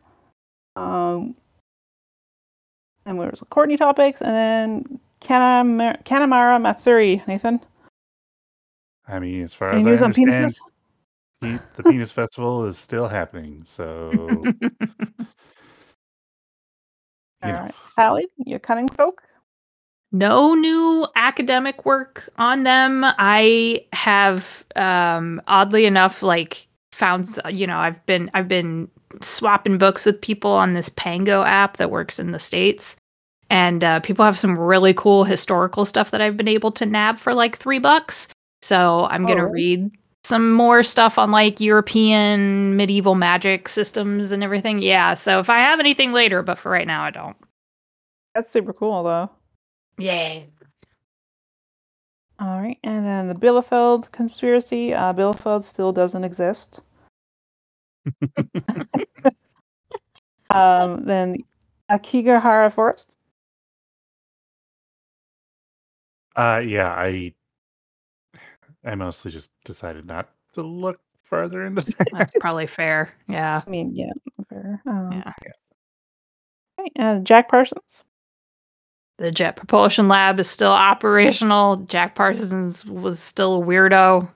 um 0.75 1.35
and 3.05 3.19
there 3.21 3.29
was 3.29 3.41
courtney 3.51 3.77
topics 3.77 4.21
and 4.21 4.35
then 4.35 4.99
Kanamara, 5.21 6.03
Kanamara 6.03 6.61
Matsuri, 6.61 7.23
Nathan. 7.27 7.59
I 9.07 9.19
mean, 9.19 9.43
as 9.43 9.53
far 9.53 9.71
Any 9.71 9.79
as 9.81 9.85
news 9.85 10.01
I 10.01 10.05
on 10.05 10.13
understand, 10.13 10.51
penises? 11.41 11.59
the 11.75 11.83
penis 11.83 12.11
festival 12.11 12.65
is 12.65 12.77
still 12.77 13.07
happening. 13.07 13.63
So, 13.65 14.11
you 14.61 14.71
All 17.43 17.51
know, 17.51 17.59
right. 17.61 17.75
Hallie, 17.97 18.27
you 18.45 18.59
cunning 18.59 18.89
folk? 18.89 19.23
no 20.11 20.53
new 20.53 21.05
academic 21.15 21.85
work 21.85 22.29
on 22.37 22.63
them. 22.63 23.03
I 23.05 23.85
have 23.93 24.65
um 24.75 25.41
oddly 25.47 25.85
enough 25.85 26.23
like 26.23 26.67
found 26.91 27.27
you 27.49 27.67
know, 27.67 27.77
I've 27.77 28.03
been 28.05 28.31
I've 28.33 28.47
been 28.47 28.89
swapping 29.21 29.77
books 29.77 30.05
with 30.05 30.21
people 30.21 30.51
on 30.51 30.73
this 30.73 30.89
Pango 30.89 31.43
app 31.43 31.77
that 31.77 31.91
works 31.91 32.19
in 32.19 32.31
the 32.31 32.39
states. 32.39 32.95
And 33.49 33.83
uh, 33.83 33.99
people 34.01 34.25
have 34.25 34.37
some 34.37 34.57
really 34.57 34.93
cool 34.93 35.23
historical 35.23 35.85
stuff 35.85 36.11
that 36.11 36.21
I've 36.21 36.37
been 36.37 36.47
able 36.47 36.71
to 36.73 36.85
nab 36.85 37.17
for 37.17 37.33
like 37.33 37.57
three 37.57 37.79
bucks. 37.79 38.27
So 38.61 39.07
I'm 39.09 39.25
Oh, 39.25 39.29
gonna 39.29 39.49
read 39.49 39.89
some 40.23 40.51
more 40.51 40.83
stuff 40.83 41.17
on 41.17 41.31
like 41.31 41.61
European 41.61 42.75
medieval 42.75 43.15
magic 43.15 43.69
systems 43.69 44.33
and 44.33 44.43
everything. 44.43 44.81
Yeah. 44.81 45.13
So 45.13 45.39
if 45.39 45.49
I 45.49 45.59
have 45.59 45.79
anything 45.79 46.11
later, 46.11 46.43
but 46.43 46.59
for 46.59 46.69
right 46.69 46.87
now, 46.87 47.03
I 47.03 47.11
don't. 47.11 47.37
That's 48.35 48.51
super 48.51 48.73
cool, 48.73 49.03
though. 49.03 49.29
Yeah. 49.97 50.41
All 52.39 52.61
right, 52.61 52.77
and 52.83 53.03
then 53.03 53.27
the 53.27 53.33
Bielefeld 53.33 54.11
conspiracy. 54.11 54.93
Uh, 54.93 55.11
Bielefeld 55.13 55.63
still 55.63 55.91
doesn't 55.91 56.23
exist. 56.23 56.81
um, 60.51 61.03
then 61.05 61.37
Aokigahara 61.89 62.71
Forest. 62.71 63.11
Uh, 66.37 66.59
yeah, 66.59 66.89
I, 66.89 67.33
I 68.85 68.95
mostly 68.95 69.31
just 69.31 69.49
decided 69.65 70.05
not 70.05 70.29
to 70.53 70.61
look 70.61 70.99
further 71.23 71.65
into 71.65 71.81
that. 71.81 72.07
That's 72.13 72.31
probably 72.39 72.67
fair. 72.67 73.13
Yeah. 73.27 73.61
I 73.65 73.69
mean, 73.69 73.93
yeah, 73.93 74.11
fair. 74.49 74.81
Um, 74.85 75.11
Yeah. 75.11 75.33
okay, 76.79 76.91
uh, 76.99 77.19
Jack 77.19 77.49
Parsons. 77.49 78.03
The 79.17 79.31
Jet 79.31 79.55
Propulsion 79.55 80.07
Lab 80.07 80.39
is 80.39 80.47
still 80.47 80.71
operational. 80.71 81.77
Jack 81.77 82.13
Parsons 82.13 82.85
was 82.85 83.19
still 83.19 83.61
a 83.61 83.65
weirdo. 83.65 84.29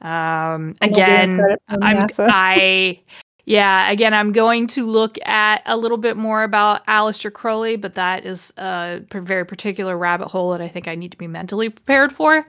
Um, 0.00 0.74
I'm 0.80 0.90
not 0.90 0.94
giving 0.94 1.40
again, 1.40 1.56
I'm 1.68 1.80
NASA. 1.80 2.28
I 2.30 3.00
yeah, 3.48 3.90
again, 3.90 4.12
I'm 4.12 4.32
going 4.32 4.66
to 4.68 4.86
look 4.86 5.18
at 5.26 5.62
a 5.64 5.74
little 5.74 5.96
bit 5.96 6.18
more 6.18 6.42
about 6.42 6.86
Aleister 6.86 7.32
Crowley, 7.32 7.76
but 7.76 7.94
that 7.94 8.26
is 8.26 8.52
a 8.58 9.00
very 9.10 9.46
particular 9.46 9.96
rabbit 9.96 10.28
hole 10.28 10.50
that 10.50 10.60
I 10.60 10.68
think 10.68 10.86
I 10.86 10.94
need 10.94 11.12
to 11.12 11.16
be 11.16 11.26
mentally 11.26 11.70
prepared 11.70 12.12
for. 12.12 12.44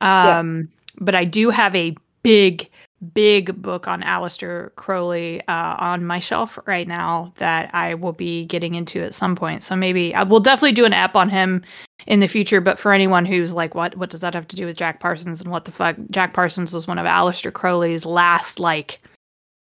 Um, 0.00 0.70
but 0.98 1.14
I 1.14 1.26
do 1.26 1.50
have 1.50 1.76
a 1.76 1.94
big, 2.22 2.70
big 3.12 3.60
book 3.60 3.86
on 3.86 4.00
Aleister 4.00 4.74
Crowley 4.76 5.46
uh, 5.46 5.76
on 5.78 6.06
my 6.06 6.20
shelf 6.20 6.58
right 6.64 6.88
now 6.88 7.34
that 7.36 7.68
I 7.74 7.92
will 7.92 8.14
be 8.14 8.46
getting 8.46 8.74
into 8.74 9.02
at 9.02 9.12
some 9.12 9.36
point. 9.36 9.62
So 9.62 9.76
maybe 9.76 10.14
I 10.14 10.22
will 10.22 10.40
definitely 10.40 10.72
do 10.72 10.86
an 10.86 10.94
app 10.94 11.16
on 11.16 11.28
him 11.28 11.62
in 12.06 12.20
the 12.20 12.28
future. 12.28 12.62
But 12.62 12.78
for 12.78 12.94
anyone 12.94 13.26
who's 13.26 13.52
like, 13.52 13.74
what 13.74 13.94
what 13.98 14.08
does 14.08 14.22
that 14.22 14.32
have 14.32 14.48
to 14.48 14.56
do 14.56 14.64
with 14.64 14.78
Jack 14.78 15.00
Parsons 15.00 15.42
and 15.42 15.50
what 15.50 15.66
the 15.66 15.72
fuck? 15.72 15.96
Jack 16.10 16.32
Parsons 16.32 16.72
was 16.72 16.86
one 16.86 16.96
of 16.96 17.04
Aleister 17.04 17.52
Crowley's 17.52 18.06
last 18.06 18.58
like 18.58 19.02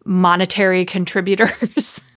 monetary 0.05 0.85
contributors 0.85 2.01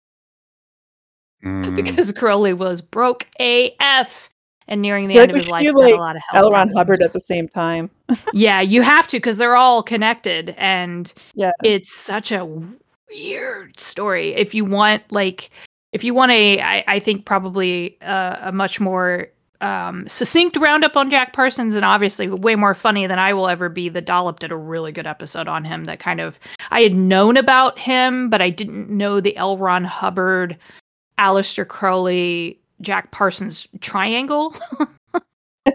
Mm, 1.44 1.76
because 1.76 2.10
Crowley 2.12 2.54
was 2.54 2.80
broke 2.80 3.26
AF. 3.38 4.30
And 4.66 4.80
nearing 4.80 5.08
the 5.08 5.14
feel 5.16 5.22
end 5.24 5.32
like 5.32 5.36
of 5.36 5.42
his 5.42 5.50
life, 5.50 5.62
do, 5.62 5.72
got 5.74 5.80
like, 5.82 5.94
a 5.94 5.98
lot 5.98 6.16
of 6.16 6.22
L. 6.32 6.40
health 6.40 6.52
Ron 6.54 6.68
problems. 6.68 6.76
Hubbard 6.78 7.02
at 7.02 7.12
the 7.12 7.20
same 7.20 7.48
time. 7.48 7.90
Yeah, 8.32 8.62
you 8.62 8.80
have 8.80 9.06
to 9.08 9.18
because 9.18 9.36
they're 9.36 9.56
all 9.56 9.82
connected, 9.82 10.54
and 10.56 11.12
Yeah. 11.34 11.50
it's 11.62 11.94
such 11.94 12.32
a 12.32 12.48
weird 13.10 13.78
story. 13.78 14.34
If 14.34 14.54
you 14.54 14.64
want, 14.64 15.02
like, 15.12 15.50
if 15.92 16.02
you 16.02 16.14
want 16.14 16.32
a, 16.32 16.60
I, 16.62 16.84
I 16.86 16.98
think 16.98 17.26
probably 17.26 17.98
uh, 18.00 18.36
a 18.40 18.52
much 18.52 18.80
more 18.80 19.28
um, 19.64 20.06
succinct 20.08 20.56
roundup 20.56 20.96
on 20.96 21.10
Jack 21.10 21.32
Parsons, 21.32 21.74
and 21.74 21.84
obviously 21.84 22.28
way 22.28 22.54
more 22.54 22.74
funny 22.74 23.06
than 23.06 23.18
I 23.18 23.32
will 23.32 23.48
ever 23.48 23.68
be. 23.68 23.88
The 23.88 24.00
Dollop 24.00 24.40
did 24.40 24.52
a 24.52 24.56
really 24.56 24.92
good 24.92 25.06
episode 25.06 25.48
on 25.48 25.64
him. 25.64 25.84
That 25.84 25.98
kind 25.98 26.20
of 26.20 26.38
I 26.70 26.82
had 26.82 26.94
known 26.94 27.36
about 27.36 27.78
him, 27.78 28.30
but 28.30 28.42
I 28.42 28.50
didn't 28.50 28.90
know 28.90 29.20
the 29.20 29.36
L. 29.36 29.58
Ron 29.58 29.84
Hubbard, 29.84 30.58
Aleister 31.18 31.66
Crowley, 31.66 32.60
Jack 32.80 33.10
Parsons 33.10 33.66
triangle. 33.80 34.54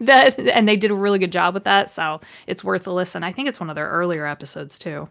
that 0.00 0.38
and 0.38 0.68
they 0.68 0.76
did 0.76 0.90
a 0.90 0.94
really 0.94 1.18
good 1.18 1.32
job 1.32 1.54
with 1.54 1.64
that 1.64 1.88
so 1.90 2.20
it's 2.46 2.62
worth 2.62 2.86
a 2.86 2.92
listen 2.92 3.22
i 3.24 3.32
think 3.32 3.48
it's 3.48 3.58
one 3.60 3.70
of 3.70 3.76
their 3.76 3.88
earlier 3.88 4.26
episodes 4.26 4.78
too 4.78 5.08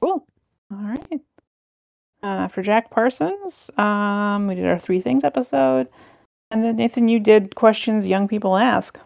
Cool. 0.00 0.26
All 0.70 0.78
right. 0.78 1.20
Uh, 2.22 2.48
for 2.48 2.62
Jack 2.62 2.90
Parsons, 2.90 3.70
um, 3.78 4.46
we 4.46 4.54
did 4.54 4.66
our 4.66 4.78
three 4.78 5.00
things 5.00 5.24
episode, 5.24 5.88
and 6.50 6.62
then 6.62 6.76
Nathan, 6.76 7.08
you 7.08 7.18
did 7.18 7.54
questions 7.54 8.06
young 8.06 8.28
people 8.28 8.56
ask. 8.56 8.98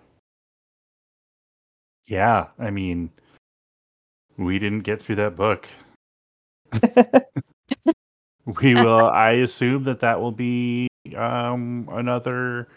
yeah, 2.06 2.48
I 2.58 2.70
mean, 2.70 3.10
we 4.36 4.58
didn't 4.58 4.80
get 4.80 5.00
through 5.00 5.16
that 5.16 5.36
book. 5.36 5.68
We 8.46 8.74
will. 8.74 9.08
I 9.08 9.32
assume 9.32 9.84
that 9.84 10.00
that 10.00 10.20
will 10.20 10.32
be 10.32 10.88
um, 11.16 11.88
another 11.90 12.68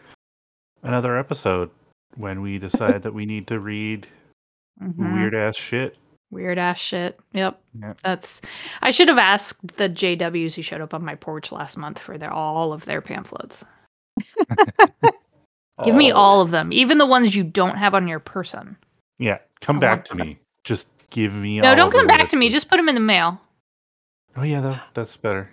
another 0.83 1.17
episode 1.17 1.69
when 2.15 2.41
we 2.41 2.57
decide 2.57 3.01
that 3.03 3.13
we 3.13 3.25
need 3.25 3.47
to 3.47 3.59
read 3.59 4.07
weird 4.79 5.35
ass 5.35 5.57
shit. 5.57 5.97
Weird 6.31 6.57
ass 6.57 6.77
shit 6.79 7.19
yep 7.33 7.59
Yeah. 7.79 7.93
that's 8.03 8.41
i 8.81 8.91
should 8.91 9.07
have 9.07 9.17
asked 9.17 9.75
the 9.77 9.87
jws 9.89 10.53
who 10.55 10.61
showed 10.61 10.81
up 10.81 10.93
on 10.93 11.03
my 11.05 11.15
porch 11.15 11.51
last 11.51 11.77
month 11.77 11.97
for 11.99 12.17
their 12.17 12.31
all 12.33 12.73
of 12.73 12.85
their 12.85 13.01
pamphlets 13.01 13.63
give 15.85 15.95
me 15.95 16.11
all 16.11 16.41
of 16.41 16.51
them 16.51 16.73
even 16.73 16.97
the 16.97 17.05
ones 17.05 17.35
you 17.35 17.43
don't 17.43 17.77
have 17.77 17.93
on 17.95 18.07
your 18.07 18.19
person 18.19 18.75
Yeah, 19.19 19.37
come 19.61 19.77
I 19.77 19.79
back 19.79 19.97
want 19.99 20.05
to 20.07 20.15
them. 20.15 20.27
me. 20.27 20.39
Just 20.63 20.87
give 21.11 21.33
me. 21.33 21.59
no 21.61 21.69
all 21.69 21.75
don't 21.75 21.91
come 21.91 22.07
back 22.07 22.27
to 22.29 22.35
me 22.35 22.49
just 22.49 22.69
put 22.69 22.77
them 22.77 22.89
in 22.89 22.95
the 22.95 23.01
mail 23.01 23.39
Oh 24.35 24.43
yeah, 24.43 24.59
that, 24.61 24.83
that's 24.93 25.15
better. 25.17 25.49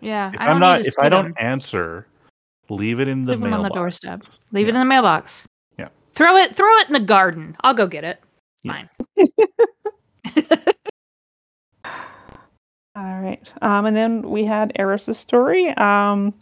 yeah 0.00 0.30
If 0.32 0.40
I 0.40 0.46
I'm 0.46 0.58
not, 0.60 0.80
if 0.80 0.94
I 0.98 1.08
don't 1.10 1.24
them. 1.24 1.34
answer, 1.38 2.06
leave 2.70 3.00
it 3.00 3.08
in 3.08 3.22
the 3.22 3.32
leave 3.32 3.40
them 3.40 3.52
on 3.52 3.62
the 3.62 3.68
doorstep 3.70 4.22
leave 4.52 4.66
it 4.68 4.74
in 4.74 4.78
the 4.80 4.84
mailbox 4.84 5.46
Yeah. 5.78 5.88
throw 6.14 6.36
it 6.36 6.54
throw 6.54 6.68
it 6.78 6.86
in 6.86 6.92
the 6.92 7.00
garden 7.00 7.56
i'll 7.62 7.74
go 7.74 7.86
get 7.86 8.04
it 8.04 8.20
Yeah. 8.62 8.72
fine 8.72 8.88
All 12.96 13.20
right. 13.20 13.42
Um, 13.60 13.86
and 13.86 13.96
then 13.96 14.22
we 14.22 14.44
had 14.44 14.72
Eris's 14.76 15.18
story. 15.18 15.68
Um, 15.70 16.32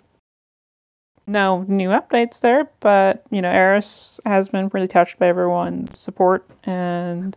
no 1.27 1.65
new 1.69 1.89
updates 1.91 2.41
there, 2.41 2.69
but 2.81 3.23
you 3.31 3.41
know, 3.41 3.51
Eris 3.51 4.21
has 4.27 4.49
been 4.51 4.69
really 4.73 4.89
touched 4.89 5.19
by 5.19 5.29
everyone's 5.29 5.99
support 5.99 6.47
and 6.65 7.37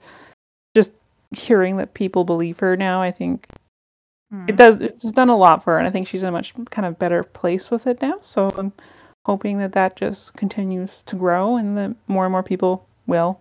just 0.75 0.91
hearing 1.35 1.77
that 1.77 1.93
people 1.93 2.23
believe 2.25 2.59
her 2.59 2.75
now. 2.75 3.01
I 3.01 3.11
think 3.11 3.47
Hmm. 4.31 4.45
it 4.49 4.55
does. 4.57 4.77
It's 4.81 5.11
done 5.11 5.29
a 5.29 5.37
lot 5.37 5.63
for 5.63 5.73
her, 5.73 5.77
and 5.77 5.87
I 5.87 5.91
think 5.91 6.07
she's 6.07 6.23
in 6.23 6.29
a 6.29 6.31
much 6.31 6.53
kind 6.71 6.85
of 6.85 6.97
better 6.99 7.23
place 7.23 7.69
with 7.69 7.85
it 7.87 8.01
now. 8.01 8.15
So 8.21 8.49
I'm 8.57 8.73
hoping 9.25 9.59
that 9.59 9.73
that 9.73 9.95
just 9.95 10.33
continues 10.33 11.03
to 11.05 11.15
grow, 11.15 11.55
and 11.55 11.77
that 11.77 11.95
more 12.07 12.25
and 12.25 12.31
more 12.31 12.43
people 12.43 12.87
will 13.05 13.39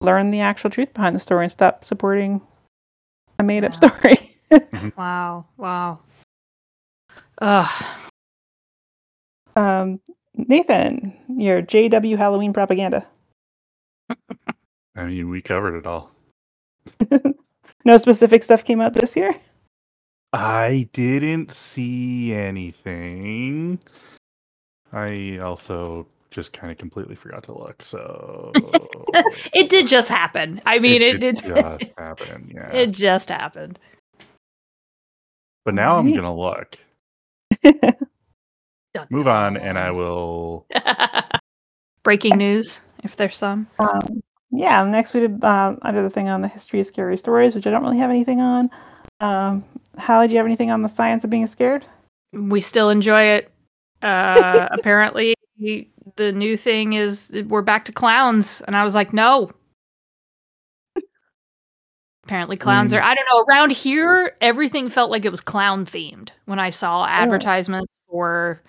learn 0.00 0.30
the 0.30 0.40
actual 0.40 0.70
truth 0.70 0.92
behind 0.94 1.14
the 1.14 1.20
story 1.20 1.44
and 1.44 1.52
stop 1.52 1.84
supporting 1.84 2.40
a 3.38 3.42
made-up 3.44 3.72
Yeah. 3.72 3.88
story. 3.90 4.30
Wow. 4.96 5.46
Wow. 5.56 5.98
Ugh. 7.40 7.84
um, 9.56 10.00
Nathan, 10.36 11.16
your 11.28 11.60
JW 11.62 12.16
Halloween 12.16 12.52
propaganda. 12.52 13.04
I 14.96 15.04
mean, 15.06 15.28
we 15.30 15.42
covered 15.42 15.76
it 15.76 15.86
all. 15.86 16.12
no 17.84 17.96
specific 17.96 18.42
stuff 18.44 18.64
came 18.64 18.80
out 18.80 18.94
this 18.94 19.16
year. 19.16 19.34
I 20.32 20.88
didn't 20.92 21.50
see 21.50 22.32
anything. 22.32 23.80
I 24.92 25.38
also 25.38 26.06
just 26.34 26.52
kind 26.52 26.72
of 26.72 26.78
completely 26.78 27.14
forgot 27.14 27.44
to 27.44 27.56
look. 27.56 27.82
So 27.84 28.50
It 29.54 29.70
did 29.70 29.86
just 29.86 30.08
happen. 30.08 30.60
I 30.66 30.80
mean, 30.80 31.00
it, 31.00 31.20
did 31.20 31.36
did. 31.36 31.54
just 31.80 31.92
happen. 31.96 32.50
Yeah. 32.52 32.72
It 32.72 32.90
just 32.90 33.28
happened. 33.28 33.78
but 35.64 35.74
now 35.74 35.96
I'm 35.96 36.12
gonna 36.12 36.34
look. 36.34 36.76
Move 39.10 39.28
on, 39.28 39.56
and. 39.56 39.78
I 39.78 39.90
will. 39.92 40.66
Breaking 42.02 42.36
news, 42.36 42.80
if 43.02 43.16
there's 43.16 43.36
some. 43.36 43.66
Um, 43.78 44.22
yeah, 44.50 44.84
next 44.84 45.14
we 45.14 45.20
did 45.20 45.42
uh, 45.42 45.76
I 45.82 45.92
did 45.92 46.04
a 46.04 46.10
thing 46.10 46.28
on 46.28 46.42
the 46.42 46.48
history 46.48 46.80
of 46.80 46.86
scary 46.86 47.16
stories, 47.16 47.54
which 47.54 47.66
I 47.66 47.70
don't 47.70 47.82
really 47.82 47.98
have 47.98 48.10
anything 48.10 48.40
on. 48.40 48.70
Um, 49.20 49.64
Hallie, 49.98 50.26
do 50.26 50.32
you 50.34 50.38
have 50.38 50.46
anything 50.46 50.70
on 50.70 50.82
the 50.82 50.88
science 50.88 51.24
of 51.24 51.30
being 51.30 51.46
scared? 51.46 51.86
We 52.32 52.60
still 52.60 52.90
enjoy 52.90 53.22
it. 53.22 53.50
Uh, 54.02 54.68
apparently, 54.72 55.34
the 55.58 56.32
new 56.32 56.56
thing 56.56 56.92
is 56.94 57.36
we're 57.48 57.62
back 57.62 57.84
to 57.86 57.92
clowns, 57.92 58.60
and 58.62 58.76
I 58.76 58.84
was 58.84 58.94
like, 58.94 59.12
no. 59.12 59.50
Apparently, 62.24 62.56
clowns 62.56 62.92
Mm. 62.92 62.98
are. 62.98 63.02
I 63.02 63.14
don't 63.14 63.26
know. 63.30 63.44
Around 63.54 63.72
here, 63.72 64.34
everything 64.40 64.88
felt 64.88 65.10
like 65.10 65.24
it 65.26 65.30
was 65.30 65.42
clown 65.42 65.84
themed 65.84 66.30
when 66.46 66.58
I 66.58 66.70
saw 66.70 67.04
advertisements 67.06 67.92
for 68.08 68.62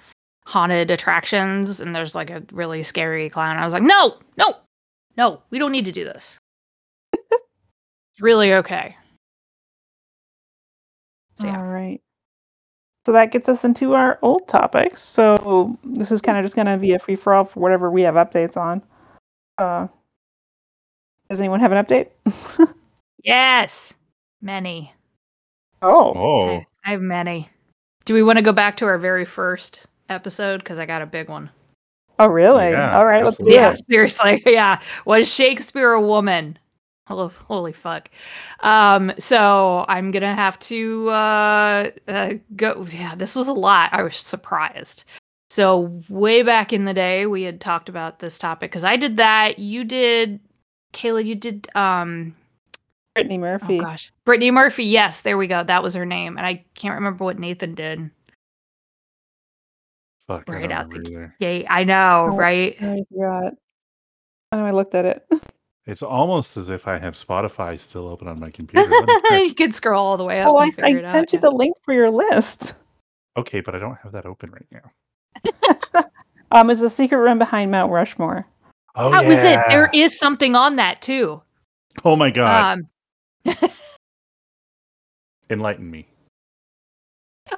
haunted 0.46 0.92
attractions, 0.92 1.80
and 1.80 1.96
there's 1.96 2.16
like 2.16 2.30
a 2.30 2.44
really 2.52 2.84
scary 2.84 3.30
clown. 3.30 3.58
I 3.58 3.64
was 3.64 3.72
like, 3.74 3.82
no, 3.84 4.18
no, 4.38 4.56
no, 5.18 5.42
we 5.52 5.58
don't 5.58 5.72
need 5.72 5.86
to 5.86 5.92
do 5.94 6.04
this. 6.04 6.38
it's 7.14 8.22
really 8.22 8.54
okay. 8.56 8.98
So, 11.38 11.48
yeah. 11.48 11.58
All 11.58 11.66
right. 11.66 12.02
So 13.06 13.12
that 13.12 13.32
gets 13.32 13.48
us 13.48 13.64
into 13.64 13.94
our 13.94 14.18
old 14.22 14.48
topics. 14.48 15.02
So 15.02 15.78
this 15.84 16.12
is 16.12 16.22
kind 16.22 16.38
of 16.38 16.44
just 16.44 16.56
going 16.56 16.66
to 16.66 16.78
be 16.78 16.94
a 16.94 17.00
free 17.00 17.16
for 17.16 17.34
all 17.36 17.44
for 17.44 17.60
whatever 17.60 17.92
we 17.92 18.02
have 18.02 18.16
updates 18.16 18.58
on. 18.58 18.82
Uh, 19.58 19.88
does 21.30 21.40
anyone 21.40 21.60
have 21.60 21.72
an 21.72 21.84
update? 21.86 22.10
Yes, 23.24 23.92
many. 24.40 24.94
oh, 25.82 26.14
Oh, 26.16 26.48
I, 26.50 26.66
I 26.86 26.92
have 26.92 27.02
many. 27.02 27.50
Do 28.06 28.14
we 28.14 28.22
want 28.22 28.38
to 28.38 28.44
go 28.44 28.52
back 28.52 28.78
to 28.78 28.86
our 28.86 29.00
very 29.00 29.26
first 29.26 29.88
episode? 30.10 30.60
Because 30.60 30.78
I 30.78 30.86
got 30.86 31.02
a 31.02 31.08
big 31.08 31.28
one. 31.28 31.50
oh, 32.20 32.28
really? 32.28 32.70
Yeah, 32.70 32.96
All 32.96 33.04
right, 33.08 33.26
let's 33.26 33.40
do 33.40 33.46
absolutely. 33.46 33.56
Yeah, 33.56 33.74
seriously. 33.74 34.44
Yeah. 34.54 34.80
Was 35.06 35.34
Shakespeare 35.34 35.94
a 35.94 36.02
woman? 36.02 36.60
Hello, 37.08 37.28
holy 37.48 37.72
fuck. 37.74 38.10
Um, 38.62 39.12
so 39.20 39.86
I'm 39.88 40.10
gonna 40.12 40.34
have 40.34 40.58
to 40.60 41.10
uh, 41.10 41.92
uh 42.08 42.34
go 42.56 42.84
yeah, 42.90 43.14
this 43.16 43.36
was 43.36 43.48
a 43.48 43.54
lot. 43.54 43.92
I 43.94 44.02
was 44.02 44.16
surprised. 44.18 45.04
So 45.52 46.02
way 46.10 46.42
back 46.42 46.74
in 46.74 46.86
the 46.86 46.94
day 46.96 47.28
we 47.28 47.44
had 47.44 47.62
talked 47.62 47.90
about 47.90 48.20
this 48.20 48.40
topic 48.40 48.72
because 48.72 48.84
I 48.84 48.96
did 48.98 49.18
that. 49.18 49.60
You 49.60 49.84
did 49.84 50.40
Kayla, 50.94 51.24
you 51.24 51.36
did 51.36 51.70
um 51.76 52.36
Brittany 53.14 53.38
Murphy. 53.38 53.78
oh 53.78 53.82
gosh. 53.84 54.12
Brittany 54.26 54.50
Murphy, 54.52 54.86
yes, 54.86 55.22
there 55.22 55.38
we 55.38 55.46
go. 55.48 55.64
That 55.64 55.84
was 55.84 55.94
her 55.94 56.06
name. 56.08 56.38
And 56.38 56.46
I 56.46 56.66
can't 56.74 56.96
remember 56.96 57.24
what 57.24 57.38
Nathan 57.38 57.76
did. 57.76 58.10
fuck! 60.28 60.44
I 60.50 60.54
Right 60.54 60.62
don't 60.64 60.72
out 60.72 60.90
the- 60.90 61.08
either. 61.08 61.36
Yay, 61.40 61.66
I 61.70 61.84
know, 61.84 62.30
Oh. 62.32 62.36
right? 62.36 62.76
I 62.82 63.04
forgot. 63.14 63.54
I 64.52 64.56
know 64.58 64.66
I 64.66 64.72
looked 64.72 64.96
at 64.96 65.06
it. 65.06 65.24
It's 65.88 66.02
almost 66.02 66.58
as 66.58 66.70
if 66.70 66.88
I 66.88 66.98
have 66.98 67.14
Spotify 67.14 67.80
still 67.80 68.08
open 68.08 68.28
on 68.28 68.40
my 68.40 68.50
computer. 68.50 68.90
Let 68.90 69.32
me 69.32 69.44
you 69.48 69.54
can 69.54 69.72
scroll 69.72 70.06
all 70.06 70.18
the 70.18 70.24
way 70.24 70.42
up. 70.42 70.50
Oh, 70.50 70.58
I, 70.58 70.70
I 70.82 70.90
it 70.90 71.06
out, 71.06 71.12
sent 71.12 71.34
you 71.34 71.38
yeah. 71.38 71.50
the 71.50 71.52
link 71.52 71.76
for 71.84 71.94
your 71.94 72.10
list. 72.10 72.74
okay, 73.38 73.62
but 73.62 73.76
I 73.76 73.80
don't 73.80 73.98
have 74.02 74.12
that 74.14 74.26
open 74.26 74.52
right 74.52 74.68
now. 74.72 76.06
Um, 76.52 76.70
it's 76.70 76.82
a 76.82 76.90
secret 76.90 77.18
room 77.18 77.38
behind 77.38 77.72
Mount 77.72 77.92
Rushmore. 77.92 78.48
Oh 78.96 79.12
That 79.12 79.26
was 79.26 79.40
it. 79.40 79.60
There 79.68 79.90
is 79.94 80.18
something 80.18 80.56
on 80.56 80.78
that 80.78 81.02
too. 81.02 81.42
Oh 82.06 82.16
my 82.16 82.30
god! 82.30 82.84
Um, 83.46 83.56
Enlighten 85.50 85.90
me. 85.90 86.08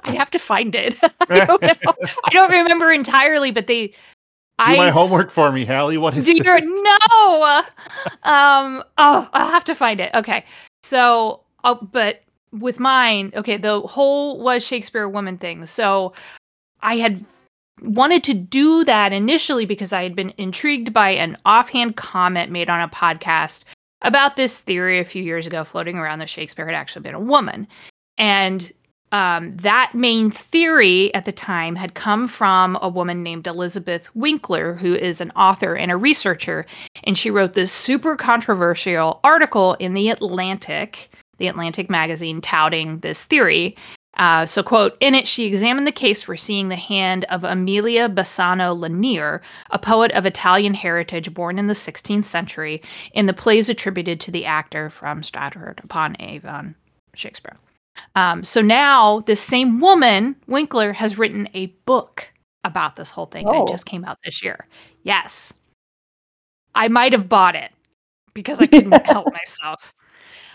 I'd 0.02 0.16
have 0.16 0.30
to 0.32 0.38
find 0.38 0.74
it. 0.74 0.96
I 1.28 1.44
don't 1.44 1.62
know. 1.62 1.94
I 2.24 2.30
don't 2.30 2.50
remember 2.50 2.90
entirely, 2.90 3.50
but 3.52 3.68
they. 3.68 3.94
Do 4.58 4.64
I 4.64 4.76
my 4.76 4.88
s- 4.88 4.94
homework 4.94 5.32
for 5.32 5.52
me, 5.52 5.64
Hallie. 5.64 5.98
What 5.98 6.16
is 6.16 6.24
Do 6.26 6.34
your 6.34 6.60
no? 6.62 7.62
Um. 8.24 8.82
Oh, 8.98 9.28
I'll 9.32 9.50
have 9.50 9.64
to 9.64 9.74
find 9.74 10.00
it. 10.00 10.12
Okay. 10.14 10.44
So, 10.82 11.40
oh, 11.64 11.76
but 11.92 12.22
with 12.52 12.80
mine, 12.80 13.32
okay, 13.36 13.56
the 13.56 13.80
whole 13.82 14.40
was 14.40 14.64
Shakespeare 14.64 15.02
a 15.02 15.08
woman 15.08 15.38
thing. 15.38 15.66
So, 15.66 16.12
I 16.82 16.96
had 16.96 17.24
wanted 17.82 18.24
to 18.24 18.34
do 18.34 18.84
that 18.84 19.12
initially 19.12 19.64
because 19.64 19.92
I 19.92 20.02
had 20.02 20.16
been 20.16 20.32
intrigued 20.38 20.92
by 20.92 21.10
an 21.10 21.36
offhand 21.44 21.96
comment 21.96 22.50
made 22.50 22.68
on 22.68 22.80
a 22.80 22.88
podcast 22.88 23.64
about 24.02 24.36
this 24.36 24.60
theory 24.60 24.98
a 24.98 25.04
few 25.04 25.22
years 25.22 25.46
ago 25.46 25.62
floating 25.64 25.96
around 25.96 26.18
that 26.20 26.28
Shakespeare 26.28 26.66
had 26.66 26.74
actually 26.74 27.02
been 27.02 27.14
a 27.14 27.20
woman. 27.20 27.66
And 28.16 28.72
um, 29.12 29.56
that 29.56 29.92
main 29.94 30.30
theory 30.30 31.12
at 31.14 31.24
the 31.24 31.32
time 31.32 31.76
had 31.76 31.94
come 31.94 32.28
from 32.28 32.78
a 32.82 32.88
woman 32.88 33.22
named 33.22 33.46
Elizabeth 33.46 34.14
Winkler, 34.14 34.74
who 34.74 34.94
is 34.94 35.20
an 35.20 35.30
author 35.32 35.74
and 35.74 35.90
a 35.90 35.96
researcher. 35.96 36.66
And 37.04 37.16
she 37.16 37.30
wrote 37.30 37.54
this 37.54 37.72
super 37.72 38.16
controversial 38.16 39.20
article 39.24 39.74
in 39.74 39.94
The 39.94 40.10
Atlantic, 40.10 41.08
the 41.38 41.48
Atlantic 41.48 41.88
magazine, 41.88 42.40
touting 42.40 42.98
this 42.98 43.24
theory. 43.24 43.76
Uh, 44.18 44.44
so, 44.44 44.64
quote, 44.64 44.96
in 45.00 45.14
it, 45.14 45.28
she 45.28 45.46
examined 45.46 45.86
the 45.86 45.92
case 45.92 46.22
for 46.22 46.36
seeing 46.36 46.68
the 46.68 46.76
hand 46.76 47.24
of 47.26 47.44
Amelia 47.44 48.08
Bassano 48.08 48.76
Lanier, 48.76 49.40
a 49.70 49.78
poet 49.78 50.10
of 50.10 50.26
Italian 50.26 50.74
heritage 50.74 51.32
born 51.32 51.56
in 51.56 51.68
the 51.68 51.74
16th 51.74 52.24
century, 52.24 52.82
in 53.12 53.26
the 53.26 53.32
plays 53.32 53.70
attributed 53.70 54.18
to 54.20 54.32
the 54.32 54.44
actor 54.44 54.90
from 54.90 55.22
Stratford 55.22 55.80
upon 55.84 56.16
Avon, 56.18 56.74
Shakespeare. 57.14 57.56
Um, 58.14 58.44
so 58.44 58.60
now 58.60 59.20
this 59.20 59.40
same 59.40 59.80
woman, 59.80 60.36
Winkler, 60.46 60.92
has 60.92 61.18
written 61.18 61.48
a 61.54 61.66
book 61.86 62.32
about 62.64 62.96
this 62.96 63.10
whole 63.10 63.26
thing. 63.26 63.46
and 63.46 63.56
Oh. 63.56 63.64
It 63.64 63.68
just 63.68 63.86
came 63.86 64.04
out 64.04 64.18
this 64.24 64.42
year. 64.42 64.66
Yes. 65.02 65.52
I 66.74 66.88
might 66.88 67.12
have 67.12 67.28
bought 67.28 67.54
it 67.56 67.70
because 68.34 68.60
I 68.60 68.66
couldn't 68.66 68.92
help 69.06 69.32
myself. 69.32 69.92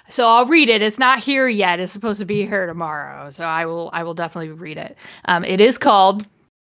So 0.09 0.27
I'll 0.27 0.45
read 0.45 0.69
it. 0.69 0.81
It's 0.81 0.99
not 0.99 1.19
here 1.19 1.47
yet. 1.47 1.79
It's 1.79 1.91
supposed 1.91 2.19
to 2.19 2.25
be 2.25 2.45
here 2.45 2.65
tomorrow. 2.65 3.29
So 3.29 3.45
I 3.45 3.65
will 3.65 3.89
I 3.93 4.03
will 4.03 4.13
definitely 4.13 4.51
read 4.51 4.77
it. 4.77 4.97
Um, 5.25 5.43
it 5.45 5.61
is 5.61 5.77
called 5.77 6.25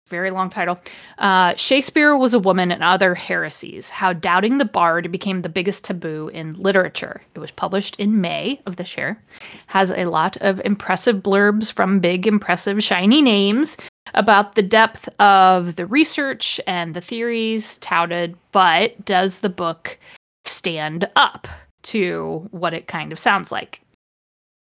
very 0.08 0.32
long 0.32 0.50
title. 0.50 0.80
Uh, 1.18 1.56
Shakespeare 1.56 2.16
was 2.16 2.34
a 2.34 2.40
woman 2.40 2.72
and 2.72 2.84
other 2.84 3.16
heresies. 3.16 3.90
How 3.90 4.14
doubting 4.14 4.58
the 4.58 4.66
bard 4.66 5.12
became 5.12 5.42
the 5.42 5.50
biggest 5.50 5.86
taboo 5.86 6.30
in 6.34 6.52
literature. 6.54 7.22
It 7.34 7.40
was 7.40 7.52
published 7.52 8.00
in 8.00 8.22
May 8.22 8.62
of 8.66 8.76
this 8.76 8.98
year. 8.98 9.20
Has 9.68 9.92
a 9.92 10.06
lot 10.06 10.38
of 10.38 10.62
impressive 10.66 11.18
blurbs 11.18 11.72
from 11.72 12.00
big, 12.00 12.28
impressive, 12.28 12.84
shiny 12.84 13.22
names 13.22 13.78
about 14.14 14.56
the 14.56 14.62
depth 14.62 15.10
of 15.20 15.78
the 15.78 15.86
research 15.86 16.60
and 16.68 16.94
the 16.94 17.02
theories 17.02 17.78
touted. 17.80 18.36
But 18.52 19.06
does 19.06 19.40
the 19.40 19.50
book 19.50 19.98
stand 20.46 21.10
up 21.16 21.48
to 21.84 22.48
what 22.52 22.74
it 22.74 22.88
kind 22.88 23.12
of 23.12 23.20
sounds 23.20 23.52
like? 23.52 23.82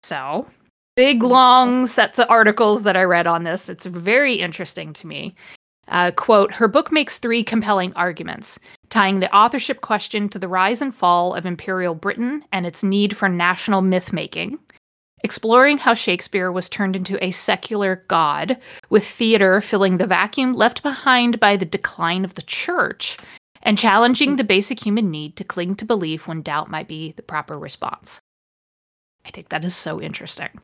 So 0.02 0.46
big 0.98 1.22
long 1.22 1.86
sets 1.86 2.18
of 2.18 2.28
articles 2.28 2.82
that 2.82 2.96
I 2.96 3.04
read 3.04 3.28
on 3.28 3.44
this. 3.44 3.68
It's 3.68 3.86
very 3.86 4.34
interesting 4.34 4.92
to 4.94 5.06
me. 5.06 5.36
Uh, 5.86 6.10
quote 6.10 6.52
Her 6.54 6.66
book 6.66 6.90
makes 6.90 7.18
three 7.18 7.44
compelling 7.44 7.92
arguments, 7.94 8.58
tying 8.88 9.20
the 9.20 9.32
authorship 9.32 9.80
question 9.80 10.28
to 10.30 10.40
the 10.40 10.48
rise 10.48 10.82
and 10.82 10.92
fall 10.92 11.36
of 11.36 11.46
Imperial 11.46 11.94
Britain 11.94 12.42
and 12.50 12.66
its 12.66 12.82
need 12.82 13.16
for 13.16 13.28
national 13.28 13.80
myth 13.80 14.12
making. 14.12 14.58
exploring 15.22 15.78
how 15.78 15.94
Shakespeare 15.94 16.50
was 16.50 16.68
turned 16.68 16.96
into 16.96 17.24
a 17.24 17.30
secular 17.30 18.04
god, 18.08 18.58
with 18.90 19.06
theater 19.06 19.60
filling 19.60 19.98
the 19.98 20.06
vacuum 20.06 20.52
left 20.52 20.82
behind 20.82 21.38
by 21.38 21.56
the 21.56 21.64
decline 21.64 22.24
of 22.24 22.34
the 22.34 22.42
church, 22.42 23.16
and 23.62 23.78
challenging 23.78 24.34
the 24.34 24.42
basic 24.42 24.84
human 24.84 25.12
need 25.12 25.36
to 25.36 25.44
cling 25.44 25.76
to 25.76 25.84
belief 25.84 26.26
when 26.26 26.42
doubt 26.42 26.68
might 26.68 26.88
be 26.88 27.12
the 27.12 27.22
proper 27.22 27.56
response. 27.56 28.20
I 29.24 29.30
think 29.30 29.50
that 29.50 29.64
is 29.64 29.76
so 29.76 30.00
interesting. 30.00 30.58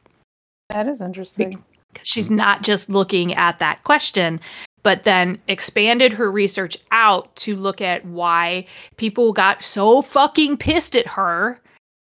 That 0.70 0.88
is 0.88 1.00
interesting. 1.00 1.62
She's 2.02 2.30
not 2.30 2.62
just 2.62 2.88
looking 2.88 3.34
at 3.34 3.58
that 3.60 3.84
question, 3.84 4.40
but 4.82 5.04
then 5.04 5.38
expanded 5.48 6.12
her 6.14 6.30
research 6.30 6.76
out 6.90 7.34
to 7.36 7.54
look 7.56 7.80
at 7.80 8.04
why 8.04 8.66
people 8.96 9.32
got 9.32 9.62
so 9.62 10.02
fucking 10.02 10.56
pissed 10.56 10.96
at 10.96 11.06
her 11.06 11.60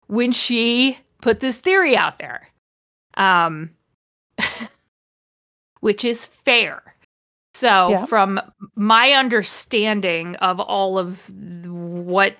when 0.07 0.31
she 0.31 0.97
put 1.21 1.39
this 1.39 1.59
theory 1.61 1.95
out 1.95 2.19
there. 2.19 2.47
Um, 3.15 3.71
which 5.79 6.03
is 6.03 6.25
fair. 6.25 6.81
So, 7.53 7.89
Yeah. 7.89 8.05
from 8.05 8.39
my 8.75 9.11
understanding 9.13 10.35
of 10.37 10.59
all 10.59 10.97
of 10.99 11.29
what 11.65 12.35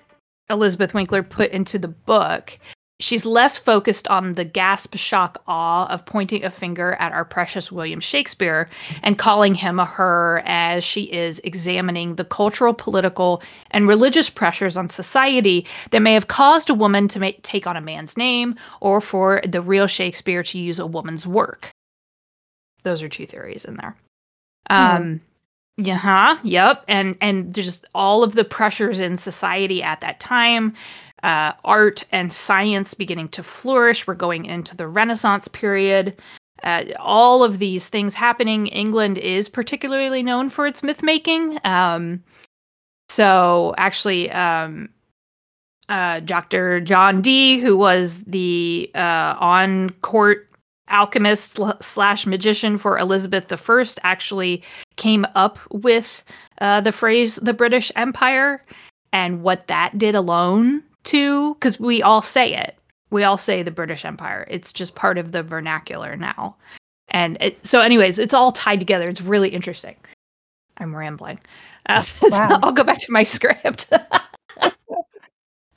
Elizabeth 0.50 0.94
Winkler 0.94 1.22
put 1.22 1.50
into 1.50 1.78
the 1.78 1.88
book, 1.88 2.58
she's 3.00 3.24
less 3.24 3.56
focused 3.56 4.08
on 4.08 4.34
the 4.34 4.44
gasp, 4.44 4.96
shock, 4.96 5.42
awe 5.46 5.86
of 5.86 6.04
pointing 6.04 6.44
a 6.44 6.50
finger 6.50 6.94
at 6.94 7.12
our 7.12 7.24
precious 7.24 7.70
William 7.70 8.00
Shakespeare 8.00 8.68
and 9.02 9.18
calling 9.18 9.54
him 9.54 9.78
a 9.78 9.84
her 9.84 10.42
as 10.44 10.82
she 10.82 11.02
is 11.04 11.40
examining 11.44 12.16
the 12.16 12.24
cultural, 12.24 12.74
political, 12.74 13.42
and 13.70 13.86
religious 13.86 14.28
pressures 14.28 14.76
on 14.76 14.88
society 14.88 15.66
that 15.90 16.00
may 16.00 16.14
have 16.14 16.28
caused 16.28 16.70
a 16.70 16.74
woman 16.74 17.08
to 17.08 17.20
make, 17.20 17.42
take 17.42 17.66
on 17.66 17.76
a 17.76 17.80
man's 17.80 18.16
name 18.16 18.56
or 18.80 19.00
for 19.00 19.40
the 19.46 19.60
real 19.60 19.86
Shakespeare 19.86 20.42
to 20.42 20.58
use 20.58 20.78
a 20.78 20.86
woman's 20.86 21.26
work. 21.26 21.70
Those 22.82 23.02
are 23.02 23.08
two 23.08 23.26
theories 23.26 23.64
in 23.64 23.76
there. 23.76 23.96
Um, 24.70 25.20
yeah, 25.76 25.96
huh, 25.96 26.38
yep, 26.42 26.84
and 26.88 27.16
and 27.20 27.54
just 27.54 27.86
all 27.94 28.24
of 28.24 28.34
the 28.34 28.44
pressures 28.44 29.00
in 29.00 29.16
society 29.16 29.80
at 29.80 30.00
that 30.00 30.18
time, 30.18 30.74
uh, 31.22 31.52
art 31.64 32.04
and 32.12 32.32
science 32.32 32.94
beginning 32.94 33.28
to 33.28 33.42
flourish. 33.42 34.06
We're 34.06 34.14
going 34.14 34.44
into 34.44 34.76
the 34.76 34.86
Renaissance 34.86 35.48
period. 35.48 36.16
Uh, 36.62 36.84
all 36.98 37.44
of 37.44 37.58
these 37.58 37.88
things 37.88 38.14
happening. 38.14 38.66
England 38.68 39.18
is 39.18 39.48
particularly 39.48 40.22
known 40.22 40.50
for 40.50 40.66
its 40.66 40.82
myth 40.82 41.02
making. 41.02 41.58
Um, 41.64 42.22
so 43.08 43.74
actually, 43.78 44.30
um, 44.30 44.88
uh, 45.88 46.20
Dr. 46.20 46.80
John 46.80 47.22
Dee, 47.22 47.58
who 47.58 47.76
was 47.76 48.20
the 48.24 48.90
uh, 48.94 49.36
on 49.38 49.90
court 50.02 50.48
alchemist 50.90 51.58
slash 51.80 52.26
magician 52.26 52.78
for 52.78 52.98
Elizabeth 52.98 53.52
I, 53.52 53.84
actually 54.02 54.62
came 54.96 55.26
up 55.34 55.58
with 55.70 56.24
uh, 56.60 56.80
the 56.80 56.92
phrase 56.92 57.36
the 57.36 57.54
British 57.54 57.92
Empire 57.94 58.62
and 59.12 59.42
what 59.42 59.66
that 59.68 59.96
did 59.98 60.14
alone 60.14 60.82
to, 61.04 61.54
because 61.54 61.78
we 61.80 62.02
all 62.02 62.22
say 62.22 62.54
it. 62.54 62.76
We 63.10 63.24
all 63.24 63.38
say 63.38 63.62
the 63.62 63.70
British 63.70 64.04
Empire. 64.04 64.46
It's 64.50 64.72
just 64.72 64.94
part 64.94 65.18
of 65.18 65.32
the 65.32 65.42
vernacular 65.42 66.16
now. 66.16 66.56
And 67.08 67.38
it, 67.40 67.66
so, 67.66 67.80
anyways, 67.80 68.18
it's 68.18 68.34
all 68.34 68.52
tied 68.52 68.80
together. 68.80 69.08
It's 69.08 69.22
really 69.22 69.48
interesting. 69.48 69.96
I'm 70.76 70.94
rambling. 70.94 71.40
Uh, 71.86 72.02
so 72.02 72.28
I'll 72.32 72.72
go 72.72 72.84
back 72.84 72.98
to 72.98 73.12
my 73.12 73.22
script. 73.24 73.92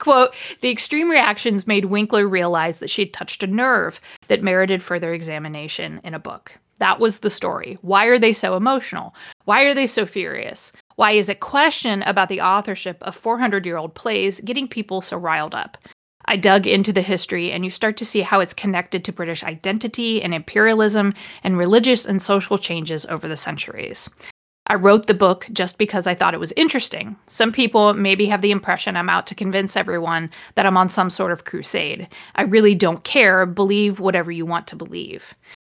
Quote, 0.01 0.33
the 0.61 0.71
extreme 0.71 1.11
reactions 1.11 1.67
made 1.67 1.85
Winkler 1.85 2.27
realize 2.27 2.79
that 2.79 2.89
she 2.89 3.03
had 3.03 3.13
touched 3.13 3.43
a 3.43 3.47
nerve 3.47 4.01
that 4.27 4.41
merited 4.41 4.81
further 4.81 5.13
examination 5.13 6.01
in 6.03 6.15
a 6.15 6.19
book. 6.19 6.55
That 6.79 6.99
was 6.99 7.19
the 7.19 7.29
story. 7.29 7.77
Why 7.83 8.05
are 8.07 8.17
they 8.17 8.33
so 8.33 8.57
emotional? 8.57 9.13
Why 9.45 9.61
are 9.65 9.75
they 9.75 9.85
so 9.85 10.07
furious? 10.07 10.71
Why 10.95 11.11
is 11.11 11.29
a 11.29 11.35
question 11.35 12.01
about 12.01 12.29
the 12.29 12.41
authorship 12.41 12.97
of 13.03 13.15
400 13.15 13.63
year 13.63 13.77
old 13.77 13.93
plays 13.93 14.41
getting 14.41 14.67
people 14.67 15.01
so 15.01 15.17
riled 15.17 15.53
up? 15.53 15.77
I 16.25 16.35
dug 16.35 16.65
into 16.65 16.91
the 16.91 17.01
history, 17.01 17.51
and 17.51 17.63
you 17.63 17.69
start 17.69 17.97
to 17.97 18.05
see 18.05 18.21
how 18.21 18.39
it's 18.39 18.53
connected 18.55 19.05
to 19.05 19.11
British 19.11 19.43
identity 19.43 20.23
and 20.23 20.33
imperialism 20.33 21.13
and 21.43 21.59
religious 21.59 22.07
and 22.07 22.19
social 22.21 22.57
changes 22.57 23.05
over 23.05 23.27
the 23.27 23.37
centuries. 23.37 24.09
I 24.67 24.75
wrote 24.75 25.07
the 25.07 25.13
book 25.13 25.47
just 25.51 25.77
because 25.77 26.07
I 26.07 26.15
thought 26.15 26.33
it 26.33 26.39
was 26.39 26.53
interesting. 26.53 27.17
Some 27.27 27.51
people 27.51 27.93
maybe 27.93 28.27
have 28.27 28.41
the 28.41 28.51
impression 28.51 28.95
I'm 28.95 29.09
out 29.09 29.27
to 29.27 29.35
convince 29.35 29.75
everyone 29.75 30.29
that 30.55 30.65
I'm 30.65 30.77
on 30.77 30.87
some 30.87 31.09
sort 31.09 31.31
of 31.31 31.45
crusade. 31.45 32.07
I 32.35 32.43
really 32.43 32.75
don't 32.75 33.03
care. 33.03 33.45
Believe 33.45 33.99
whatever 33.99 34.31
you 34.31 34.45
want 34.45 34.67
to 34.67 34.75
believe. 34.75 35.33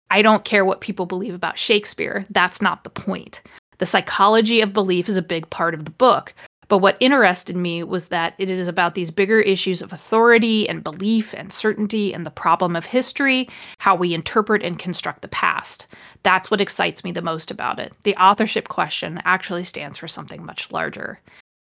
I 0.10 0.22
don't 0.22 0.44
care 0.44 0.66
what 0.66 0.82
people 0.82 1.06
believe 1.06 1.34
about 1.34 1.58
Shakespeare. 1.58 2.26
That's 2.30 2.62
not 2.62 2.84
the 2.84 2.90
point. 2.90 3.42
The 3.78 3.86
psychology 3.86 4.62
of 4.62 4.74
belief 4.74 5.08
is 5.08 5.18
a 5.18 5.22
big 5.22 5.50
part 5.50 5.74
of 5.74 5.86
the 5.86 5.92
book. 5.92 6.34
But 6.72 6.78
what 6.78 6.96
interested 7.02 7.58
me 7.58 7.84
was 7.84 8.06
that 8.06 8.34
it 8.38 8.50
is 8.50 8.70
about 8.70 8.96
these 8.96 9.12
bigger 9.12 9.42
issues 9.42 9.82
of 9.82 9.92
authority 9.92 10.70
and 10.70 10.82
belief 10.82 11.34
and 11.34 11.52
certainty 11.52 12.14
and 12.14 12.26
the 12.26 12.32
problem 12.32 12.78
of 12.78 12.86
history, 12.86 13.50
how 13.80 13.94
we 13.94 14.14
interpret 14.14 14.64
and 14.64 14.80
construct 14.80 15.22
the 15.22 15.28
past. 15.28 15.86
That's 16.24 16.50
what 16.50 16.62
excites 16.62 17.04
me 17.04 17.12
the 17.12 17.22
most 17.22 17.52
about 17.52 17.78
it. 17.78 17.92
The 18.04 18.16
authorship 18.16 18.70
question 18.70 19.22
actually 19.26 19.66
stands 19.66 19.98
for 19.98 20.08
something 20.08 20.46
much 20.46 20.72
larger. 20.72 21.20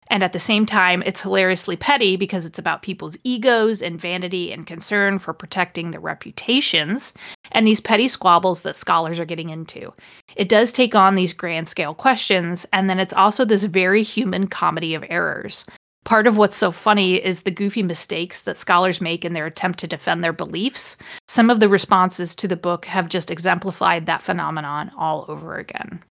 And 0.07 0.23
at 0.23 0.33
the 0.33 0.39
same 0.39 0.65
time, 0.65 1.01
it's 1.05 1.21
hilariously 1.21 1.75
petty 1.75 2.15
because 2.15 2.45
it's 2.45 2.59
about 2.59 2.81
people's 2.81 3.17
egos 3.23 3.81
and 3.81 3.99
vanity 3.99 4.51
and 4.51 4.67
concern 4.67 5.19
for 5.19 5.33
protecting 5.33 5.91
their 5.91 6.01
reputations 6.01 7.13
and 7.51 7.65
these 7.65 7.79
petty 7.79 8.07
squabbles 8.07 8.61
that 8.61 8.75
scholars 8.75 9.19
are 9.19 9.25
getting 9.25 9.49
into. 9.49 9.93
It 10.35 10.49
does 10.49 10.71
take 10.71 10.95
on 10.95 11.15
these 11.15 11.33
grand 11.33 11.67
scale 11.67 11.93
questions, 11.93 12.65
and 12.71 12.89
then 12.89 12.99
it's 12.99 13.13
also 13.13 13.45
this 13.45 13.63
very 13.63 14.03
human 14.03 14.47
comedy 14.47 14.93
of 14.93 15.05
errors. 15.09 15.65
Part 16.03 16.27
of 16.27 16.37
what's 16.37 16.55
so 16.55 16.71
funny 16.71 17.15
is 17.15 17.41
the 17.41 17.51
goofy 17.51 17.81
mistakes 17.81 18.43
that 18.43 18.59
scholars 18.59 19.01
make 19.01 19.25
in 19.25 19.33
their 19.33 19.47
attempt 19.47 19.79
to 19.79 19.87
defend 19.87 20.23
their 20.23 20.33
beliefs. 20.33 20.97
Some 21.27 21.49
of 21.49 21.59
the 21.59 21.67
responses 21.67 22.35
to 22.35 22.47
the 22.47 22.55
book 22.55 22.85
have 22.85 23.09
just 23.09 23.31
exemplified 23.31 24.05
that 24.05 24.21
phenomenon 24.21 24.91
all 24.95 25.25
over 25.27 25.55
again. 25.55 26.03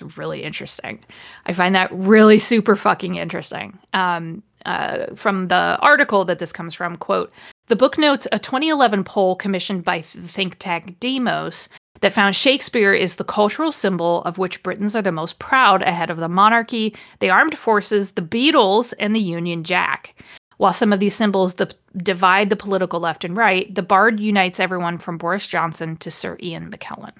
It's 0.00 0.18
really 0.18 0.42
interesting. 0.42 0.98
I 1.46 1.52
find 1.52 1.74
that 1.74 1.90
really 1.92 2.38
super 2.38 2.76
fucking 2.76 3.16
interesting. 3.16 3.78
Um, 3.92 4.42
uh, 4.64 5.14
from 5.14 5.48
the 5.48 5.78
article 5.80 6.24
that 6.24 6.38
this 6.38 6.52
comes 6.52 6.74
from, 6.74 6.96
quote, 6.96 7.32
the 7.68 7.76
book 7.76 7.98
notes 7.98 8.26
a 8.32 8.38
2011 8.38 9.04
poll 9.04 9.36
commissioned 9.36 9.84
by 9.84 10.00
th- 10.00 10.24
think 10.24 10.56
tank 10.58 10.98
Demos 11.00 11.68
that 12.00 12.12
found 12.12 12.36
Shakespeare 12.36 12.92
is 12.92 13.14
the 13.14 13.24
cultural 13.24 13.72
symbol 13.72 14.22
of 14.22 14.38
which 14.38 14.62
Britons 14.62 14.94
are 14.94 15.02
the 15.02 15.12
most 15.12 15.38
proud 15.38 15.82
ahead 15.82 16.10
of 16.10 16.18
the 16.18 16.28
monarchy, 16.28 16.94
the 17.20 17.30
armed 17.30 17.56
forces, 17.56 18.12
the 18.12 18.22
Beatles, 18.22 18.92
and 18.98 19.14
the 19.14 19.20
Union 19.20 19.64
Jack. 19.64 20.20
While 20.58 20.72
some 20.72 20.92
of 20.92 21.00
these 21.00 21.14
symbols 21.14 21.54
the, 21.54 21.72
divide 21.96 22.50
the 22.50 22.56
political 22.56 23.00
left 23.00 23.24
and 23.24 23.36
right, 23.36 23.72
the 23.74 23.82
Bard 23.82 24.20
unites 24.20 24.58
everyone 24.58 24.98
from 24.98 25.18
Boris 25.18 25.46
Johnson 25.46 25.96
to 25.98 26.10
Sir 26.10 26.36
Ian 26.42 26.70
McKellen. 26.70 27.12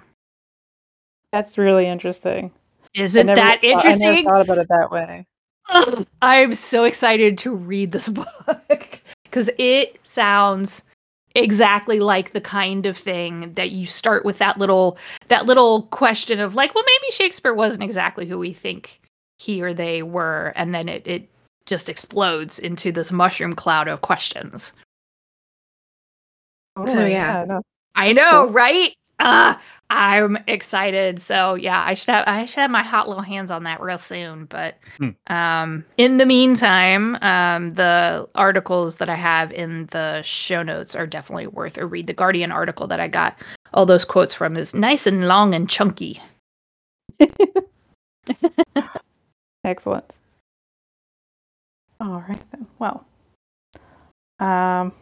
That's 1.32 1.58
really 1.58 1.86
interesting. 1.86 2.50
I 2.96 3.02
Isn't 3.02 3.26
never 3.26 3.40
that 3.40 3.60
thought- 3.60 3.64
I 3.64 3.68
never 3.74 3.86
interesting? 3.88 4.24
thought 4.24 4.40
about 4.42 4.58
it 4.58 4.68
that 4.68 4.90
way. 4.90 5.26
Ugh, 5.68 6.06
I'm 6.22 6.54
so 6.54 6.84
excited 6.84 7.38
to 7.38 7.54
read 7.54 7.92
this 7.92 8.08
book 8.10 9.00
because 9.24 9.50
it 9.58 9.98
sounds 10.06 10.82
exactly 11.34 12.00
like 12.00 12.30
the 12.32 12.40
kind 12.40 12.86
of 12.86 12.96
thing 12.96 13.52
that 13.54 13.70
you 13.70 13.84
start 13.84 14.24
with 14.24 14.38
that 14.38 14.56
little 14.58 14.96
that 15.28 15.44
little 15.46 15.82
question 15.88 16.40
of 16.40 16.54
like, 16.54 16.74
well, 16.74 16.84
maybe 16.86 17.12
Shakespeare 17.12 17.52
wasn't 17.52 17.82
exactly 17.82 18.26
who 18.26 18.38
we 18.38 18.52
think 18.52 19.00
he 19.38 19.60
or 19.62 19.74
they 19.74 20.02
were, 20.02 20.52
and 20.56 20.74
then 20.74 20.88
it 20.88 21.06
it 21.06 21.28
just 21.66 21.88
explodes 21.88 22.58
into 22.60 22.92
this 22.92 23.10
mushroom 23.12 23.52
cloud 23.52 23.88
of 23.88 24.00
questions. 24.00 24.72
Totally, 26.76 27.12
yeah. 27.12 27.44
no. 27.46 27.62
I 27.94 28.12
know, 28.12 28.44
cool. 28.44 28.52
right? 28.52 28.94
Ah, 29.18 29.60
I'm 29.88 30.36
excited. 30.48 31.20
So 31.20 31.54
yeah, 31.54 31.82
I 31.86 31.94
should 31.94 32.08
have 32.10 32.24
I 32.26 32.44
should 32.44 32.56
have 32.60 32.70
my 32.70 32.82
hot 32.82 33.08
little 33.08 33.22
hands 33.22 33.50
on 33.52 33.62
that 33.64 33.80
real 33.80 33.98
soon. 33.98 34.46
But 34.46 34.78
Hmm. 34.98 35.10
um, 35.28 35.84
in 35.96 36.16
the 36.18 36.26
meantime, 36.26 37.16
um, 37.22 37.70
the 37.70 38.28
articles 38.34 38.96
that 38.96 39.08
I 39.08 39.14
have 39.14 39.52
in 39.52 39.86
the 39.86 40.22
show 40.22 40.62
notes 40.64 40.94
are 40.96 41.06
definitely 41.06 41.46
worth 41.46 41.78
a 41.78 41.86
read. 41.86 42.08
The 42.08 42.12
Guardian 42.14 42.50
article 42.50 42.86
that 42.88 42.98
I 43.00 43.06
got 43.08 43.38
all 43.74 43.86
those 43.86 44.04
quotes 44.04 44.34
from 44.34 44.56
is 44.56 44.74
nice 44.74 45.06
and 45.06 45.28
long 45.28 45.54
and 45.54 45.68
chunky. 45.70 46.20
Excellent. 49.64 50.04
All 52.00 52.24
right 52.28 52.42
then. 52.50 52.66
Well, 52.78 53.06
um, 54.38 54.92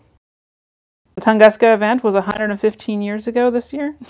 the 1.16 1.20
Tunguska 1.22 1.74
event 1.74 2.02
was 2.04 2.14
115 2.14 3.02
years 3.02 3.26
ago 3.26 3.50
this 3.50 3.72
year. 3.72 3.94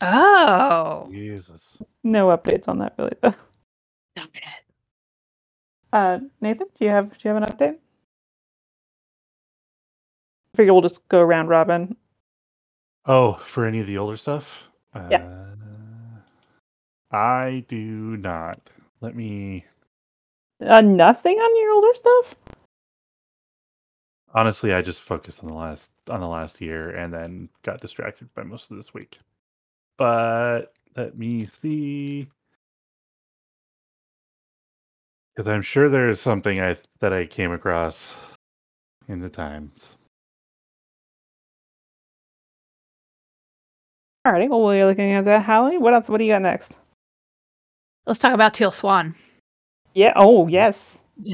Oh, 0.00 1.08
Jesus. 1.10 1.78
No 2.02 2.28
updates 2.28 2.68
on 2.68 2.78
that 2.78 2.94
really 2.98 3.16
though. 3.20 3.34
darn 4.16 4.28
it. 4.34 4.42
Uh, 5.92 6.18
Nathan, 6.40 6.68
do 6.78 6.84
you 6.84 6.90
have 6.90 7.10
do 7.10 7.18
you 7.22 7.34
have 7.34 7.42
an 7.42 7.48
update? 7.50 7.76
I 10.54 10.56
figure 10.56 10.72
we'll 10.72 10.82
just 10.82 11.06
go 11.08 11.20
around 11.20 11.48
robin. 11.48 11.96
Oh, 13.06 13.34
for 13.44 13.64
any 13.64 13.80
of 13.80 13.86
the 13.86 13.98
older 13.98 14.16
stuff? 14.16 14.68
Yeah. 15.10 15.24
Uh, 15.24 17.16
I 17.16 17.64
do 17.68 18.16
not. 18.16 18.60
Let 19.00 19.16
me. 19.16 19.64
Uh, 20.64 20.80
nothing 20.80 21.38
on 21.38 21.60
your 21.60 21.72
older 21.72 21.94
stuff. 21.94 22.34
Honestly, 24.32 24.72
I 24.72 24.82
just 24.82 25.00
focused 25.00 25.42
on 25.42 25.48
the 25.48 25.54
last 25.54 25.90
on 26.08 26.20
the 26.20 26.28
last 26.28 26.60
year 26.60 26.90
and 26.90 27.12
then 27.12 27.48
got 27.62 27.80
distracted 27.80 28.32
by 28.34 28.42
most 28.44 28.70
of 28.70 28.76
this 28.76 28.94
week. 28.94 29.18
But 30.00 30.72
let 30.96 31.18
me 31.18 31.46
see. 31.60 32.26
Because 35.36 35.52
I'm 35.52 35.60
sure 35.60 35.90
there 35.90 36.08
is 36.08 36.18
something 36.18 36.58
I 36.58 36.78
that 37.00 37.12
I 37.12 37.26
came 37.26 37.52
across 37.52 38.10
in 39.08 39.20
the 39.20 39.28
times. 39.28 39.90
Alrighty. 44.26 44.48
Well, 44.48 44.62
while 44.62 44.74
you're 44.74 44.86
looking 44.86 45.12
at 45.12 45.26
that, 45.26 45.44
Hallie, 45.44 45.76
what 45.76 45.92
else? 45.92 46.08
What 46.08 46.16
do 46.16 46.24
you 46.24 46.32
got 46.32 46.40
next? 46.40 46.72
Let's 48.06 48.18
talk 48.18 48.32
about 48.32 48.54
Teal 48.54 48.70
Swan. 48.70 49.14
Yeah. 49.94 50.12
Oh, 50.16 50.46
yes. 50.48 51.02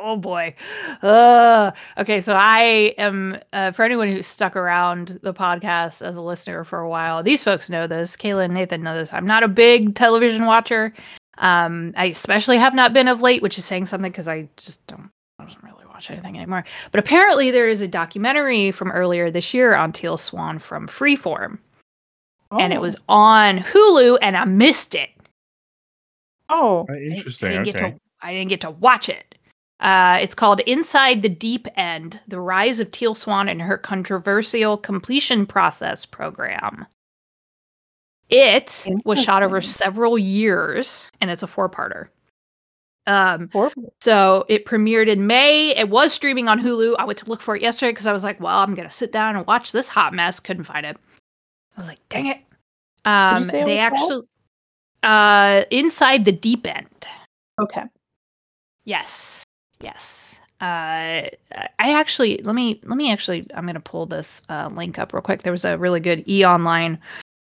oh 0.00 0.16
boy. 0.18 0.54
Uh, 1.02 1.72
okay, 1.98 2.20
so 2.20 2.34
I 2.34 2.94
am 2.96 3.38
uh, 3.52 3.72
for 3.72 3.84
anyone 3.84 4.08
who's 4.08 4.26
stuck 4.26 4.56
around 4.56 5.18
the 5.22 5.34
podcast 5.34 6.02
as 6.02 6.16
a 6.16 6.22
listener 6.22 6.64
for 6.64 6.80
a 6.80 6.88
while. 6.88 7.22
These 7.22 7.42
folks 7.42 7.68
know 7.70 7.86
this. 7.86 8.16
Kayla 8.16 8.46
and 8.46 8.54
Nathan 8.54 8.82
know 8.82 8.94
this. 8.94 9.12
I'm 9.12 9.26
not 9.26 9.42
a 9.42 9.48
big 9.48 9.94
television 9.94 10.46
watcher. 10.46 10.94
Um, 11.38 11.92
I 11.96 12.06
especially 12.06 12.56
have 12.58 12.74
not 12.74 12.92
been 12.92 13.08
of 13.08 13.22
late, 13.22 13.42
which 13.42 13.58
is 13.58 13.64
saying 13.64 13.86
something 13.86 14.10
because 14.10 14.28
I 14.28 14.48
just 14.56 14.86
don't. 14.86 15.10
I 15.38 15.44
don't 15.44 15.62
really 15.62 15.86
watch 15.86 16.10
anything 16.10 16.36
anymore. 16.36 16.64
But 16.92 17.00
apparently, 17.00 17.50
there 17.50 17.68
is 17.68 17.80
a 17.82 17.88
documentary 17.88 18.70
from 18.72 18.90
earlier 18.90 19.30
this 19.30 19.54
year 19.54 19.74
on 19.74 19.92
Teal 19.92 20.16
Swan 20.18 20.58
from 20.58 20.86
Freeform, 20.86 21.58
and 22.52 22.72
it 22.72 22.76
Oh. 22.76 22.80
was 22.80 22.98
on 23.08 23.58
Hulu, 23.58 24.18
and 24.20 24.36
I 24.36 24.44
missed 24.44 24.94
it. 24.94 25.08
Oh. 26.50 26.86
Uh, 26.90 26.94
Interesting. 26.94 27.48
I 27.48 27.52
didn't, 27.52 27.64
get 27.64 27.76
okay. 27.76 27.90
to, 27.92 28.00
I 28.20 28.32
didn't 28.34 28.48
get 28.48 28.60
to 28.62 28.70
watch 28.70 29.08
it. 29.08 29.34
Uh, 29.80 30.18
it's 30.20 30.34
called 30.34 30.60
Inside 30.60 31.22
the 31.22 31.28
Deep 31.30 31.66
End 31.74 32.20
The 32.28 32.38
Rise 32.38 32.80
of 32.80 32.90
Teal 32.90 33.14
Swan 33.14 33.48
and 33.48 33.62
Her 33.62 33.78
Controversial 33.78 34.76
Completion 34.76 35.46
Process 35.46 36.04
Program. 36.04 36.84
It 38.28 38.86
was 39.04 39.22
shot 39.22 39.42
over 39.42 39.60
several 39.60 40.18
years 40.18 41.10
and 41.20 41.30
it's 41.30 41.42
a 41.42 41.46
four 41.46 41.68
parter. 41.68 42.08
Um, 43.06 43.50
so 44.00 44.44
it 44.48 44.66
premiered 44.66 45.08
in 45.08 45.26
May. 45.26 45.74
It 45.74 45.88
was 45.88 46.12
streaming 46.12 46.46
on 46.46 46.60
Hulu. 46.60 46.94
I 46.98 47.04
went 47.04 47.18
to 47.20 47.28
look 47.28 47.40
for 47.40 47.56
it 47.56 47.62
yesterday 47.62 47.90
because 47.90 48.06
I 48.06 48.12
was 48.12 48.22
like, 48.22 48.38
well, 48.38 48.58
I'm 48.58 48.74
going 48.74 48.88
to 48.88 48.94
sit 48.94 49.10
down 49.10 49.34
and 49.34 49.46
watch 49.46 49.72
this 49.72 49.88
hot 49.88 50.12
mess. 50.12 50.38
Couldn't 50.38 50.64
find 50.64 50.86
it. 50.86 50.96
So 51.70 51.78
I 51.78 51.80
was 51.80 51.88
like, 51.88 52.08
dang 52.08 52.26
it. 52.26 52.38
Um, 53.04 53.46
they 53.46 53.78
actually, 53.78 54.08
called? 54.08 54.28
Uh, 55.02 55.64
Inside 55.70 56.24
the 56.24 56.32
Deep 56.32 56.66
End. 56.66 56.86
Okay. 57.60 57.82
Yes. 58.84 59.44
Yes. 59.80 60.38
Uh, 60.60 61.24
I 61.54 61.92
actually 61.94 62.38
let 62.44 62.54
me 62.54 62.80
let 62.84 62.96
me 62.98 63.10
actually 63.10 63.46
I'm 63.54 63.64
gonna 63.64 63.80
pull 63.80 64.04
this 64.06 64.42
uh, 64.50 64.68
link 64.72 64.98
up 64.98 65.12
real 65.12 65.22
quick. 65.22 65.42
There 65.42 65.52
was 65.52 65.64
a 65.64 65.78
really 65.78 66.00
good 66.00 66.22
e 66.28 66.44
online 66.44 66.98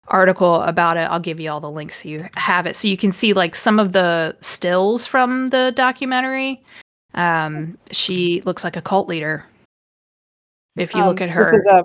article 0.09 0.63
about 0.63 0.97
it. 0.97 1.11
I'll 1.11 1.19
give 1.21 1.41
you 1.41 1.51
all 1.51 1.61
the 1.61 1.71
links 1.71 2.03
so 2.03 2.09
you 2.09 2.29
have 2.37 2.67
it, 2.67 2.77
so 2.77 2.87
you 2.87 2.97
can 2.97 3.11
see 3.11 3.33
like 3.33 3.55
some 3.57 3.79
of 3.81 3.93
the 3.93 4.37
stills 4.41 5.07
from 5.07 5.51
the 5.51 5.73
documentary. 5.75 6.63
Um, 7.15 7.77
she 7.91 8.43
looks 8.43 8.63
like 8.63 8.77
a 8.77 8.83
cult 8.83 9.09
leader. 9.09 9.45
If 10.77 10.95
you 10.95 11.05
look 11.05 11.21
Um, 11.21 11.25
at 11.25 11.31
her, 11.31 11.45
This 11.47 11.63
is 11.63 11.67
uh, 11.67 11.83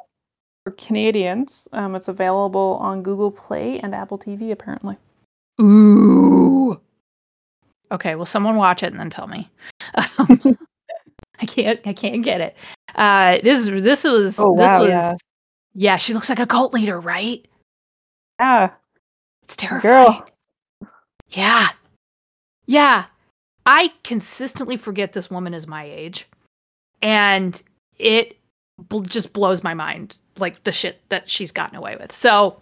for 0.64 0.72
Canadians. 0.74 1.68
Um, 1.74 1.96
it's 1.96 2.08
available 2.08 2.78
on 2.80 3.02
Google 3.02 3.32
Play 3.32 3.80
and 3.80 3.96
Apple 3.96 4.20
TV, 4.20 4.52
apparently. 4.52 4.96
Ooh. 5.62 6.80
Okay, 7.92 8.16
well, 8.16 8.26
someone 8.26 8.56
watch 8.56 8.84
it 8.84 8.92
and 8.92 9.00
then 9.00 9.10
tell 9.10 9.28
me. 9.28 9.50
Um, 9.96 10.58
I 11.42 11.46
can't. 11.46 11.80
I 11.86 11.94
can't 11.94 12.24
get 12.24 12.42
it. 12.42 12.58
Uh, 12.96 13.38
this 13.44 13.66
this 13.66 14.04
was. 14.04 14.40
Oh, 14.40 14.56
this 14.56 14.66
wow, 14.66 14.80
was. 14.80 14.90
yeah. 14.90 15.14
Yeah, 15.78 15.98
she 15.98 16.14
looks 16.14 16.30
like 16.30 16.40
a 16.40 16.46
cult 16.46 16.74
leader, 16.74 17.00
right? 17.00 17.46
Yeah. 18.40 18.72
It's 19.44 19.58
terrifying. 19.58 20.04
Girl. 20.04 20.26
Yeah. 21.30 21.68
Yeah. 22.66 23.06
I 23.66 23.92
consistently 24.04 24.78
forget 24.78 25.14
this 25.14 25.30
woman 25.30 25.54
is 25.54 25.68
my 25.68 25.84
age. 25.84 26.28
And 27.02 27.62
it 27.98 28.38
bl- 28.80 29.02
just 29.02 29.34
blows 29.34 29.64
my 29.64 29.74
mind, 29.74 30.18
like 30.38 30.64
the 30.64 30.72
shit 30.72 31.02
that 31.10 31.30
she's 31.30 31.52
gotten 31.52 31.76
away 31.76 31.98
with. 31.98 32.12
So, 32.12 32.62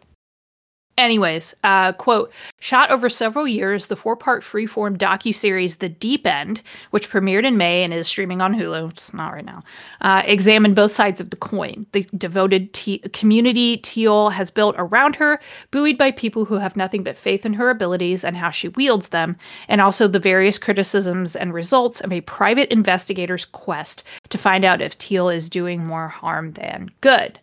anyways, 0.98 1.56
uh, 1.64 1.94
quote, 1.94 2.32
shot 2.60 2.92
over 2.92 3.10
several 3.10 3.48
years, 3.48 3.88
the 3.88 3.96
four 3.96 4.16
part 4.16 4.44
freeform 4.44 4.98
docu-series 4.98 5.76
The 5.76 5.90
Deep 5.90 6.26
End, 6.26 6.62
which 6.92 7.10
premiered 7.10 7.46
in 7.46 7.58
May 7.58 7.84
and 7.84 7.94
is 7.94 8.08
streaming 8.08 8.42
on 8.42 8.54
Hulu, 8.54 8.92
it's 8.92 9.14
not 9.14 9.34
right 9.34 9.46
now, 9.46 9.64
uh, 10.02 10.24
examined 10.26 10.76
both 10.76 10.92
sides 10.92 11.20
of 11.20 11.30
the 11.30 11.36
coin. 11.36 11.86
The 11.92 12.04
devoted 12.18 12.74
te- 12.74 13.00
community 13.00 13.78
Teal 13.78 14.30
has 14.30 14.52
built 14.52 14.76
around 14.78 15.16
her, 15.18 15.40
buoyed 15.72 15.98
by 15.98 16.12
people 16.12 16.46
who 16.46 16.56
have 16.56 16.76
nothing 16.76 17.04
but 17.04 17.18
faith 17.18 17.46
in 17.46 17.54
her 17.54 17.70
abilities 17.70 18.24
and 18.24 18.38
how 18.38 18.50
she 18.50 18.70
wields 18.70 19.10
them, 19.10 19.36
and 19.68 19.82
also 19.82 20.08
the 20.08 20.20
various 20.20 20.58
criticisms 20.58 21.36
and 21.36 21.54
results 21.54 22.02
of 22.02 22.12
a 22.12 22.22
private 22.22 22.70
investigator's 22.72 23.46
quest 23.46 24.04
to 24.30 24.38
find 24.38 24.64
out 24.64 24.82
if 24.82 24.98
Teal 24.98 25.30
is 25.30 25.50
doing 25.50 25.84
more 25.84 26.08
harm 26.08 26.54
than 26.54 26.92
good. 27.02 27.40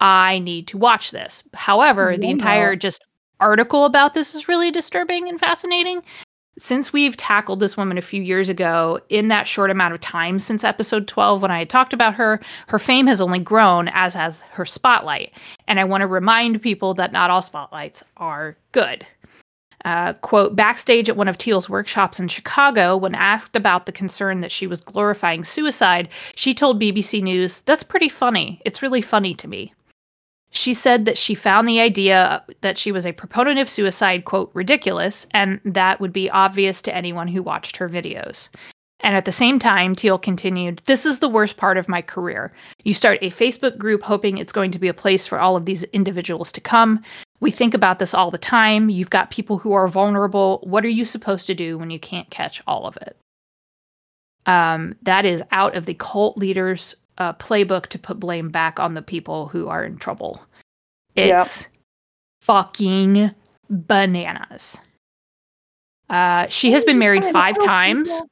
I 0.00 0.38
need 0.38 0.68
to 0.68 0.78
watch 0.78 1.10
this. 1.10 1.42
However, 1.54 2.16
the 2.16 2.30
entire 2.30 2.76
just 2.76 3.04
article 3.40 3.84
about 3.84 4.14
this 4.14 4.34
is 4.34 4.48
really 4.48 4.70
disturbing 4.70 5.28
and 5.28 5.38
fascinating. 5.38 6.02
Since 6.58 6.92
we've 6.92 7.16
tackled 7.16 7.60
this 7.60 7.76
woman 7.76 7.98
a 7.98 8.02
few 8.02 8.20
years 8.20 8.48
ago, 8.48 8.98
in 9.08 9.28
that 9.28 9.46
short 9.46 9.70
amount 9.70 9.94
of 9.94 10.00
time 10.00 10.40
since 10.40 10.64
episode 10.64 11.06
12, 11.06 11.40
when 11.40 11.52
I 11.52 11.60
had 11.60 11.70
talked 11.70 11.92
about 11.92 12.14
her, 12.14 12.40
her 12.66 12.80
fame 12.80 13.06
has 13.06 13.20
only 13.20 13.38
grown, 13.38 13.88
as 13.88 14.14
has 14.14 14.40
her 14.52 14.64
spotlight. 14.64 15.32
And 15.68 15.78
I 15.78 15.84
want 15.84 16.00
to 16.00 16.08
remind 16.08 16.60
people 16.60 16.94
that 16.94 17.12
not 17.12 17.30
all 17.30 17.42
spotlights 17.42 18.02
are 18.16 18.56
good. 18.72 19.06
Uh, 19.84 20.14
quote, 20.14 20.56
backstage 20.56 21.08
at 21.08 21.16
one 21.16 21.28
of 21.28 21.38
Teal's 21.38 21.70
workshops 21.70 22.18
in 22.18 22.26
Chicago, 22.26 22.96
when 22.96 23.14
asked 23.14 23.54
about 23.54 23.86
the 23.86 23.92
concern 23.92 24.40
that 24.40 24.50
she 24.50 24.66
was 24.66 24.80
glorifying 24.80 25.44
suicide, 25.44 26.08
she 26.34 26.52
told 26.52 26.82
BBC 26.82 27.22
News, 27.22 27.60
That's 27.60 27.84
pretty 27.84 28.08
funny. 28.08 28.60
It's 28.64 28.82
really 28.82 29.00
funny 29.00 29.34
to 29.34 29.46
me. 29.46 29.72
She 30.50 30.72
said 30.72 31.04
that 31.04 31.18
she 31.18 31.34
found 31.34 31.66
the 31.66 31.80
idea 31.80 32.42
that 32.62 32.78
she 32.78 32.90
was 32.90 33.06
a 33.06 33.12
proponent 33.12 33.58
of 33.58 33.68
suicide, 33.68 34.24
quote, 34.24 34.50
ridiculous, 34.54 35.26
and 35.32 35.60
that 35.64 36.00
would 36.00 36.12
be 36.12 36.30
obvious 36.30 36.80
to 36.82 36.94
anyone 36.94 37.28
who 37.28 37.42
watched 37.42 37.76
her 37.76 37.88
videos. 37.88 38.48
And 39.00 39.14
at 39.14 39.24
the 39.24 39.32
same 39.32 39.58
time, 39.58 39.94
Teal 39.94 40.18
continued, 40.18 40.82
This 40.86 41.06
is 41.06 41.20
the 41.20 41.28
worst 41.28 41.56
part 41.56 41.78
of 41.78 41.88
my 41.88 42.02
career. 42.02 42.52
You 42.82 42.94
start 42.94 43.18
a 43.22 43.30
Facebook 43.30 43.78
group 43.78 44.02
hoping 44.02 44.38
it's 44.38 44.52
going 44.52 44.72
to 44.72 44.78
be 44.78 44.88
a 44.88 44.94
place 44.94 45.26
for 45.26 45.38
all 45.38 45.56
of 45.56 45.66
these 45.66 45.84
individuals 45.84 46.50
to 46.52 46.60
come. 46.60 47.02
We 47.40 47.52
think 47.52 47.74
about 47.74 48.00
this 48.00 48.12
all 48.12 48.32
the 48.32 48.38
time. 48.38 48.90
You've 48.90 49.10
got 49.10 49.30
people 49.30 49.58
who 49.58 49.72
are 49.72 49.86
vulnerable. 49.86 50.60
What 50.64 50.84
are 50.84 50.88
you 50.88 51.04
supposed 51.04 51.46
to 51.46 51.54
do 51.54 51.78
when 51.78 51.90
you 51.90 52.00
can't 52.00 52.28
catch 52.30 52.60
all 52.66 52.86
of 52.86 52.96
it? 52.96 53.16
Um, 54.46 54.96
that 55.02 55.24
is 55.24 55.42
out 55.52 55.76
of 55.76 55.86
the 55.86 55.94
cult 55.94 56.36
leaders' 56.36 56.96
uh, 57.18 57.32
playbook 57.34 57.86
to 57.86 57.98
put 57.98 58.18
blame 58.20 58.48
back 58.48 58.80
on 58.80 58.94
the 58.94 59.02
people 59.02 59.48
who 59.48 59.68
are 59.68 59.84
in 59.84 59.96
trouble. 59.98 60.40
Yep. 61.16 61.40
It's 61.40 61.68
fucking 62.42 63.30
bananas. 63.68 64.78
Uh, 66.08 66.46
she 66.48 66.72
has 66.72 66.84
been 66.84 66.98
married 66.98 67.24
five 67.24 67.58
times. 67.58 68.10
people- 68.12 68.30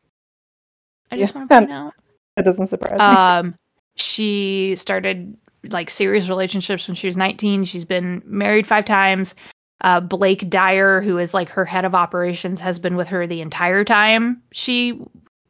I 1.11 1.17
just 1.19 1.35
Yeah. 1.35 1.39
want 1.41 1.51
to 1.51 1.59
point 1.59 1.71
out. 1.71 1.93
That 2.37 2.45
doesn't 2.45 2.67
surprise 2.67 2.99
me. 2.99 3.05
Um, 3.05 3.55
she 3.97 4.77
started 4.77 5.37
like 5.69 5.89
serious 5.89 6.29
relationships 6.29 6.87
when 6.87 6.95
she 6.95 7.07
was 7.07 7.17
19. 7.17 7.65
She's 7.65 7.85
been 7.87 8.23
married 8.27 8.67
five 8.67 8.85
times. 8.85 9.35
Uh, 9.81 10.01
Blake 10.01 10.49
Dyer, 10.51 11.01
who 11.01 11.17
is 11.17 11.33
like 11.33 11.49
her 11.49 11.65
head 11.65 11.87
of 11.87 11.95
operations, 11.95 12.61
has 12.61 12.79
been 12.79 12.95
with 12.95 13.09
her 13.09 13.27
the 13.27 13.41
entire 13.41 13.85
time. 13.85 14.43
She 14.53 15.01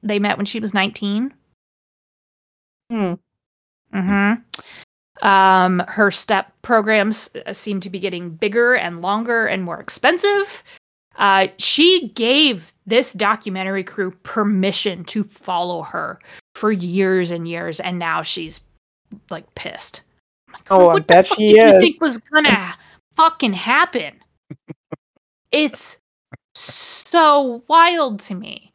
they 0.05 0.20
met 0.20 0.37
when 0.37 0.47
she 0.47 0.61
was 0.61 0.74
19. 0.74 1.34
Hmm. 2.91 3.14
Hmm 3.97 4.33
Um, 5.23 5.83
her 5.89 6.11
step 6.11 6.53
programs 6.61 7.31
uh, 7.47 7.53
seem 7.53 7.81
to 7.81 7.89
be 7.89 7.99
getting 7.99 8.31
bigger 8.31 8.75
and 8.75 9.01
longer 9.01 9.47
and 9.47 9.63
more 9.65 9.81
expensive. 9.81 10.63
Uh, 11.17 11.49
she 11.59 12.09
gave 12.11 12.75
this 12.87 13.15
documentary 13.15 13.83
crew 13.83 14.11
permission 14.23 15.05
to 15.05 15.25
follow 15.25 15.83
her 15.83 16.19
for 16.55 16.71
years 16.71 17.31
and 17.31 17.49
years, 17.49 17.81
and 17.81 17.99
now 17.99 18.21
she's 18.23 18.61
like 19.31 19.53
pissed. 19.55 20.03
Like, 20.53 20.71
Oh, 20.71 20.91
I 20.91 20.95
what 20.95 21.07
bet 21.07 21.25
the 21.25 21.29
fuck 21.29 21.39
she 21.39 21.53
did 21.55 21.63
you 21.75 21.81
think 21.81 22.01
was 22.01 22.19
gonna 22.19 22.75
fucking 23.15 23.55
happen? 23.55 24.23
it's 25.51 25.97
so 26.55 27.65
wild 27.69 28.21
to 28.21 28.35
me. 28.35 28.73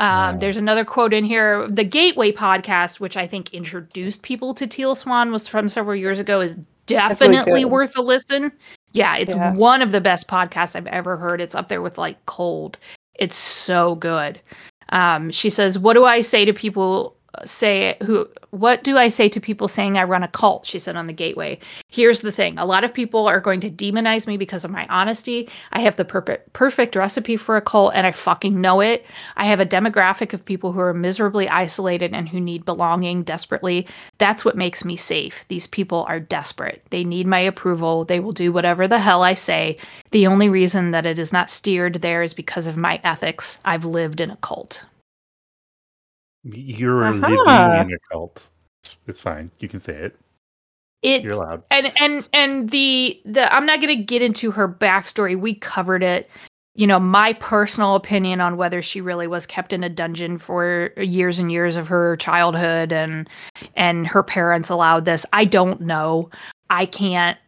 Um, 0.00 0.06
Yeah. 0.34 0.36
There's 0.38 0.56
another 0.56 0.84
quote 0.84 1.12
in 1.12 1.24
here. 1.24 1.68
The 1.68 1.84
Gateway 1.84 2.32
podcast, 2.32 2.98
which 3.00 3.16
I 3.16 3.26
think 3.26 3.52
introduced 3.54 4.22
people 4.22 4.54
to 4.54 4.66
Teal 4.66 4.94
Swan, 4.94 5.30
was 5.30 5.46
from 5.46 5.68
several 5.68 5.94
years 5.94 6.18
ago, 6.18 6.40
is 6.40 6.56
definitely 6.86 7.62
good. 7.62 7.70
worth 7.70 7.96
a 7.96 8.02
listen. 8.02 8.50
Yeah, 8.92 9.16
it's 9.16 9.34
Yeah. 9.34 9.52
one 9.54 9.82
of 9.82 9.92
the 9.92 10.00
best 10.00 10.26
podcasts 10.26 10.74
I've 10.74 10.86
ever 10.88 11.16
heard. 11.16 11.40
It's 11.40 11.54
up 11.54 11.68
there 11.68 11.82
with 11.82 11.98
like 11.98 12.24
Cold. 12.26 12.78
It's 13.14 13.36
so 13.36 13.94
good. 13.94 14.40
Um, 14.88 15.30
she 15.30 15.50
says, 15.50 15.78
"What 15.78 15.92
do 15.94 16.04
I 16.04 16.20
say 16.22 16.44
to 16.44 16.52
people? 16.52 17.14
Say 17.44 17.96
who? 18.02 18.28
What 18.50 18.82
do 18.82 18.98
I 18.98 19.08
say 19.08 19.28
to 19.28 19.40
people 19.40 19.68
saying 19.68 19.96
I 19.96 20.02
run 20.02 20.22
a 20.22 20.28
cult?" 20.28 20.66
She 20.66 20.78
said 20.78 20.96
on 20.96 21.06
the 21.06 21.12
Gateway. 21.12 21.58
Here's 21.88 22.20
the 22.20 22.32
thing: 22.32 22.58
a 22.58 22.66
lot 22.66 22.84
of 22.84 22.92
people 22.92 23.28
are 23.28 23.40
going 23.40 23.60
to 23.60 23.70
demonize 23.70 24.26
me 24.26 24.36
because 24.36 24.64
of 24.64 24.70
my 24.70 24.86
honesty. 24.88 25.48
I 25.72 25.80
have 25.80 25.96
the 25.96 26.04
perfect 26.04 26.52
perfect 26.52 26.96
recipe 26.96 27.36
for 27.36 27.56
a 27.56 27.60
cult, 27.60 27.92
and 27.94 28.06
I 28.06 28.12
fucking 28.12 28.60
know 28.60 28.80
it. 28.80 29.06
I 29.36 29.44
have 29.44 29.60
a 29.60 29.66
demographic 29.66 30.32
of 30.32 30.44
people 30.44 30.72
who 30.72 30.80
are 30.80 30.92
miserably 30.92 31.48
isolated 31.48 32.12
and 32.14 32.28
who 32.28 32.40
need 32.40 32.64
belonging 32.64 33.22
desperately. 33.22 33.86
That's 34.18 34.44
what 34.44 34.56
makes 34.56 34.84
me 34.84 34.96
safe. 34.96 35.44
These 35.48 35.68
people 35.68 36.04
are 36.08 36.20
desperate. 36.20 36.82
They 36.90 37.04
need 37.04 37.26
my 37.26 37.38
approval. 37.38 38.04
They 38.04 38.20
will 38.20 38.32
do 38.32 38.52
whatever 38.52 38.88
the 38.88 38.98
hell 38.98 39.22
I 39.22 39.34
say. 39.34 39.76
The 40.10 40.26
only 40.26 40.48
reason 40.48 40.90
that 40.90 41.06
it 41.06 41.18
is 41.18 41.32
not 41.32 41.50
steered 41.50 42.02
there 42.02 42.22
is 42.22 42.34
because 42.34 42.66
of 42.66 42.76
my 42.76 43.00
ethics. 43.04 43.58
I've 43.64 43.84
lived 43.84 44.20
in 44.20 44.30
a 44.30 44.36
cult. 44.36 44.84
You're 46.44 47.04
Aha. 47.04 47.10
living 47.12 47.90
in 47.90 47.94
a 47.94 47.98
cult. 48.12 48.48
It's 49.06 49.20
fine. 49.20 49.50
You 49.58 49.68
can 49.68 49.80
say 49.80 49.94
it. 49.94 50.16
It's 51.02 51.24
You're 51.24 51.34
allowed. 51.34 51.62
and 51.70 51.92
and 51.96 52.28
and 52.32 52.70
the 52.70 53.20
the 53.24 53.52
I'm 53.52 53.66
not 53.66 53.80
going 53.80 53.96
to 53.96 54.02
get 54.02 54.22
into 54.22 54.50
her 54.50 54.68
backstory. 54.68 55.38
We 55.38 55.54
covered 55.54 56.02
it. 56.02 56.28
You 56.74 56.86
know, 56.86 57.00
my 57.00 57.32
personal 57.34 57.94
opinion 57.94 58.40
on 58.40 58.56
whether 58.56 58.80
she 58.80 59.00
really 59.00 59.26
was 59.26 59.44
kept 59.44 59.72
in 59.72 59.82
a 59.82 59.88
dungeon 59.88 60.38
for 60.38 60.92
years 60.96 61.38
and 61.38 61.50
years 61.50 61.76
of 61.76 61.88
her 61.88 62.16
childhood 62.16 62.92
and 62.92 63.28
and 63.76 64.06
her 64.06 64.22
parents 64.22 64.68
allowed 64.68 65.04
this. 65.04 65.26
I 65.32 65.44
don't 65.46 65.80
know. 65.80 66.30
I 66.70 66.86
can't 66.86 67.38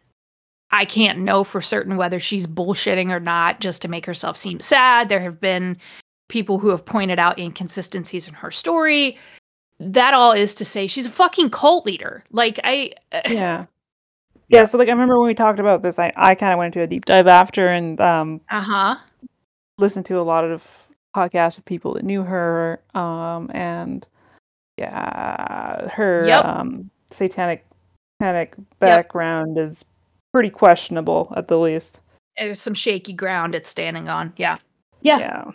I 0.71 0.85
can't 0.85 1.19
know 1.19 1.43
for 1.43 1.61
certain 1.61 1.95
whether 1.97 2.19
she's 2.19 2.47
bullshitting 2.47 3.11
or 3.11 3.19
not 3.19 3.59
just 3.59 3.81
to 3.83 3.87
make 3.87 4.05
herself 4.07 4.35
seem 4.35 4.59
sad. 4.59 5.09
There 5.09 5.21
have 5.21 5.39
been 5.39 5.77
people 6.33 6.57
who 6.57 6.69
have 6.69 6.83
pointed 6.83 7.19
out 7.19 7.37
inconsistencies 7.37 8.27
in 8.27 8.33
her 8.33 8.49
story. 8.49 9.15
That 9.79 10.15
all 10.15 10.31
is 10.31 10.55
to 10.55 10.65
say 10.65 10.87
she's 10.87 11.05
a 11.05 11.11
fucking 11.11 11.51
cult 11.51 11.85
leader. 11.85 12.23
Like 12.31 12.59
I 12.63 12.93
Yeah. 13.13 13.21
Yeah. 13.29 13.65
Yeah, 14.49 14.65
so 14.65 14.77
like 14.77 14.87
I 14.87 14.91
remember 14.91 15.17
when 15.17 15.27
we 15.27 15.33
talked 15.33 15.59
about 15.59 15.81
this, 15.81 15.97
I, 15.97 16.11
I 16.15 16.35
kind 16.35 16.51
of 16.51 16.59
went 16.59 16.75
into 16.75 16.83
a 16.83 16.87
deep 16.87 17.05
dive 17.05 17.27
after 17.27 17.69
and 17.69 17.99
um, 18.01 18.41
uh-huh. 18.49 18.97
listened 19.79 20.05
to 20.07 20.19
a 20.19 20.21
lot 20.21 20.43
of 20.43 20.87
podcasts 21.15 21.57
of 21.57 21.65
people 21.65 21.93
that 21.93 22.03
knew 22.03 22.23
her. 22.23 22.81
Um, 22.93 23.49
and 23.53 24.05
yeah, 24.77 25.87
her 25.89 26.27
Yep. 26.27 26.45
um, 26.45 26.89
satanic 27.09 27.65
satanic 28.21 28.55
background 28.79 29.57
is 29.57 29.85
pretty 30.33 30.49
questionable 30.49 31.33
at 31.35 31.47
the 31.47 31.57
least. 31.57 32.01
there's 32.37 32.59
some 32.59 32.73
shaky 32.75 33.13
ground 33.13 33.55
it's 33.55 33.69
standing 33.69 34.09
on. 34.09 34.33
Yeah. 34.37 34.57
Yeah. 35.01 35.51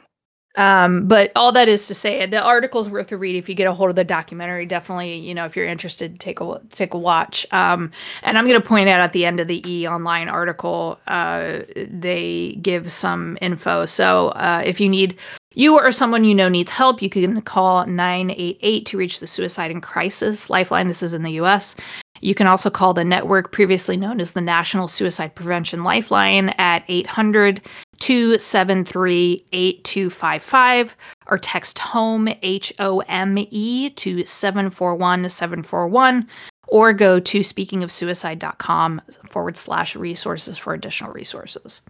Um, 0.58 1.06
but 1.06 1.30
all 1.36 1.52
that 1.52 1.68
is 1.68 1.86
to 1.86 1.94
say, 1.94 2.26
the 2.26 2.42
article's 2.42 2.90
worth 2.90 3.12
a 3.12 3.16
read 3.16 3.36
if 3.36 3.48
you 3.48 3.54
get 3.54 3.68
a 3.68 3.72
hold 3.72 3.90
of 3.90 3.96
the 3.96 4.02
documentary. 4.02 4.66
Definitely, 4.66 5.16
you 5.16 5.32
know, 5.32 5.44
if 5.44 5.56
you're 5.56 5.66
interested, 5.66 6.18
take 6.18 6.40
a 6.40 6.60
take 6.70 6.94
a 6.94 6.98
watch. 6.98 7.46
Um, 7.52 7.92
and 8.24 8.36
I'm 8.36 8.44
going 8.44 8.60
to 8.60 8.68
point 8.68 8.88
out 8.88 9.00
at 9.00 9.12
the 9.12 9.24
end 9.24 9.38
of 9.38 9.46
the 9.46 9.62
E 9.70 9.86
Online 9.86 10.28
article, 10.28 10.98
uh, 11.06 11.60
they 11.76 12.58
give 12.60 12.90
some 12.90 13.38
info. 13.40 13.86
So 13.86 14.30
uh, 14.30 14.62
if 14.66 14.80
you 14.80 14.88
need 14.88 15.16
you 15.54 15.78
or 15.78 15.92
someone 15.92 16.24
you 16.24 16.34
know 16.34 16.48
needs 16.48 16.72
help, 16.72 17.00
you 17.02 17.08
can 17.08 17.40
call 17.42 17.86
988 17.86 18.84
to 18.86 18.98
reach 18.98 19.20
the 19.20 19.28
Suicide 19.28 19.70
and 19.70 19.82
Crisis 19.82 20.50
Lifeline. 20.50 20.88
This 20.88 21.04
is 21.04 21.14
in 21.14 21.22
the 21.22 21.32
U.S. 21.32 21.76
You 22.20 22.34
can 22.34 22.48
also 22.48 22.68
call 22.68 22.94
the 22.94 23.04
network 23.04 23.52
previously 23.52 23.96
known 23.96 24.20
as 24.20 24.32
the 24.32 24.40
National 24.40 24.88
Suicide 24.88 25.36
Prevention 25.36 25.84
Lifeline 25.84 26.48
at 26.58 26.82
800 26.88 27.60
273 28.00 29.44
8255 29.52 30.96
or 31.28 31.38
text 31.38 31.78
HOME, 31.78 32.28
H 32.42 32.72
O 32.78 33.00
M 33.00 33.36
E, 33.38 33.90
to 33.90 34.24
741 34.24 35.28
741 35.28 36.28
or 36.68 36.92
go 36.92 37.18
to 37.18 37.40
speakingofsuicide.com 37.40 39.00
forward 39.30 39.56
slash 39.56 39.96
resources 39.96 40.58
for 40.58 40.74
additional 40.74 41.12
resources. 41.12 41.82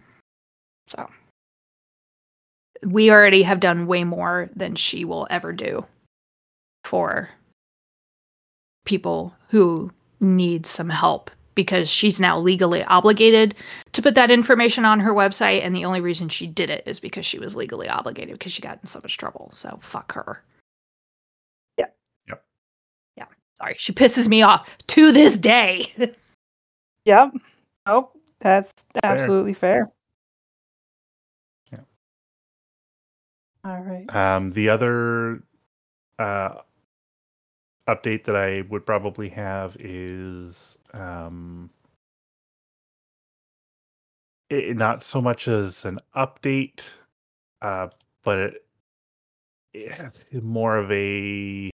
So 0.87 1.09
we 2.83 3.11
already 3.11 3.43
have 3.43 3.59
done 3.59 3.87
way 3.87 4.03
more 4.03 4.49
than 4.55 4.75
she 4.75 5.03
will 5.03 5.27
ever 5.29 5.51
do 5.51 5.85
for 6.85 7.29
people 8.85 9.35
who 9.49 9.91
need 10.19 10.65
some 10.65 10.89
help 10.89 11.29
because 11.63 11.89
she's 11.89 12.21
now 12.21 12.39
legally 12.39 12.83
obligated 12.85 13.53
to 13.91 14.01
put 14.01 14.15
that 14.15 14.31
information 14.31 14.85
on 14.85 14.99
her 15.01 15.13
website 15.13 15.61
and 15.61 15.75
the 15.75 15.83
only 15.83 15.99
reason 15.99 16.29
she 16.29 16.47
did 16.47 16.69
it 16.69 16.83
is 16.85 17.01
because 17.01 17.25
she 17.25 17.37
was 17.37 17.55
legally 17.55 17.89
obligated 17.89 18.39
because 18.39 18.53
she 18.53 18.61
got 18.61 18.79
in 18.81 18.87
so 18.87 18.99
much 19.03 19.17
trouble 19.17 19.49
so 19.53 19.77
fuck 19.81 20.13
her 20.13 20.41
Yeah. 21.77 21.87
Yep. 22.29 22.43
yeah 23.17 23.25
sorry 23.57 23.75
she 23.77 23.91
pisses 23.91 24.29
me 24.29 24.41
off 24.41 24.69
to 24.87 25.11
this 25.11 25.37
day 25.37 25.93
Yep. 27.05 27.31
Oh, 27.85 28.11
that's 28.39 28.85
absolutely 29.03 29.53
fair. 29.53 29.91
Yeah. 31.71 31.79
All 33.65 33.79
right. 33.81 34.15
Um, 34.15 34.51
the 34.51 34.69
other 34.69 35.41
uh, 36.19 36.55
update 37.87 38.25
that 38.25 38.35
I 38.35 38.61
would 38.69 38.85
probably 38.85 39.29
have 39.29 39.75
is 39.79 40.77
um, 40.93 41.69
it, 44.49 44.75
not 44.75 45.03
so 45.03 45.21
much 45.21 45.47
as 45.47 45.85
an 45.85 45.99
update, 46.15 46.81
uh, 47.61 47.87
but 48.23 48.39
it, 49.73 50.11
it 50.31 50.43
more 50.43 50.77
of 50.77 50.91
a 50.91 51.69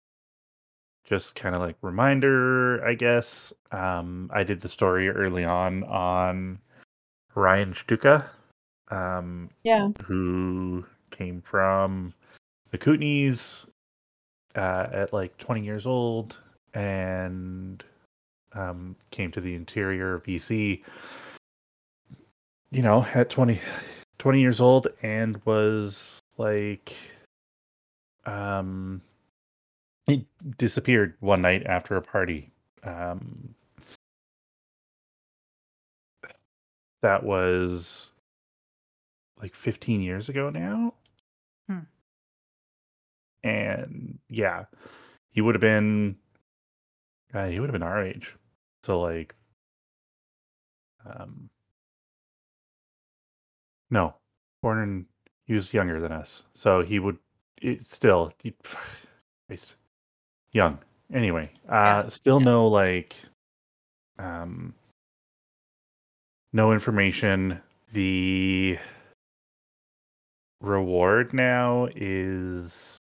just 1.04 1.34
kind 1.34 1.54
of 1.54 1.60
like 1.60 1.76
reminder, 1.82 2.84
I 2.86 2.94
guess. 2.94 3.52
Um, 3.70 4.30
I 4.32 4.44
did 4.44 4.60
the 4.60 4.68
story 4.68 5.08
early 5.08 5.44
on 5.44 5.84
on 5.84 6.58
Ryan 7.34 7.72
Shtuka. 7.72 8.28
Um, 8.88 9.50
Yeah. 9.64 9.88
who 10.04 10.84
came 11.10 11.40
from 11.40 12.12
the 12.70 12.78
Kootenays 12.78 13.64
uh, 14.54 14.86
at 14.92 15.12
like 15.12 15.36
20 15.38 15.64
years 15.64 15.86
old 15.86 16.36
and 16.74 17.82
um, 18.54 18.96
came 19.10 19.30
to 19.32 19.40
the 19.40 19.54
interior 19.54 20.14
of 20.14 20.24
BC, 20.24 20.82
you 22.70 22.82
know, 22.82 23.06
at 23.14 23.30
20, 23.30 23.60
20 24.18 24.40
years 24.40 24.60
old 24.60 24.88
and 25.02 25.40
was 25.44 26.20
like, 26.38 26.94
um, 28.26 29.02
he 30.06 30.26
disappeared 30.58 31.14
one 31.20 31.40
night 31.40 31.64
after 31.66 31.96
a 31.96 32.02
party. 32.02 32.50
Um, 32.84 33.54
that 37.02 37.22
was 37.22 38.10
like 39.40 39.54
15 39.54 40.00
years 40.00 40.28
ago 40.28 40.50
now. 40.50 40.94
Hmm. 41.68 41.78
And 43.44 44.18
yeah, 44.28 44.64
he 45.30 45.40
would 45.40 45.54
have 45.54 45.60
been, 45.60 46.16
uh, 47.34 47.46
he 47.46 47.58
would 47.60 47.68
have 47.68 47.72
been 47.72 47.82
our 47.82 48.04
age. 48.04 48.34
So 48.84 49.00
like, 49.00 49.34
um, 51.06 51.48
no, 53.90 54.14
born 54.62 54.82
in, 54.82 55.06
he 55.44 55.54
was 55.54 55.72
younger 55.72 56.00
than 56.00 56.12
us. 56.12 56.42
So 56.54 56.82
he 56.82 56.98
would, 56.98 57.18
it 57.60 57.86
still, 57.86 58.32
he, 58.42 58.54
he's 59.48 59.76
young. 60.52 60.78
Anyway, 61.12 61.50
uh, 61.68 62.08
still 62.08 62.40
yeah. 62.40 62.46
no 62.46 62.68
like, 62.68 63.14
um, 64.18 64.74
no 66.52 66.72
information. 66.72 67.60
The 67.92 68.78
reward 70.62 71.34
now 71.34 71.88
is 71.96 72.96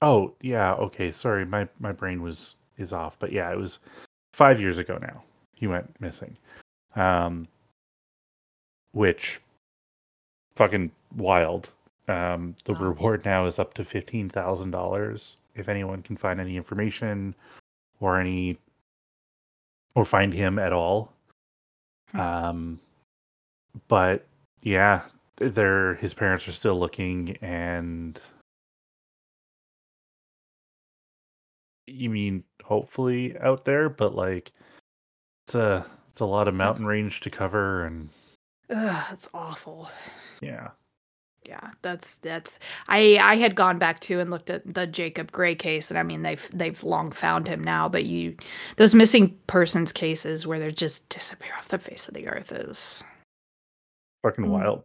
oh 0.00 0.34
yeah 0.40 0.72
okay 0.72 1.12
sorry 1.12 1.44
my 1.44 1.68
my 1.78 1.92
brain 1.92 2.22
was 2.22 2.54
is 2.82 2.92
off 2.92 3.16
but 3.18 3.32
yeah 3.32 3.50
it 3.50 3.58
was 3.58 3.78
five 4.34 4.60
years 4.60 4.78
ago 4.78 4.98
now 5.00 5.22
he 5.54 5.66
went 5.66 5.88
missing 6.00 6.36
um 6.96 7.46
which 8.92 9.40
fucking 10.56 10.90
wild 11.16 11.70
um 12.08 12.54
the 12.64 12.72
Wow. 12.74 12.80
reward 12.80 13.24
now 13.24 13.46
is 13.46 13.58
up 13.58 13.72
to 13.74 13.84
fifteen 13.84 14.28
thousand 14.28 14.70
dollars 14.72 15.36
if 15.54 15.68
anyone 15.68 16.02
can 16.02 16.16
find 16.16 16.40
any 16.40 16.56
information 16.56 17.34
or 18.00 18.18
any 18.18 18.58
or 19.94 20.04
find 20.04 20.32
him 20.34 20.58
at 20.58 20.72
all 20.72 21.12
Hmm. 22.10 22.20
um 22.20 22.80
but 23.88 24.26
yeah 24.62 25.02
they're 25.36 25.94
his 25.94 26.12
parents 26.12 26.46
are 26.46 26.52
still 26.52 26.78
looking 26.78 27.38
and 27.40 28.20
you 31.92 32.10
mean 32.10 32.44
hopefully 32.64 33.36
out 33.38 33.64
there, 33.64 33.88
but 33.88 34.14
like 34.14 34.52
it's 35.46 35.54
a 35.54 35.86
it's 36.10 36.20
a 36.20 36.24
lot 36.24 36.48
of 36.48 36.54
That's- 36.54 36.78
mountain 36.78 36.86
range 36.86 37.20
to 37.20 37.30
cover, 37.30 37.84
and 37.84 38.08
Ugh, 38.70 39.04
that's 39.10 39.28
awful. 39.34 39.90
yeah, 40.40 40.68
Yeah, 41.46 41.70
that's 41.82 42.18
that's. 42.18 42.58
I 42.88 43.18
I 43.20 43.36
had 43.36 43.54
gone 43.54 43.78
back 43.78 44.00
to 44.00 44.20
and 44.20 44.30
looked 44.30 44.48
at 44.50 44.74
the 44.74 44.86
Jacob 44.86 45.32
Gray 45.32 45.54
case, 45.54 45.90
and 45.90 45.98
I 45.98 46.02
mean 46.02 46.22
they've 46.22 46.48
they've 46.52 46.82
long 46.84 47.10
found 47.12 47.48
him 47.48 47.62
now. 47.62 47.88
But 47.88 48.04
you, 48.04 48.36
those 48.76 48.94
missing 48.94 49.36
persons 49.46 49.92
cases 49.92 50.46
where 50.46 50.58
they 50.58 50.70
just 50.70 51.08
disappear 51.08 51.52
off 51.58 51.68
the 51.68 51.78
face 51.78 52.08
of 52.08 52.14
the 52.14 52.28
earth 52.28 52.52
is 52.52 53.02
fucking 54.22 54.44
Mm. 54.44 54.50
wild. 54.50 54.84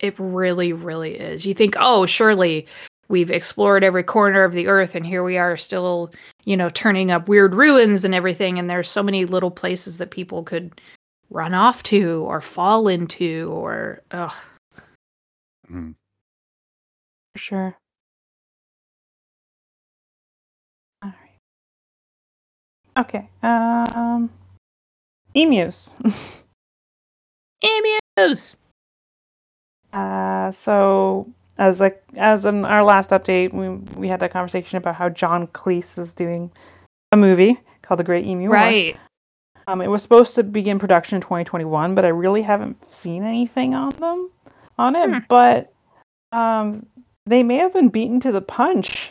it 0.00 0.14
really 0.18 0.72
really 0.72 1.14
is. 1.18 1.46
You 1.46 1.54
think, 1.54 1.76
oh, 1.78 2.06
surely 2.06 2.66
we've 3.12 3.30
explored 3.30 3.84
every 3.84 4.02
corner 4.02 4.42
of 4.42 4.54
the 4.54 4.66
earth, 4.66 4.94
and 4.94 5.04
here 5.04 5.22
we 5.22 5.36
are 5.36 5.54
still, 5.54 6.10
you 6.44 6.56
know, 6.56 6.70
turning 6.70 7.10
up 7.10 7.28
weird 7.28 7.54
ruins 7.54 8.06
and 8.06 8.14
everything. 8.14 8.58
And 8.58 8.70
there's 8.70 8.88
so 8.88 9.02
many 9.02 9.26
little 9.26 9.50
places 9.50 9.98
that 9.98 10.10
people 10.10 10.42
could 10.42 10.80
run 11.28 11.52
off 11.52 11.82
to 11.84 12.24
or 12.26 12.40
fall 12.40 12.88
into 12.88 13.52
or 13.54 14.00
ugh. 14.12 14.32
Mm. 15.70 15.94
For 17.34 17.38
sure. 17.38 17.76
All 21.02 21.12
right. 22.96 23.04
Okay. 23.04 23.28
Um, 23.42 24.30
emus. 25.34 25.96
Emus. 27.62 28.56
Uh, 29.92 30.50
so 30.50 31.28
as 31.62 31.78
like 31.78 32.02
as 32.16 32.44
in 32.44 32.64
our 32.64 32.82
last 32.82 33.10
update, 33.10 33.54
we 33.54 33.68
we 33.96 34.08
had 34.08 34.18
that 34.20 34.32
conversation 34.32 34.78
about 34.78 34.96
how 34.96 35.08
John 35.08 35.46
Cleese 35.46 35.96
is 35.96 36.12
doing 36.12 36.50
a 37.12 37.16
movie 37.16 37.60
called 37.82 38.00
The 38.00 38.04
Great 38.04 38.26
Emu 38.26 38.48
War. 38.48 38.54
Right. 38.54 38.96
Um, 39.68 39.80
it 39.80 39.86
was 39.86 40.02
supposed 40.02 40.34
to 40.34 40.42
begin 40.42 40.80
production 40.80 41.16
in 41.16 41.22
2021, 41.22 41.94
but 41.94 42.04
I 42.04 42.08
really 42.08 42.42
haven't 42.42 42.92
seen 42.92 43.22
anything 43.22 43.76
on 43.76 43.90
them 44.00 44.30
on 44.76 44.96
it. 44.96 45.08
Hmm. 45.08 45.18
But 45.28 45.72
um, 46.32 46.84
they 47.26 47.44
may 47.44 47.58
have 47.58 47.72
been 47.72 47.90
beaten 47.90 48.18
to 48.20 48.32
the 48.32 48.40
punch 48.40 49.10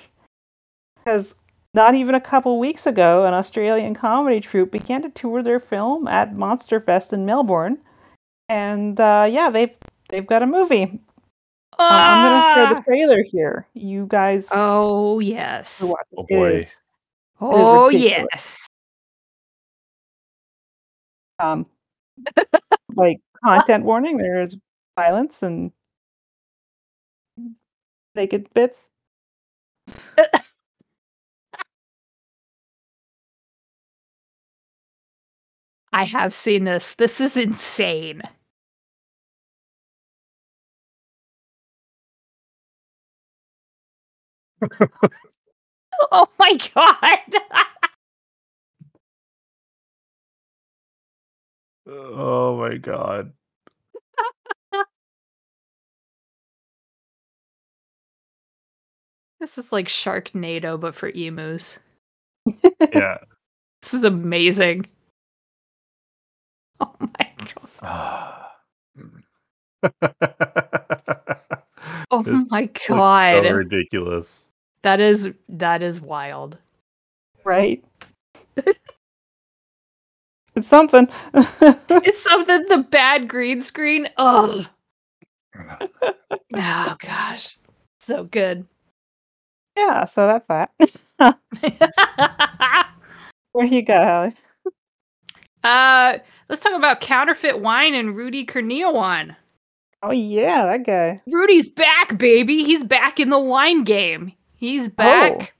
because 0.97 1.35
not 1.73 1.95
even 1.95 2.15
a 2.15 2.19
couple 2.19 2.59
weeks 2.59 2.85
ago, 2.85 3.25
an 3.25 3.33
Australian 3.33 3.93
comedy 3.93 4.41
troupe 4.41 4.71
began 4.71 5.03
to 5.03 5.09
tour 5.09 5.41
their 5.41 5.61
film 5.61 6.05
at 6.05 6.35
Monster 6.35 6.81
Fest 6.81 7.13
in 7.13 7.25
Melbourne, 7.25 7.77
and 8.49 8.99
uh, 8.99 9.25
yeah, 9.31 9.49
they've 9.49 9.71
they've 10.09 10.27
got 10.27 10.43
a 10.43 10.47
movie. 10.47 10.99
Uh, 11.80 11.84
I'm 11.84 12.22
gonna 12.22 12.41
share 12.53 12.67
the 12.67 12.82
trailer 12.84 13.24
here. 13.24 13.67
You 13.74 14.05
guys, 14.07 14.49
Ah! 14.51 14.72
Oh 14.78 15.19
yes. 15.19 15.80
should 15.80 15.88
watch 15.88 16.07
it. 16.11 16.19
Oh, 16.19 16.26
It 16.28 16.36
boy. 16.36 16.61
is, 16.61 16.82
Oh 17.41 17.89
yes. 17.89 18.67
um, 21.39 21.65
like 22.95 23.19
content 23.43 23.86
warning. 23.86 24.17
There 24.17 24.41
is 24.41 24.57
violence 24.95 25.41
and 25.43 25.72
naked 28.15 28.53
bits. 28.53 28.89
I 35.93 36.05
have 36.05 36.34
seen 36.34 36.63
this. 36.65 36.93
This 36.93 37.19
is 37.22 37.38
insane. 37.38 38.22
oh 46.12 46.28
my 46.39 46.57
god. 46.74 47.20
Oh 51.88 52.57
my 52.57 52.78
god. 52.78 53.34
this 59.39 59.57
is 59.57 59.72
like 59.72 59.88
Sharknado 59.88 60.80
but 60.80 60.93
for 60.95 61.09
emus. 61.09 61.80
Yeah. 62.93 63.18
This 63.82 63.95
is 63.95 64.03
amazing. 64.03 64.86
Oh 66.80 66.93
my 66.99 67.34
god. 67.82 68.51
Oh 72.12 72.24
my 72.51 72.70
god. 72.88 73.45
So 73.47 73.53
ridiculous. 73.53 74.47
That 74.84 74.99
is 74.99 75.32
that 75.49 75.84
is 75.84 76.01
wild. 76.01 76.57
right? 77.43 77.84
it's 80.55 80.67
something. 80.67 81.07
It's 82.03 82.21
something 82.23 82.65
the 82.67 82.79
bad 82.89 83.27
green 83.27 83.61
screen. 83.61 84.09
Oh. 84.17 84.65
Oh 86.57 86.95
gosh. 86.99 87.57
So 87.99 88.23
good. 88.25 88.65
yeah, 89.77 90.05
so 90.05 90.27
that's 90.27 90.47
that. 90.47 90.71
Where 93.53 93.67
do 93.67 93.75
you 93.75 93.82
go, 93.84 93.93
Hallie? 94.03 94.36
uh 95.63 96.17
let's 96.49 96.61
talk 96.63 96.73
about 96.73 97.01
counterfeit 97.01 97.59
wine 97.59 97.93
and 97.93 98.15
Rudy 98.15 98.45
Kurniawan. 98.45 99.36
Oh 100.03 100.11
yeah, 100.11 100.65
that 100.65 100.86
guy. 100.86 101.17
Rudy's 101.27 101.69
back, 101.69 102.17
baby. 102.17 102.63
He's 102.63 102.84
back 102.84 103.19
in 103.19 103.29
the 103.29 103.39
wine 103.39 103.84
game. 103.84 104.34
He's 104.62 104.89
back 104.89 105.55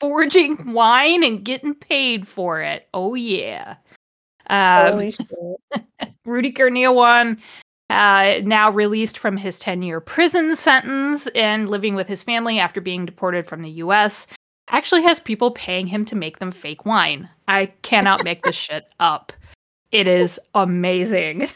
forging 0.00 0.72
wine 0.72 1.22
and 1.22 1.44
getting 1.44 1.72
paid 1.72 2.26
for 2.26 2.60
it. 2.60 2.88
Oh 2.92 3.14
yeah. 3.14 3.76
Um. 4.48 5.12
Rudy 6.24 6.52
Kurniawan, 6.52 7.38
uh, 7.90 8.40
now 8.42 8.70
released 8.70 9.18
from 9.18 9.36
his 9.36 9.60
10 9.60 9.82
year 9.82 10.00
prison 10.00 10.56
sentence 10.56 11.28
and 11.28 11.70
living 11.70 11.94
with 11.94 12.08
his 12.08 12.24
family 12.24 12.58
after 12.58 12.80
being 12.80 13.06
deported 13.06 13.46
from 13.46 13.62
the 13.62 13.70
US, 13.70 14.26
actually 14.68 15.02
has 15.02 15.20
people 15.20 15.52
paying 15.52 15.86
him 15.86 16.04
to 16.06 16.16
make 16.16 16.40
them 16.40 16.50
fake 16.50 16.84
wine. 16.84 17.28
I 17.46 17.66
cannot 17.82 18.24
make 18.24 18.42
this 18.42 18.56
shit 18.56 18.86
up. 18.98 19.32
It 19.92 20.08
is 20.08 20.40
amazing. 20.54 21.48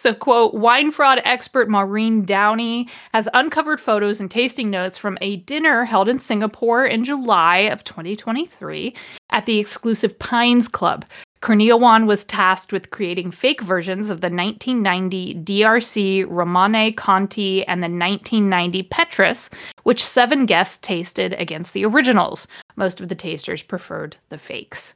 So, 0.00 0.14
quote, 0.14 0.54
wine 0.54 0.92
fraud 0.92 1.20
expert 1.26 1.68
Maureen 1.68 2.24
Downey 2.24 2.88
has 3.12 3.28
uncovered 3.34 3.78
photos 3.78 4.18
and 4.18 4.30
tasting 4.30 4.70
notes 4.70 4.96
from 4.96 5.18
a 5.20 5.36
dinner 5.36 5.84
held 5.84 6.08
in 6.08 6.18
Singapore 6.18 6.86
in 6.86 7.04
July 7.04 7.58
of 7.58 7.84
2023 7.84 8.94
at 9.28 9.44
the 9.44 9.58
exclusive 9.58 10.18
Pines 10.18 10.68
Club. 10.68 11.04
Kurniawan 11.42 12.06
was 12.06 12.24
tasked 12.24 12.72
with 12.72 12.90
creating 12.90 13.30
fake 13.30 13.60
versions 13.60 14.08
of 14.08 14.22
the 14.22 14.30
1990 14.30 15.34
DRC 15.34 16.24
Romanée-Conti 16.24 17.66
and 17.66 17.82
the 17.82 17.90
1990 17.90 18.82
Petrus, 18.84 19.50
which 19.82 20.02
seven 20.02 20.46
guests 20.46 20.78
tasted 20.78 21.34
against 21.34 21.74
the 21.74 21.84
originals. 21.84 22.48
Most 22.74 23.02
of 23.02 23.10
the 23.10 23.14
tasters 23.14 23.62
preferred 23.62 24.16
the 24.30 24.38
fakes. 24.38 24.94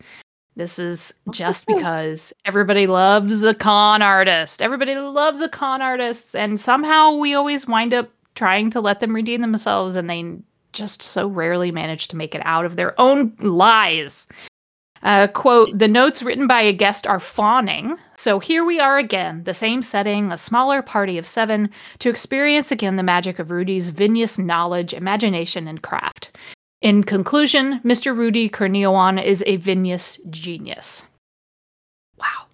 This 0.57 0.79
is 0.79 1.15
just 1.31 1.67
because 1.67 2.33
everybody 2.45 2.87
loves 2.87 3.43
a 3.43 3.55
con 3.55 4.03
artist. 4.03 4.63
Everybody 4.63 4.95
loves 4.95 5.41
a 5.41 5.49
con 5.49 5.83
artist, 5.83 6.37
and 6.37 6.61
somehow 6.61 7.13
we 7.13 7.35
always 7.35 7.67
wind 7.67 7.93
up 7.93 8.11
trying 8.37 8.71
to 8.71 8.81
let 8.81 9.01
them 9.01 9.15
redeem 9.15 9.41
themselves, 9.41 9.97
and 9.97 10.09
they 10.09 10.37
just 10.73 11.03
so 11.03 11.27
rarely 11.27 11.73
manage 11.73 12.09
to 12.09 12.17
make 12.17 12.35
it 12.35 12.43
out 12.45 12.65
of 12.65 12.77
their 12.77 12.99
own 13.01 13.35
lies. 13.41 14.27
Uh, 15.03 15.27
quote, 15.27 15.79
the 15.79 15.89
notes 15.89 16.23
written 16.23 16.47
by 16.47 16.63
a 16.63 16.73
guest 16.73 17.07
are 17.07 17.21
fawning. 17.21 17.97
So 18.17 18.39
here 18.39 18.65
we 18.65 18.81
are 18.81 18.97
again, 18.97 19.45
the 19.45 19.53
same 19.53 19.83
setting, 19.83 20.33
a 20.33 20.39
smaller 20.39 20.81
party 20.81 21.19
of 21.19 21.27
seven, 21.27 21.69
to 21.99 22.09
experience 22.09 22.73
again 22.73 22.97
the 22.97 23.03
magic 23.03 23.39
of 23.39 23.51
Rudy's 23.51 23.91
vinous 23.91 24.39
knowledge, 24.39 24.95
imagination, 24.95 25.69
and 25.69 25.83
craft. 25.83 26.35
In 26.85 27.03
conclusion, 27.03 27.80
Mr. 27.80 28.14
Rudy 28.14 28.51
Kurniawan 28.51 29.20
is 29.20 29.43
a 29.47 29.57
vinous 29.57 30.20
genius. 30.28 31.07
Wow. 32.18 32.45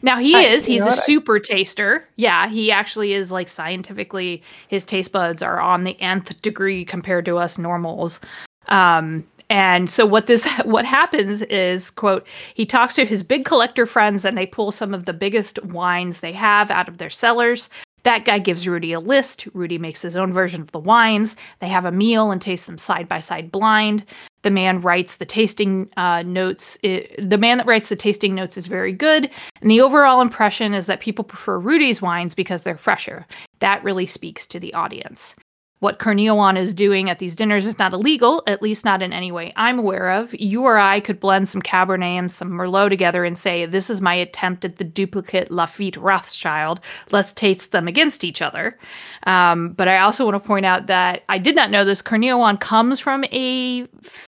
Now 0.00 0.18
he 0.18 0.36
I- 0.36 0.42
is, 0.42 0.64
he's 0.64 0.82
a 0.82 0.84
what? 0.84 0.92
I- 0.92 0.96
super 0.96 1.40
taster. 1.40 2.06
Yeah, 2.14 2.46
he 2.48 2.70
actually 2.70 3.14
is 3.14 3.32
like 3.32 3.48
scientifically, 3.48 4.44
his 4.68 4.86
taste 4.86 5.10
buds 5.10 5.42
are 5.42 5.60
on 5.60 5.82
the 5.82 6.00
nth 6.00 6.40
degree 6.40 6.84
compared 6.84 7.24
to 7.24 7.36
us 7.38 7.58
normals. 7.58 8.20
Um, 8.68 9.26
and 9.50 9.90
so 9.90 10.06
what 10.06 10.28
this 10.28 10.46
what 10.64 10.84
happens 10.84 11.42
is 11.42 11.90
quote 11.90 12.24
he 12.54 12.64
talks 12.64 12.94
to 12.94 13.04
his 13.04 13.24
big 13.24 13.44
collector 13.44 13.86
friends 13.86 14.24
and 14.24 14.38
they 14.38 14.46
pull 14.46 14.70
some 14.70 14.94
of 14.94 15.06
the 15.06 15.12
biggest 15.12 15.60
wines 15.64 16.20
they 16.20 16.32
have 16.32 16.70
out 16.70 16.88
of 16.88 16.98
their 16.98 17.10
cellars. 17.10 17.68
That 18.02 18.24
guy 18.24 18.38
gives 18.38 18.66
Rudy 18.66 18.92
a 18.92 19.00
list. 19.00 19.46
Rudy 19.52 19.78
makes 19.78 20.02
his 20.02 20.16
own 20.16 20.32
version 20.32 20.60
of 20.60 20.72
the 20.72 20.78
wines. 20.78 21.36
They 21.60 21.68
have 21.68 21.84
a 21.84 21.92
meal 21.92 22.30
and 22.30 22.40
taste 22.40 22.66
them 22.66 22.78
side 22.78 23.08
by 23.08 23.20
side 23.20 23.52
blind. 23.52 24.04
The 24.42 24.50
man 24.50 24.80
writes 24.80 25.16
the 25.16 25.26
tasting 25.26 25.90
uh, 25.96 26.22
notes. 26.22 26.78
i 26.82 27.06
the 27.18 27.38
man 27.38 27.58
that 27.58 27.66
writes 27.66 27.88
the 27.90 27.96
tasting 27.96 28.34
notes 28.34 28.56
is 28.56 28.66
very 28.66 28.92
good. 28.92 29.30
And 29.60 29.70
the 29.70 29.80
overall 29.80 30.20
impression 30.20 30.72
is 30.74 30.86
that 30.86 31.00
people 31.00 31.24
prefer 31.24 31.58
Rudy's 31.58 32.00
wines 32.00 32.34
because 32.34 32.62
they're 32.62 32.76
fresher. 32.76 33.26
That 33.58 33.84
really 33.84 34.06
speaks 34.06 34.46
to 34.48 34.60
the 34.60 34.72
audience. 34.74 35.36
What 35.80 35.98
Kurniawan 35.98 36.58
is 36.58 36.74
doing 36.74 37.08
at 37.08 37.20
these 37.20 37.34
dinners 37.34 37.66
is 37.66 37.78
not 37.78 37.94
illegal, 37.94 38.42
at 38.46 38.60
least 38.60 38.84
not 38.84 39.00
in 39.00 39.14
any 39.14 39.32
way 39.32 39.50
I'm 39.56 39.78
aware 39.78 40.10
of. 40.10 40.34
You 40.38 40.64
or 40.64 40.76
I 40.76 41.00
could 41.00 41.18
blend 41.18 41.48
some 41.48 41.62
Cabernet 41.62 42.18
and 42.18 42.30
some 42.30 42.50
Merlot 42.50 42.90
together 42.90 43.24
and 43.24 43.38
say, 43.38 43.64
This 43.64 43.88
is 43.88 44.02
my 44.02 44.12
attempt 44.12 44.66
at 44.66 44.76
the 44.76 44.84
duplicate 44.84 45.50
Lafite 45.50 45.96
Rothschild. 45.96 46.80
Let's 47.12 47.32
taste 47.32 47.72
them 47.72 47.88
against 47.88 48.24
each 48.24 48.42
other. 48.42 48.78
Um, 49.26 49.70
but 49.72 49.88
I 49.88 50.00
also 50.00 50.26
want 50.26 50.42
to 50.42 50.46
point 50.46 50.66
out 50.66 50.86
that 50.88 51.24
I 51.30 51.38
did 51.38 51.56
not 51.56 51.70
know 51.70 51.86
this. 51.86 52.02
Kurniawan 52.02 52.60
comes 52.60 53.00
from 53.00 53.24
a 53.32 53.88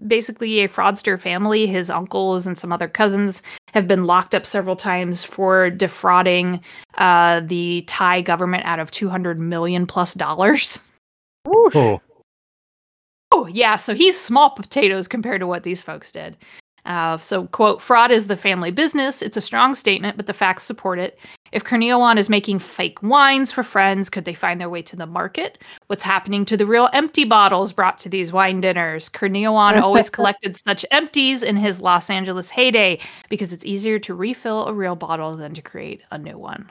basically 0.07 0.61
a 0.61 0.69
fraudster 0.69 1.19
family. 1.19 1.67
His 1.67 1.89
uncles 1.89 2.47
and 2.47 2.57
some 2.57 2.71
other 2.71 2.89
cousins 2.89 3.43
have 3.73 3.87
been 3.87 4.05
locked 4.05 4.35
up 4.35 4.45
several 4.45 4.77
times 4.77 5.25
for 5.25 5.71
defrauding 5.71 6.61
uh, 6.99 7.41
the 7.41 7.83
Thai 7.87 8.21
government 8.21 8.67
out 8.67 8.79
of 8.79 8.91
200 8.91 9.41
million 9.41 9.87
plus 9.87 10.13
dollars. 10.13 10.83
Oh, 11.51 12.01
Oh, 13.33 13.47
yeah. 13.47 13.77
So 13.77 13.95
he's 13.95 14.19
small 14.19 14.51
potatoes 14.51 15.07
compared 15.07 15.41
to 15.41 15.47
what 15.47 15.63
these 15.63 15.81
folks 15.81 16.11
did. 16.11 16.37
Uh, 16.87 17.19
so, 17.19 17.47
quote, 17.49 17.81
fraud 17.81 18.11
is 18.11 18.27
the 18.27 18.37
family 18.37 18.71
business. 18.71 19.23
It's 19.23 19.37
a 19.37 19.41
strong 19.41 19.75
statement, 19.75 20.17
but 20.17 20.27
the 20.27 20.33
facts 20.33 20.63
support 20.65 20.99
it. 20.99 21.19
If 21.53 21.63
Kurniawan 21.63 22.17
is 22.17 22.31
making 22.31 22.61
fake 22.61 23.03
wines 23.03 23.53
for 23.53 23.63
friends, 23.63 24.09
could 24.09 24.25
they 24.25 24.35
find 24.35 24.61
their 24.61 24.71
way 24.71 24.83
to 24.83 24.97
the 24.97 25.07
market? 25.07 25.59
What's 25.89 26.03
happening 26.03 26.45
to 26.47 26.57
the 26.57 26.67
real 26.67 26.89
empty 26.93 27.25
bottles 27.25 27.73
brought 27.73 27.99
to 28.01 28.09
these 28.09 28.33
wine 28.33 28.61
dinners? 28.61 29.09
Kurniawan 29.09 29.81
always 29.81 30.09
collected 30.11 30.57
such 30.57 30.87
empties 30.91 31.43
in 31.43 31.57
his 31.57 31.81
Los 31.83 32.09
Angeles 32.09 32.51
heyday 32.51 32.99
because 33.29 33.53
it's 33.53 33.67
easier 33.67 33.99
to 34.01 34.15
refill 34.15 34.67
a 34.67 34.73
real 34.73 34.97
bottle 34.97 35.37
than 35.37 35.55
to 35.55 35.63
create 35.63 36.03
a 36.11 36.19
new 36.19 36.39
one. 36.39 36.71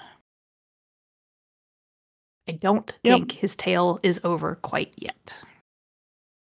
I 2.49 2.53
don't 2.53 2.93
Yep. 3.03 3.13
think 3.17 3.31
his 3.33 3.55
tale 3.55 3.99
is 4.03 4.19
over 4.23 4.55
quite 4.55 4.93
yet. 4.97 5.35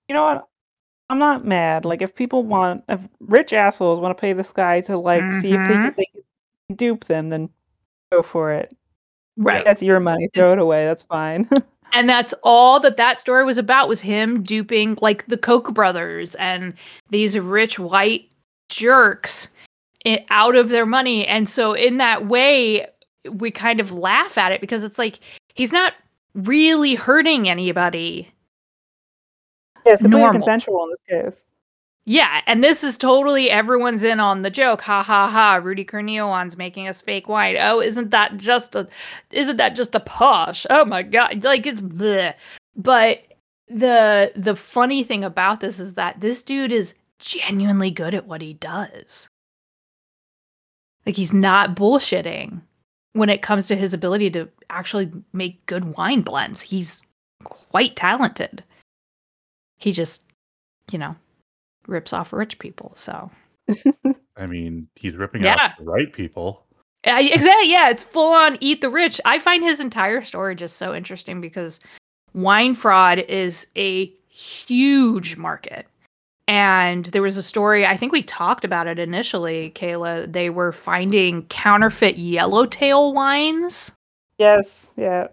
You 0.08 0.14
know 0.14 0.24
what? 0.24 0.46
I'm 1.08 1.18
not 1.18 1.44
mad. 1.44 1.84
Like 1.84 2.02
if 2.02 2.14
people 2.14 2.42
want, 2.42 2.84
if 2.88 3.06
rich 3.20 3.52
assholes 3.52 4.00
want 4.00 4.16
to 4.16 4.20
pay 4.20 4.32
this 4.32 4.52
guy 4.52 4.80
to 4.82 4.96
like 4.96 5.22
see 5.40 5.52
if 5.52 5.60
they 5.68 5.74
can, 5.74 5.90
Mhm. 5.92 5.96
they 5.96 6.06
can 6.12 6.76
dupe 6.76 7.04
them, 7.04 7.28
then 7.30 7.50
go 8.12 8.22
for 8.22 8.52
it. 8.52 8.74
Right. 9.36 9.64
That's 9.64 9.82
your 9.82 10.00
money. 10.00 10.28
Throw 10.34 10.52
it 10.52 10.58
away. 10.58 10.86
That's 10.86 11.02
fine. 11.02 11.48
and 11.92 12.08
that's 12.08 12.32
all 12.44 12.78
that 12.80 12.96
that 12.96 13.18
story 13.18 13.44
was 13.44 13.58
about 13.58 13.88
was 13.88 14.00
him 14.00 14.42
duping 14.42 14.96
like 15.00 15.26
the 15.26 15.36
koch 15.36 15.74
brothers 15.74 16.34
and 16.36 16.74
these 17.10 17.38
rich 17.38 17.78
white 17.78 18.30
jerks 18.68 19.48
i- 20.06 20.24
out 20.30 20.54
of 20.54 20.68
their 20.68 20.86
money 20.86 21.26
and 21.26 21.48
so 21.48 21.72
in 21.72 21.96
that 21.96 22.26
way 22.28 22.86
we 23.32 23.50
kind 23.50 23.80
of 23.80 23.90
laugh 23.90 24.38
at 24.38 24.52
it 24.52 24.60
because 24.60 24.84
it's 24.84 24.98
like 24.98 25.18
he's 25.60 25.72
not 25.72 25.92
really 26.34 26.94
hurting 26.94 27.46
anybody. 27.46 28.32
Yeah, 29.84 29.92
it's 29.92 30.00
completely 30.00 30.20
Normal. 30.22 30.40
consensual 30.40 30.84
in 30.84 30.90
this 30.90 31.22
case. 31.34 31.44
yeah 32.06 32.40
and 32.46 32.64
this 32.64 32.82
is 32.82 32.96
totally 32.96 33.50
everyone's 33.50 34.02
in 34.04 34.20
on 34.20 34.40
the 34.40 34.50
joke. 34.50 34.80
Ha 34.82 35.02
ha 35.02 35.28
ha. 35.28 35.56
Rudy 35.62 35.84
Kurniawan's 35.84 36.56
making 36.56 36.88
us 36.88 37.02
fake 37.02 37.28
wine 37.28 37.56
oh 37.60 37.80
isn't 37.80 38.10
that 38.10 38.38
just 38.38 38.74
a 38.74 38.88
isn't 39.30 39.58
that 39.58 39.76
just 39.76 39.94
a 39.94 40.00
posh? 40.00 40.66
Oh 40.70 40.84
my 40.86 41.02
god. 41.02 41.44
Like 41.44 41.66
it's 41.66 41.80
bleh. 41.82 42.32
but 42.74 43.22
the 43.68 44.32
the 44.34 44.56
funny 44.56 45.04
thing 45.04 45.24
about 45.24 45.60
this 45.60 45.78
is 45.78 45.94
that 45.94 46.20
this 46.20 46.42
dude 46.42 46.72
is 46.72 46.94
genuinely 47.18 47.90
good 47.90 48.14
at 48.14 48.26
what 48.26 48.40
he 48.40 48.54
does. 48.54 49.28
Like 51.04 51.16
he's 51.16 51.34
not 51.34 51.76
bullshitting 51.76 52.62
when 53.12 53.28
it 53.28 53.42
comes 53.42 53.66
to 53.68 53.76
his 53.76 53.92
ability 53.94 54.30
to 54.30 54.48
actually 54.70 55.10
make 55.32 55.64
good 55.66 55.96
wine 55.96 56.22
blends 56.22 56.60
he's 56.62 57.02
quite 57.44 57.96
talented 57.96 58.62
he 59.78 59.92
just 59.92 60.24
you 60.92 60.98
know 60.98 61.14
rips 61.86 62.12
off 62.12 62.32
rich 62.32 62.58
people 62.58 62.92
so 62.94 63.30
I 64.36 64.46
mean, 64.46 64.88
he's 64.96 65.16
ripping 65.16 65.44
Yeah. 65.44 65.54
off 65.56 65.76
the 65.78 65.84
right 65.84 66.12
people. 66.12 66.64
I, 67.06 67.22
exactly. 67.22 67.70
Yeah, 67.70 67.90
it's 67.90 68.02
full 68.02 68.32
on 68.32 68.56
eat 68.60 68.80
the 68.80 68.90
rich. 68.90 69.20
I 69.24 69.38
find 69.38 69.62
his 69.62 69.80
entire 69.80 70.24
story 70.24 70.54
just 70.54 70.76
so 70.76 70.94
interesting 70.94 71.40
because 71.40 71.78
wine 72.34 72.74
fraud 72.74 73.18
is 73.20 73.66
a 73.76 74.06
huge 74.28 75.36
market. 75.36 75.86
And 76.50 77.04
there 77.06 77.22
was 77.22 77.36
a 77.36 77.44
story, 77.44 77.86
I 77.86 77.96
think 77.96 78.10
we 78.10 78.24
talked 78.24 78.64
about 78.64 78.88
it 78.88 78.98
initially, 78.98 79.70
Kayla. 79.70 80.32
They 80.32 80.50
were 80.50 80.72
finding 80.72 81.44
counterfeit 81.46 82.18
yellowtail 82.18 83.12
wines, 83.12 83.92
Yes. 84.36 84.90
Yeah. 84.96 85.28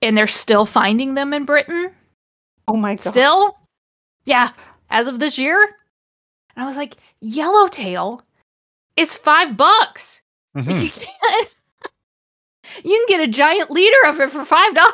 and 0.00 0.16
they're 0.16 0.28
still 0.28 0.64
finding 0.64 1.14
them 1.14 1.32
in 1.34 1.44
Britain. 1.44 1.90
Oh 2.68 2.76
my 2.76 2.94
god. 2.94 3.00
Still? 3.00 3.58
Yeah, 4.26 4.50
as 4.90 5.08
of 5.08 5.18
this 5.18 5.38
year. 5.38 5.60
And 6.54 6.62
I 6.62 6.66
was 6.66 6.76
like, 6.76 6.94
yellowtail 7.20 8.22
is 8.96 9.12
five 9.16 9.56
bucks. 9.56 10.20
Mhm. 10.56 11.04
You 12.84 13.04
can 13.08 13.18
get 13.18 13.28
a 13.28 13.32
giant 13.32 13.70
liter 13.70 14.06
of 14.06 14.20
it 14.20 14.30
for 14.30 14.44
five 14.44 14.74
dollars. 14.74 14.92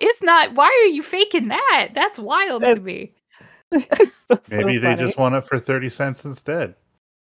It's 0.00 0.22
not. 0.22 0.54
Why 0.54 0.66
are 0.66 0.88
you 0.90 1.02
faking 1.02 1.48
that? 1.48 1.90
That's 1.94 2.18
wild 2.18 2.62
to 2.62 2.80
me. 2.80 3.12
So- 3.72 4.38
so 4.44 4.56
Maybe 4.56 4.78
they 4.78 4.94
just 4.94 5.18
want 5.18 5.34
it 5.34 5.44
for 5.46 5.58
30 5.58 5.88
cents 5.88 6.24
instead. 6.24 6.76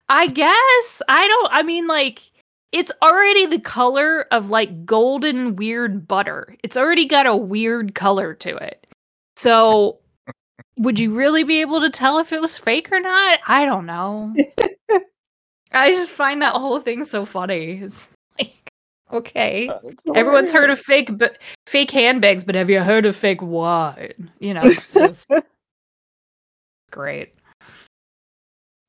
I 0.07 0.27
guess 0.27 1.01
I 1.09 1.27
don't. 1.27 1.51
I 1.51 1.63
mean, 1.63 1.87
like 1.87 2.21
it's 2.71 2.91
already 3.01 3.45
the 3.47 3.59
color 3.59 4.25
of 4.31 4.49
like 4.49 4.85
golden 4.85 5.55
weird 5.55 6.07
butter. 6.07 6.55
It's 6.63 6.77
already 6.77 7.05
got 7.05 7.25
a 7.25 7.35
weird 7.35 7.95
color 7.95 8.33
to 8.35 8.55
it. 8.55 8.85
So, 9.35 9.99
would 10.77 10.99
you 10.99 11.13
really 11.15 11.43
be 11.43 11.61
able 11.61 11.81
to 11.81 11.89
tell 11.89 12.19
if 12.19 12.31
it 12.31 12.39
was 12.41 12.57
fake 12.57 12.91
or 12.91 12.99
not? 12.99 13.39
I 13.47 13.65
don't 13.65 13.85
know. 13.87 14.35
I 15.71 15.91
just 15.91 16.11
find 16.11 16.41
that 16.43 16.53
whole 16.53 16.79
thing 16.79 17.03
so 17.03 17.25
funny. 17.25 17.79
It's 17.81 18.09
like, 18.39 18.71
okay. 19.11 19.69
Everyone's 20.15 20.51
heard 20.51 20.69
of 20.69 20.79
fake 20.79 21.17
but 21.17 21.37
fake 21.65 21.91
handbags, 21.91 22.43
but 22.43 22.55
have 22.55 22.69
you 22.69 22.79
heard 22.81 23.05
of 23.05 23.15
fake 23.15 23.41
wine? 23.41 24.31
You 24.39 24.53
know, 24.53 24.61
it's 24.63 24.93
just 24.93 25.29
great. 26.91 27.33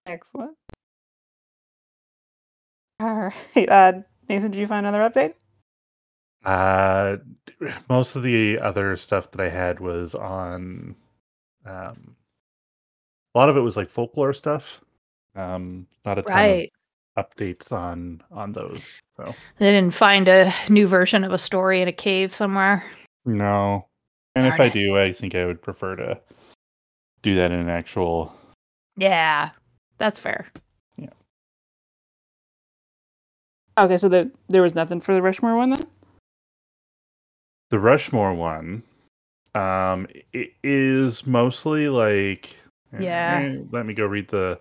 Excellent. 0.06 0.56
All 3.00 3.14
right. 3.54 3.68
Uh, 3.68 3.92
Nathan, 4.28 4.50
did 4.50 4.58
you 4.58 4.66
find 4.66 4.86
another 4.86 5.08
update? 5.08 5.34
Uh, 6.44 7.16
most 7.88 8.16
of 8.16 8.22
the 8.22 8.58
other 8.58 8.96
stuff 8.96 9.30
that 9.32 9.40
I 9.40 9.48
had 9.48 9.80
was 9.80 10.14
on. 10.14 10.96
Um, 11.66 12.16
a 13.34 13.38
lot 13.38 13.48
of 13.50 13.56
it 13.56 13.60
was 13.60 13.76
like 13.76 13.90
folklore 13.90 14.32
stuff. 14.32 14.80
Um, 15.36 15.86
not 16.04 16.18
a 16.18 16.22
ton 16.22 16.32
Right. 16.34 16.70
of 17.16 17.30
updates 17.30 17.70
on 17.72 18.22
on 18.30 18.53
those. 18.53 18.80
So 19.18 19.34
They 19.58 19.72
didn't 19.72 19.95
find 19.95 20.28
a 20.28 20.53
new 20.68 20.86
version 20.86 21.24
of 21.24 21.32
a 21.32 21.38
story 21.38 21.82
in 21.82 21.88
a 21.88 21.92
cave 21.92 22.34
somewhere. 22.34 22.84
no, 23.24 23.86
and 24.36 24.46
if 24.46 24.57
Darn 24.57 24.70
I 24.70 24.72
do, 24.72 24.96
I 24.96 25.12
think 25.12 25.34
I 25.34 25.45
would 25.45 25.61
prefer 25.61 25.96
to 25.96 26.20
do 27.22 27.34
that 27.34 27.50
in 27.50 27.58
an 27.58 27.68
actual. 27.68 28.32
Yeah, 28.96 29.50
that's 29.99 30.18
fair. 30.18 30.46
Yeah. 30.96 31.11
Okay, 33.76 33.99
so 33.99 34.08
the, 34.08 34.30
there 34.49 34.62
was 34.62 34.74
nothing 34.74 35.00
for 35.00 35.14
the 35.14 35.22
Rushmore 35.22 35.57
one 35.57 35.70
then? 35.70 35.86
The 37.70 37.78
Rushmore 37.78 38.34
one, 38.34 38.82
um, 39.54 40.07
it 40.32 40.53
is 40.62 41.26
mostly 41.26 41.88
like. 41.88 42.57
Yeah. 42.99 43.40
eh, 43.42 43.58
let 43.70 43.84
me 43.84 43.92
go 43.92 44.07
read 44.07 44.28
the 44.28 44.58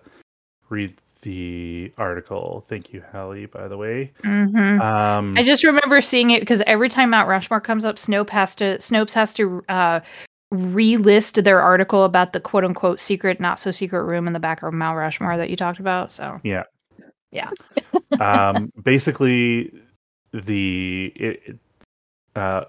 read 0.68 1.00
the 1.22 1.92
article. 1.98 2.64
Thank 2.68 2.92
you, 2.92 3.02
Hallie. 3.12 3.46
By 3.46 3.68
the 3.68 3.76
way, 3.76 4.12
hmm 4.22 4.80
um, 4.80 5.36
I 5.36 5.42
just 5.42 5.64
remember 5.64 6.00
seeing 6.00 6.30
it 6.30 6.40
because 6.40 6.62
every 6.66 6.88
time 6.88 7.10
Mount 7.10 7.28
Rushmore 7.28 7.60
comes 7.60 7.84
up, 7.84 7.96
Snopes 7.96 8.30
has 8.30 8.54
to 8.56 8.76
Snopes 8.78 9.14
has 9.14 9.34
to 9.34 9.62
uh, 9.68 10.00
relist 10.52 11.42
their 11.44 11.60
article 11.60 12.04
about 12.04 12.32
the 12.32 12.40
quote 12.40 12.64
unquote 12.64 13.00
secret, 13.00 13.40
not 13.40 13.58
so 13.60 13.70
secret 13.70 14.04
room 14.04 14.26
in 14.26 14.32
the 14.32 14.40
back 14.40 14.62
of 14.62 14.72
Mount 14.72 14.96
Rushmore 14.96 15.36
that 15.36 15.50
you 15.50 15.56
talked 15.56 15.80
about. 15.80 16.12
So 16.12 16.40
yeah, 16.44 16.64
yeah. 17.32 17.50
um, 18.20 18.72
basically 18.82 19.72
the 20.32 21.12
it, 21.16 21.58
uh, 22.36 22.64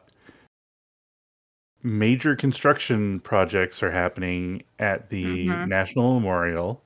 major 1.84 2.36
construction 2.36 3.20
projects 3.22 3.82
are 3.84 3.92
happening 3.92 4.64
at 4.80 5.10
the 5.10 5.48
Mhm. 5.48 5.68
National 5.68 6.14
Memorial. 6.16 6.82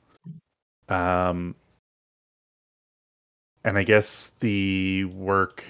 Um, 0.89 1.55
and 3.64 3.77
I 3.77 3.84
guess 3.84 4.31
the 4.39 5.05
work, 5.05 5.64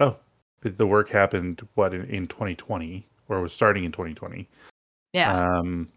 oh, 0.00 0.16
the- 0.62 0.70
work 0.86 1.10
happened 1.10 1.66
what 1.74 1.92
in, 1.94 2.04
in 2.06 2.26
2020 2.28 3.06
or 3.28 3.40
was 3.40 3.52
starting 3.52 3.84
in 3.84 3.92
2020. 3.92 4.48
yeah, 5.12 5.58
Um, 5.58 5.88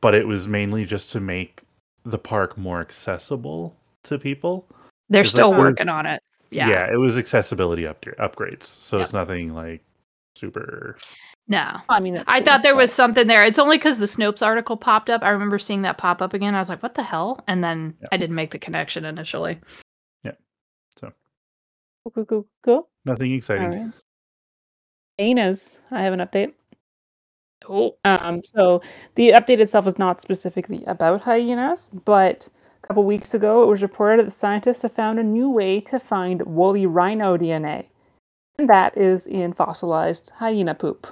but 0.00 0.14
it 0.14 0.26
was 0.26 0.46
mainly 0.46 0.84
just 0.84 1.10
to 1.12 1.20
make 1.20 1.62
the 2.04 2.18
park 2.18 2.56
more 2.58 2.80
accessible 2.80 3.74
to 4.04 4.18
people. 4.18 4.66
they're 5.08 5.22
like 5.22 5.26
still 5.30 5.50
there's- 5.50 5.62
working 5.64 5.88
on 5.88 6.06
it. 6.06 6.22
Yeah. 6.50 6.68
yeah, 6.68 6.92
it 6.92 6.96
was 6.96 7.18
accessibility 7.18 7.84
up 7.86 8.00
upgrades. 8.20 8.76
So 8.80 8.98
it's 9.00 9.12
nothing 9.12 9.54
like 9.54 9.82
super. 10.36 10.96
No. 11.46 11.76
I 11.90 12.00
mean, 12.00 12.22
I 12.26 12.40
thought 12.40 12.62
there 12.62 12.74
was 12.74 12.92
something 12.92 13.26
there. 13.26 13.44
It's 13.44 13.58
only 13.58 13.76
because 13.76 13.98
the 13.98 14.06
Snopes 14.06 14.44
article 14.44 14.76
popped 14.78 15.10
up. 15.10 15.22
I 15.22 15.28
remember 15.28 15.58
seeing 15.58 15.82
that 15.82 15.98
pop 15.98 16.22
up 16.22 16.32
again. 16.32 16.54
I 16.54 16.58
was 16.58 16.70
like, 16.70 16.82
what 16.82 16.94
the 16.94 17.02
hell? 17.02 17.42
And 17.46 17.62
then 17.62 17.94
Yeah. 18.00 18.08
I 18.12 18.16
didn't 18.16 18.34
make 18.36 18.50
the 18.50 18.58
connection 18.58 19.04
initially. 19.04 19.60
Yeah. 20.24 20.32
So. 20.98 21.12
Cool, 22.04 22.12
cool, 22.12 22.24
cool, 22.24 22.46
cool. 22.64 22.88
Nothing 23.04 23.34
exciting. 23.34 23.64
All 23.64 23.70
right. 23.84 23.92
Hyenas. 25.20 25.80
I 25.90 26.02
have 26.02 26.14
an 26.14 26.20
update. 26.20 26.54
Oh. 27.68 27.96
Um, 28.04 28.42
so 28.42 28.82
the 29.14 29.30
update 29.30 29.58
itself 29.60 29.86
is 29.86 29.98
not 29.98 30.20
specifically 30.20 30.82
about 30.86 31.22
hyenas, 31.22 31.88
but 32.04 32.48
a 32.82 32.86
couple 32.86 33.04
weeks 33.04 33.32
ago 33.34 33.62
it 33.62 33.66
was 33.66 33.82
reported 33.82 34.26
that 34.26 34.32
scientists 34.32 34.82
have 34.82 34.92
found 34.92 35.18
a 35.18 35.22
new 35.24 35.48
way 35.50 35.80
to 35.82 35.98
find 35.98 36.42
woolly 36.42 36.84
rhino 36.84 37.36
DNA, 37.38 37.86
and 38.58 38.68
that 38.68 38.96
is 38.98 39.26
in 39.26 39.52
fossilized 39.54 40.30
hyena 40.36 40.74
poop. 40.74 41.06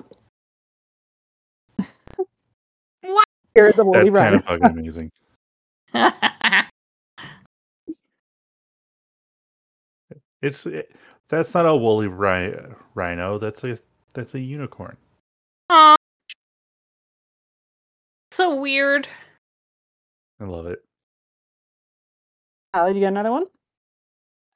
What? 3.54 3.62
Here 3.62 3.70
is 3.70 3.78
a 3.78 3.84
woolly 3.84 4.10
That's 4.10 4.22
kind 4.24 4.34
of 4.36 4.44
fucking 4.44 4.78
amazing. 4.78 5.10
It's 10.42 10.66
it, 10.66 10.90
that's 11.28 11.54
not 11.54 11.66
a 11.66 11.76
woolly 11.76 12.08
ri- 12.08 12.56
rhino. 12.94 13.38
That's 13.38 13.62
a 13.62 13.78
that's 14.12 14.34
a 14.34 14.40
unicorn. 14.40 14.96
Aw. 15.70 15.94
so 18.32 18.56
weird. 18.60 19.08
I 20.40 20.44
love 20.44 20.66
it. 20.66 20.82
Allie, 22.74 22.94
you 22.96 23.00
got 23.00 23.08
another 23.08 23.30
one? 23.30 23.44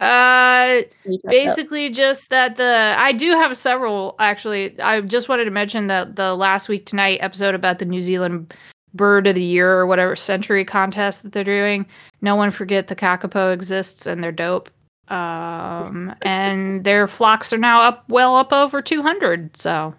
Uh 0.00 0.82
You 1.04 1.14
out. 1.14 1.30
basically 1.30 1.90
just 1.90 2.30
that 2.30 2.56
the 2.56 2.94
I 2.98 3.12
do 3.12 3.30
have 3.30 3.56
several 3.56 4.16
actually. 4.18 4.78
I 4.80 5.00
just 5.02 5.28
wanted 5.28 5.44
to 5.44 5.50
mention 5.52 5.86
that 5.86 6.16
the 6.16 6.34
last 6.34 6.68
week 6.68 6.84
tonight 6.84 7.18
episode 7.22 7.54
about 7.54 7.78
the 7.78 7.84
New 7.84 8.02
Zealand 8.02 8.52
bird 8.96 9.26
of 9.26 9.34
the 9.34 9.42
year 9.42 9.72
or 9.72 9.86
whatever 9.86 10.16
century 10.16 10.64
contest 10.64 11.22
that 11.22 11.32
they're 11.32 11.44
doing. 11.44 11.86
No 12.22 12.36
one 12.36 12.50
forget 12.50 12.88
the 12.88 12.96
kakapo 12.96 13.52
exists 13.52 14.06
and 14.06 14.22
they're 14.22 14.32
dope. 14.32 14.70
Um 15.08 16.14
and 16.22 16.82
their 16.82 17.06
flocks 17.06 17.52
are 17.52 17.58
now 17.58 17.80
up 17.80 18.04
well 18.08 18.34
up 18.36 18.52
over 18.52 18.82
200. 18.82 19.56
So 19.56 19.94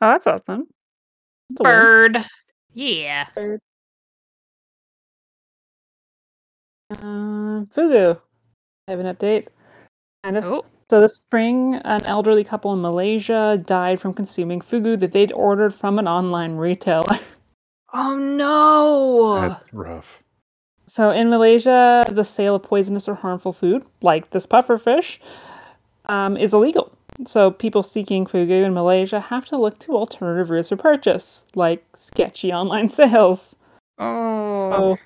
Oh, 0.00 0.10
that's 0.10 0.26
awesome. 0.26 0.66
That's 1.50 1.62
bird. 1.62 2.24
Yeah. 2.74 3.26
Um, 6.90 7.68
Fugu. 7.74 8.20
I 8.86 8.90
have 8.90 9.00
an 9.00 9.14
update. 9.14 9.48
Kind 10.22 10.36
of. 10.36 10.44
Oh. 10.44 10.64
So 10.88 11.00
this 11.00 11.16
spring, 11.16 11.76
an 11.76 12.04
elderly 12.04 12.44
couple 12.44 12.72
in 12.72 12.80
Malaysia 12.80 13.60
died 13.64 14.00
from 14.00 14.14
consuming 14.14 14.60
fugu 14.60 14.96
that 15.00 15.10
they'd 15.10 15.32
ordered 15.32 15.74
from 15.74 15.98
an 15.98 16.06
online 16.06 16.56
retailer. 16.56 17.18
Oh 17.92 18.16
no. 18.16 19.48
That's 19.48 19.74
rough. 19.74 20.22
So 20.86 21.10
in 21.10 21.30
Malaysia, 21.30 22.06
the 22.10 22.24
sale 22.24 22.54
of 22.54 22.62
poisonous 22.62 23.08
or 23.08 23.14
harmful 23.14 23.52
food, 23.52 23.84
like 24.02 24.30
this 24.30 24.46
puffer 24.46 24.78
fish, 24.78 25.20
um, 26.06 26.36
is 26.36 26.54
illegal. 26.54 26.92
So 27.24 27.50
people 27.50 27.82
seeking 27.82 28.24
fugu 28.26 28.64
in 28.64 28.74
Malaysia 28.74 29.18
have 29.20 29.46
to 29.46 29.56
look 29.56 29.78
to 29.80 29.96
alternative 29.96 30.50
routes 30.50 30.68
for 30.68 30.76
purchase, 30.76 31.44
like 31.54 31.84
sketchy 31.96 32.52
online 32.52 32.88
sales. 33.00 33.56
Oh. 33.98 34.70
So, 34.70 34.98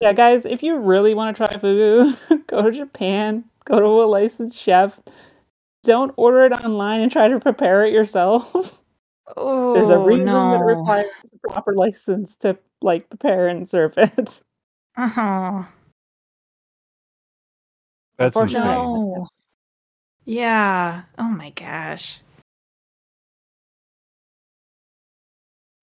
yeah, 0.00 0.12
guys, 0.12 0.46
if 0.46 0.62
you 0.62 0.76
really 0.76 1.14
want 1.14 1.36
to 1.36 1.46
try 1.46 1.56
fugu, 1.56 2.16
go 2.46 2.62
to 2.62 2.70
Japan, 2.70 3.44
go 3.64 3.80
to 3.80 3.86
a 3.86 4.06
licensed 4.06 4.58
chef. 4.58 5.00
Don't 5.84 6.12
order 6.16 6.44
it 6.44 6.52
online 6.52 7.00
and 7.00 7.10
try 7.10 7.28
to 7.28 7.38
prepare 7.40 7.84
it 7.84 7.92
yourself. 7.92 8.80
Oh, 9.36 9.74
There's 9.74 9.90
a 9.90 9.98
reason 9.98 10.26
no. 10.26 10.50
that 10.52 10.64
requires 10.64 11.06
a 11.34 11.48
proper 11.48 11.74
license 11.74 12.36
to 12.36 12.58
like 12.80 13.08
prepare 13.08 13.48
and 13.48 13.68
serve 13.68 13.94
it. 13.98 14.40
Uh-huh. 14.96 15.62
That's 18.18 18.34
Unfortunately. 18.34 18.72
insane. 18.72 19.14
No. 19.14 19.28
Yeah. 20.24 21.02
Oh 21.18 21.28
my 21.28 21.50
gosh. 21.50 22.20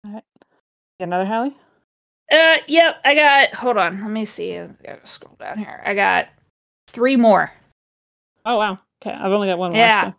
Got 0.04 0.24
another 1.00 1.26
Hallie? 1.26 1.56
Uh, 2.30 2.56
yep. 2.68 2.96
I 3.04 3.14
got. 3.14 3.54
Hold 3.54 3.76
on. 3.76 4.00
Let 4.00 4.10
me 4.10 4.24
see. 4.24 4.56
I 4.58 4.68
gotta 4.82 5.06
scroll 5.06 5.36
down 5.38 5.58
here. 5.58 5.82
I 5.84 5.94
got 5.94 6.28
three 6.88 7.16
more. 7.16 7.52
Oh 8.46 8.56
wow. 8.56 8.78
Okay, 9.04 9.14
I've 9.14 9.32
only 9.32 9.48
got 9.48 9.58
one 9.58 9.72
more. 9.72 9.78
Yeah. 9.80 10.10
so- 10.10 10.14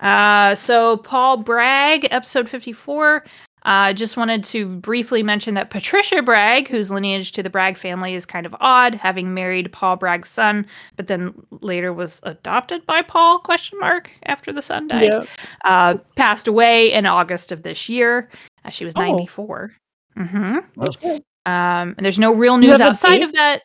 Uh, 0.00 0.54
so 0.54 0.96
Paul 0.98 1.38
Bragg, 1.38 2.06
episode 2.10 2.48
fifty-four. 2.48 3.24
Uh, 3.66 3.94
just 3.94 4.18
wanted 4.18 4.44
to 4.44 4.66
briefly 4.80 5.22
mention 5.22 5.54
that 5.54 5.70
Patricia 5.70 6.20
Bragg, 6.20 6.68
whose 6.68 6.90
lineage 6.90 7.32
to 7.32 7.42
the 7.42 7.48
Bragg 7.48 7.78
family 7.78 8.12
is 8.14 8.26
kind 8.26 8.44
of 8.44 8.54
odd, 8.60 8.94
having 8.94 9.32
married 9.32 9.72
Paul 9.72 9.96
Bragg's 9.96 10.28
son, 10.28 10.66
but 10.96 11.06
then 11.06 11.32
later 11.62 11.90
was 11.90 12.20
adopted 12.24 12.84
by 12.84 13.00
Paul? 13.00 13.38
Question 13.38 13.78
mark 13.80 14.10
after 14.24 14.52
the 14.52 14.60
son 14.60 14.88
died. 14.88 15.04
Yeah. 15.04 15.24
uh, 15.64 15.94
passed 16.14 16.46
away 16.46 16.92
in 16.92 17.06
August 17.06 17.52
of 17.52 17.62
this 17.62 17.88
year. 17.88 18.28
Uh, 18.66 18.68
she 18.70 18.84
was 18.84 18.94
Oh. 18.98 19.00
94. 19.00 19.72
Mm-hmm. 20.18 20.58
Okay. 20.82 21.16
Um, 21.46 21.94
and 21.96 22.00
there's 22.04 22.18
no 22.18 22.34
real 22.34 22.58
news 22.58 22.82
outside 22.82 23.22
of 23.22 23.32
that. 23.32 23.62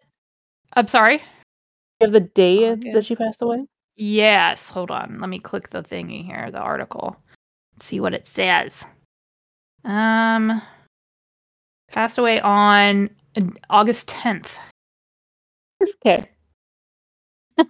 I'm 0.77 0.88
sorry. 0.88 1.15
You 1.15 2.06
have 2.06 2.14
the 2.14 2.22
day 2.22 2.73
that 2.93 3.03
she 3.03 3.18
passed 3.18 3.41
away? 3.41 3.65
Yes. 4.01 4.69
Hold 4.69 4.91
on. 4.91 5.19
Let 5.19 5.30
me 5.30 5.39
click 5.39 5.69
the 5.69 5.84
thingy 5.84 6.26
here, 6.26 6.49
the 6.51 6.59
article. 6.59 7.17
See 7.80 7.99
what 7.99 8.13
it 8.13 8.27
says. 8.27 8.85
Um, 9.84 10.61
passed 11.91 12.17
away 12.17 12.39
on 12.39 13.09
August 13.69 14.07
10th. 14.09 14.55
Okay. 16.05 16.30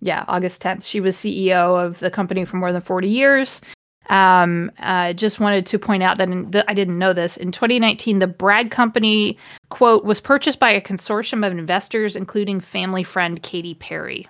Yeah, 0.00 0.24
August 0.28 0.62
10th. 0.62 0.84
She 0.84 1.00
was 1.00 1.16
CEO 1.16 1.84
of 1.84 1.98
the 1.98 2.10
company 2.10 2.44
for 2.44 2.56
more 2.56 2.72
than 2.72 2.80
40 2.82 3.08
years. 3.08 3.60
Um, 4.08 4.70
uh, 4.78 5.12
just 5.12 5.38
wanted 5.38 5.66
to 5.66 5.78
point 5.78 6.02
out 6.02 6.18
that 6.18 6.28
in 6.30 6.50
the, 6.50 6.68
I 6.70 6.74
didn't 6.74 6.98
know 6.98 7.12
this. 7.12 7.36
In 7.36 7.52
2019, 7.52 8.18
the 8.18 8.26
Bragg 8.26 8.70
Company, 8.70 9.38
quote, 9.68 10.04
was 10.04 10.20
purchased 10.20 10.58
by 10.58 10.70
a 10.70 10.80
consortium 10.80 11.46
of 11.46 11.52
investors, 11.52 12.16
including 12.16 12.60
family 12.60 13.02
friend 13.02 13.42
Katy 13.42 13.74
Perry. 13.74 14.26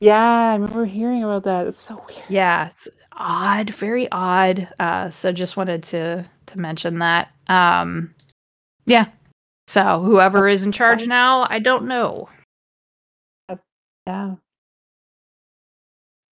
Yeah, 0.00 0.50
I 0.50 0.52
remember 0.54 0.84
hearing 0.84 1.22
about 1.22 1.44
that. 1.44 1.66
It's 1.66 1.78
so 1.78 2.02
weird. 2.06 2.22
Yeah, 2.28 2.66
it's 2.66 2.88
odd, 3.12 3.70
very 3.70 4.10
odd. 4.10 4.68
Uh, 4.78 5.10
so 5.10 5.32
just 5.32 5.56
wanted 5.56 5.82
to 5.84 6.24
to 6.46 6.60
mention 6.60 6.98
that. 7.00 7.32
Um, 7.48 8.14
yeah. 8.84 9.06
So 9.66 10.00
whoever 10.00 10.46
is 10.48 10.64
in 10.64 10.72
charge 10.72 11.06
now, 11.06 11.46
I 11.50 11.58
don't 11.58 11.86
know. 11.86 12.28
Yeah. 14.06 14.36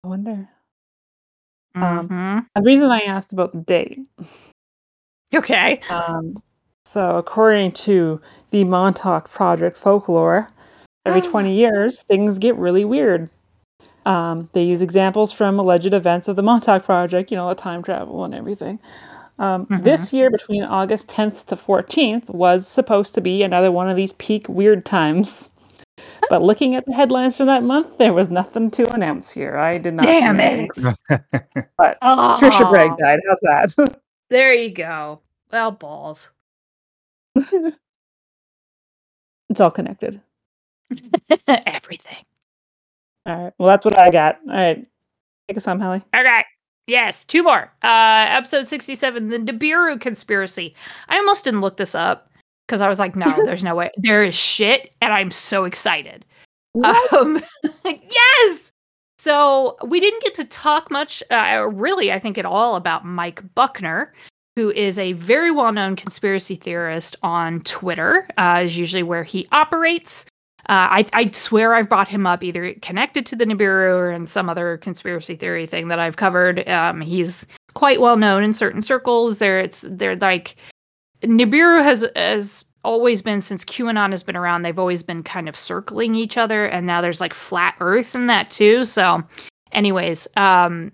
I 0.03 0.07
wonder. 0.07 0.47
Um, 1.75 2.07
Mhm. 2.09 2.45
The 2.55 2.61
reason 2.61 2.89
I 2.91 2.99
asked 3.01 3.33
about 3.33 3.51
the 3.51 3.59
date 3.59 3.99
Okay. 5.33 5.79
Um, 5.89 6.41
so, 6.85 7.17
according 7.17 7.73
to 7.73 8.21
the 8.51 8.63
Montauk 8.63 9.29
Project 9.29 9.77
folklore, 9.77 10.47
every 11.05 11.21
20 11.21 11.51
years 11.53 12.01
things 12.03 12.39
get 12.39 12.55
really 12.55 12.85
weird. 12.85 13.29
Um, 14.05 14.49
they 14.53 14.63
use 14.63 14.81
examples 14.81 15.31
from 15.33 15.59
alleged 15.59 15.93
events 15.93 16.27
of 16.27 16.35
the 16.35 16.43
Montauk 16.43 16.83
Project, 16.85 17.31
you 17.31 17.37
know, 17.37 17.49
the 17.49 17.55
time 17.55 17.81
travel 17.83 18.23
and 18.23 18.33
everything. 18.35 18.79
Um, 19.39 19.67
This 19.69 20.13
year, 20.13 20.29
between 20.29 20.63
August 20.63 21.09
10th 21.09 21.45
to 21.47 21.55
14th, 21.57 22.29
was 22.29 22.67
supposed 22.67 23.13
to 23.15 23.21
be 23.21 23.43
another 23.43 23.71
one 23.71 23.89
of 23.89 23.97
these 23.97 24.13
peak 24.13 24.47
weird 24.47 24.85
times. 24.85 25.49
But 26.29 26.41
looking 26.41 26.75
at 26.75 26.85
the 26.85 26.93
headlines 26.93 27.37
from 27.37 27.45
that 27.47 27.63
month, 27.63 27.97
there 27.97 28.13
was 28.13 28.29
nothing 28.29 28.71
to 28.71 28.91
announce 28.93 29.31
here. 29.31 29.57
I 29.57 29.77
did 29.77 29.93
not 29.93 30.05
Damn 30.05 30.39
see 30.39 30.67
it. 31.09 31.21
But 31.77 31.97
Oh, 32.01 32.37
Trisha 32.39 32.69
Bragg 32.69 32.97
died. 32.97 33.19
How's 33.27 33.39
that? 33.41 33.99
There 34.31 34.55
you 34.55 34.71
go. 34.71 35.21
Well, 35.51 35.69
balls. 35.69 36.31
it's 37.35 37.77
all 39.59 39.69
connected. 39.69 40.19
Everything. 41.47 42.25
All 43.27 43.43
right. 43.43 43.53
Well, 43.59 43.67
that's 43.69 43.85
what 43.85 43.99
I 43.99 44.09
got. 44.09 44.39
All 44.49 44.55
right. 44.55 44.83
Take 45.47 45.57
us 45.57 45.65
home, 45.65 45.79
Hallie. 45.79 46.01
Okay. 46.17 46.43
Yes, 46.87 47.23
two 47.23 47.43
more. 47.43 47.71
Uh 47.83 48.25
episode 48.29 48.67
67, 48.67 49.29
the 49.29 49.37
Nibiru 49.37 50.01
conspiracy. 50.01 50.73
I 51.07 51.17
almost 51.17 51.45
didn't 51.45 51.61
look 51.61 51.77
this 51.77 51.93
up 51.93 52.31
because 52.67 52.81
I 52.81 52.87
was 52.87 52.99
like, 52.99 53.15
no, 53.15 53.33
there's 53.45 53.63
no 53.63 53.75
way. 53.75 53.91
There 53.97 54.23
is 54.23 54.35
shit, 54.35 54.93
and 55.01 55.13
I'm 55.13 55.31
so 55.31 55.65
excited. 55.65 56.25
Um, 57.13 57.41
yes. 57.85 58.73
So 59.17 59.77
we 59.85 60.01
didn't 60.01 60.21
get 60.21 60.35
to 60.35 60.43
talk 60.43 60.91
much, 60.91 61.23
uh, 61.31 61.69
really, 61.71 62.11
I 62.11 62.19
think, 62.19 62.37
at 62.37 62.45
all 62.45 62.75
about 62.75 63.05
Mike 63.05 63.41
Buckner, 63.55 64.13
who 64.57 64.71
is 64.71 64.99
a 64.99 65.13
very 65.13 65.51
well 65.51 65.71
known 65.71 65.95
conspiracy 65.95 66.55
theorist 66.55 67.15
on 67.23 67.61
Twitter, 67.61 68.27
uh, 68.37 68.61
is 68.65 68.77
usually 68.77 69.03
where 69.03 69.23
he 69.23 69.47
operates. 69.53 70.25
Uh, 70.67 70.99
I, 70.99 71.05
I 71.13 71.31
swear 71.31 71.75
I've 71.75 71.87
brought 71.87 72.07
him 72.07 72.27
up 72.27 72.43
either 72.43 72.73
connected 72.81 73.25
to 73.27 73.35
the 73.35 73.45
Nibiru 73.45 73.95
or 73.95 74.11
in 74.11 74.25
some 74.25 74.49
other 74.49 74.77
conspiracy 74.77 75.35
theory 75.35 75.65
thing 75.65 75.87
that 75.87 75.99
I've 75.99 76.17
covered. 76.17 76.67
Um, 76.67 77.01
he's 77.01 77.47
quite 77.73 78.01
well 78.01 78.17
known 78.17 78.43
in 78.43 78.51
certain 78.51 78.81
circles. 78.81 79.39
There, 79.39 79.59
it's 79.59 79.85
they're 79.87 80.15
like 80.17 80.55
Nibiru 81.21 81.83
has 81.83 82.07
has 82.15 82.65
always 82.83 83.21
been 83.21 83.41
since 83.41 83.65
QAnon 83.65 84.11
has 84.11 84.23
been 84.23 84.35
around. 84.35 84.61
They've 84.61 84.77
always 84.77 85.03
been 85.03 85.23
kind 85.23 85.49
of 85.49 85.55
circling 85.55 86.15
each 86.15 86.37
other, 86.37 86.65
and 86.65 86.85
now 86.85 87.01
there's 87.01 87.21
like 87.21 87.33
flat 87.33 87.75
Earth 87.79 88.15
in 88.15 88.27
that 88.27 88.49
too. 88.49 88.83
So, 88.85 89.23
anyways, 89.71 90.27
um, 90.37 90.91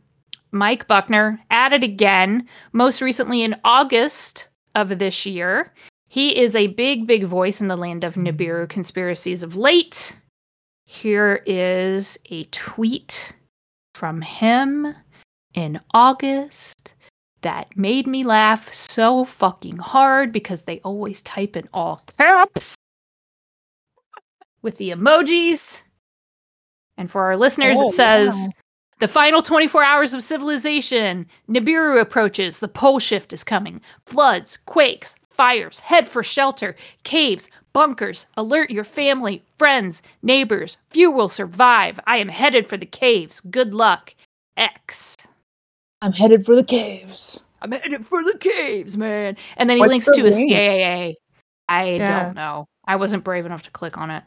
Mike 0.52 0.88
Buckner 0.88 1.39
added 1.49 1.84
again, 1.84 2.48
most 2.72 3.02
recently 3.02 3.41
in 3.41 3.56
August 3.64 4.49
of 4.76 4.99
this 4.99 5.26
year. 5.26 5.73
He 6.07 6.38
is 6.38 6.56
a 6.56 6.68
big, 6.68 7.07
big 7.07 7.23
voice 7.26 7.61
in 7.61 7.68
the 7.68 7.77
land 7.77 8.03
of 8.03 8.15
Nibiru 8.15 8.68
conspiracies 8.68 9.43
of 9.43 9.56
late. 9.56 10.15
Here 10.85 11.41
is 11.45 12.18
a 12.30 12.43
tweet 12.45 13.34
from 13.93 14.22
him 14.22 14.93
in 15.53 15.80
August 15.93 16.95
that 17.41 17.76
made 17.76 18.07
me 18.07 18.23
laugh 18.23 18.73
so 18.73 19.26
fucking 19.26 19.77
hard 19.77 20.31
because 20.31 20.63
they 20.63 20.80
always 20.81 21.22
type 21.22 21.55
in 21.55 21.68
all 21.73 22.01
caps 22.18 22.76
with 24.61 24.77
the 24.77 24.91
emojis. 24.91 25.81
And 26.97 27.09
for 27.09 27.23
our 27.23 27.38
listeners, 27.38 27.77
Oh, 27.81 27.88
it 27.89 27.93
says 27.93 28.34
wow. 28.35 28.49
the 28.99 29.07
final 29.07 29.41
24 29.41 29.84
hours 29.84 30.13
of 30.13 30.22
civilization. 30.23 31.26
Nibiru 31.49 31.99
approaches. 31.99 32.59
The 32.59 32.68
pole 32.68 32.99
shift 32.99 33.34
is 33.34 33.43
coming. 33.43 33.81
Floods, 34.05 34.57
quakes, 34.65 35.15
fires. 35.30 35.80
Head 35.80 36.07
for 36.07 36.22
shelter. 36.22 36.76
Caves, 37.03 37.49
bunkers. 37.73 38.27
Alert 38.38 38.69
your 38.69 38.84
family, 38.84 39.43
friends, 39.55 40.03
neighbors. 40.22 40.77
Few 40.89 41.09
will 41.09 41.30
survive. 41.30 41.99
I 42.05 42.18
am 42.18 42.27
headed 42.30 42.68
for 42.68 42.77
the 42.77 42.85
caves. 42.85 43.39
Good 43.39 43.73
luck. 43.73 44.13
X. 44.57 45.18
I'm 46.02 46.14
headed 46.14 46.45
for 46.45 46.56
the 46.56 46.64
caves. 46.64 47.40
I'm 47.61 47.72
headed 47.72 48.06
for 48.07 48.23
the 48.23 48.38
caves, 48.40 48.98
man. 48.98 49.38
And 49.57 49.69
then 49.69 49.78
he 49.78 49.82
What's 49.82 49.90
links 49.91 50.06
the 50.07 50.14
to 50.14 50.28
a? 50.28 50.32
CAA. 50.32 51.14
I 51.69 51.90
Yeah. 51.95 52.23
don't 52.23 52.36
know. 52.36 52.68
I 52.86 52.95
wasn't 52.95 53.23
brave 53.23 53.45
enough 53.45 53.64
to 53.64 53.72
click 53.72 53.98
on 53.99 54.10
it. 54.10 54.23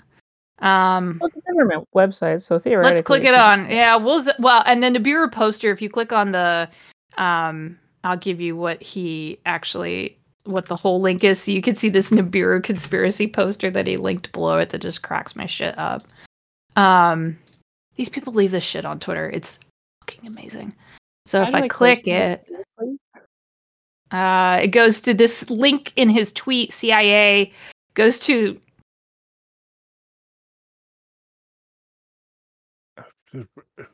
Um, 0.61 1.19
Well, 1.21 1.29
it's 1.29 1.37
a 1.37 1.53
government 1.53 1.89
website, 1.95 2.43
so 2.43 2.59
theoretically. 2.61 2.95
let's 2.95 3.07
click 3.07 3.25
it 3.25 3.35
on. 3.35 3.69
Yeah, 3.69 3.97
we'll 3.97 4.21
z- 4.23 4.31
well, 4.39 4.63
and 4.67 4.83
then 4.83 4.93
the 4.93 5.01
bureau 5.01 5.29
poster. 5.29 5.73
If 5.73 5.83
you 5.83 5.91
click 5.91 6.13
on 6.13 6.31
the, 6.31 6.69
um, 7.19 7.77
I'll 8.05 8.17
give 8.17 8.41
you 8.41 8.57
what 8.57 8.81
he 8.83 9.39
actually 9.47 10.17
what 10.45 10.67
the 10.67 10.77
whole 10.77 11.01
link 11.01 11.25
is, 11.25 11.41
so 11.41 11.51
you 11.53 11.63
can 11.63 11.75
see 11.75 11.89
this 11.89 12.11
Nibiru 12.13 12.63
conspiracy 12.63 13.27
poster 13.27 13.71
that 13.71 13.87
he 13.87 13.97
linked 13.97 14.31
below 14.33 14.59
it 14.59 14.69
that 14.71 14.79
just 14.83 15.03
cracks 15.03 15.35
my 15.35 15.47
shit 15.47 15.77
up. 15.79 16.03
Um, 16.77 17.39
these 17.97 18.09
people 18.11 18.33
leave 18.33 18.51
this 18.53 18.63
shit 18.65 18.85
on 18.85 19.01
Twitter. 19.01 19.29
It's 19.31 19.59
fucking 20.03 20.29
amazing. 20.29 20.73
So 21.25 21.43
if 21.43 21.51
Kinda 21.51 21.65
I 21.65 21.69
click 21.69 22.07
it, 22.07 22.47
uh, 24.11 24.61
it 24.63 24.69
goes 24.69 25.01
to 25.03 25.15
this 25.15 25.49
link 25.51 25.93
in 25.97 26.09
his 26.11 26.33
tweet. 26.33 26.73
CIA 26.73 27.53
goes 27.95 28.19
to 28.21 28.61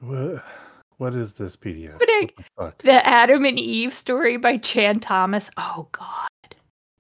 What, 0.01 0.43
what 0.99 1.15
is 1.15 1.33
this 1.33 1.57
PDF? 1.57 1.99
The 1.99 2.31
the 2.83 3.07
Adam 3.07 3.45
and 3.45 3.59
Eve 3.59 3.95
story 3.95 4.37
by 4.37 4.59
Chan 4.59 5.01
Thomas. 5.01 5.51
Oh 5.57 5.89
God, 5.93 6.29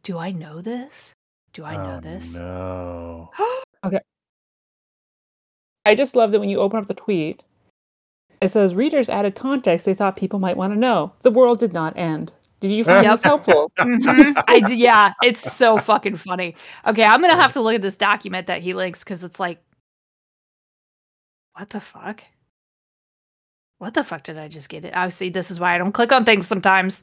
do 0.03 0.17
I 0.19 0.31
know 0.31 0.63
this? 0.63 1.13
Do 1.53 1.65
I 1.65 1.77
know 1.77 1.97
Oh, 1.97 2.01
this? 2.01 2.35
No. 2.35 3.31
Okay. 3.83 4.01
I 5.87 5.95
just 5.95 6.15
love 6.15 6.33
that 6.33 6.41
when 6.41 6.51
you 6.51 6.61
open 6.61 6.79
up 6.79 6.87
the 6.87 6.93
tweet, 6.93 7.43
it 8.41 8.49
says 8.51 8.75
readers 8.75 9.09
added 9.09 9.35
context 9.35 9.87
they 9.87 9.95
thought 9.95 10.17
people 10.17 10.39
might 10.39 10.57
want 10.57 10.73
to 10.73 10.79
know. 10.79 11.13
The 11.23 11.31
world 11.31 11.61
did 11.61 11.73
not 11.73 11.97
end. 11.97 12.33
Did 12.61 12.73
you 12.73 12.85
find 12.85 13.05
Yep. 13.05 13.13
this 13.15 13.23
helpful? 13.23 13.73
Mhm. 13.79 14.43
I 14.49 14.61
d- 14.61 14.75
yeah, 14.75 15.13
it's 15.23 15.41
so 15.41 15.79
fucking 15.79 16.17
funny. 16.17 16.55
Okay, 16.87 17.05
I'm 17.05 17.21
gonna 17.21 17.37
have 17.37 17.53
to 17.55 17.61
look 17.61 17.75
at 17.75 17.83
this 17.83 17.97
document 17.97 18.47
that 18.49 18.63
he 18.63 18.75
links 18.75 19.03
because 19.05 19.25
it's 19.25 19.41
like, 19.41 19.63
what 21.55 21.71
the 21.71 21.81
fuck? 21.81 22.23
What 23.79 23.95
the 23.95 24.05
fuck 24.05 24.23
did 24.23 24.37
I 24.39 24.49
just 24.49 24.69
get 24.69 24.85
it? 24.85 24.93
Oh, 24.95 25.09
see, 25.09 25.31
this 25.31 25.51
is 25.51 25.59
why 25.59 25.75
I 25.75 25.79
don't 25.79 25.93
click 25.93 26.13
on 26.13 26.25
things 26.25 26.47
sometimes. 26.47 27.03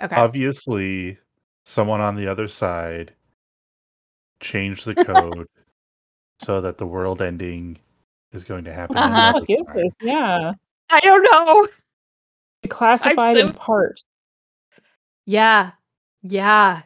Okay. 0.00 0.14
Obviously, 0.16 1.18
someone 1.64 2.00
on 2.00 2.14
the 2.16 2.28
other 2.28 2.46
side 2.48 3.12
changed 4.40 4.84
the 4.86 4.94
code 4.94 5.46
so 6.44 6.60
that 6.60 6.78
the 6.78 6.86
world 6.86 7.20
ending 7.20 7.78
is 8.32 8.44
going 8.44 8.64
to 8.64 8.72
happen. 8.72 8.96
What 8.96 9.04
on 9.04 9.10
the 9.10 9.16
the 9.16 9.18
Uh-huh. 9.18 9.36
other 9.36 9.40
fuck 9.46 9.50
is 9.58 9.66
side. 9.66 9.76
this? 9.76 9.92
Yeah. 10.02 10.52
I 10.90 11.00
don't 11.00 11.22
know. 11.22 11.68
Classified 12.68 13.36
so- 13.36 13.46
in 13.46 13.52
part. 13.52 14.00
Yeah. 15.26 15.72
Yeah. 16.22 16.82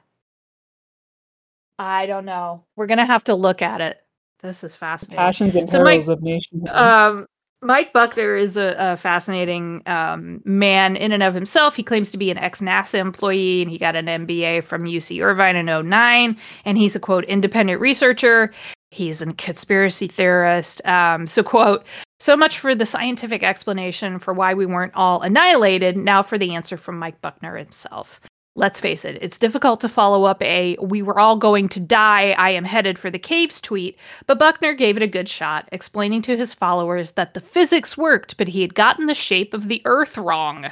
I 1.78 2.06
don't 2.06 2.24
know. 2.24 2.64
We're 2.76 2.86
gonna 2.86 3.06
have 3.06 3.24
to 3.24 3.34
look 3.34 3.60
at 3.62 3.80
it. 3.80 4.00
This 4.42 4.62
is 4.62 4.74
fascinating. 4.76 5.16
Passions 5.16 5.56
and 5.56 5.68
So 5.68 5.78
Mike- 5.78 5.88
perils 5.88 6.08
of 6.08 6.22
nations. 6.22 6.64
Um, 6.70 7.26
Mike 7.62 7.92
Buckner 7.94 8.36
is 8.36 8.56
a, 8.58 8.76
a 8.78 8.96
fascinating 8.98 9.80
um, 9.86 10.42
man 10.44 10.96
in 10.96 11.12
and 11.12 11.22
of 11.22 11.34
himself. 11.34 11.74
He 11.74 11.82
claims 11.82 12.10
to 12.10 12.18
be 12.18 12.30
an 12.30 12.36
ex 12.36 12.60
NASA 12.60 12.98
employee 12.98 13.62
and 13.62 13.70
he 13.70 13.78
got 13.78 13.96
an 13.96 14.04
MBA 14.04 14.62
from 14.64 14.82
UC 14.82 15.24
Irvine 15.24 15.56
in 15.56 15.66
09. 15.88 16.36
And 16.66 16.76
he's 16.76 16.94
a 16.94 17.00
quote, 17.00 17.24
independent 17.24 17.80
researcher. 17.80 18.52
He's 18.94 19.20
a 19.20 19.32
conspiracy 19.32 20.06
theorist. 20.06 20.86
Um, 20.86 21.26
so, 21.26 21.42
quote, 21.42 21.84
so 22.20 22.36
much 22.36 22.60
for 22.60 22.76
the 22.76 22.86
scientific 22.86 23.42
explanation 23.42 24.20
for 24.20 24.32
why 24.32 24.54
we 24.54 24.66
weren't 24.66 24.94
all 24.94 25.20
annihilated. 25.20 25.96
Now 25.96 26.22
for 26.22 26.38
the 26.38 26.54
answer 26.54 26.76
from 26.76 27.00
Mike 27.00 27.20
Buckner 27.20 27.56
himself. 27.56 28.20
Let's 28.54 28.78
face 28.78 29.04
it, 29.04 29.18
it's 29.20 29.40
difficult 29.40 29.80
to 29.80 29.88
follow 29.88 30.22
up 30.24 30.40
a 30.40 30.76
we 30.80 31.02
were 31.02 31.18
all 31.18 31.36
going 31.36 31.68
to 31.70 31.80
die, 31.80 32.36
I 32.38 32.50
am 32.50 32.62
headed 32.62 33.00
for 33.00 33.10
the 33.10 33.18
caves 33.18 33.60
tweet 33.60 33.98
but 34.28 34.38
Buckner 34.38 34.74
gave 34.74 34.96
it 34.96 35.02
a 35.02 35.08
good 35.08 35.28
shot, 35.28 35.68
explaining 35.72 36.22
to 36.22 36.36
his 36.36 36.54
followers 36.54 37.12
that 37.12 37.34
the 37.34 37.40
physics 37.40 37.98
worked, 37.98 38.36
but 38.36 38.46
he 38.46 38.62
had 38.62 38.76
gotten 38.76 39.06
the 39.06 39.14
shape 39.14 39.54
of 39.54 39.66
the 39.66 39.82
Earth 39.84 40.16
wrong. 40.16 40.68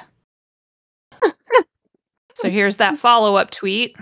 so 2.36 2.48
here's 2.48 2.76
that 2.76 2.98
follow 2.98 3.34
up 3.34 3.50
tweet. 3.50 3.96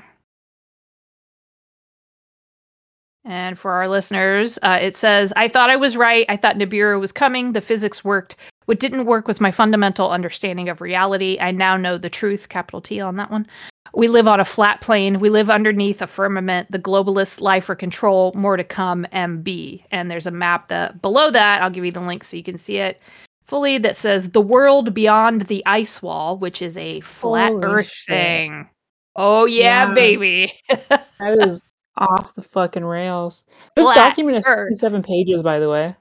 And 3.31 3.57
for 3.57 3.71
our 3.71 3.89
listeners, 3.89 4.59
uh, 4.63 4.79
it 4.83 4.97
says, 4.97 5.33
I 5.37 5.47
thought 5.47 5.71
I 5.71 5.77
was 5.77 5.97
right. 5.97 6.27
I 6.29 6.37
thought 6.37 6.57
Nibiru 6.57 6.99
was 6.99 7.13
coming. 7.13 7.53
The 7.53 7.61
physics 7.61 8.05
worked. 8.05 8.35
What 8.65 8.81
didn't 8.81 9.05
work 9.05 9.29
was 9.29 9.41
my 9.41 9.53
fundamental 9.53 10.11
understanding 10.11 10.69
of 10.69 10.81
reality. 10.81 11.39
I 11.41 11.53
now 11.53 11.77
know 11.77 11.97
the 11.97 12.11
truth, 12.11 12.49
capital 12.49 12.81
T 12.81 13.01
on 13.01 13.15
that 13.17 13.31
one. 13.31 13.47
We 13.95 14.09
live 14.09 14.27
on 14.27 14.41
a 14.41 14.45
flat 14.45 14.81
plane. 14.81 15.21
We 15.21 15.29
live 15.31 15.49
underneath 15.49 16.03
a 16.03 16.09
firmament. 16.09 16.73
The 16.73 16.81
globalists 16.81 17.41
lie 17.41 17.61
for 17.61 17.77
control. 17.77 18.33
More 18.35 18.57
to 18.57 18.65
come, 18.65 19.07
MB. 19.13 19.85
And 19.93 20.11
there's 20.11 20.27
a 20.27 20.33
map 20.33 20.67
that 20.67 21.01
below 21.01 21.31
that, 21.31 21.63
I'll 21.63 21.71
give 21.71 21.85
you 21.85 21.93
the 21.93 22.01
link 22.01 22.25
so 22.25 22.37
you 22.37 22.43
can 22.43 22.59
see 22.59 22.79
it 22.79 23.01
fully, 23.47 23.79
that 23.79 23.95
says 23.95 24.31
the 24.31 24.41
world 24.41 24.93
beyond 24.93 25.43
the 25.43 25.63
ice 25.67 26.03
wall, 26.03 26.37
which 26.37 26.63
is 26.63 26.77
a 26.77 26.99
flat 27.01 27.53
Holy 27.53 27.65
Earth 27.65 27.91
shit. 27.93 28.09
thing. 28.13 28.69
Oh, 29.15 29.45
yeah, 29.45 29.87
Yeah. 29.89 29.95
baby. 29.95 30.53
That 30.69 31.47
is 31.47 31.65
off 32.01 32.35
the 32.35 32.43
fucking 32.43 32.85
rails. 32.85 33.45
This 33.77 33.85
Flat 33.87 33.95
document 33.95 34.39
is 34.39 34.45
Earth. 34.47 34.69
57 34.71 35.03
pages, 35.03 35.43
by 35.43 35.59
the 35.59 35.69
way. 35.69 35.95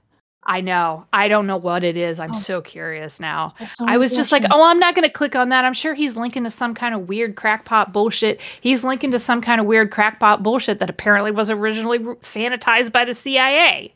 I 0.45 0.61
know. 0.61 1.05
I 1.13 1.27
don't 1.27 1.45
know 1.45 1.57
what 1.57 1.83
it 1.83 1.95
is. 1.97 2.19
I'm 2.19 2.31
Oh. 2.31 2.33
so 2.33 2.61
curious 2.61 3.19
now. 3.19 3.53
so 3.67 3.85
I 3.87 3.97
was 3.97 4.11
just 4.11 4.31
like, 4.31 4.43
oh, 4.49 4.63
I'm 4.63 4.79
not 4.79 4.95
going 4.95 5.03
to 5.03 5.11
click 5.11 5.35
on 5.35 5.49
that. 5.49 5.63
I'm 5.65 5.73
sure 5.73 5.93
he's 5.93 6.17
linking 6.17 6.43
to 6.45 6.49
some 6.49 6.73
kind 6.73 6.95
of 6.95 7.07
weird 7.07 7.35
crackpot 7.35 7.93
bullshit. 7.93 8.41
He's 8.61 8.83
linking 8.83 9.11
to 9.11 9.19
some 9.19 9.41
kind 9.41 9.61
of 9.61 9.67
weird 9.67 9.91
crackpot 9.91 10.41
bullshit 10.41 10.79
that 10.79 10.89
apparently 10.89 11.29
was 11.31 11.51
originally 11.51 11.99
sanitized 11.99 12.91
by 12.91 13.05
the 13.05 13.13
CIA. 13.13 13.93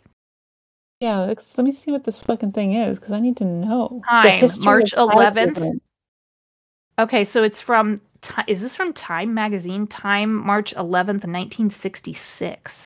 Yeah, 0.99 1.19
let's, 1.21 1.57
let 1.57 1.65
me 1.65 1.71
see 1.71 1.91
what 1.91 2.03
this 2.03 2.19
fucking 2.19 2.51
thing 2.51 2.73
is 2.73 2.99
because 2.99 3.13
I 3.13 3.19
need 3.19 3.37
to 3.37 3.45
know. 3.45 4.01
Time, 4.09 4.47
March 4.61 4.91
11th. 4.93 5.79
Difference. 6.97 7.09
Okay, 7.09 7.25
so 7.25 7.43
it's 7.43 7.61
from, 7.61 8.01
is 8.47 8.61
this 8.61 8.75
from 8.75 8.93
Time 8.93 9.33
Magazine? 9.33 9.87
Time, 9.87 10.33
March 10.33 10.73
11th, 10.75 11.25
1966. 11.25 12.85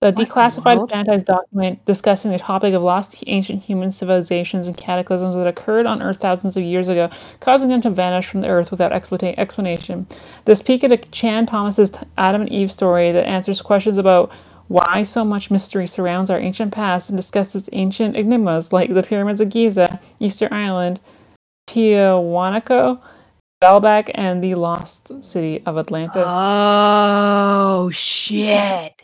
The 0.00 0.12
the 0.12 0.24
declassified 0.26 0.76
world? 0.76 0.92
sanitized 0.92 1.24
document 1.24 1.84
discussing 1.84 2.30
the 2.30 2.38
topic 2.38 2.72
of 2.72 2.82
lost 2.82 3.24
ancient 3.26 3.64
human 3.64 3.90
civilizations 3.90 4.68
and 4.68 4.76
cataclysms 4.76 5.34
that 5.34 5.48
occurred 5.48 5.86
on 5.86 6.02
Earth 6.02 6.18
thousands 6.18 6.56
of 6.56 6.62
years 6.62 6.88
ago, 6.88 7.10
causing 7.40 7.68
them 7.68 7.80
to 7.80 7.90
vanish 7.90 8.26
from 8.26 8.42
the 8.42 8.48
Earth 8.48 8.70
without 8.70 8.92
explanation. 8.92 10.06
This 10.44 10.62
peek 10.62 10.84
at 10.84 10.92
a 10.92 10.98
Chan 10.98 11.46
Thomas's 11.46 11.90
Adam 12.16 12.42
and 12.42 12.52
Eve 12.52 12.70
story 12.70 13.10
that 13.10 13.26
answers 13.26 13.60
questions 13.60 13.98
about 13.98 14.30
why 14.68 15.02
so 15.02 15.24
much 15.24 15.50
mystery 15.50 15.86
surrounds 15.86 16.30
our 16.30 16.38
ancient 16.38 16.72
past 16.72 17.10
and 17.10 17.18
discusses 17.18 17.68
ancient 17.72 18.16
enigmas 18.16 18.72
like 18.72 18.92
the 18.92 19.02
pyramids 19.02 19.40
of 19.40 19.48
Giza, 19.48 19.98
Easter 20.20 20.48
Island, 20.52 21.00
Tiahuanaco, 21.68 23.00
Baalbek 23.62 24.10
and 24.14 24.42
the 24.42 24.54
lost 24.54 25.24
city 25.24 25.62
of 25.66 25.76
Atlantis. 25.78 26.24
Oh 26.26 27.90
shit! 27.90 29.02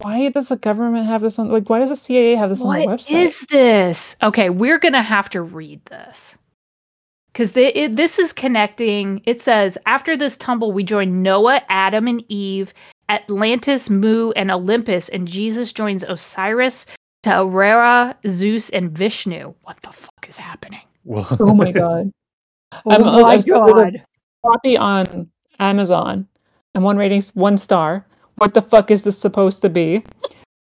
why 0.00 0.28
does 0.30 0.48
the 0.48 0.56
government 0.56 1.06
have 1.06 1.20
this 1.20 1.38
on? 1.38 1.48
Like, 1.48 1.68
why 1.68 1.80
does 1.80 1.90
the 1.90 1.96
CIA 1.96 2.34
have 2.36 2.48
this 2.50 2.62
on 2.62 2.74
their 2.74 2.86
What 2.86 3.00
website? 3.00 3.22
is 3.22 3.40
this? 3.50 4.16
Okay, 4.22 4.50
we're 4.50 4.78
gonna 4.78 5.02
have 5.02 5.30
to 5.30 5.42
read 5.42 5.84
this 5.86 6.36
because 7.32 7.52
this 7.52 8.18
is 8.18 8.32
connecting. 8.32 9.22
It 9.24 9.40
says 9.40 9.78
after 9.86 10.16
this 10.16 10.36
tumble, 10.36 10.72
we 10.72 10.82
join 10.82 11.22
Noah, 11.22 11.62
Adam, 11.68 12.06
and 12.08 12.24
Eve, 12.28 12.72
Atlantis, 13.08 13.88
Mu, 13.90 14.32
and 14.32 14.50
Olympus, 14.50 15.08
and 15.08 15.26
Jesus 15.26 15.72
joins 15.72 16.02
Osiris, 16.04 16.86
Taurera, 17.24 18.14
Zeus, 18.26 18.70
and 18.70 18.90
Vishnu. 18.90 19.54
What 19.62 19.80
the 19.82 19.90
fuck 19.90 20.26
is 20.28 20.38
happening? 20.38 20.80
Well, 21.04 21.26
oh 21.40 21.54
my 21.54 21.72
god! 21.72 22.10
Oh 22.84 22.90
I'm- 22.90 23.00
my 23.02 23.08
oh, 23.08 23.24
I'm- 23.24 23.40
there's 23.40 23.46
a 23.46 23.50
god! 23.72 24.04
Copy 24.44 24.76
on 24.76 25.30
Amazon, 25.58 26.28
and 26.74 26.84
one 26.84 26.96
rating's 26.98 27.34
one 27.34 27.56
star. 27.56 28.06
What 28.36 28.52
the 28.54 28.60
fuck 28.62 28.90
is 28.90 29.02
this 29.02 29.18
supposed 29.18 29.62
to 29.62 29.68
be? 29.70 30.04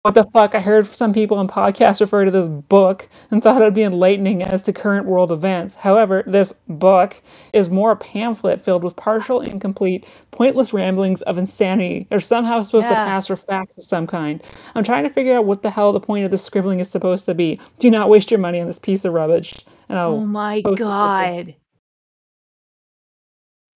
What 0.07 0.13
the 0.13 0.23
fuck? 0.23 0.55
I 0.55 0.61
heard 0.61 0.87
some 0.87 1.11
people 1.11 1.37
on 1.37 1.49
podcasts 1.49 1.99
refer 1.99 2.23
to 2.23 2.31
this 2.31 2.47
book 2.47 3.09
and 3.29 3.43
thought 3.43 3.61
it 3.61 3.65
would 3.65 3.73
be 3.73 3.83
enlightening 3.83 4.41
as 4.41 4.63
to 4.63 4.71
current 4.71 5.05
world 5.05 5.33
events. 5.33 5.75
However, 5.75 6.23
this 6.25 6.53
book 6.69 7.21
is 7.51 7.69
more 7.69 7.91
a 7.91 7.97
pamphlet 7.97 8.61
filled 8.61 8.85
with 8.85 8.95
partial, 8.95 9.41
incomplete, 9.41 10.05
pointless 10.31 10.71
ramblings 10.71 11.21
of 11.23 11.37
insanity. 11.37 12.07
They're 12.09 12.21
somehow 12.21 12.63
supposed 12.63 12.87
to 12.87 12.93
pass 12.93 13.27
for 13.27 13.35
facts 13.35 13.77
of 13.77 13.83
some 13.83 14.07
kind. 14.07 14.41
I'm 14.75 14.85
trying 14.85 15.03
to 15.03 15.09
figure 15.09 15.35
out 15.35 15.43
what 15.43 15.61
the 15.61 15.71
hell 15.71 15.91
the 15.91 15.99
point 15.99 16.23
of 16.23 16.31
this 16.31 16.41
scribbling 16.41 16.79
is 16.79 16.89
supposed 16.89 17.25
to 17.25 17.33
be. 17.33 17.59
Do 17.77 17.91
not 17.91 18.07
waste 18.07 18.31
your 18.31 18.39
money 18.39 18.61
on 18.61 18.67
this 18.67 18.79
piece 18.79 19.03
of 19.03 19.11
rubbish. 19.11 19.55
And 19.89 19.99
Oh 19.99 20.01
I'll, 20.01 20.13
oh 20.13 20.25
my 20.25 20.61
it 20.65 20.75
god! 20.77 21.53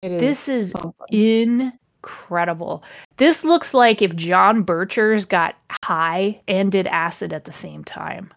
it 0.01 0.11
is 0.13 0.21
This 0.21 0.47
is 0.47 0.71
something. 0.71 1.73
Incredible. 2.03 2.83
This 3.17 3.43
looks 3.43 3.73
like 3.73 4.01
if 4.01 4.15
John 4.15 4.65
Birchers 4.65 5.27
got 5.27 5.55
high 5.85 6.41
and 6.47 6.71
did 6.71 6.87
acid 6.87 7.31
at 7.33 7.45
the 7.45 7.51
same 7.51 7.83
time. 7.83 8.33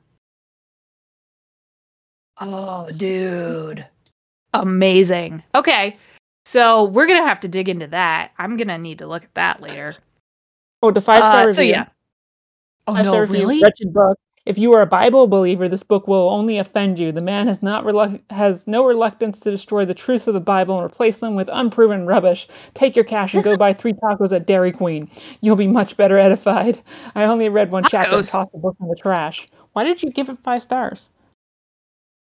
Oh, 2.41 2.91
dude. 2.91 3.87
Amazing. 4.53 5.43
Okay. 5.55 5.97
So 6.45 6.85
we're 6.85 7.07
going 7.07 7.21
to 7.23 7.27
have 7.29 7.41
to 7.41 7.49
dig 7.49 7.69
into 7.69 7.87
that. 7.89 8.33
I'm 8.39 8.57
going 8.57 8.69
to 8.69 8.79
need 8.79 8.99
to 8.99 9.07
look 9.07 9.25
at 9.25 9.35
that 9.35 9.63
later. 9.63 9.97
Oh, 10.83 10.91
the 10.91 11.01
five 11.01 11.23
star 11.25 11.41
Uh, 11.41 11.47
review. 11.47 11.53
so, 11.55 11.63
yeah. 11.63 11.87
Oh, 12.87 12.95
Five 12.95 13.05
no, 13.07 13.11
star 13.13 13.21
review, 13.23 13.39
really? 13.41 13.63
Wretched 13.63 13.95
book. 13.95 14.19
If 14.47 14.59
you 14.59 14.75
are 14.75 14.83
a 14.83 14.87
Bible 14.87 15.27
believer, 15.27 15.69
this 15.69 15.83
book 15.83 16.07
will 16.07 16.29
only 16.29 16.59
offend 16.59 16.99
you. 16.99 17.13
The 17.13 17.23
man 17.23 17.47
has 17.49 17.63
not 17.63 17.85
relu- 17.85 18.21
has 18.31 18.67
no 18.67 18.85
reluctance 18.85 19.41
to 19.41 19.51
destroy 19.51 19.87
the 19.87 19.95
truths 19.95 20.27
of 20.27 20.35
the 20.35 20.41
Bible 20.41 20.77
and 20.77 20.85
replace 20.85 21.19
them 21.19 21.35
with 21.35 21.49
unproven 21.51 22.07
rubbish. 22.07 22.47
Take 22.75 22.95
your 22.95 23.07
cash 23.07 23.33
and 23.33 23.43
go 23.43 23.57
buy 23.59 23.73
three 23.73 23.95
tacos 23.95 24.35
at 24.35 24.47
Dairy 24.47 24.71
Queen. 24.73 25.11
You'll 25.41 25.57
be 25.57 25.67
much 25.67 25.97
better 25.97 26.19
edified. 26.19 26.83
I 27.15 27.25
only 27.25 27.49
read 27.49 27.71
one 27.71 27.85
chapter 27.89 28.17
and 28.17 28.29
tossed 28.29 28.53
the 28.53 28.59
book 28.59 28.77
in 28.81 28.89
the 28.89 28.97
trash. 28.97 29.49
Why 29.73 29.85
did 29.85 30.03
you 30.03 30.11
give 30.11 30.29
it 30.29 30.39
five 30.45 30.61
stars? 30.61 31.11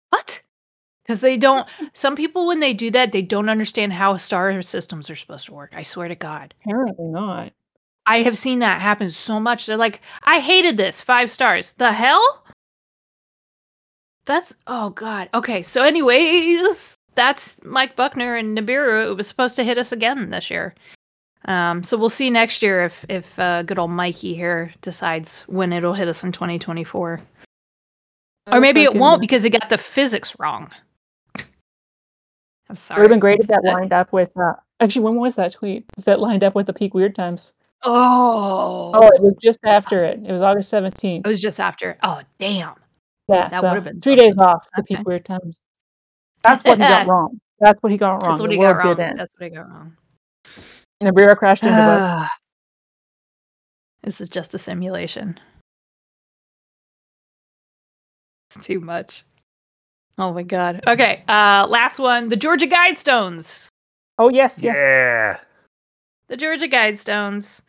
What? 0.09 0.41
Because 1.03 1.19
they 1.19 1.37
don't, 1.37 1.67
some 1.93 2.15
people, 2.15 2.47
when 2.47 2.59
they 2.61 2.73
do 2.73 2.89
that, 2.91 3.11
they 3.11 3.21
don't 3.21 3.49
understand 3.49 3.93
how 3.93 4.17
star 4.17 4.61
systems 4.61 5.09
are 5.09 5.15
supposed 5.15 5.45
to 5.45 5.53
work. 5.53 5.73
I 5.75 5.83
swear 5.83 6.07
to 6.07 6.15
God. 6.15 6.53
Apparently 6.63 7.05
not. 7.05 7.53
I 8.07 8.23
have 8.23 8.37
seen 8.37 8.59
that 8.59 8.79
happen 8.81 9.09
so 9.11 9.39
much. 9.39 9.65
They're 9.65 9.77
like, 9.77 10.01
I 10.23 10.39
hated 10.39 10.77
this. 10.77 11.01
Five 11.01 11.29
stars. 11.29 11.73
The 11.73 11.91
hell? 11.91 12.43
That's 14.25 14.55
oh 14.65 14.89
god. 14.91 15.29
Okay, 15.33 15.61
so 15.61 15.83
anyways, 15.83 16.95
that's 17.15 17.63
Mike 17.63 17.95
Buckner 17.95 18.35
and 18.35 18.57
Nibiru. 18.57 19.09
It 19.11 19.13
was 19.15 19.27
supposed 19.27 19.55
to 19.57 19.63
hit 19.63 19.77
us 19.77 19.91
again 19.91 20.29
this 20.29 20.49
year. 20.49 20.73
Um, 21.45 21.83
so 21.83 21.97
we'll 21.97 22.09
see 22.09 22.29
next 22.29 22.61
year 22.61 22.83
if 22.83 23.05
if 23.09 23.37
uh, 23.39 23.63
good 23.63 23.79
old 23.79 23.91
Mikey 23.91 24.35
here 24.35 24.73
decides 24.81 25.41
when 25.43 25.71
it'll 25.71 25.93
hit 25.93 26.07
us 26.09 26.23
in 26.23 26.31
2024, 26.33 27.19
or 28.51 28.59
maybe 28.59 28.83
it 28.83 28.95
won't 28.95 29.21
because 29.21 29.45
it 29.45 29.51
got 29.51 29.69
the 29.69 29.77
physics 29.77 30.35
wrong. 30.39 30.69
I'm 32.69 32.73
It 32.75 32.77
sorry. 32.77 33.01
would 33.01 33.03
have 33.05 33.11
been 33.11 33.19
great 33.21 33.39
if 33.39 33.47
that 33.47 33.63
lined 33.63 33.93
up 33.93 34.11
with. 34.11 34.29
Uh, 34.35 34.53
actually, 34.81 35.03
when 35.03 35.15
was 35.15 35.35
that 35.35 35.53
tweet? 35.53 35.85
If 35.97 36.03
that 36.03 36.19
lined 36.19 36.43
up 36.43 36.53
with 36.53 36.65
the 36.67 36.73
peak 36.73 36.93
weird 36.93 37.15
times. 37.15 37.53
Oh, 37.83 38.91
Oh, 38.93 39.07
it 39.07 39.21
was 39.21 39.35
just 39.41 39.59
after 39.63 40.03
it. 40.03 40.19
It 40.25 40.31
was 40.31 40.41
August 40.41 40.69
seventeenth. 40.69 41.25
it 41.25 41.29
was 41.29 41.41
just 41.41 41.59
after. 41.59 41.97
Oh, 42.03 42.21
damn. 42.39 42.75
Yeah, 43.27 43.49
That 43.49 43.61
so 43.61 43.69
would've 43.69 43.83
been 43.83 44.01
three 44.01 44.15
days 44.15 44.33
something. 44.33 44.43
off 44.45 44.65
the 44.75 44.81
Okay. 44.81 44.95
peak 44.97 45.07
weird 45.07 45.25
times. 45.25 45.61
That's 46.43 46.63
what 46.63 46.77
he 46.79 46.83
got 46.87 47.07
wrong. 47.07 47.39
That's 47.59 47.81
what 47.83 47.91
he 47.91 47.97
got 47.97 48.21
wrong. 48.23 48.31
That's 48.31 48.41
what 48.41 48.49
The 48.49 48.55
he 48.55 48.61
got 48.61 48.77
wrong. 48.77 48.95
didn't. 48.95 49.17
That's 49.17 49.31
what 49.37 49.43
he 49.43 49.55
got 49.55 49.69
wrong. 49.69 49.97
And 51.01 51.15
Nibiru 51.15 51.35
crashed 51.37 51.63
into 51.63 51.81
us. 51.83 52.29
This 54.03 54.21
is 54.21 54.29
just 54.29 54.53
a 54.53 54.57
simulation. 54.59 55.37
It's 58.55 58.65
too 58.65 58.79
much. 58.79 59.25
Oh 60.17 60.31
my 60.31 60.43
god. 60.43 60.81
Okay, 60.87 61.21
uh 61.27 61.67
last 61.69 61.99
one, 61.99 62.29
the 62.29 62.37
Georgia 62.37 62.65
Guidestones. 62.67 63.67
Oh 64.17 64.29
yes, 64.29 64.63
yes. 64.63 64.75
yeah. 64.77 65.37
The 66.29 66.37
Georgia 66.37 66.67
Guidestones. 66.69 67.61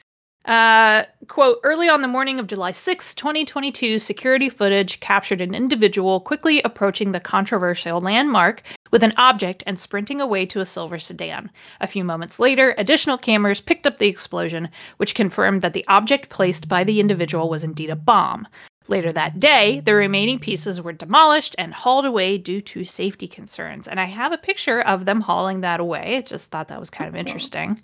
Uh, 0.49 1.05
quote, 1.27 1.61
early 1.63 1.91
on 1.91 2.01
the 2.01 2.09
morning 2.09 2.41
of 2.41 2.47
July 2.47 2.73
6, 2.73 3.15
2022, 3.15 3.99
security 3.99 4.49
footage 4.49 4.99
captured 4.99 5.43
an 5.43 5.55
individual 5.55 6.21
quickly 6.21 6.63
approaching 6.63 7.13
the 7.13 7.21
controversial 7.21 8.01
landmark 8.01 8.63
with 8.91 9.03
an 9.03 9.13
object 9.19 9.63
and 9.67 9.79
sprinting 9.79 10.23
away 10.23 10.47
to 10.47 10.61
a 10.61 10.67
silver 10.67 10.99
sedan. 10.99 11.51
A 11.83 11.87
few 11.87 12.03
moments 12.03 12.41
later, 12.41 12.75
additional 12.79 13.19
cameras 13.19 13.61
picked 13.61 13.87
up 13.87 13.99
the 13.99 14.09
explosion, 14.09 14.71
which 14.97 15.15
confirmed 15.15 15.61
that 15.61 15.75
the 15.75 15.85
object 15.87 16.31
placed 16.31 16.67
by 16.67 16.83
the 16.83 16.99
individual 16.99 17.51
was 17.51 17.63
indeed 17.63 17.91
a 17.91 17.97
bomb. 17.97 18.49
Later 18.87 19.13
that 19.13 19.39
day, 19.39 19.81
the 19.81 19.95
remaining 19.95 20.39
pieces 20.39 20.81
were 20.81 20.95
demolished 20.95 21.57
and 21.59 21.75
hauled 21.75 22.07
away 22.07 22.39
due 22.39 22.63
to 22.63 22.87
safety 22.87 23.29
concerns. 23.29 23.87
And 23.87 24.01
I 24.01 24.07
have 24.07 24.33
a 24.33 24.39
picture 24.39 24.81
of 24.81 25.05
them 25.05 25.21
hauling 25.21 25.61
that 25.61 25.79
away. 25.79 26.17
I 26.17 26.21
just 26.23 26.51
thought 26.51 26.69
that 26.69 26.81
was 26.81 26.89
kind 26.89 27.07
of 27.07 27.15
interesting. 27.15 27.79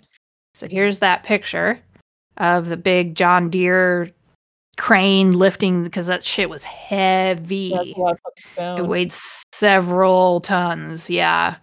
So 0.55 0.67
here's 0.67 0.97
that 0.97 1.23
picture 1.23 1.81
of 2.37 2.67
the 2.67 2.77
big 2.77 3.15
John 3.15 3.49
Deere 3.49 4.09
crane 4.77 5.31
lifting 5.31 5.83
because 5.83 6.07
that 6.07 6.23
shit 6.23 6.49
was 6.49 6.63
heavy. 6.65 7.71
That's 7.73 7.97
a 7.97 7.99
lot 7.99 8.13
of 8.13 8.19
fucking 8.19 8.51
stone. 8.53 8.79
It 8.79 8.87
weighed 8.87 9.13
several 9.53 10.41
tons. 10.41 11.09
Yeah. 11.09 11.55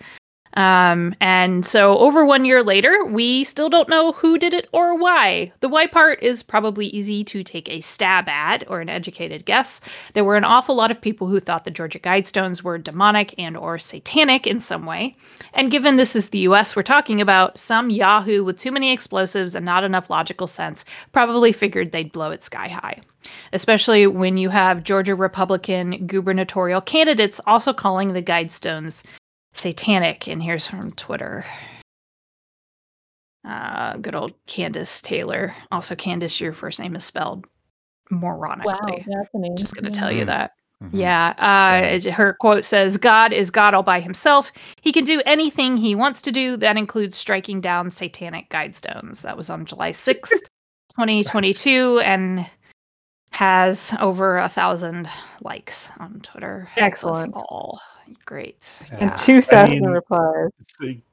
Um, 0.54 1.14
and 1.20 1.64
so 1.64 1.98
over 1.98 2.24
one 2.24 2.44
year 2.44 2.62
later, 2.62 3.04
we 3.04 3.44
still 3.44 3.68
don't 3.68 3.88
know 3.88 4.12
who 4.12 4.38
did 4.38 4.52
it 4.52 4.68
or 4.72 4.96
why. 4.98 5.52
The 5.60 5.68
why 5.68 5.86
part 5.86 6.22
is 6.22 6.42
probably 6.42 6.86
easy 6.88 7.24
to 7.24 7.42
take 7.42 7.68
a 7.68 7.80
stab 7.80 8.28
at 8.28 8.68
or 8.68 8.80
an 8.80 8.88
educated 8.88 9.44
guess. 9.46 9.80
There 10.12 10.24
were 10.24 10.36
an 10.36 10.44
awful 10.44 10.74
lot 10.74 10.90
of 10.90 11.00
people 11.00 11.26
who 11.26 11.40
thought 11.40 11.64
the 11.64 11.70
Georgia 11.70 11.98
Guidestones 11.98 12.62
were 12.62 12.78
demonic 12.78 13.34
and 13.38 13.56
or 13.56 13.78
satanic 13.78 14.46
in 14.46 14.60
some 14.60 14.84
way. 14.84 15.16
And 15.54 15.70
given 15.70 15.96
this 15.96 16.14
is 16.14 16.28
the 16.28 16.40
US 16.40 16.76
we're 16.76 16.82
talking 16.82 17.20
about, 17.20 17.58
some 17.58 17.90
Yahoo 17.90 18.44
with 18.44 18.58
too 18.58 18.72
many 18.72 18.92
explosives 18.92 19.54
and 19.54 19.64
not 19.64 19.84
enough 19.84 20.10
logical 20.10 20.46
sense 20.46 20.84
probably 21.12 21.52
figured 21.52 21.92
they'd 21.92 22.12
blow 22.12 22.30
it 22.30 22.42
sky 22.42 22.68
high 22.68 23.00
especially 23.52 24.06
when 24.06 24.36
you 24.36 24.48
have 24.48 24.82
Georgia 24.82 25.14
Republican 25.14 26.06
gubernatorial 26.06 26.80
candidates 26.80 27.40
also 27.46 27.72
calling 27.72 28.12
the 28.12 28.22
Guidestones 28.22 29.04
satanic. 29.62 30.26
And 30.28 30.42
here's 30.42 30.66
from 30.66 30.90
Twitter. 30.92 31.44
Uh, 33.48 33.96
good 33.96 34.14
old 34.14 34.32
Kandiss 34.46 35.02
Taylor. 35.02 35.54
Also, 35.70 35.94
Kandiss, 35.94 36.40
your 36.40 36.52
first 36.52 36.78
name 36.78 36.94
is 36.96 37.04
spelled 37.04 37.46
Wow, 38.10 38.18
moronically. 38.38 39.04
that's 39.06 39.30
a. 39.34 39.54
Just 39.56 39.74
going 39.74 39.90
to 39.90 39.90
yeah. 39.90 40.00
tell 40.00 40.12
you 40.12 40.24
that. 40.26 40.52
Mhm. 40.82 40.90
Yeah. 40.92 41.34
Uh, 41.38 42.10
her 42.12 42.34
quote 42.34 42.64
says 42.64 42.96
God 42.98 43.32
is 43.32 43.50
God 43.50 43.72
all 43.74 43.82
by 43.82 44.00
himself. 44.00 44.52
He 44.80 44.92
can 44.92 45.04
do 45.04 45.22
anything 45.24 45.76
he 45.76 45.94
wants 45.94 46.20
to 46.22 46.32
do. 46.32 46.56
That 46.56 46.76
includes 46.76 47.16
striking 47.16 47.60
down 47.60 47.88
satanic 47.90 48.50
guidestones. 48.50 49.22
That 49.22 49.36
was 49.36 49.48
on 49.48 49.64
July 49.64 49.90
6th, 49.92 50.28
2022, 50.96 52.00
and 52.00 52.46
has 53.32 53.96
over 54.00 54.36
a 54.38 54.48
thousand 54.48 55.08
likes 55.40 55.88
on 55.98 56.20
Twitter. 56.20 56.68
Excellent. 56.76 57.34
All 57.34 57.80
great. 58.24 58.82
And 58.90 59.00
And 59.02 59.10
Yeah. 59.10 59.16
two 59.16 59.42
thousand 59.42 59.80
mean- 59.80 59.84
replies. 59.90 60.50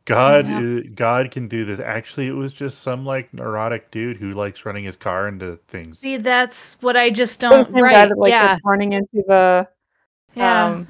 God, 0.06 0.48
Yeah. 0.48 0.60
is, 0.62 0.84
God 0.96 1.30
can 1.32 1.48
do 1.48 1.66
this. 1.66 1.80
Actually, 1.80 2.28
it 2.28 2.32
was 2.34 2.52
just 2.54 2.82
some 2.82 3.06
like 3.06 3.34
neurotic 3.34 3.92
dude 3.92 4.18
who 4.18 4.32
likes 4.32 4.66
running 4.66 4.84
his 4.86 4.96
car 4.96 5.28
into 5.28 5.58
things. 5.68 6.00
See, 6.00 6.18
that's 6.18 6.78
what 6.82 6.98
I 6.98 7.10
just 7.12 7.40
don't. 7.40 7.68
the 7.70 7.74
same 7.76 7.84
Right. 7.84 8.10
that, 8.10 8.18
like, 8.18 8.32
yeah. 8.32 8.58
running 8.66 8.94
into 8.94 9.24
the 9.28 9.68
Yeah. 10.34 10.66
um 10.66 10.88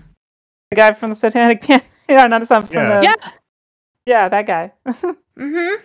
the 0.69 0.75
guy 0.75 0.91
from 0.93 1.09
the 1.09 1.15
Satanic 1.15 1.61
Pan. 1.67 1.81
yeah, 2.07 2.27
not 2.27 2.45
some 2.47 2.63
from 2.63 2.75
Yeah. 2.77 2.99
the 2.99 3.03
yeah. 3.05 3.31
yeah 4.05 4.29
that 4.29 4.45
guy. 4.45 4.71
Mm-hmm. 5.39 5.81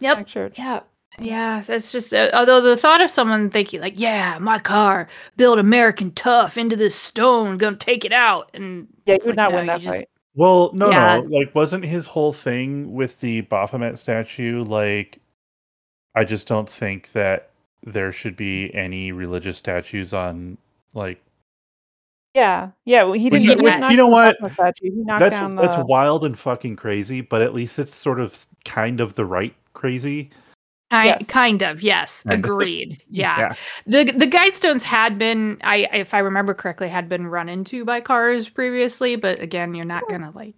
Yep. 0.00 0.16
Black 0.16 0.26
church. 0.26 0.58
Yeah. 0.58 0.80
Yeah, 1.18 1.62
that's 1.66 1.92
just 1.92 2.12
uh, 2.12 2.30
although 2.34 2.60
the 2.60 2.76
thought 2.76 3.00
of 3.00 3.10
someone 3.10 3.48
thinking 3.50 3.80
like, 3.80 3.98
"Yeah, 3.98 4.38
my 4.40 4.58
car 4.58 5.08
built 5.36 5.58
American 5.58 6.10
tough 6.12 6.58
into 6.58 6.76
this 6.76 6.94
stone, 6.94 7.56
gonna 7.56 7.76
take 7.76 8.04
it 8.04 8.12
out," 8.12 8.50
and 8.54 8.88
Yeah, 9.06 9.12
you 9.12 9.16
It's 9.16 9.26
would 9.26 9.36
like, 9.36 9.36
not 9.36 9.50
no, 9.52 9.56
win 9.56 9.64
you 9.66 9.70
that 9.72 9.80
just- 9.80 9.98
fight. 10.00 10.08
Well, 10.34 10.70
no, 10.74 10.90
Yeah. 10.90 11.20
no. 11.20 11.38
Like, 11.38 11.54
wasn't 11.54 11.84
his 11.86 12.06
whole 12.06 12.34
thing 12.34 12.92
with 12.92 13.18
the 13.20 13.40
Baphomet 13.42 13.98
statue 13.98 14.62
like? 14.64 15.18
I 16.14 16.24
just 16.24 16.46
don't 16.46 16.68
think 16.68 17.12
that 17.12 17.50
there 17.82 18.12
should 18.12 18.36
be 18.36 18.74
any 18.74 19.12
religious 19.12 19.56
statues 19.58 20.12
on 20.12 20.58
like. 20.92 21.22
Yeah, 22.34 22.70
yeah. 22.84 23.04
Well, 23.04 23.14
he 23.14 23.30
didn't. 23.30 23.44
you- 23.44 23.50
he 23.52 23.56
didn't 23.56 23.90
you 23.90 23.96
know 23.96 24.08
what? 24.08 24.36
Statue. 24.52 24.90
He 24.90 24.90
knocked 24.90 25.20
That's 25.20 25.32
down 25.36 25.56
that's 25.56 25.78
wild 25.78 26.24
and 26.26 26.38
fucking 26.38 26.76
crazy, 26.76 27.22
but 27.22 27.40
at 27.40 27.54
least 27.54 27.78
it's 27.78 27.94
sort 27.94 28.20
of 28.20 28.46
kind 28.66 29.00
of 29.00 29.14
the 29.14 29.24
right 29.24 29.54
crazy. 29.72 30.28
Kind, 30.90 31.16
Yes. 31.20 31.26
kind 31.28 31.62
of, 31.62 31.82
yes. 31.82 32.22
Kind 32.22 32.34
of. 32.34 32.50
Agreed. 32.50 33.02
Yeah. 33.08 33.54
The 33.86 34.04
the 34.04 34.26
guidestones 34.26 34.82
had 34.84 35.18
been 35.18 35.58
I 35.64 35.88
if 35.92 36.14
I 36.14 36.18
remember 36.20 36.54
correctly 36.54 36.88
had 36.88 37.08
been 37.08 37.26
run 37.26 37.48
into 37.48 37.84
by 37.84 38.00
cars 38.00 38.48
previously, 38.48 39.16
but 39.16 39.40
again, 39.40 39.74
you're 39.74 39.84
not 39.84 40.08
going 40.08 40.20
to 40.22 40.30
like 40.30 40.54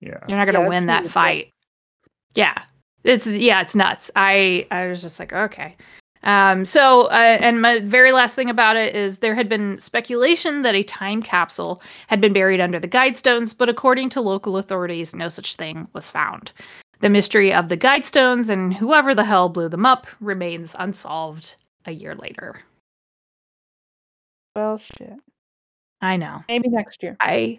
yeah. 0.00 0.18
you're 0.28 0.38
not 0.38 0.44
going 0.46 0.54
to 0.56 0.60
Yeah, 0.62 0.68
win 0.68 0.86
that 0.86 1.02
huge, 1.02 1.06
yeah. 1.08 1.12
fight. 1.12 1.52
Yeah. 2.34 2.54
It's 3.04 3.26
yeah, 3.26 3.60
it's 3.62 3.74
nuts. 3.74 4.10
I 4.16 4.66
I 4.70 4.86
was 4.86 5.02
just 5.02 5.18
like, 5.18 5.32
okay. 5.32 5.76
Um 6.24 6.64
so 6.64 7.06
uh, 7.06 7.38
and 7.40 7.60
my 7.60 7.80
very 7.80 8.12
last 8.12 8.36
thing 8.36 8.48
about 8.50 8.76
it 8.76 8.94
is 8.94 9.18
there 9.18 9.34
had 9.34 9.48
been 9.48 9.76
speculation 9.78 10.62
that 10.62 10.74
a 10.76 10.84
time 10.84 11.20
capsule 11.20 11.82
had 12.06 12.20
been 12.20 12.32
buried 12.32 12.60
under 12.60 12.78
the 12.78 12.86
guidestones, 12.88 13.56
but 13.56 13.68
according 13.68 14.08
to 14.10 14.20
local 14.20 14.56
authorities, 14.56 15.16
no 15.16 15.28
such 15.28 15.56
thing 15.56 15.88
was 15.94 16.10
found. 16.12 16.52
The 17.02 17.10
mystery 17.10 17.52
of 17.52 17.68
the 17.68 17.76
guidestones 17.76 18.48
and 18.48 18.72
whoever 18.72 19.12
the 19.12 19.24
hell 19.24 19.48
blew 19.48 19.68
them 19.68 19.84
up 19.84 20.06
remains 20.20 20.76
unsolved 20.78 21.56
a 21.84 21.90
year 21.90 22.14
later. 22.14 22.60
Well, 24.54 24.78
shit. 24.78 25.20
I 26.00 26.16
know. 26.16 26.44
Maybe 26.46 26.68
next 26.68 27.02
year. 27.02 27.16
I 27.18 27.58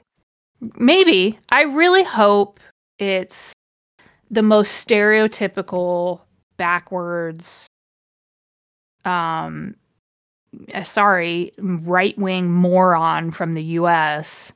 maybe 0.78 1.38
I 1.52 1.64
really 1.64 2.04
hope 2.04 2.62
it's 3.00 3.52
the 4.32 4.44
most 4.44 4.88
stereotypical 4.88 6.22
backwards 6.56 7.68
um 9.04 9.76
uh, 10.74 10.84
sorry 10.84 11.52
right-wing 11.58 12.50
moron 12.50 13.32
from 13.32 13.54
the 13.54 13.64
US 13.64 14.54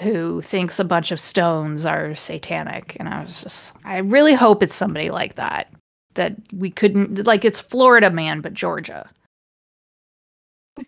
who 0.00 0.40
thinks 0.40 0.78
a 0.78 0.84
bunch 0.84 1.10
of 1.10 1.20
stones 1.20 1.84
are 1.84 2.14
satanic 2.14 2.96
and 2.98 3.08
I 3.08 3.22
was 3.22 3.42
just 3.42 3.74
I 3.84 3.98
really 3.98 4.34
hope 4.34 4.62
it's 4.62 4.74
somebody 4.74 5.10
like 5.10 5.34
that 5.34 5.72
that 6.14 6.34
we 6.52 6.70
couldn't 6.70 7.26
like 7.26 7.44
it's 7.44 7.60
Florida 7.60 8.10
man 8.10 8.40
but 8.40 8.54
Georgia 8.54 9.10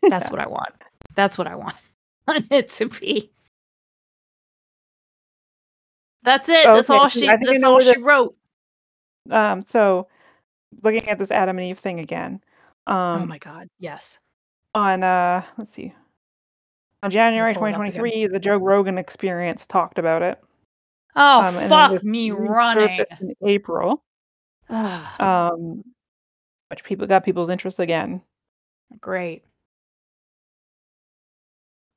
that's 0.08 0.30
what 0.30 0.40
I 0.40 0.46
want 0.46 0.74
that's 1.14 1.36
what 1.36 1.46
I 1.46 1.56
want 1.56 1.76
it 2.50 2.68
to 2.70 2.88
be 2.88 3.32
that's 6.22 6.48
it. 6.48 6.64
That's 6.64 6.90
all 6.90 7.08
she. 7.08 7.28
I 7.28 7.36
think 7.36 7.48
I 7.48 7.52
That's 7.52 7.64
all 7.64 7.80
she 7.80 7.98
wrote. 8.00 8.36
Um. 9.30 9.60
So, 9.62 10.08
looking 10.82 11.08
at 11.08 11.18
this 11.18 11.30
Adam 11.30 11.58
and 11.58 11.68
Eve 11.68 11.78
thing 11.78 12.00
again. 12.00 12.40
Um. 12.86 13.22
oh 13.22 13.26
my 13.26 13.38
god. 13.38 13.68
Yes. 13.78 14.18
on 14.74 15.02
uh 15.02 15.42
let's 15.58 15.72
see 15.72 15.92
on 17.02 17.10
january 17.10 17.52
pull 17.54 17.64
it 17.66 17.74
up 17.74 17.80
again. 17.80 17.92
2023 17.92 18.26
the 18.28 18.38
joe 18.38 18.56
rogan 18.56 18.98
experience 18.98 19.66
talked 19.66 19.98
about 19.98 20.22
it 20.22 20.38
Oh 21.14 21.40
Um, 21.42 21.54
fuck 21.68 22.02
me 22.04 22.30
running. 22.30 23.04
in 23.20 23.34
april 23.46 24.02
um 24.70 25.82
which 26.70 26.82
people 26.84 27.06
got 27.06 27.24
people's 27.24 27.50
interest 27.50 27.78
again 27.78 28.22
great. 29.00 29.42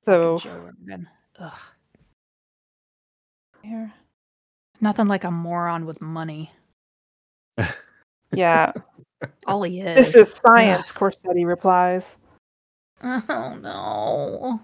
so 0.03 0.37
Joe 0.37 0.57
Rogan. 0.87 1.07
Ugh. 1.39 1.53
here 3.63 3.93
Nothing 4.81 5.07
like 5.07 5.23
a 5.23 5.31
moron 5.31 5.85
with 5.85 6.01
money. 6.01 6.51
yeah 8.33 8.73
All 9.47 9.63
he 9.63 9.79
is. 9.79 9.95
this 10.13 10.15
is 10.15 10.41
science 10.45 10.91
corsetti 10.91 11.45
replies 11.45 12.17
Oh 13.03 13.57
no. 13.61 14.59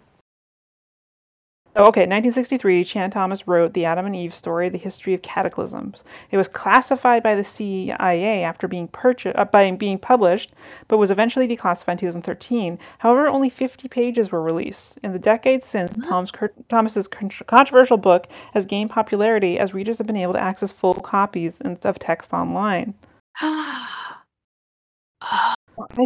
Oh, 1.74 1.84
okay. 1.86 2.02
1963, 2.02 2.84
Chan 2.84 3.12
Thomas 3.12 3.48
wrote 3.48 3.74
The 3.74 3.86
Adam 3.86 4.06
and 4.06 4.14
Eve 4.16 4.36
Story: 4.36 4.68
The 4.68 4.78
History 4.78 5.14
of 5.14 5.22
Cataclysms. 5.22 6.04
It 6.30 6.36
was 6.36 6.50
classified 6.50 7.24
by 7.24 7.34
the 7.34 7.46
CIA 7.46 8.44
after 8.44 8.68
being 8.68 8.90
purchased 8.90 9.38
uh, 9.38 9.46
by 9.46 9.72
being 9.72 9.98
published, 9.98 10.52
but 10.90 10.98
was 10.98 11.12
eventually 11.12 11.48
declassified 11.48 11.94
in 11.94 11.98
2013. 12.00 12.78
However, 13.00 13.28
only 13.28 13.50
50 13.50 13.88
pages 13.88 14.32
were 14.34 14.42
released. 14.42 14.98
In 15.02 15.14
the 15.14 15.20
decades 15.20 15.66
since, 15.66 15.98
What? 15.98 16.10
Tom's 16.10 16.32
cur- 16.32 16.52
Thomas's 16.68 17.08
controversial 17.08 17.98
book 17.98 18.28
has 18.54 18.66
gained 18.66 18.90
popularity 18.90 19.58
as 19.58 19.74
readers 19.74 19.98
have 20.00 20.08
been 20.08 20.18
able 20.18 20.34
to 20.34 20.42
access 20.42 20.74
full 20.74 20.96
copies 20.96 21.62
of 21.62 22.00
text 22.00 22.34
online. 22.34 22.96
I 23.42 23.88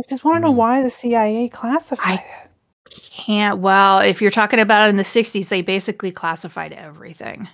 just 0.10 0.24
want 0.24 0.36
to 0.38 0.42
know 0.42 0.52
Hmm. 0.52 0.58
why 0.58 0.84
the 0.84 0.92
CIA 0.92 1.50
classified 1.50 2.20
I- 2.20 2.24
it. 2.44 2.45
Can't. 2.90 3.60
Well, 3.60 4.00
if 4.00 4.22
you're 4.22 4.32
talking 4.32 4.60
about 4.60 4.86
it 4.86 4.90
in 4.90 4.98
the 4.98 5.04
60s, 5.04 5.50
they 5.50 5.62
basically 5.62 6.12
classified 6.12 6.74
everything 6.74 7.48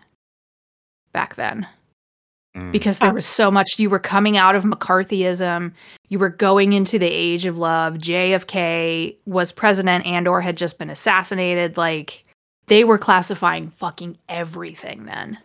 back 1.13 1.35
then. 1.35 1.67
Mm. 2.55 2.73
because 2.73 2.99
there 2.99 3.13
was 3.13 3.25
so 3.25 3.49
much 3.49 3.79
you 3.79 3.89
were 3.89 3.97
coming 3.97 4.35
out 4.35 4.55
of 4.55 4.65
McCarthyism, 4.65 5.71
you 6.09 6.19
were 6.19 6.27
going 6.27 6.73
into 6.73 6.99
the 6.99 7.09
age 7.09 7.45
of 7.45 7.57
love. 7.57 7.93
JFK 7.97 9.15
was 9.25 9.53
president 9.53 10.05
and 10.05 10.27
or 10.27 10.41
had 10.41 10.57
just 10.57 10.77
been 10.77 10.89
assassinated 10.89 11.77
like 11.77 12.23
they 12.67 12.83
were 12.83 12.97
classifying 12.97 13.69
fucking 13.69 14.17
everything 14.27 15.05
then. 15.05 15.37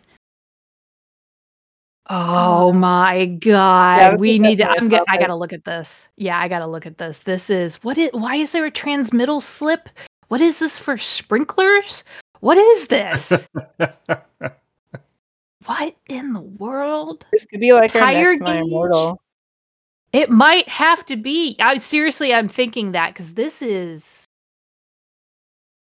Oh 2.09 2.69
um, 2.69 2.79
my 2.79 3.25
god. 3.25 4.19
we 4.19 4.39
need 4.39 4.57
to 4.57 4.69
I'm 4.69 4.87
get, 4.87 5.03
I 5.09 5.17
got 5.17 5.27
to 5.27 5.35
look 5.35 5.51
at 5.51 5.65
this. 5.65 6.07
Yeah, 6.15 6.39
I 6.39 6.47
got 6.47 6.59
to 6.59 6.67
look 6.67 6.85
at 6.85 6.97
this. 6.97 7.19
This 7.19 7.49
is 7.49 7.83
what 7.83 7.97
it 7.97 8.13
why 8.13 8.35
is 8.35 8.51
there 8.53 8.65
a 8.65 8.71
transmittal 8.71 9.41
slip? 9.41 9.89
What 10.29 10.41
is 10.41 10.59
this 10.59 10.79
for 10.79 10.97
sprinklers? 10.97 12.03
What 12.39 12.57
is 12.57 12.87
this? 12.87 13.47
what 15.65 15.95
in 16.07 16.33
the 16.33 16.41
world? 16.41 17.25
This 17.31 17.45
could 17.45 17.59
be 17.59 17.73
like 17.73 17.95
our 17.95 18.01
Tire 18.01 18.37
next 18.37 18.51
gauge? 18.51 18.61
Immortal. 18.63 19.21
It 20.13 20.29
might 20.29 20.67
have 20.69 21.05
to 21.07 21.15
be. 21.17 21.57
I 21.59 21.77
seriously, 21.77 22.33
I'm 22.33 22.47
thinking 22.47 22.93
that 22.93 23.13
because 23.13 23.33
this 23.33 23.61
is. 23.61 24.25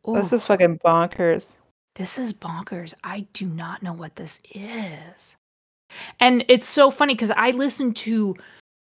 This 0.05 0.33
is 0.33 0.43
fucking 0.43 0.79
bonkers. 0.79 1.57
this 1.95 2.19
is 2.19 2.33
bonkers. 2.33 2.95
I 3.05 3.27
do 3.33 3.47
not 3.47 3.83
know 3.83 3.93
what 3.93 4.17
this 4.17 4.41
is, 4.55 5.37
and 6.21 6.45
it's 6.49 6.69
so 6.69 6.91
funny 6.91 7.15
because 7.15 7.31
I 7.37 7.51
listen 7.53 7.93
to 7.95 8.37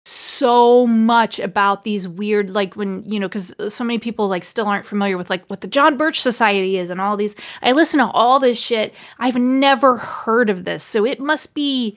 so 0.07 0.87
much 0.87 1.39
about 1.39 1.85
these 1.85 2.09
weird, 2.09 2.51
like 2.51 2.75
when 2.75 3.03
you 3.05 3.21
know, 3.21 3.29
because 3.29 3.55
so 3.73 3.85
many 3.85 3.99
people 3.99 4.27
like 4.29 4.43
still 4.45 4.67
aren't 4.67 4.87
familiar 4.87 5.17
with 5.19 5.29
like 5.31 5.45
what 5.47 5.61
the 5.61 5.69
John 5.69 5.97
Birch 5.97 6.21
Society 6.21 6.79
is 6.79 6.91
and 6.91 7.01
all 7.01 7.17
these. 7.17 7.37
I 7.63 7.73
listen 7.73 7.99
to 8.01 8.07
all 8.11 8.41
this 8.41 8.59
shit. 8.59 8.95
I've 9.19 9.37
never 9.37 9.97
heard 9.99 10.49
of 10.51 10.65
this, 10.65 10.83
so 10.83 11.05
it 11.05 11.21
must 11.21 11.55
be. 11.55 11.97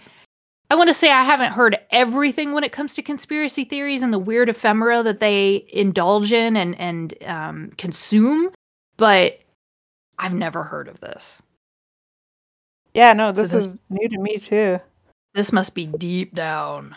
I 0.70 0.76
want 0.76 0.88
to 0.90 0.94
say 0.94 1.12
I 1.12 1.24
haven't 1.24 1.52
heard 1.52 1.78
everything 1.92 2.54
when 2.54 2.64
it 2.64 2.72
comes 2.72 2.96
to 2.96 3.02
conspiracy 3.04 3.64
theories 3.64 4.02
and 4.02 4.12
the 4.12 4.18
weird 4.20 4.50
ephemera 4.50 5.04
that 5.04 5.20
they 5.20 5.66
indulge 5.72 6.32
in 6.32 6.58
and 6.58 6.78
and 6.80 7.14
um, 7.26 7.72
consume, 7.78 8.50
but 8.98 9.40
I've 10.20 10.34
never 10.34 10.64
heard 10.64 10.88
of 10.88 11.00
this. 11.00 11.42
Yeah, 12.94 13.14
no, 13.14 13.34
So 13.34 13.42
this, 13.44 13.52
this- 13.52 13.68
is 13.68 13.78
new 13.90 14.10
to 14.10 14.18
me 14.20 14.38
too. 14.38 14.80
This 15.34 15.52
must 15.52 15.74
be 15.76 15.86
deep 15.88 16.36
down. 16.36 16.96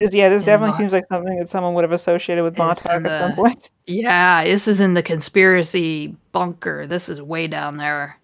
Yeah, 0.00 0.28
this 0.28 0.42
definitely 0.42 0.70
Mon- 0.72 0.78
seems 0.78 0.92
like 0.92 1.06
something 1.08 1.38
that 1.38 1.48
someone 1.48 1.72
would 1.74 1.84
have 1.84 1.92
associated 1.92 2.44
with 2.44 2.58
Montauk 2.58 2.94
in 3.00 3.06
at 3.06 3.20
some 3.28 3.36
point. 3.36 3.70
Yeah, 3.86 4.44
this 4.44 4.66
is 4.66 4.80
in 4.80 4.94
the 4.94 5.02
conspiracy 5.02 6.16
bunker. 6.32 6.86
This 6.86 7.10
is 7.10 7.20
way 7.20 7.46
down 7.46 7.76
there. 7.76 8.18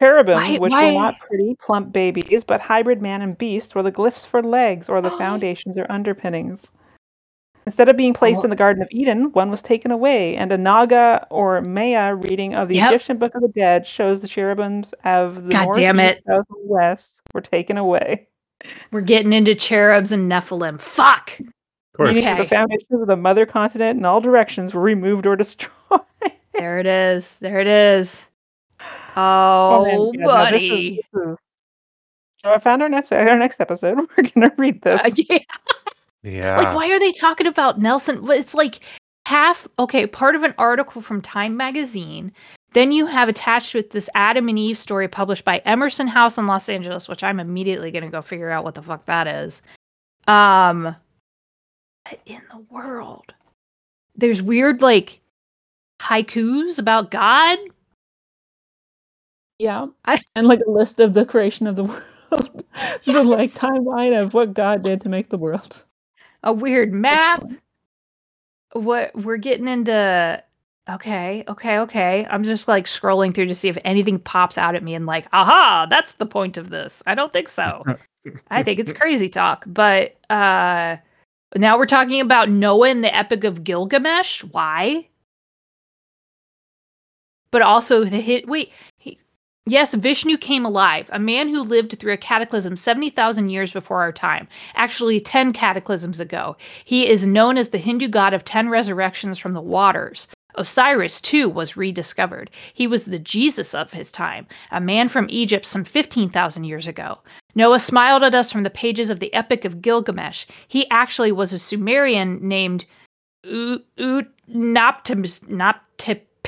Cherubims, 0.00 0.34
Why- 0.36 0.58
which 0.58 0.70
why- 0.72 0.86
were 0.86 0.98
not 0.98 1.18
pretty, 1.20 1.56
plump 1.60 1.92
babies, 1.92 2.44
but 2.44 2.60
hybrid 2.62 3.02
man 3.02 3.20
and 3.20 3.36
beast, 3.36 3.74
were 3.74 3.82
the 3.82 3.92
glyphs 3.92 4.26
for 4.26 4.42
legs 4.42 4.88
or 4.88 5.00
the 5.00 5.12
Oh. 5.12 5.18
foundations 5.18 5.76
or 5.76 5.86
underpinnings. 5.90 6.72
Instead 7.68 7.90
of 7.90 7.98
being 7.98 8.14
placed 8.14 8.40
Oh. 8.40 8.44
in 8.44 8.50
the 8.50 8.56
Garden 8.56 8.82
of 8.82 8.88
Eden, 8.90 9.30
one 9.32 9.50
was 9.50 9.60
taken 9.60 9.90
away, 9.90 10.34
and 10.36 10.50
a 10.50 10.56
Naga 10.56 11.26
or 11.28 11.60
Maya 11.60 12.14
reading 12.14 12.54
of 12.54 12.70
the 12.70 12.76
Yep. 12.76 12.86
Egyptian 12.92 13.18
Book 13.18 13.34
of 13.34 13.42
the 13.42 13.48
Dead 13.48 13.86
shows 13.86 14.20
the 14.22 14.26
cherubims 14.26 14.94
of 15.04 15.44
the 15.44 15.52
God 15.52 15.64
north, 15.66 15.76
damn 15.76 16.00
it. 16.00 16.22
south, 16.26 16.46
and 16.48 16.68
west 16.70 17.20
were 17.34 17.42
taken 17.42 17.76
away. 17.76 18.26
We're 18.90 19.02
getting 19.02 19.34
into 19.34 19.54
cherubs 19.54 20.12
and 20.12 20.32
Nephilim. 20.32 20.80
Fuck. 20.80 21.38
Of 21.40 21.46
course. 21.94 22.16
Okay. 22.16 22.38
The 22.38 22.44
foundations 22.46 23.02
of 23.02 23.06
the 23.06 23.16
mother 23.16 23.44
continent 23.44 23.98
in 23.98 24.04
all 24.06 24.22
directions 24.22 24.72
were 24.72 24.80
removed 24.80 25.26
or 25.26 25.36
destroyed. 25.36 25.70
There 26.54 26.78
it 26.80 26.86
is. 26.86 27.34
There 27.34 27.60
it 27.60 27.66
is. 27.66 28.26
Oh, 29.14 29.84
man, 29.84 30.20
yeah, 30.26 30.50
this 30.50 30.62
is- 30.62 30.70
buddy. 30.70 31.00
this 31.12 31.22
is- 31.32 31.38
So 32.42 32.50
I 32.50 32.58
found 32.58 32.82
our 32.82 32.88
next 32.88 33.12
our 33.12 33.36
next 33.38 33.60
episode. 33.60 33.98
We're 34.16 34.30
gonna 34.34 34.52
read 34.56 34.80
this. 34.80 35.00
Uh, 35.02 35.10
yeah. 35.28 35.38
Yeah. 36.22 36.56
Like, 36.56 36.74
why 36.74 36.88
are 36.90 36.98
they 36.98 37.12
talking 37.12 37.46
about 37.46 37.78
Nelson? 37.80 38.28
It's 38.30 38.54
like 38.54 38.80
half, 39.26 39.68
okay, 39.78 40.06
part 40.06 40.34
of 40.34 40.42
an 40.42 40.54
article 40.58 41.00
from 41.02 41.20
Time 41.22 41.56
Magazine 41.56 42.32
Then 42.72 42.92
you 42.92 43.06
have 43.06 43.28
attached 43.28 43.74
with 43.74 43.90
this 43.90 44.10
Adam 44.14 44.48
and 44.48 44.58
Eve 44.58 44.76
story 44.76 45.08
published 45.08 45.44
by 45.44 45.58
Emerson 45.64 46.06
House 46.06 46.36
in 46.38 46.46
Los 46.46 46.68
Angeles, 46.68 47.08
which 47.08 47.22
I'm 47.24 47.40
immediately 47.40 47.90
going 47.90 48.04
to 48.04 48.10
go 48.10 48.20
figure 48.20 48.50
out 48.50 48.64
what 48.64 48.74
the 48.74 48.82
fuck 48.82 49.06
that 49.06 49.26
is. 49.26 49.62
Um, 50.26 50.94
in 52.26 52.42
the 52.50 52.58
world? 52.70 53.32
There's 54.16 54.42
weird 54.42 54.82
like 54.82 55.20
haikus 56.00 56.78
about 56.78 57.10
God. 57.10 57.58
Yeah. 59.58 59.86
I- 60.04 60.20
and 60.34 60.46
like 60.46 60.60
a 60.66 60.70
list 60.70 61.00
of 61.00 61.14
the 61.14 61.24
creation 61.24 61.66
of 61.66 61.76
the 61.76 61.84
world. 62.30 62.64
the 63.04 63.22
like 63.24 63.50
timeline 63.50 64.20
of 64.20 64.34
what 64.34 64.52
God 64.54 64.82
did 64.82 65.00
to 65.02 65.08
make 65.08 65.30
the 65.30 65.38
world. 65.38 65.84
A 66.42 66.52
weird 66.52 66.92
map. 66.92 67.44
What 68.72 69.14
we're 69.14 69.36
getting 69.38 69.68
into. 69.68 70.42
Okay, 70.90 71.44
okay, 71.48 71.78
okay. 71.80 72.26
I'm 72.30 72.44
just 72.44 72.66
like 72.66 72.86
scrolling 72.86 73.34
through 73.34 73.46
to 73.46 73.54
see 73.54 73.68
if 73.68 73.76
anything 73.84 74.18
pops 74.18 74.56
out 74.56 74.74
at 74.74 74.82
me 74.82 74.94
and 74.94 75.04
like, 75.04 75.26
aha, 75.32 75.86
that's 75.90 76.14
the 76.14 76.26
point 76.26 76.56
of 76.56 76.70
this. 76.70 77.02
I 77.06 77.14
don't 77.14 77.32
think 77.32 77.48
so. 77.48 77.84
I 78.50 78.62
think 78.62 78.78
it's 78.78 78.92
crazy 78.92 79.28
talk. 79.28 79.64
But 79.66 80.16
uh 80.30 80.96
now 81.56 81.78
we're 81.78 81.86
talking 81.86 82.20
about 82.20 82.50
Noah 82.50 82.90
and 82.90 83.04
the 83.04 83.14
Epic 83.14 83.44
of 83.44 83.64
Gilgamesh. 83.64 84.44
Why? 84.44 85.08
But 87.50 87.62
also 87.62 88.04
the 88.04 88.20
hit 88.20 88.48
wait, 88.48 88.72
he, 88.98 89.18
yes, 89.70 89.94
Vishnu 89.94 90.36
came 90.36 90.64
alive, 90.64 91.08
a 91.12 91.18
man 91.18 91.48
who 91.48 91.62
lived 91.62 91.98
through 91.98 92.12
a 92.12 92.18
cataclysm 92.18 92.76
70,000 92.76 93.50
years 93.50 93.72
before 93.72 94.00
our 94.00 94.12
time. 94.12 94.48
Actually 94.74 95.20
10 95.20 95.52
cataclysms 95.52 96.20
ago. 96.20 96.56
He 96.84 97.08
is 97.08 97.26
known 97.26 97.56
as 97.56 97.70
the 97.70 97.78
Hindu 97.78 98.08
god 98.08 98.34
of 98.34 98.44
10 98.44 98.68
resurrections 98.68 99.38
from 99.38 99.54
the 99.54 99.60
waters. 99.60 100.28
Osiris, 100.54 101.20
too, 101.20 101.48
was 101.48 101.76
rediscovered. 101.76 102.50
He 102.74 102.86
was 102.86 103.04
the 103.04 103.18
Jesus 103.18 103.74
of 103.74 103.92
his 103.92 104.10
time, 104.10 104.46
a 104.70 104.80
man 104.80 105.08
from 105.08 105.26
Egypt 105.30 105.64
some 105.64 105.84
15,000 105.84 106.64
years 106.64 106.88
ago. 106.88 107.18
Noah 107.54 107.80
smiled 107.80 108.22
at 108.22 108.34
us 108.34 108.50
from 108.50 108.64
the 108.64 108.70
pages 108.70 109.10
of 109.10 109.20
the 109.20 109.32
Epic 109.32 109.64
of 109.64 109.80
Gilgamesh. 109.80 110.46
He 110.66 110.88
actually 110.90 111.32
was 111.32 111.52
a 111.52 111.58
Sumerian 111.58 112.46
named 112.46 112.84
U- 113.44 113.82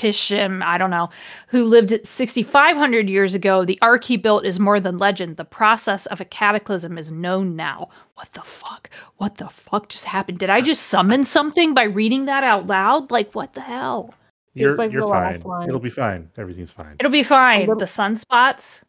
Utnaptim- 0.00 0.10
Naptipishim, 0.10 0.62
I 0.62 0.78
don't 0.78 0.90
know, 0.90 1.10
who 1.48 1.64
lived 1.64 2.06
6,500 2.06 3.08
years 3.08 3.34
ago. 3.34 3.64
The 3.64 3.78
ark 3.82 4.04
he 4.04 4.16
built 4.16 4.44
is 4.44 4.58
more 4.58 4.80
than 4.80 4.98
legend. 4.98 5.36
The 5.36 5.44
process 5.44 6.06
of 6.06 6.20
a 6.20 6.24
cataclysm 6.24 6.98
is 6.98 7.12
known 7.12 7.56
now. 7.56 7.88
What 8.14 8.32
the 8.32 8.42
fuck? 8.42 8.90
What 9.16 9.36
the 9.38 9.48
fuck 9.48 9.88
just 9.88 10.04
happened? 10.06 10.38
Did 10.38 10.50
I 10.50 10.60
just 10.70 10.84
summon 10.84 11.24
something 11.24 11.74
by 11.74 11.84
reading 11.84 12.26
that 12.26 12.44
out 12.44 12.66
loud? 12.66 13.10
Like, 13.10 13.32
what 13.34 13.54
the 13.54 13.60
hell? 13.62 14.14
You're, 14.54 14.74
like 14.76 14.90
you're 14.90 15.02
the 15.02 15.06
last 15.06 15.42
fine. 15.42 15.50
line. 15.50 15.68
It'll 15.68 15.80
be 15.80 15.90
fine. 15.90 16.28
Everything's 16.36 16.72
fine. 16.72 16.96
It'll 16.98 17.12
be 17.12 17.22
fine. 17.22 17.60
little- 17.60 17.76
The 17.76 17.84
sunspots. 17.84 18.82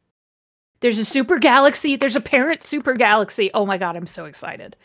There's 0.80 0.98
a 0.98 1.06
super 1.06 1.38
galaxy. 1.38 1.96
There's 1.96 2.16
a 2.16 2.22
parent 2.22 2.64
super 2.64 2.96
galaxy. 2.96 3.52
Oh 3.54 3.68
my 3.68 3.78
god, 3.78 3.96
I'm 3.96 4.08
so 4.08 4.26
excited. 4.26 4.76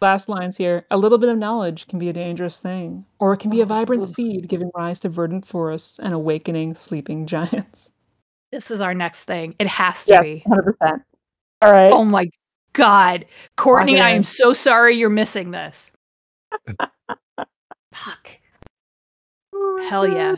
Last 0.00 0.28
lines 0.28 0.56
here. 0.56 0.84
A 0.90 0.96
little 0.96 1.18
bit 1.18 1.28
of 1.28 1.38
knowledge 1.38 1.86
can 1.86 1.98
be 1.98 2.08
a 2.08 2.12
dangerous 2.12 2.58
thing, 2.58 3.06
or 3.18 3.32
it 3.32 3.38
can 3.38 3.50
be 3.50 3.60
a 3.60 3.64
oh, 3.64 3.66
vibrant 3.66 4.04
seed 4.04 4.48
giving 4.48 4.70
rise 4.74 5.00
to 5.00 5.08
verdant 5.08 5.46
forests 5.46 5.98
and 5.98 6.12
awakening 6.12 6.74
sleeping 6.74 7.26
giants. 7.26 7.90
This 8.52 8.70
is 8.70 8.80
our 8.80 8.94
next 8.94 9.24
thing. 9.24 9.56
It 9.58 9.66
has 9.66 10.06
to 10.06 10.22
be. 10.22 10.44
100%. 10.46 11.02
All 11.60 11.72
right. 11.72 11.92
Oh 11.92 12.04
my 12.04 12.30
god. 12.74 13.26
Courtney, 13.56 14.00
I 14.00 14.10
am 14.10 14.22
so 14.22 14.52
sorry 14.52 14.96
you're 14.96 15.10
missing 15.10 15.50
this. 15.50 15.90
Fuck. 17.92 18.38
Oh 19.52 19.86
Hell 19.90 20.06
yeah. 20.06 20.36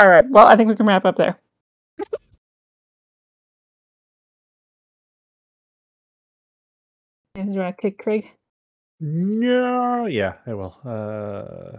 All 0.00 0.08
right. 0.08 0.28
Well, 0.28 0.46
I 0.46 0.56
think 0.56 0.68
we 0.68 0.76
can 0.76 0.84
wrap 0.84 1.04
up 1.04 1.16
there. 1.16 1.38
And 7.36 7.52
you 7.54 7.60
want 7.60 7.76
to 7.76 7.82
kick 7.82 7.98
Craig? 7.98 8.30
No, 8.98 10.06
yeah, 10.06 10.34
I 10.46 10.54
will. 10.54 10.76
Uh, 10.84 11.78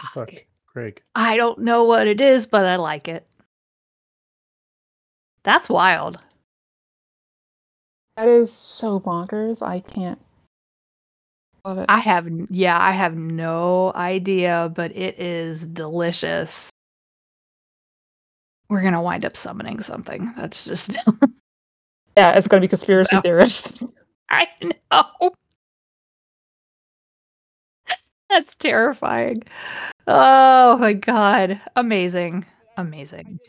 fuck, 0.00 0.12
Fuck. 0.12 0.30
Craig. 0.66 1.00
I 1.14 1.36
don't 1.36 1.60
know 1.60 1.84
what 1.84 2.06
it 2.08 2.20
is, 2.20 2.46
but 2.46 2.66
I 2.66 2.76
like 2.76 3.06
it. 3.08 3.26
That's 5.44 5.68
wild. 5.68 6.18
That 8.16 8.26
is 8.28 8.52
so 8.52 8.98
bonkers. 8.98 9.62
I 9.62 9.80
can't. 9.80 10.18
Love 11.64 11.78
it. 11.78 11.86
I 11.88 11.98
have 12.00 12.28
yeah, 12.50 12.78
I 12.80 12.90
have 12.92 13.16
no 13.16 13.92
idea, 13.94 14.70
but 14.74 14.94
it 14.96 15.18
is 15.20 15.66
delicious. 15.66 16.70
We're 18.68 18.82
gonna 18.82 19.00
wind 19.02 19.24
up 19.24 19.36
summoning 19.36 19.80
something. 19.80 20.32
That's 20.36 20.64
just 20.64 20.92
yeah, 22.16 22.32
it's 22.32 22.48
going 22.48 22.60
to 22.60 22.64
be 22.64 22.68
conspiracy 22.68 23.14
So- 23.16 23.20
theorists. 23.22 23.84
I 24.30 24.46
know. 24.62 25.32
That's 28.28 28.54
terrifying. 28.54 29.42
Oh 30.06 30.76
my 30.78 30.92
god. 30.92 31.60
Amazing. 31.76 32.44
Amazing. 32.76 33.40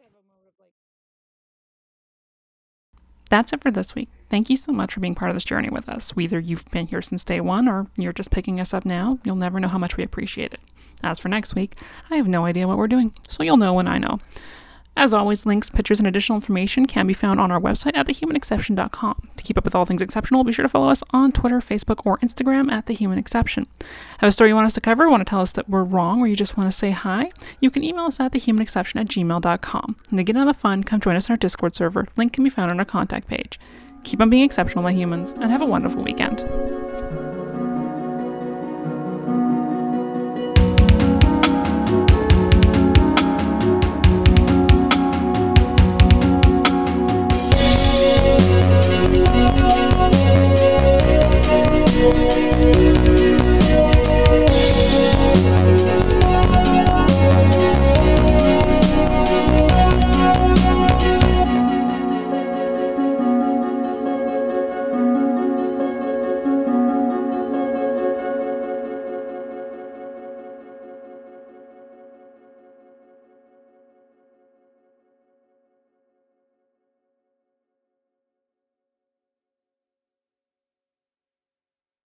That's 3.29 3.53
it 3.53 3.61
for 3.61 3.71
this 3.71 3.93
week. 3.93 4.09
Thank 4.29 4.49
you 4.49 4.57
so 4.57 4.71
much 4.71 4.93
for 4.93 4.99
being 5.01 5.15
part 5.15 5.29
of 5.29 5.35
this 5.35 5.43
journey 5.43 5.69
with 5.69 5.87
us. 5.89 6.15
Whether 6.15 6.39
you've 6.39 6.65
been 6.71 6.87
here 6.87 7.01
since 7.01 7.23
day 7.23 7.41
one 7.41 7.67
or 7.67 7.87
you're 7.95 8.13
just 8.13 8.31
picking 8.31 8.59
us 8.59 8.73
up 8.73 8.85
now, 8.85 9.19
you'll 9.23 9.35
never 9.35 9.59
know 9.59 9.67
how 9.67 9.77
much 9.77 9.97
we 9.97 10.03
appreciate 10.03 10.53
it. 10.53 10.61
As 11.03 11.19
for 11.19 11.29
next 11.29 11.55
week, 11.55 11.77
I 12.09 12.15
have 12.15 12.27
no 12.27 12.45
idea 12.45 12.67
what 12.67 12.77
we're 12.77 12.87
doing, 12.87 13.13
so 13.27 13.43
you'll 13.43 13.57
know 13.57 13.73
when 13.73 13.87
I 13.87 13.97
know. 13.97 14.19
As 14.99 15.13
always, 15.13 15.45
links, 15.45 15.69
pictures, 15.69 16.01
and 16.01 16.07
additional 16.07 16.35
information 16.35 16.85
can 16.85 17.07
be 17.07 17.13
found 17.13 17.39
on 17.39 17.53
our 17.53 17.59
website 17.61 17.95
at 17.95 18.05
thehumanexception.com. 18.05 19.29
To 19.37 19.43
keep 19.45 19.57
up 19.57 19.63
with 19.63 19.73
all 19.73 19.85
things 19.85 20.01
exceptional, 20.01 20.43
be 20.43 20.51
sure 20.51 20.63
to 20.63 20.67
follow 20.67 20.89
us 20.89 21.01
on 21.11 21.31
Twitter, 21.31 21.59
Facebook, 21.59 22.05
or 22.05 22.17
Instagram 22.17 22.69
at 22.69 22.87
The 22.87 22.93
Human 22.93 23.17
Exception. 23.17 23.65
Have 24.17 24.27
a 24.27 24.31
story 24.31 24.49
you 24.49 24.55
want 24.55 24.65
us 24.65 24.73
to 24.73 24.81
cover, 24.81 25.09
want 25.09 25.21
to 25.21 25.29
tell 25.29 25.39
us 25.39 25.53
that 25.53 25.69
we're 25.69 25.85
wrong, 25.85 26.19
or 26.19 26.27
you 26.27 26.35
just 26.35 26.57
want 26.57 26.69
to 26.69 26.77
say 26.77 26.91
hi? 26.91 27.31
You 27.61 27.71
can 27.71 27.81
email 27.81 28.07
us 28.07 28.19
at 28.19 28.33
thehumanexception 28.33 28.99
at 28.99 29.07
gmail.com. 29.07 29.95
And 30.09 30.17
to 30.17 30.23
get 30.25 30.35
in 30.35 30.41
on 30.41 30.47
the 30.47 30.53
fun, 30.53 30.83
come 30.83 30.99
join 30.99 31.15
us 31.15 31.29
on 31.29 31.35
our 31.35 31.37
Discord 31.37 31.73
server. 31.73 32.05
Link 32.17 32.33
can 32.33 32.43
be 32.43 32.49
found 32.49 32.69
on 32.69 32.77
our 32.77 32.85
contact 32.85 33.29
page. 33.29 33.57
Keep 34.03 34.19
on 34.19 34.29
being 34.29 34.43
exceptional, 34.43 34.83
my 34.83 34.91
humans, 34.91 35.31
and 35.31 35.49
have 35.49 35.61
a 35.61 35.65
wonderful 35.65 36.03
weekend. 36.03 36.39